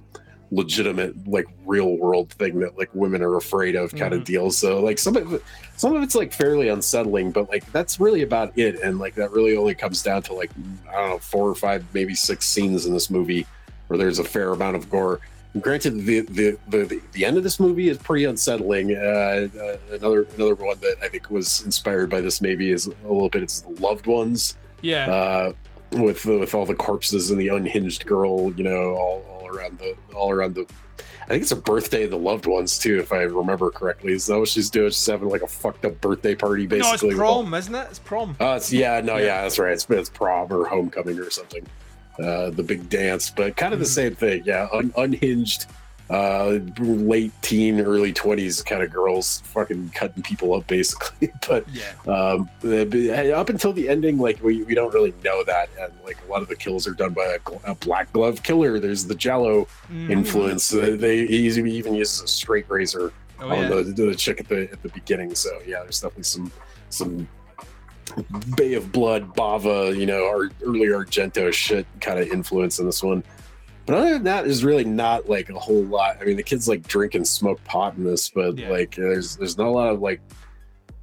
legitimate 0.55 1.15
like 1.27 1.47
real 1.67 1.97
world 1.97 2.31
thing 2.35 2.61
that 2.61 2.77
like 2.77 2.91
women 2.95 3.23
are 3.23 3.37
afraid 3.37 3.75
of 3.75 3.91
kind 3.97 4.13
Mhm. 4.13 4.19
of 4.19 4.25
deal. 4.25 4.51
So 4.51 4.81
like 4.81 4.99
some 4.99 5.17
of 5.17 5.33
it, 5.33 5.43
some 5.77 5.97
of 5.97 6.03
it's 6.03 6.15
like 6.15 6.33
fairly 6.33 6.69
unsettling, 6.69 7.31
but 7.33 7.49
like 7.49 7.65
that's 7.73 7.99
really 7.99 8.21
about 8.23 8.53
it. 8.59 8.79
And 8.83 8.99
like 8.99 9.15
that 9.15 9.33
really 9.33 9.57
only 9.57 9.75
comes 9.75 10.03
down 10.03 10.23
to 10.25 10.35
like 10.35 10.51
I 10.91 10.93
don't 11.01 11.11
know 11.11 11.19
four 11.19 11.49
or 11.49 11.55
five 11.55 11.85
maybe 11.95 12.15
six 12.15 12.47
scenes 12.47 12.85
in 12.87 12.93
this 12.93 13.09
movie 13.11 13.47
where 13.89 13.97
there's 13.99 14.19
a 14.19 14.25
fair 14.25 14.53
amount 14.53 14.77
of 14.77 14.91
gore. 14.91 15.21
Granted, 15.61 16.05
the 16.07 16.21
the 16.21 16.59
the, 16.69 17.01
the 17.13 17.25
end 17.25 17.37
of 17.39 17.45
this 17.45 17.59
movie 17.59 17.89
is 17.89 17.97
pretty 17.99 18.25
unsettling. 18.27 18.95
Uh, 18.95 19.49
uh, 19.59 19.77
another 19.91 20.27
another 20.37 20.55
one 20.55 20.79
that 20.81 20.97
I 21.03 21.09
think 21.09 21.31
was 21.31 21.63
inspired 21.65 22.11
by 22.11 22.21
this 22.21 22.41
maybe 22.43 22.71
is 22.71 22.87
a 22.87 22.91
little 23.11 23.29
bit. 23.31 23.43
It's 23.43 23.61
the 23.61 23.81
loved 23.83 24.07
ones 24.07 24.57
Yeah. 24.83 25.11
uh, 25.11 25.53
with 25.93 26.25
with 26.27 26.55
all 26.55 26.65
the 26.67 26.75
corpses 26.75 27.31
and 27.31 27.39
the 27.41 27.49
unhinged 27.49 28.07
girl, 28.07 28.51
you 28.57 28.65
know, 28.65 28.95
all 28.95 29.23
around 29.53 29.79
the 29.79 29.97
all 30.15 30.31
around 30.31 30.55
the. 30.55 30.67
I 31.25 31.27
think 31.29 31.43
it's 31.43 31.53
a 31.53 31.57
birthday 31.57 32.05
of 32.05 32.11
the 32.11 32.19
loved 32.19 32.47
ones 32.47 32.79
too, 32.79 32.99
if 32.99 33.13
I 33.13 33.23
remember 33.23 33.71
correctly. 33.71 34.13
Is 34.13 34.27
that 34.27 34.39
what 34.39 34.49
she's 34.49 34.71
doing? 34.71 34.91
She's 34.91 35.07
having 35.07 35.29
like 35.29 35.43
a 35.43 35.47
fucked 35.47 35.85
up 35.85 36.01
birthday 36.01 36.35
party, 36.35 36.67
basically. 36.67 36.89
no, 36.89 36.95
it's 36.95 37.03
with 37.03 37.21
all- 37.21 37.43
prom, 37.43 37.55
isn't 37.55 37.75
it? 37.75 37.87
It's 37.91 37.99
prom. 37.99 38.37
Oh, 38.41 38.55
it's 38.55 38.73
yeah, 38.73 39.01
no, 39.01 39.17
Yeah. 39.17 39.25
yeah, 39.27 39.43
that's 39.43 39.59
right. 39.59 39.73
It's, 39.73 39.89
it's 39.89 40.11
prom 40.11 40.53
or 40.53 40.67
homecoming 40.67 41.19
or 41.19 41.31
something. 41.31 41.65
Uh, 42.19 42.51
the 42.51 42.63
big 42.63 42.89
dance, 42.91 43.31
but 43.31 43.57
kind 43.57 43.73
of 43.73 43.79
the 43.81 43.87
Mhm. 43.87 43.89
same 43.89 44.15
thing. 44.15 44.43
Yeah, 44.45 44.69
un- 44.73 44.93
unhinged, 44.97 45.67
uh, 46.13 46.59
late 46.79 47.33
teen, 47.41 47.81
early 47.81 48.13
twenties 48.13 48.61
kind 48.63 48.83
of 48.83 48.93
girls, 48.93 49.41
fucking 49.47 49.91
cutting 49.95 50.23
people 50.23 50.53
up, 50.55 50.67
basically. 50.67 51.33
but 51.49 51.65
Yeah. 51.73 51.93
um, 52.07 52.51
up 53.35 53.49
until 53.49 53.73
the 53.73 53.89
ending, 53.89 54.19
like 54.19 54.43
we, 54.43 54.63
we 54.65 54.75
don't 54.75 54.93
really 54.93 55.15
know 55.25 55.43
that, 55.45 55.71
and 55.81 55.91
like 56.05 56.19
a 56.27 56.31
lot 56.31 56.43
of 56.43 56.49
the 56.49 56.57
kills 56.57 56.87
are 56.87 56.93
done 56.93 57.15
by 57.15 57.25
a, 57.25 57.39
gl- 57.39 57.61
a 57.65 57.75
black 57.77 58.13
glove 58.13 58.43
killer. 58.43 58.79
There's 58.79 59.07
the 59.07 59.15
Giallo 59.15 59.67
Mhm. 59.91 60.11
influence. 60.11 60.75
Uh, 60.75 60.97
they 60.99 61.27
he 61.27 61.47
even 61.49 61.95
uses 61.95 62.21
a 62.23 62.29
straight 62.29 62.67
razor 62.69 63.13
Oh, 63.41 63.49
on 63.49 63.59
yeah. 63.63 63.69
the, 63.69 63.83
the 63.85 64.15
chick 64.15 64.39
at 64.39 64.49
the 64.49 64.71
at 64.71 64.83
the 64.83 64.91
beginning. 64.91 65.35
So 65.35 65.51
yeah, 65.67 65.81
there's 65.83 66.01
definitely 66.01 66.25
some 66.25 66.53
some 66.91 67.27
Bay 68.57 68.75
of 68.75 68.93
Blood, 68.93 69.35
Bava, 69.35 69.97
you 69.99 70.05
know, 70.05 70.27
our 70.27 70.51
early 70.63 70.89
Argento 70.89 71.51
shit 71.53 71.87
kind 72.01 72.19
of 72.19 72.29
influence 72.29 72.79
in 72.79 72.85
this 72.85 73.03
one. 73.03 73.25
But 73.87 73.97
other 73.97 74.13
than 74.15 74.25
that, 74.25 74.45
there's 74.45 74.65
really 74.65 74.85
not 74.85 75.29
like 75.29 75.51
a 75.51 75.59
whole 75.59 75.83
lot. 75.85 76.19
I 76.21 76.25
mean, 76.25 76.37
the 76.37 76.43
kids 76.43 76.69
like 76.69 76.87
drink 76.87 77.15
and 77.15 77.27
smoke 77.27 77.63
pot 77.65 77.97
in 77.97 78.05
this, 78.05 78.29
but 78.31 78.57
Yeah. 78.59 78.71
like 78.71 78.95
there's 78.95 79.37
there's 79.37 79.59
not 79.59 79.67
a 79.67 79.71
lot 79.71 79.89
of 79.93 80.01
like 80.01 80.21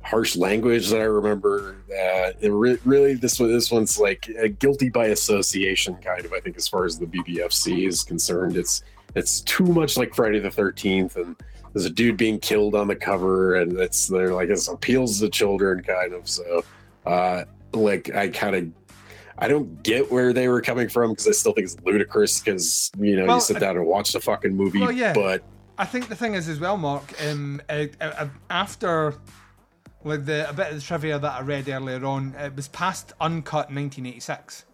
harsh 0.01 0.35
language 0.37 0.89
that 0.89 1.01
I 1.01 1.03
remember. 1.05 1.75
Uh, 1.89 2.31
it 2.39 2.49
re- 2.51 2.79
really 2.85 3.15
this 3.15 3.39
one 3.39 3.51
this 3.51 3.69
one's 3.71 3.99
like 3.99 4.27
a 4.39 4.47
guilty 4.47 4.89
by 4.89 5.07
association 5.07 5.95
kind 5.97 6.23
of. 6.25 6.31
I 6.33 6.39
think 6.39 6.55
as 6.57 6.67
far 6.67 6.85
as 6.85 6.97
the 6.97 7.05
BBFC 7.05 7.87
is 7.87 8.03
concerned, 8.03 8.55
it's 8.57 8.83
it's 9.15 9.41
too 9.41 9.65
much 9.65 9.97
like 9.97 10.13
Friday 10.15 10.39
the 10.39 10.51
Thirteenth, 10.51 11.17
and 11.17 11.35
there's 11.73 11.85
a 11.85 11.89
dude 11.89 12.15
being 12.17 12.39
killed 12.39 12.75
on 12.75 12.87
the 12.87 12.95
cover, 12.95 13.55
and 13.55 13.77
it's 13.77 14.07
they're 14.07 14.33
like 14.33 14.49
it 14.49 14.67
appeals 14.69 15.19
to 15.19 15.29
children 15.29 15.83
kind 15.83 16.13
of. 16.13 16.29
So, 16.29 16.63
uh, 17.05 17.43
like 17.73 18.15
I 18.15 18.29
kind 18.29 18.55
of. 18.55 18.67
I 19.41 19.47
don't 19.47 19.81
get 19.83 20.11
where 20.11 20.33
they 20.33 20.47
were 20.49 20.61
coming 20.61 20.89
from 20.89 21.11
because 21.11 21.27
I 21.27 21.31
still 21.31 21.53
think 21.53 21.65
it's 21.65 21.77
ludicrous 21.85 22.39
because 22.39 22.91
you 22.99 23.15
know 23.15 23.25
Well, 23.25 23.37
you 23.37 23.41
sit 23.41 23.59
down 23.59 23.77
and 23.77 23.85
watch 23.85 24.11
the 24.11 24.19
fucking 24.19 24.55
movie, 24.55 24.79
Well, 24.81 24.91
yeah. 24.91 25.13
but 25.13 25.43
I 25.77 25.85
think 25.85 26.09
the 26.09 26.15
thing 26.15 26.33
is 26.35 26.49
as 26.49 26.59
well, 26.59 26.75
Mark. 26.77 27.03
Um, 27.25 27.61
uh, 27.69 27.85
uh, 28.01 28.27
after 28.49 29.15
like 30.03 30.25
the 30.25 30.49
a 30.49 30.53
bit 30.53 30.67
of 30.67 30.75
the 30.75 30.81
trivia 30.81 31.19
that 31.19 31.31
I 31.39 31.41
read 31.41 31.67
earlier 31.69 32.03
on, 32.05 32.35
it 32.35 32.55
was 32.55 32.67
past 32.67 33.13
uncut 33.19 33.71
1986 33.71 34.65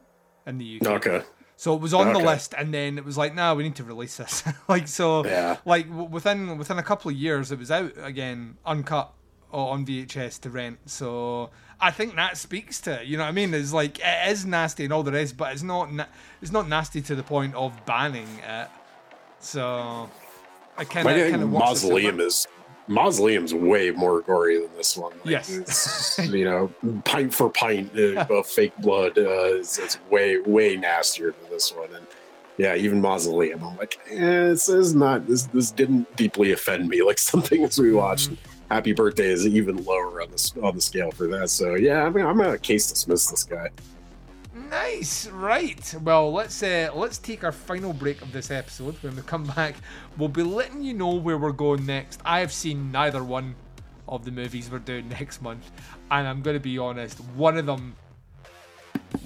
in 0.48 0.58
the 0.58 0.80
UK. 0.82 0.88
okay, 0.88 1.22
So 1.58 1.74
it 1.76 1.82
was 1.82 1.94
on 1.94 2.14
the 2.14 2.20
list, 2.20 2.54
and 2.58 2.74
then 2.74 2.98
it 2.98 3.06
was 3.06 3.18
like, 3.18 3.34
"Nah, 3.36 3.54
we 3.54 3.64
need 3.64 3.76
to 3.76 3.84
release 3.84 4.18
this." 4.18 4.44
like 4.68 4.88
so, 4.88 5.26
Yeah. 5.26 5.58
like 5.66 5.88
w- 5.90 6.10
within 6.10 6.58
within 6.58 6.78
a 6.80 6.84
couple 6.84 7.10
of 7.12 7.18
years, 7.18 7.52
it 7.52 7.60
was 7.60 7.72
out 7.72 7.92
again, 8.02 8.58
uncut 8.66 9.14
on 9.52 9.86
VHS 9.86 10.40
to 10.42 10.50
rent. 10.50 10.80
So 10.86 11.50
I 11.80 11.92
think 11.92 12.16
that 12.16 12.38
speaks 12.38 12.80
to 12.82 13.02
it, 13.02 13.08
you 13.08 13.18
know 13.18 13.24
what 13.24 13.30
I 13.30 13.34
mean. 13.34 13.54
It's 13.54 13.74
like 13.74 14.00
it 14.00 14.30
is 14.30 14.46
nasty 14.46 14.86
and 14.86 14.94
all 14.94 15.04
the 15.04 15.12
rest, 15.12 15.36
but 15.38 15.52
it's 15.54 15.64
not 15.64 15.92
na- 15.92 16.06
it's 16.42 16.52
not 16.52 16.68
nasty 16.68 17.02
to 17.02 17.16
the 17.16 17.24
point 17.24 17.54
of 17.56 17.74
banning 17.86 18.28
it. 18.48 18.70
So 19.40 20.10
I 20.78 20.84
kind 20.86 21.08
I 21.08 21.12
of 21.12 21.18
think 21.18 21.32
kind 21.32 21.44
of 21.44 21.50
Mausoleum 21.50 22.20
is 22.20 22.48
Mausoleum's 22.88 23.54
way 23.54 23.92
more 23.92 24.22
gory 24.22 24.60
than 24.60 24.70
this 24.78 24.96
one. 24.96 25.12
Like, 25.24 25.48
Yes. 25.48 26.20
you 26.32 26.46
know, 26.46 26.72
pint 27.04 27.34
for 27.34 27.50
pint 27.50 27.92
uh, 27.98 28.26
of 28.30 28.48
fake 28.48 28.76
blood 28.78 29.18
uh, 29.18 29.56
is 29.56 29.78
it's 29.80 29.98
way 30.10 30.40
way 30.40 30.76
nastier 30.78 31.32
than 31.42 31.50
this 31.52 31.74
one. 31.74 31.94
And 31.96 32.06
yeah, 32.58 32.76
even 32.76 33.02
Mausoleum, 33.02 33.64
I'm 33.64 33.76
like, 33.78 34.00
eh, 34.10 34.18
this 34.18 34.70
is 34.70 34.96
not 34.96 35.28
this 35.28 35.44
this 35.48 35.72
didn't 35.72 36.16
deeply 36.16 36.52
offend 36.52 36.88
me 36.88 37.02
like 37.04 37.18
some 37.32 37.42
things 37.42 37.78
we 37.78 37.92
watched. 37.94 38.32
Happy 38.76 38.92
Birthday 38.92 39.30
is 39.32 39.48
even 39.48 39.86
lower 39.86 40.22
on 40.22 40.30
the 40.32 40.60
on 40.62 40.76
the 40.76 40.82
scale 40.82 41.10
for 41.10 41.28
that. 41.28 41.50
So 41.50 41.76
yeah, 41.76 42.04
I 42.04 42.10
mean, 42.10 42.26
I'm 42.26 42.38
gonna 42.38 42.58
case 42.58 42.90
dismiss 42.90 43.28
this 43.32 43.46
guy. 43.46 43.70
Nice, 44.70 45.28
right. 45.28 45.96
Well, 46.04 46.34
let's 46.34 46.62
uh, 46.62 46.90
let's 46.94 47.18
take 47.18 47.46
our 47.46 47.54
final 47.54 47.94
break 47.94 48.22
of 48.22 48.34
this 48.34 48.52
episode. 48.52 48.96
When 49.02 49.16
we 49.16 49.22
come 49.22 49.44
back, 49.56 49.76
we'll 50.18 50.28
be 50.28 50.44
letting 50.44 50.82
you 50.82 50.94
know 50.94 51.14
where 51.14 51.38
we're 51.38 51.54
going 51.54 51.86
next. 51.86 52.20
I 52.26 52.42
have 52.42 52.52
seen 52.52 52.92
neither 52.92 53.24
one 53.24 53.56
of 54.10 54.26
the 54.26 54.32
movies 54.32 54.70
we're 54.70 54.80
doing 54.80 55.08
next 55.20 55.42
month, 55.42 55.72
and 56.12 56.28
I'm 56.28 56.42
going 56.42 56.56
to 56.58 56.60
be 56.60 56.78
honest. 56.78 57.20
One 57.38 57.58
of 57.58 57.66
them, 57.66 57.96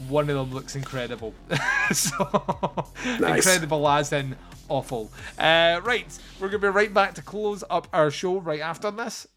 one 0.07 0.29
of 0.29 0.35
them 0.35 0.53
looks 0.53 0.75
incredible. 0.75 1.33
so 1.91 2.85
Nice. 3.19 3.47
incredible 3.47 3.87
as 3.89 4.13
in 4.13 4.35
awful. 4.67 5.11
Uh, 5.39 5.81
right, 5.83 6.05
we're 6.39 6.49
going 6.49 6.61
to 6.61 6.67
be 6.67 6.75
right 6.75 6.93
back 6.93 7.15
to 7.15 7.23
close 7.23 7.63
up 7.71 7.87
our 7.93 8.11
show 8.11 8.37
right 8.37 8.59
after 8.61 8.91
this. 8.91 9.27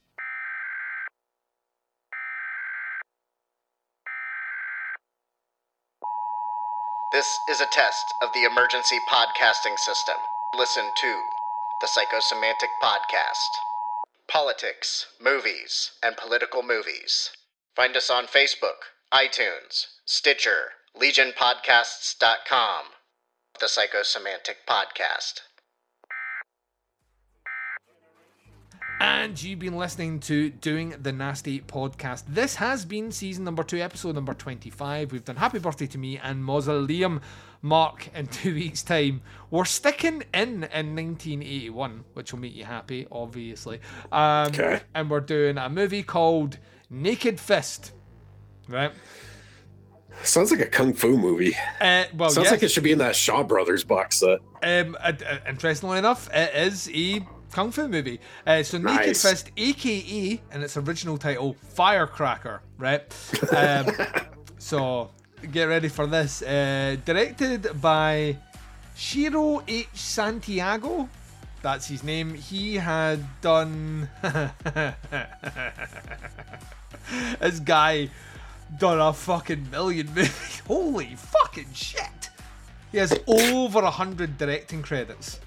This 7.12 7.40
is 7.46 7.60
a 7.60 7.66
test 7.66 8.14
of 8.22 8.32
the 8.32 8.44
emergency 8.44 8.98
podcasting 9.06 9.78
system. 9.78 10.16
Listen 10.56 10.86
to 10.96 11.20
the 11.82 11.86
Psychosemantic 11.86 12.70
Podcast. 12.82 13.50
Politics, 14.28 15.04
movies, 15.20 15.90
and 16.02 16.16
political 16.16 16.62
movies. 16.62 17.28
Find 17.76 17.98
us 17.98 18.08
on 18.08 18.24
Facebook, 18.24 18.88
iTunes, 19.12 19.88
Stitcher, 20.06 20.70
LegionPodcasts.com. 20.96 22.84
The 23.60 23.66
Psychosemantic 23.66 24.64
Podcast. 24.66 25.42
And 29.03 29.42
you've 29.42 29.59
been 29.59 29.76
listening 29.76 30.20
to 30.20 30.48
Doing 30.50 30.94
the 31.03 31.11
Nasty 31.11 31.59
podcast. 31.61 32.22
This 32.28 32.55
has 32.55 32.84
been 32.84 33.11
season 33.11 33.42
number 33.42 33.64
two, 33.64 33.78
episode 33.78 34.14
number 34.14 34.32
25. 34.32 35.11
We've 35.11 35.24
done 35.24 35.34
Happy 35.34 35.59
Birthday 35.59 35.88
to 35.88 35.98
Me 35.98 36.18
and 36.18 36.44
Mausoleum 36.44 37.20
Mark 37.62 38.09
in 38.14 38.28
two 38.28 38.55
weeks' 38.55 38.85
time. 38.85 39.22
We're 39.51 39.64
sticking 39.64 40.22
in 40.32 40.62
in 40.62 40.94
1981, 40.94 42.05
which 42.14 42.32
will 42.32 42.39
make 42.39 42.55
you 42.55 42.64
happy, 42.64 43.09
obviously. 43.10 43.81
Um, 44.12 44.47
Okay. 44.52 44.82
And 44.94 45.10
we're 45.10 45.18
doing 45.18 45.59
a 45.59 45.68
movie 45.68 46.05
called 46.05 46.59
Naked 46.89 47.40
Fist. 47.40 47.90
Right? 48.68 48.93
Sounds 50.22 50.52
like 50.52 50.60
a 50.60 50.66
kung 50.66 50.94
fu 50.94 51.18
movie. 51.18 51.56
Uh, 51.81 52.05
well, 52.14 52.31
Sounds 52.31 52.44
yes. 52.44 52.52
like 52.52 52.62
it 52.62 52.68
should 52.70 52.85
be 52.85 52.93
in 52.93 52.98
that 52.98 53.16
Shaw 53.16 53.43
Brothers 53.43 53.82
box 53.82 54.18
set. 54.20 54.39
Um, 54.62 54.97
uh, 55.01 55.12
uh, 55.28 55.39
interestingly 55.48 55.98
enough, 55.98 56.32
it 56.32 56.55
is 56.55 56.89
a 56.94 57.27
kung 57.53 57.70
fu 57.70 57.87
movie. 57.87 58.19
Uh, 58.47 58.62
so 58.62 58.79
Naked 58.79 59.07
Nice. 59.09 59.23
Fist, 59.23 59.51
aka, 59.57 60.41
in 60.53 60.62
its 60.62 60.77
original 60.77 61.19
title, 61.19 61.55
Firecracker, 61.74 62.62
right? 62.79 63.03
Um, 63.55 63.87
so 64.59 65.11
get 65.51 65.65
ready 65.65 65.89
for 65.89 66.07
this. 66.07 66.43
Uh, 66.43 66.97
directed 67.05 67.81
by 67.81 68.37
Cirio 68.97 69.62
H. 69.69 69.89
Santiago. 69.95 71.09
That's 71.62 71.87
his 71.87 72.03
name. 72.03 72.35
He 72.35 72.74
had 72.77 73.24
done. 73.41 74.09
this 77.41 77.61
guy 77.61 78.09
done 78.79 79.01
a 79.01 79.12
fucking 79.12 79.70
million 79.70 80.09
movies. 80.09 80.62
Holy 80.66 81.15
fucking 81.15 81.73
shit! 81.73 82.31
He 82.91 82.99
has 82.99 83.16
over 83.27 83.81
a 83.81 83.91
hundred 83.91 84.39
directing 84.39 84.83
credits. 84.83 85.39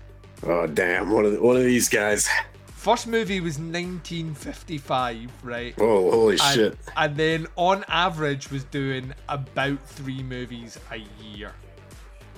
Oh 0.45 0.67
damn! 0.67 1.09
One 1.11 1.26
of 1.26 1.34
the, 1.34 1.41
one 1.41 1.55
of 1.55 1.63
these 1.63 1.89
guys. 1.89 2.27
First 2.67 3.07
movie 3.07 3.39
was 3.39 3.57
1955, 3.57 5.31
right? 5.43 5.73
Oh 5.80 6.11
holy 6.11 6.34
and, 6.34 6.41
shit! 6.41 6.77
And 6.95 7.17
then 7.17 7.47
on 7.55 7.84
average 7.88 8.51
was 8.51 8.63
doing 8.65 9.13
about 9.27 9.84
three 9.88 10.22
movies 10.22 10.77
a 10.91 11.03
year, 11.23 11.51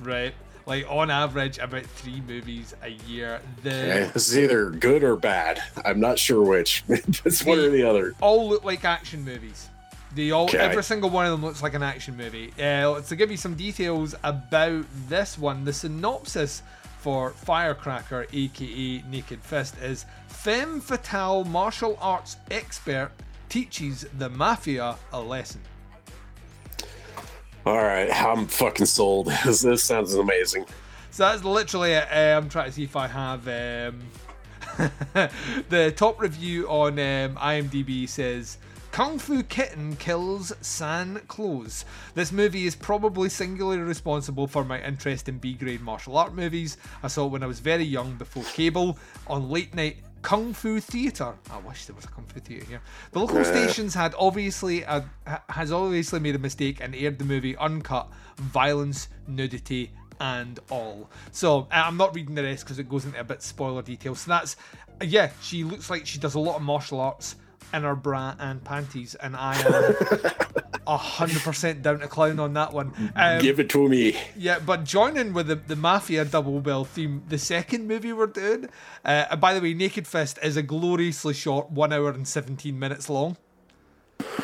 right? 0.01 0.33
Like 0.65 0.85
on 0.89 1.11
average, 1.11 1.57
about 1.57 1.83
three 1.83 2.21
movies 2.21 2.73
a 2.81 2.89
year. 2.89 3.41
The 3.63 3.71
Okay, 3.71 4.09
this 4.13 4.29
is 4.29 4.37
either 4.37 4.69
good 4.69 5.03
or 5.03 5.17
bad. 5.17 5.61
I'm 5.83 5.99
not 5.99 6.17
sure 6.17 6.41
which. 6.43 6.83
it's 6.89 7.43
one 7.43 7.59
or 7.59 7.69
the 7.69 7.83
other. 7.83 8.13
all 8.21 8.47
look 8.47 8.63
like 8.63 8.85
action 8.85 9.25
movies. 9.25 9.69
They 10.15 10.31
all, 10.31 10.45
Okay. 10.45 10.57
every 10.57 10.83
single 10.83 11.09
one 11.09 11.25
of 11.25 11.31
them 11.31 11.43
looks 11.43 11.61
like 11.61 11.73
an 11.73 11.83
action 11.83 12.15
movie. 12.15 12.53
Uh, 12.59 13.01
to 13.01 13.15
give 13.15 13.29
you 13.29 13.37
some 13.37 13.55
details 13.55 14.15
about 14.23 14.85
this 15.09 15.37
one, 15.37 15.65
the 15.65 15.73
synopsis 15.73 16.63
for 16.97 17.31
Firecracker, 17.31 18.27
aka 18.33 19.03
Naked 19.09 19.41
Fist, 19.41 19.77
is 19.81 20.05
femme 20.27 20.79
fatale 20.79 21.43
martial 21.45 21.97
arts 22.01 22.37
expert 22.51 23.11
teaches 23.49 24.05
the 24.17 24.29
mafia 24.29 24.95
a 25.13 25.21
lesson. 25.21 25.61
All 27.65 27.77
right, 27.77 28.09
I'm 28.09 28.47
fucking 28.47 28.85
sold. 28.85 29.27
This, 29.45 29.61
this 29.61 29.83
sounds 29.83 30.13
amazing. 30.13 30.65
So 31.11 31.23
that's 31.23 31.43
literally 31.43 31.93
it. 31.93 32.07
Uh, 32.11 32.37
I'm 32.37 32.49
trying 32.49 32.67
to 32.67 32.71
see 32.71 32.83
if 32.83 32.95
I 32.95 33.07
have 33.07 33.47
um, 33.47 33.99
the 35.69 35.93
top 35.95 36.21
review 36.21 36.67
on 36.69 36.93
um, 36.93 37.35
IMDb 37.35 38.07
says. 38.07 38.57
Kung 38.97 39.19
Fu 39.19 39.43
Kitten 39.43 39.95
kills 39.97 40.51
San 40.61 41.21
Close. 41.27 41.85
This 42.15 42.31
movie 42.31 42.65
is 42.65 42.75
probably 42.75 43.29
singularly 43.29 43.83
responsible 43.83 44.47
for 44.47 44.65
my 44.65 44.81
interest 44.81 45.29
in 45.29 45.37
B 45.37 45.53
grade 45.53 45.81
martial 45.81 46.17
art 46.17 46.33
movies. 46.33 46.77
I 47.03 47.07
saw 47.07 47.27
it 47.27 47.31
when 47.31 47.43
I 47.43 47.45
was 47.45 47.59
very 47.59 47.83
young 47.83 48.15
before 48.15 48.43
cable 48.45 48.97
on 49.27 49.51
late 49.51 49.75
night 49.75 49.97
Kung 50.23 50.51
Fu 50.51 50.79
Theatre. 50.79 51.35
I 51.51 51.59
wish 51.59 51.85
there 51.85 51.95
was 51.95 52.05
a 52.05 52.07
Kung 52.07 52.25
Fu 52.25 52.39
Theatre 52.39 52.65
here. 52.65 52.81
The 53.11 53.19
local 53.19 53.43
stations 53.43 53.93
had 53.93 54.15
obviously 54.17 54.83
uh, 54.83 55.01
ha- 55.27 55.43
has 55.49 55.71
obviously 55.71 56.19
made 56.19 56.33
a 56.33 56.39
mistake 56.39 56.79
and 56.81 56.95
aired 56.95 57.19
the 57.19 57.25
movie 57.25 57.55
uncut, 57.57 58.09
violence, 58.37 59.09
nudity, 59.27 59.91
and 60.19 60.59
all. 60.71 61.07
So 61.31 61.67
uh, 61.71 61.83
I'm 61.85 61.97
not 61.97 62.15
reading 62.15 62.33
the 62.33 62.41
rest 62.41 62.63
because 62.63 62.79
it 62.79 62.89
goes 62.89 63.05
into 63.05 63.19
a 63.19 63.23
bit 63.23 63.43
spoiler 63.43 63.83
detail. 63.83 64.15
So 64.15 64.29
that's 64.29 64.55
yeah, 65.03 65.29
she 65.43 65.63
looks 65.63 65.91
like 65.91 66.07
she 66.07 66.17
does 66.17 66.33
a 66.33 66.39
lot 66.39 66.55
of 66.55 66.63
martial 66.63 66.99
arts 66.99 67.35
in 67.73 67.83
her 67.83 67.95
bra 67.95 68.35
and 68.39 68.63
panties, 68.63 69.15
and 69.15 69.35
I 69.35 69.59
am 69.61 70.31
hundred 70.97 71.41
percent 71.41 71.81
down 71.81 71.99
to 71.99 72.07
clown 72.07 72.39
on 72.39 72.53
that 72.53 72.71
one. 72.71 72.93
Um, 73.15 73.41
Give 73.41 73.59
it 73.59 73.69
to 73.71 73.89
me. 73.89 74.15
yeah, 74.37 74.59
but 74.59 74.85
joining 74.85 75.33
with 75.33 75.47
the, 75.47 75.55
the 75.55 75.75
mafia 75.75 76.23
double 76.23 76.59
bill 76.61 76.85
theme, 76.85 77.23
the 77.27 77.37
second 77.37 77.87
movie 77.87 78.13
we're 78.13 78.27
doing. 78.27 78.69
Uh, 79.03 79.25
and 79.31 79.41
by 79.41 79.53
the 79.53 79.59
way, 79.61 79.73
Naked 79.73 80.07
Fist 80.07 80.39
is 80.41 80.55
a 80.55 80.63
gloriously 80.63 81.33
short 81.33 81.69
one 81.69 81.91
hour 81.91 82.09
and 82.09 82.27
seventeen 82.27 82.79
minutes 82.79 83.09
long. 83.09 83.35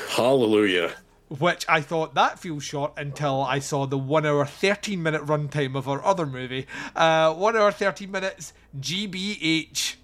Hallelujah. 0.09 0.91
Which 1.29 1.65
I 1.67 1.81
thought 1.81 2.13
that 2.15 2.37
feels 2.37 2.63
short 2.63 2.93
until 2.97 3.41
I 3.41 3.57
saw 3.59 3.87
the 3.87 3.97
one 3.97 4.25
hour 4.25 4.45
thirteen 4.45 5.01
minute 5.01 5.23
runtime 5.25 5.75
of 5.75 5.87
our 5.87 6.03
other 6.05 6.25
movie. 6.25 6.67
Uh, 6.95 7.33
one 7.33 7.55
hour 7.55 7.71
thirteen 7.71 8.11
minutes. 8.11 8.53
GBH. 8.79 9.95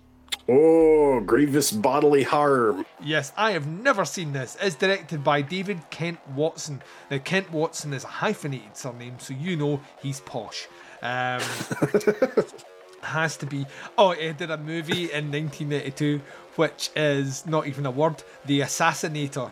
Oh, 0.51 1.19
grievous 1.19 1.71
bodily 1.71 2.23
harm. 2.23 2.83
Yes, 3.03 3.31
I 3.37 3.51
have 3.51 3.67
never 3.67 4.03
seen 4.03 4.33
this. 4.33 4.57
It's 4.59 4.75
directed 4.75 5.23
by 5.23 5.43
David 5.43 5.79
Kent 5.91 6.17
Watson. 6.29 6.81
Now, 7.11 7.19
Kent 7.19 7.51
Watson 7.51 7.93
is 7.93 8.03
a 8.03 8.07
hyphenated 8.07 8.75
surname, 8.75 9.19
so 9.19 9.35
you 9.35 9.55
know 9.55 9.79
he's 10.01 10.21
posh. 10.21 10.67
Um, 11.03 11.41
has 13.03 13.37
to 13.37 13.45
be. 13.45 13.67
Oh, 13.95 14.11
he 14.11 14.33
did 14.33 14.49
a 14.49 14.57
movie 14.57 15.11
in 15.11 15.31
1992, 15.31 16.19
which 16.55 16.89
is 16.95 17.45
not 17.45 17.67
even 17.67 17.85
a 17.85 17.91
word 17.91 18.23
The 18.47 18.61
Assassinator. 18.61 19.51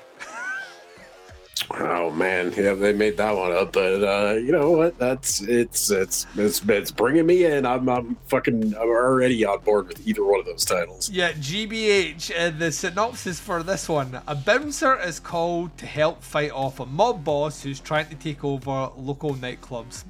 Oh 1.69 2.11
man, 2.11 2.53
yeah, 2.55 2.73
they 2.73 2.93
made 2.93 3.17
that 3.17 3.35
one 3.35 3.51
up, 3.51 3.73
but 3.73 4.01
uh, 4.01 4.35
you 4.35 4.53
know 4.53 4.71
what? 4.71 4.97
That's 4.97 5.41
it's 5.41 5.91
it's 5.91 6.25
it's 6.37 6.61
it's 6.65 6.91
bringing 6.91 7.25
me 7.25 7.45
in. 7.45 7.65
I'm 7.65 7.89
I'm 7.89 8.15
fucking 8.27 8.73
I'm 8.75 8.87
already 8.87 9.43
on 9.45 9.59
board 9.59 9.89
with 9.89 10.07
either 10.07 10.23
one 10.23 10.39
of 10.39 10.45
those 10.45 10.63
titles. 10.63 11.09
Yeah, 11.09 11.33
GBH, 11.33 12.31
uh, 12.39 12.57
the 12.57 12.71
synopsis 12.71 13.39
for 13.39 13.63
this 13.63 13.89
one. 13.89 14.21
A 14.27 14.35
bouncer 14.35 14.97
is 15.01 15.19
called 15.19 15.77
to 15.77 15.85
help 15.85 16.23
fight 16.23 16.51
off 16.51 16.79
a 16.79 16.85
mob 16.85 17.25
boss 17.25 17.61
who's 17.61 17.81
trying 17.81 18.07
to 18.09 18.15
take 18.15 18.45
over 18.45 18.91
local 18.95 19.33
nightclubs. 19.35 20.05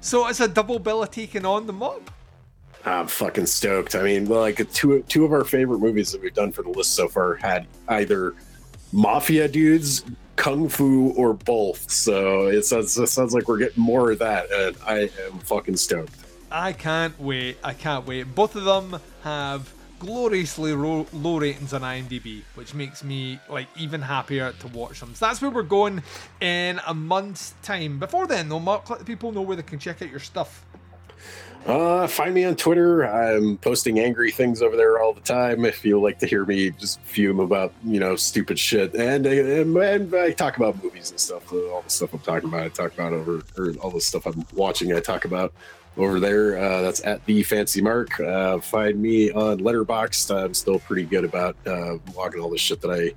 So 0.00 0.26
it's 0.28 0.40
a 0.40 0.48
double 0.48 0.78
bill 0.78 1.02
of 1.02 1.10
taking 1.10 1.44
on 1.44 1.66
the 1.66 1.74
mob. 1.74 2.10
I'm 2.86 3.06
fucking 3.06 3.46
stoked. 3.46 3.94
I 3.94 4.02
mean, 4.02 4.26
like 4.26 4.72
two 4.72 5.02
two 5.08 5.26
of 5.26 5.32
our 5.32 5.44
favorite 5.44 5.80
movies 5.80 6.10
that 6.12 6.22
we've 6.22 6.32
done 6.32 6.52
for 6.52 6.62
the 6.62 6.70
list 6.70 6.94
so 6.94 7.06
far 7.06 7.34
had 7.34 7.66
either 7.88 8.34
mafia 8.92 9.46
dudes, 9.46 10.04
kung 10.42 10.68
fu, 10.68 11.10
or 11.10 11.34
both. 11.34 11.88
So 11.88 12.48
it 12.48 12.64
sounds 12.64 12.98
it 12.98 13.06
sounds 13.06 13.32
like 13.32 13.46
we're 13.46 13.58
getting 13.58 13.80
more 13.80 14.10
of 14.10 14.18
that, 14.18 14.50
and 14.50 14.76
I 14.84 15.02
am 15.26 15.38
fucking 15.38 15.76
stoked. 15.76 16.12
I 16.50 16.72
can't 16.72 17.18
wait. 17.20 17.58
I 17.62 17.74
can't 17.74 18.04
wait. 18.06 18.24
Both 18.34 18.56
of 18.56 18.64
them 18.64 19.00
have 19.22 19.72
gloriously 20.00 20.72
ro- 20.72 21.06
low 21.12 21.38
ratings 21.38 21.72
on 21.72 21.82
IMDb, 21.82 22.42
which 22.56 22.74
makes 22.74 23.04
me 23.04 23.38
like 23.48 23.68
even 23.76 24.02
happier 24.02 24.52
to 24.58 24.66
watch 24.68 24.98
them. 24.98 25.14
So 25.14 25.26
that's 25.26 25.40
where 25.40 25.50
we're 25.50 25.62
going 25.62 26.02
in 26.40 26.80
a 26.88 26.92
month's 26.92 27.54
time. 27.62 28.00
Before 28.00 28.26
then, 28.26 28.48
though, 28.48 28.58
Mark, 28.58 28.90
let 28.90 28.98
the 28.98 29.04
people 29.04 29.30
know 29.30 29.42
where 29.42 29.54
they 29.54 29.62
can 29.62 29.78
check 29.78 30.02
out 30.02 30.10
your 30.10 30.18
stuff. 30.18 30.64
Uh, 31.66 32.08
find 32.08 32.34
me 32.34 32.44
on 32.44 32.56
Twitter. 32.56 33.04
I'm 33.04 33.56
posting 33.58 34.00
angry 34.00 34.32
things 34.32 34.62
over 34.62 34.76
there 34.76 35.00
all 35.00 35.12
the 35.12 35.20
time. 35.20 35.64
If 35.64 35.84
you 35.84 36.00
like 36.00 36.18
to 36.18 36.26
hear 36.26 36.44
me 36.44 36.70
just 36.70 37.00
fume 37.02 37.38
about, 37.38 37.72
you 37.84 38.00
know, 38.00 38.16
stupid 38.16 38.58
shit, 38.58 38.94
and 38.94 39.24
and, 39.26 39.76
and 39.76 40.14
I 40.14 40.32
talk 40.32 40.56
about 40.56 40.82
movies 40.82 41.10
and 41.10 41.20
stuff. 41.20 41.52
All 41.52 41.82
the 41.82 41.90
stuff 41.90 42.12
I'm 42.12 42.18
talking 42.20 42.48
about, 42.48 42.62
I 42.62 42.68
talk 42.68 42.94
about 42.94 43.12
over, 43.12 43.42
or 43.56 43.74
all 43.74 43.90
the 43.90 44.00
stuff 44.00 44.26
I'm 44.26 44.44
watching, 44.54 44.92
I 44.92 44.98
talk 44.98 45.24
about 45.24 45.52
over 45.96 46.18
there. 46.18 46.58
Uh, 46.58 46.82
that's 46.82 47.04
at 47.04 47.24
the 47.26 47.44
Fancy 47.44 47.80
Mark. 47.80 48.18
Uh, 48.18 48.58
find 48.58 49.00
me 49.00 49.30
on 49.30 49.60
Letterboxd. 49.60 50.44
I'm 50.44 50.54
still 50.54 50.80
pretty 50.80 51.04
good 51.04 51.24
about 51.24 51.56
uh, 51.64 51.98
logging 52.16 52.40
all 52.40 52.50
the 52.50 52.58
shit 52.58 52.80
that 52.80 52.90
I 52.90 53.12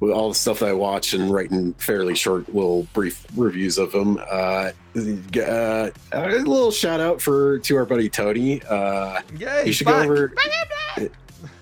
with 0.00 0.10
all 0.12 0.30
the 0.30 0.34
stuff 0.34 0.60
that 0.60 0.70
I 0.70 0.72
watch 0.72 1.12
and 1.12 1.30
writing 1.30 1.74
fairly 1.74 2.14
short 2.14 2.52
little 2.54 2.84
brief 2.94 3.26
reviews 3.36 3.76
of 3.78 3.92
them. 3.92 4.18
Uh, 4.30 4.72
uh, 4.96 5.90
a 6.12 6.28
little 6.38 6.70
shout 6.70 7.00
out 7.00 7.20
for 7.20 7.58
to 7.60 7.76
our 7.76 7.84
buddy 7.84 8.08
Tony. 8.08 8.62
Uh, 8.62 9.20
Yeah, 9.36 9.62
you 9.62 9.72
should 9.72 9.86
back. 9.86 10.06
go 10.06 10.12
over. 10.12 10.32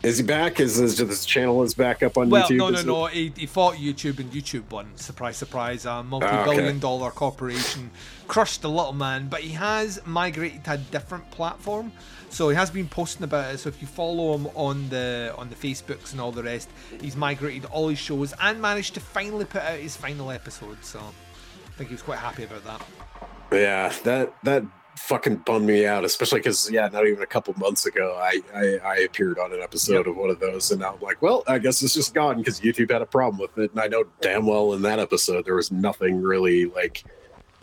Is 0.02 0.18
he 0.18 0.24
back? 0.24 0.60
Is 0.60 0.78
is 0.78 0.96
this 0.98 1.26
channel 1.26 1.62
is 1.62 1.74
back 1.74 2.02
up 2.02 2.16
on 2.16 2.30
Well, 2.30 2.48
YouTube? 2.48 2.56
no, 2.56 2.68
no, 2.68 2.78
Is 2.78 2.84
no. 2.84 3.06
He, 3.06 3.32
he 3.36 3.46
fought 3.46 3.74
YouTube 3.76 4.20
and 4.20 4.30
YouTube 4.30 4.70
won. 4.70 4.96
Surprise, 4.96 5.36
surprise. 5.36 5.86
A 5.86 5.90
ah, 5.90 6.02
multi-billion 6.02 6.64
okay. 6.64 6.78
dollar 6.78 7.10
corporation 7.10 7.90
crushed 8.28 8.62
the 8.62 8.70
little 8.70 8.92
man, 8.92 9.28
but 9.28 9.40
he 9.40 9.54
has 9.54 10.00
migrated 10.06 10.64
to 10.64 10.72
a 10.72 10.76
different 10.78 11.28
platform. 11.30 11.90
So 12.30 12.48
he 12.48 12.54
has 12.54 12.70
been 12.70 12.88
posting 12.88 13.24
about 13.24 13.54
it. 13.54 13.58
So 13.58 13.68
if 13.68 13.80
you 13.80 13.88
follow 13.88 14.34
him 14.36 14.46
on 14.54 14.88
the 14.88 15.34
on 15.36 15.48
the 15.48 15.56
Facebooks 15.56 16.12
and 16.12 16.20
all 16.20 16.32
the 16.32 16.42
rest, 16.42 16.68
he's 17.00 17.16
migrated 17.16 17.64
all 17.66 17.88
his 17.88 17.98
shows 17.98 18.32
and 18.40 18.60
managed 18.62 18.94
to 18.94 19.00
finally 19.00 19.46
put 19.46 19.62
out 19.62 19.78
his 19.78 19.96
final 19.96 20.30
episode. 20.30 20.84
So 20.84 21.00
I 21.00 21.70
think 21.76 21.88
he 21.88 21.94
was 21.94 22.02
quite 22.02 22.18
happy 22.18 22.44
about 22.44 22.64
that. 22.64 22.82
Yeah, 23.50 23.92
that 24.04 24.34
that 24.44 24.62
fucking 24.98 25.36
bummed 25.46 25.66
me 25.66 25.86
out, 25.86 26.04
especially 26.04 26.40
because 26.40 26.70
yeah, 26.70 26.88
not 26.92 27.06
even 27.06 27.22
a 27.22 27.26
couple 27.26 27.54
months 27.58 27.86
ago, 27.86 28.16
I 28.20 28.40
I, 28.54 28.78
I 28.84 28.96
appeared 28.98 29.38
on 29.38 29.52
an 29.52 29.60
episode 29.60 30.06
of 30.06 30.16
one 30.16 30.30
of 30.30 30.40
those, 30.40 30.70
and 30.70 30.80
now 30.80 30.94
I'm 30.94 31.00
like, 31.00 31.22
well, 31.22 31.44
I 31.46 31.58
guess 31.58 31.82
it's 31.82 31.94
just 31.94 32.14
gone 32.14 32.38
because 32.38 32.60
YouTube 32.60 32.90
had 32.90 33.02
a 33.02 33.06
problem 33.06 33.38
with 33.40 33.56
it, 33.58 33.70
and 33.72 33.80
I 33.80 33.86
know 33.86 34.04
damn 34.20 34.46
well 34.46 34.74
in 34.74 34.82
that 34.82 34.98
episode 34.98 35.44
there 35.44 35.54
was 35.54 35.70
nothing 35.72 36.20
really 36.20 36.66
like. 36.66 37.04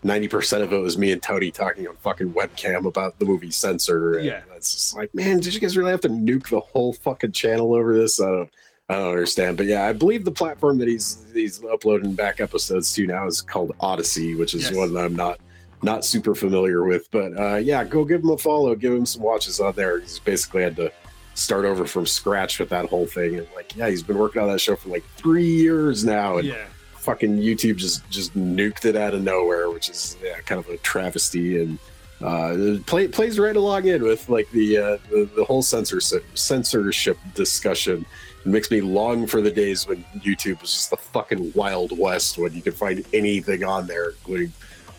Ninety 0.02 0.28
percent 0.28 0.62
of 0.62 0.72
it 0.72 0.78
was 0.78 0.96
me 0.96 1.10
and 1.10 1.20
Tony 1.20 1.50
talking 1.50 1.88
on 1.88 1.96
fucking 1.96 2.32
webcam 2.32 2.84
about 2.86 3.18
the 3.18 3.24
movie 3.24 3.50
Censor. 3.50 4.20
Yeah. 4.20 4.42
it's 4.54 4.72
just 4.72 4.96
like, 4.96 5.12
man, 5.14 5.40
did 5.40 5.52
you 5.52 5.58
guys 5.58 5.76
really 5.76 5.90
have 5.90 6.02
to 6.02 6.08
nuke 6.08 6.48
the 6.50 6.60
whole 6.60 6.92
fucking 6.92 7.32
channel 7.32 7.74
over 7.74 7.96
this? 7.96 8.20
I 8.20 8.26
don't, 8.26 8.50
I 8.88 8.94
don't 8.96 9.08
understand. 9.08 9.56
But 9.56 9.66
yeah, 9.66 9.84
I 9.86 9.92
believe 9.94 10.24
the 10.24 10.30
platform 10.30 10.78
that 10.78 10.86
he's 10.86 11.24
he's 11.34 11.64
uploading 11.64 12.14
back 12.14 12.40
episodes 12.40 12.92
to 12.92 13.06
now 13.06 13.26
is 13.26 13.40
called 13.40 13.72
Odysee, 13.80 14.36
which 14.36 14.54
is 14.54 14.64
Yes. 14.64 14.74
one 14.76 14.92
that 14.94 15.04
I'm 15.06 15.16
not 15.16 15.40
not 15.86 16.04
super 16.04 16.34
familiar 16.34 16.84
with. 16.84 17.10
But 17.10 17.30
uh, 17.38 17.56
yeah, 17.56 17.82
go 17.84 18.04
give 18.04 18.22
him 18.22 18.30
a 18.30 18.36
follow, 18.36 18.74
give 18.74 18.92
him 18.92 19.06
some 19.06 19.22
watches 19.22 19.58
on 19.60 19.72
there. 19.74 20.00
He's 20.00 20.18
basically 20.18 20.62
had 20.62 20.76
to 20.76 20.92
start 21.34 21.64
over 21.64 21.86
from 21.86 22.04
scratch 22.06 22.58
with 22.58 22.68
that 22.70 22.86
whole 22.86 23.06
thing, 23.06 23.36
and 23.38 23.46
like, 23.54 23.74
yeah, 23.76 23.88
he's 23.88 24.02
been 24.02 24.18
working 24.18 24.42
on 24.42 24.48
that 24.48 24.60
show 24.60 24.76
for 24.76 24.88
like 24.90 25.04
three 25.16 25.46
years 25.64 26.04
now, 26.04 26.36
and 26.38 26.48
Yeah. 26.48 26.64
fucking 26.98 27.38
YouTube 27.38 27.76
just 27.76 28.08
just 28.10 28.36
nuked 28.36 28.84
it 28.84 28.96
out 28.96 29.14
of 29.14 29.22
nowhere, 29.22 29.70
which 29.70 29.88
is 29.88 30.16
yeah, 30.22 30.38
kind 30.44 30.58
of 30.62 30.68
a 30.68 30.76
travesty 30.78 31.62
and. 31.62 31.78
Uh, 32.22 32.78
play, 32.86 33.06
plays 33.06 33.38
right 33.38 33.56
along 33.56 33.84
in 33.86 34.02
with 34.02 34.26
like 34.30 34.50
the 34.52 34.78
uh, 34.78 34.96
the, 35.10 35.28
the 35.36 35.44
whole 35.44 35.60
censorship 35.60 36.24
censorship 36.34 37.18
discussion. 37.34 38.06
It 38.40 38.46
makes 38.48 38.70
me 38.70 38.80
long 38.80 39.26
for 39.26 39.42
the 39.42 39.50
days 39.50 39.86
when 39.86 40.02
YouTube 40.24 40.62
was 40.62 40.72
just 40.72 40.88
the 40.88 40.96
fucking 40.96 41.52
wild 41.54 41.92
west, 41.98 42.38
when 42.38 42.54
you 42.54 42.62
could 42.62 42.72
find 42.74 43.04
anything 43.12 43.64
on 43.64 43.86
there, 43.86 44.10
including 44.12 44.50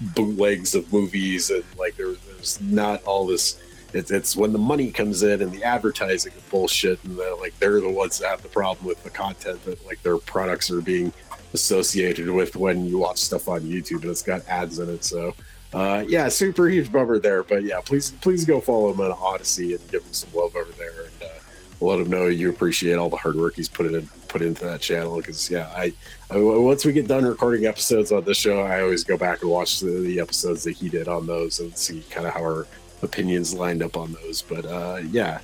bootlegs 0.02 0.76
of 0.76 0.91
movies 0.91 1.49
and 1.49 1.64
like 1.78 1.95
there, 1.95 2.14
there's 2.14 2.60
not 2.61 3.03
all 3.03 3.26
this. 3.26 3.60
It's, 3.94 4.11
it's 4.11 4.36
when 4.36 4.52
the 4.52 4.60
money 4.60 4.91
comes 4.91 5.24
in 5.24 5.41
and 5.41 5.52
the 5.52 5.64
advertising 5.64 6.34
and 6.34 6.49
bullshit, 6.49 7.02
and 7.06 7.18
the, 7.18 7.38
like 7.40 7.57
they're 7.60 7.80
the 7.80 7.90
ones 7.90 8.19
that 8.19 8.28
have 8.28 8.41
the 8.44 8.49
problem 8.49 8.86
with 8.86 9.02
the 9.03 9.10
content 9.10 9.64
that 9.65 9.84
like 9.86 10.02
their 10.03 10.18
products 10.18 10.69
are 10.69 10.82
being 10.82 11.14
associated 11.53 12.30
with 12.30 12.56
when 12.56 12.86
you 12.86 12.98
watch 12.98 13.18
stuff 13.18 13.48
on 13.48 13.61
YouTube 13.61 14.02
and 14.02 14.11
it's 14.11 14.22
got 14.22 14.45
ads 14.48 14.80
in 14.80 14.90
it. 14.90 15.03
So, 15.03 15.34
uh, 15.74 16.03
yeah, 16.07 16.28
super 16.28 16.68
huge 16.68 16.91
bummer 16.91 17.19
there. 17.19 17.44
But 17.44 17.64
yeah, 17.64 17.80
please 17.84 18.11
please 18.11 18.45
go 18.45 18.60
follow 18.60 18.91
him 18.94 18.99
on 18.99 19.11
Odysee 19.11 19.74
and 19.74 19.91
give 19.91 20.03
him 20.03 20.14
some 20.14 20.30
love 20.34 20.56
over 20.56 20.72
there 20.74 21.03
and 21.06 21.24
uh, 21.24 21.86
let 21.86 21.99
him 21.99 22.10
know 22.10 22.28
you 22.28 22.49
appreciate 22.49 22.95
all 22.95 23.10
the 23.10 23.18
hard 23.18 23.36
work 23.36 23.56
he's 23.56 23.69
put 23.69 23.86
in 23.86 23.95
put 24.38 24.45
into 24.45 24.65
that 24.65 24.81
channel 24.81 25.18
because 25.18 25.49
yeah, 25.49 25.72
I, 25.76 25.91
I 26.30 26.38
once 26.38 26.85
we 26.85 26.93
get 26.93 27.07
done 27.07 27.26
recording 27.26 27.65
episodes 27.65 28.11
on 28.11 28.23
this 28.23 28.38
show, 28.38 28.61
I 28.61 28.81
always 28.81 29.03
go 29.03 29.18
back 29.18 29.41
and 29.41 29.49
watch 29.49 29.80
the, 29.80 29.89
the 29.89 30.19
episodes 30.19 30.64
that 30.64 30.73
he 30.73 30.89
did 30.89 31.07
on 31.07 31.26
those 31.26 31.59
and 31.59 31.76
see 31.76 32.01
kind 32.11 32.27
of 32.27 32.34
how 32.34 32.41
our 32.41 32.68
opinions 33.01 33.53
lined 33.53 33.81
up 33.81 33.97
on 33.97 34.11
those. 34.14 34.43
But 34.43 34.65
uh, 34.65 35.01
yeah, 35.09 35.39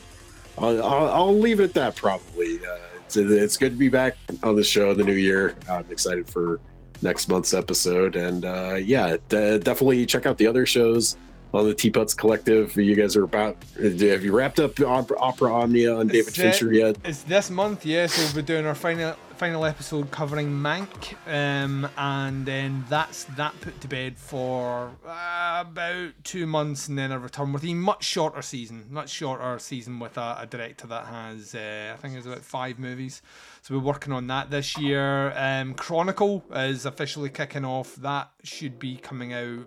I'll, 0.59 0.83
I'll, 0.83 1.11
I'll 1.11 1.37
leave 1.37 1.59
it 1.59 1.63
at 1.63 1.73
that. 1.73 1.95
Probably, 1.95 2.59
uh, 2.59 2.77
it's, 3.05 3.17
it's 3.17 3.57
good 3.57 3.71
to 3.71 3.77
be 3.77 3.89
back 3.89 4.15
on 4.43 4.55
the 4.55 4.63
show 4.63 4.91
in 4.91 4.97
the 4.97 5.03
new 5.03 5.13
year. 5.13 5.55
I'm 5.67 5.89
excited 5.89 6.29
for 6.29 6.59
next 7.01 7.27
month's 7.27 7.53
episode, 7.53 8.15
and 8.15 8.45
uh, 8.45 8.75
yeah, 8.75 9.17
d- 9.29 9.57
definitely 9.57 10.05
check 10.05 10.27
out 10.27 10.37
the 10.37 10.45
other 10.45 10.67
shows 10.67 11.17
on 11.53 11.65
the 11.65 11.73
Teapots 11.73 12.13
Collective. 12.13 12.75
You 12.75 12.95
guys 12.95 13.15
are 13.15 13.23
about. 13.23 13.57
Have 13.81 14.23
you 14.23 14.35
wrapped 14.35 14.59
up 14.59 14.79
Opera, 14.79 15.19
Opera 15.19 15.53
Omnia 15.53 15.95
on 15.95 16.07
David 16.07 16.29
It's, 16.29 16.37
Fincher 16.37 16.73
yet? 16.73 16.97
It's 17.05 17.23
this 17.23 17.49
month, 17.49 17.85
yeah. 17.85 18.07
So 18.07 18.23
we'll 18.23 18.35
be 18.35 18.41
doing 18.41 18.65
our 18.65 18.75
final 18.75 19.15
final 19.37 19.65
episode 19.65 20.09
covering 20.09 20.47
Mank, 20.47 21.15
um, 21.27 21.89
and 21.97 22.45
then 22.45 22.85
that's 22.87 23.25
that 23.35 23.59
put 23.61 23.79
to 23.81 23.87
bed 23.87 24.17
for 24.17 24.91
uh, 25.05 25.63
about 25.67 26.11
two 26.23 26.47
months, 26.47 26.87
and 26.87 26.97
then 26.97 27.11
a 27.11 27.19
return 27.19 27.51
with 27.51 27.63
a 27.65 27.73
much 27.73 28.03
shorter 28.03 28.41
season, 28.41 28.85
much 28.89 29.09
shorter 29.09 29.59
season 29.59 29.99
with 29.99 30.17
a, 30.17 30.37
a 30.39 30.45
director 30.45 30.87
that 30.87 31.05
has 31.05 31.53
uh, 31.55 31.93
I 31.93 31.97
think 31.97 32.15
it's 32.15 32.27
about 32.27 32.41
five 32.41 32.79
movies. 32.79 33.21
So 33.61 33.75
we're 33.75 33.83
working 33.83 34.11
on 34.11 34.27
that 34.27 34.49
this 34.49 34.77
year. 34.77 35.33
Um, 35.35 35.73
Chronicle 35.73 36.43
is 36.51 36.85
officially 36.85 37.29
kicking 37.29 37.63
off. 37.63 37.95
That 37.95 38.31
should 38.43 38.79
be 38.79 38.97
coming 38.97 39.33
out 39.33 39.65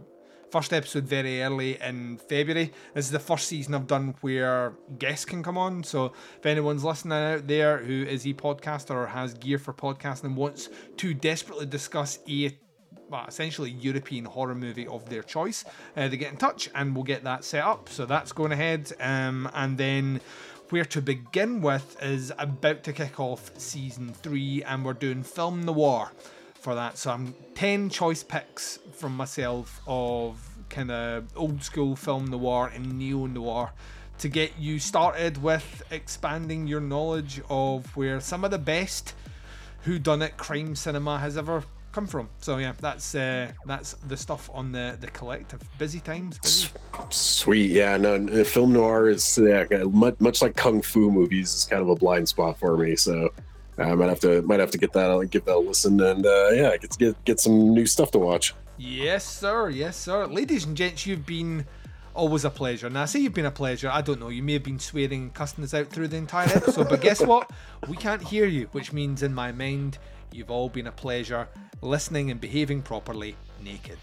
first 0.57 0.73
episode 0.73 1.05
very 1.05 1.43
early 1.43 1.78
in 1.83 2.16
February. 2.16 2.73
This 2.95 3.05
is 3.05 3.11
the 3.11 3.19
first 3.19 3.47
season 3.47 3.74
I've 3.74 3.87
done 3.87 4.15
where 4.23 4.73
guests 4.99 5.27
can 5.27 5.43
come 5.43 5.59
on. 5.59 5.85
So 5.85 6.15
if 6.39 6.47
anyone's 6.47 6.83
listening 6.83 7.12
out 7.12 7.47
there 7.47 7.77
who 7.77 8.05
is 8.05 8.24
a 8.24 8.33
podcaster 8.33 8.93
or 8.93 9.07
has 9.07 9.35
gear 9.35 9.59
for 9.59 9.74
podcasting 9.74 10.24
and 10.24 10.37
wants 10.39 10.70
to 10.97 11.12
desperately 11.12 11.66
discuss 11.66 12.20
a 12.27 12.57
well, 13.11 13.27
essentially 13.28 13.70
European 13.70 14.24
horror 14.24 14.55
movie 14.55 14.87
of 14.87 15.07
their 15.11 15.23
choice, 15.23 15.62
uh, 15.95 16.09
they 16.09 16.16
get 16.16 16.33
in 16.33 16.39
touch 16.39 16.70
and 16.74 16.95
we'll 16.95 17.05
get 17.05 17.23
that 17.24 17.45
set 17.45 17.62
up. 17.62 17.91
So 17.91 18.07
that's 18.07 18.33
going 18.33 18.53
ahead. 18.53 18.95
Um, 18.99 19.51
and 19.53 19.77
then 19.77 20.23
where 20.70 20.87
to 20.87 21.03
begin 21.03 21.61
with 21.61 22.03
is 22.03 22.33
about 22.39 22.83
to 22.85 22.95
kick 22.95 23.20
off 23.20 23.51
season 23.61 24.15
three, 24.15 24.65
and 24.65 24.87
we're 24.87 24.95
doing 24.95 25.23
film 25.23 25.66
noir 25.66 26.11
for 26.67 26.75
that. 26.75 26.99
So 26.99 27.13
I'm 27.13 27.33
10 27.55 27.91
choice 27.91 28.25
picks 28.25 28.81
from 28.91 29.17
myself 29.17 29.81
of 29.87 30.37
kind 30.69 30.91
of 30.91 31.25
old 31.37 31.63
school 31.63 31.95
film 31.95 32.27
noir 32.27 32.73
and 32.75 32.99
neo 32.99 33.27
noir 33.27 33.71
to 34.19 34.29
get 34.29 34.51
you 34.59 34.81
started 34.81 35.41
with 35.41 35.85
expanding 35.93 36.67
your 36.67 36.81
knowledge 36.81 37.41
of 37.49 37.97
where 37.97 38.19
some 38.19 38.45
of 38.45 38.51
the 38.51 38.59
best 38.59 39.15
who 39.83 40.01
done 40.01 40.23
it 40.23 40.37
crime 40.39 40.75
cinema 40.75 41.21
has 41.21 41.37
ever 41.37 41.63
come 41.93 42.09
from. 42.09 42.29
So 42.41 42.57
yeah, 42.57 42.73
that's 42.81 43.15
uh, 43.15 43.53
that's 43.65 43.93
the 44.09 44.17
stuff 44.17 44.51
on 44.53 44.73
the 44.73 44.99
the 45.01 45.07
collective. 45.07 45.61
Busy 45.79 46.01
times. 46.01 46.41
Busy. 46.41 46.69
Sweet, 47.11 47.71
yeah. 47.71 47.97
No, 47.97 48.43
film 48.43 48.73
noir 48.73 49.09
is 49.09 49.39
yeah, 49.41 49.67
much, 49.85 50.17
much 50.19 50.43
like 50.43 50.57
kung 50.57 50.83
fu 50.83 51.13
movies 51.13 51.55
is 51.55 51.65
kind 51.65 51.81
of 51.81 51.91
a 51.91 51.95
blind 51.95 52.29
spot 52.29 52.59
for 52.59 52.77
me. 52.77 52.97
So 52.97 53.31
I 53.78 53.94
might 53.94 54.09
have 54.09 54.20
to 54.20 54.43
might 54.43 54.61
have 54.61 54.70
to 54.70 54.78
get 54.78 54.93
that 54.94 55.11
I'll 55.11 55.23
give 55.23 55.44
that 55.44 55.57
a 55.57 55.59
listen 55.59 56.01
and 56.01 56.24
uh, 56.24 56.48
yeah, 56.51 56.77
get 56.77 56.97
get 56.98 57.24
get 57.24 57.40
some 57.40 57.74
new 57.74 57.86
stuff 57.86 58.11
to 58.12 58.19
watch. 58.19 58.55
Yes, 58.78 59.24
sir. 59.24 59.70
Yes, 59.70 59.97
sir. 59.97 60.27
Ladies 60.27 60.65
and 60.65 60.77
gents, 60.77 61.07
you've 61.07 61.27
been 61.27 61.66
always 62.15 62.44
a 62.44 62.51
pleasure. 62.51 62.90
Now, 62.90 63.03
I 63.03 63.05
say 63.07 63.20
you've 63.20 63.35
been 63.35 63.47
a 63.47 63.51
pleasure. 63.51 63.89
I 63.90 64.01
don't 64.01 64.20
know. 64.20 64.28
You 64.28 64.43
may 64.43 64.55
have 64.55 64.62
been 64.62 64.78
swearing 64.78 65.23
and 65.23 65.35
cussing 65.35 65.65
us 65.65 65.74
out 65.74 65.89
through 65.89 66.09
the 66.09 66.16
entire 66.16 66.48
episode, 66.48 66.89
but 66.89 67.01
guess 67.01 67.20
what? 67.20 67.51
We 67.89 67.97
can't 67.97 68.23
hear 68.23 68.47
you, 68.47 68.69
which 68.73 68.93
means 68.93 69.23
in 69.23 69.35
my 69.35 69.53
mind, 69.53 69.98
you've 70.32 70.51
all 70.51 70.69
been 70.69 70.86
a 70.86 70.93
pleasure 70.93 71.48
listening 71.81 72.31
and 72.31 72.40
behaving 72.40 72.82
properly 72.82 73.36
naked. 73.62 73.98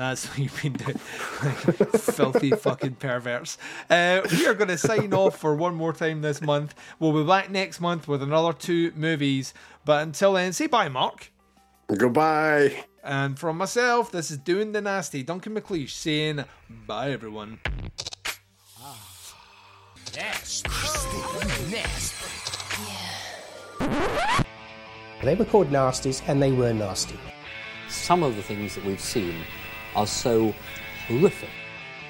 That's 0.00 0.24
what 0.28 0.38
you've 0.38 0.62
been 0.62 0.72
doing. 0.72 0.96
Filthy 1.98 2.52
fucking 2.52 2.94
perverts. 2.94 3.58
Uh, 3.90 4.22
we 4.32 4.46
are 4.46 4.54
going 4.54 4.68
to 4.68 4.78
sign 4.78 5.12
off 5.12 5.36
for 5.38 5.54
one 5.54 5.74
more 5.74 5.92
time 5.92 6.22
this 6.22 6.40
month. 6.40 6.74
We'll 6.98 7.12
be 7.12 7.22
back 7.22 7.50
next 7.50 7.82
month 7.82 8.08
with 8.08 8.22
another 8.22 8.54
two 8.54 8.92
movies. 8.96 9.52
But 9.84 10.02
until 10.04 10.32
then, 10.32 10.54
say 10.54 10.68
bye, 10.68 10.88
Mark. 10.88 11.30
Goodbye. 11.94 12.86
And 13.04 13.38
from 13.38 13.58
myself, 13.58 14.10
this 14.10 14.30
is 14.30 14.38
Doing 14.38 14.72
the 14.72 14.80
Nasty, 14.80 15.22
Duncan 15.22 15.54
McLeish 15.54 15.90
saying 15.90 16.46
bye, 16.86 17.10
everyone. 17.10 17.58
Nasty. 20.16 20.70
Nasty. 21.70 22.26
They 25.22 25.34
were 25.34 25.44
called 25.44 25.68
nasties 25.68 26.22
and 26.26 26.42
they 26.42 26.52
were 26.52 26.72
nasty. 26.72 27.20
Some 27.90 28.22
of 28.22 28.36
the 28.36 28.42
things 28.42 28.74
that 28.76 28.84
we've 28.86 28.98
seen 28.98 29.34
are 29.94 30.06
so 30.06 30.54
horrific. 31.06 31.50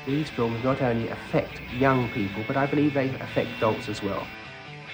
These 0.07 0.31
films 0.31 0.63
not 0.65 0.81
only 0.81 1.09
affect 1.09 1.61
young 1.73 2.09
people, 2.11 2.43
but 2.47 2.57
I 2.57 2.67
believe 2.67 2.95
they 2.95 3.11
affect 3.11 3.51
adults 3.59 3.89
as 3.89 4.03
well. 4.03 4.27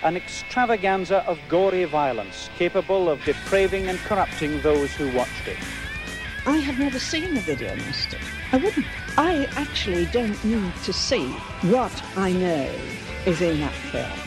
An 0.03 0.17
extravaganza 0.17 1.25
of 1.27 1.39
gory 1.49 1.85
violence 1.85 2.51
capable 2.59 3.09
of 3.09 3.25
depraving 3.25 3.87
and 3.87 3.99
corrupting 4.01 4.61
those 4.63 4.93
who 4.93 5.11
watched 5.17 5.49
it. 5.49 5.59
I 6.45 6.59
have 6.59 6.79
never 6.79 6.99
seen 6.99 7.37
a 7.37 7.41
video 7.41 7.75
mister. 7.77 8.19
I 8.53 8.59
wouldn't. 8.59 8.87
I 9.17 9.47
actually 9.57 10.07
don't 10.07 10.43
need 10.45 10.73
to 10.85 10.93
see 10.93 11.27
what 11.73 12.03
I 12.17 12.33
know 12.33 12.71
is 13.25 13.41
in 13.41 13.61
that 13.61 13.73
film. 13.73 14.26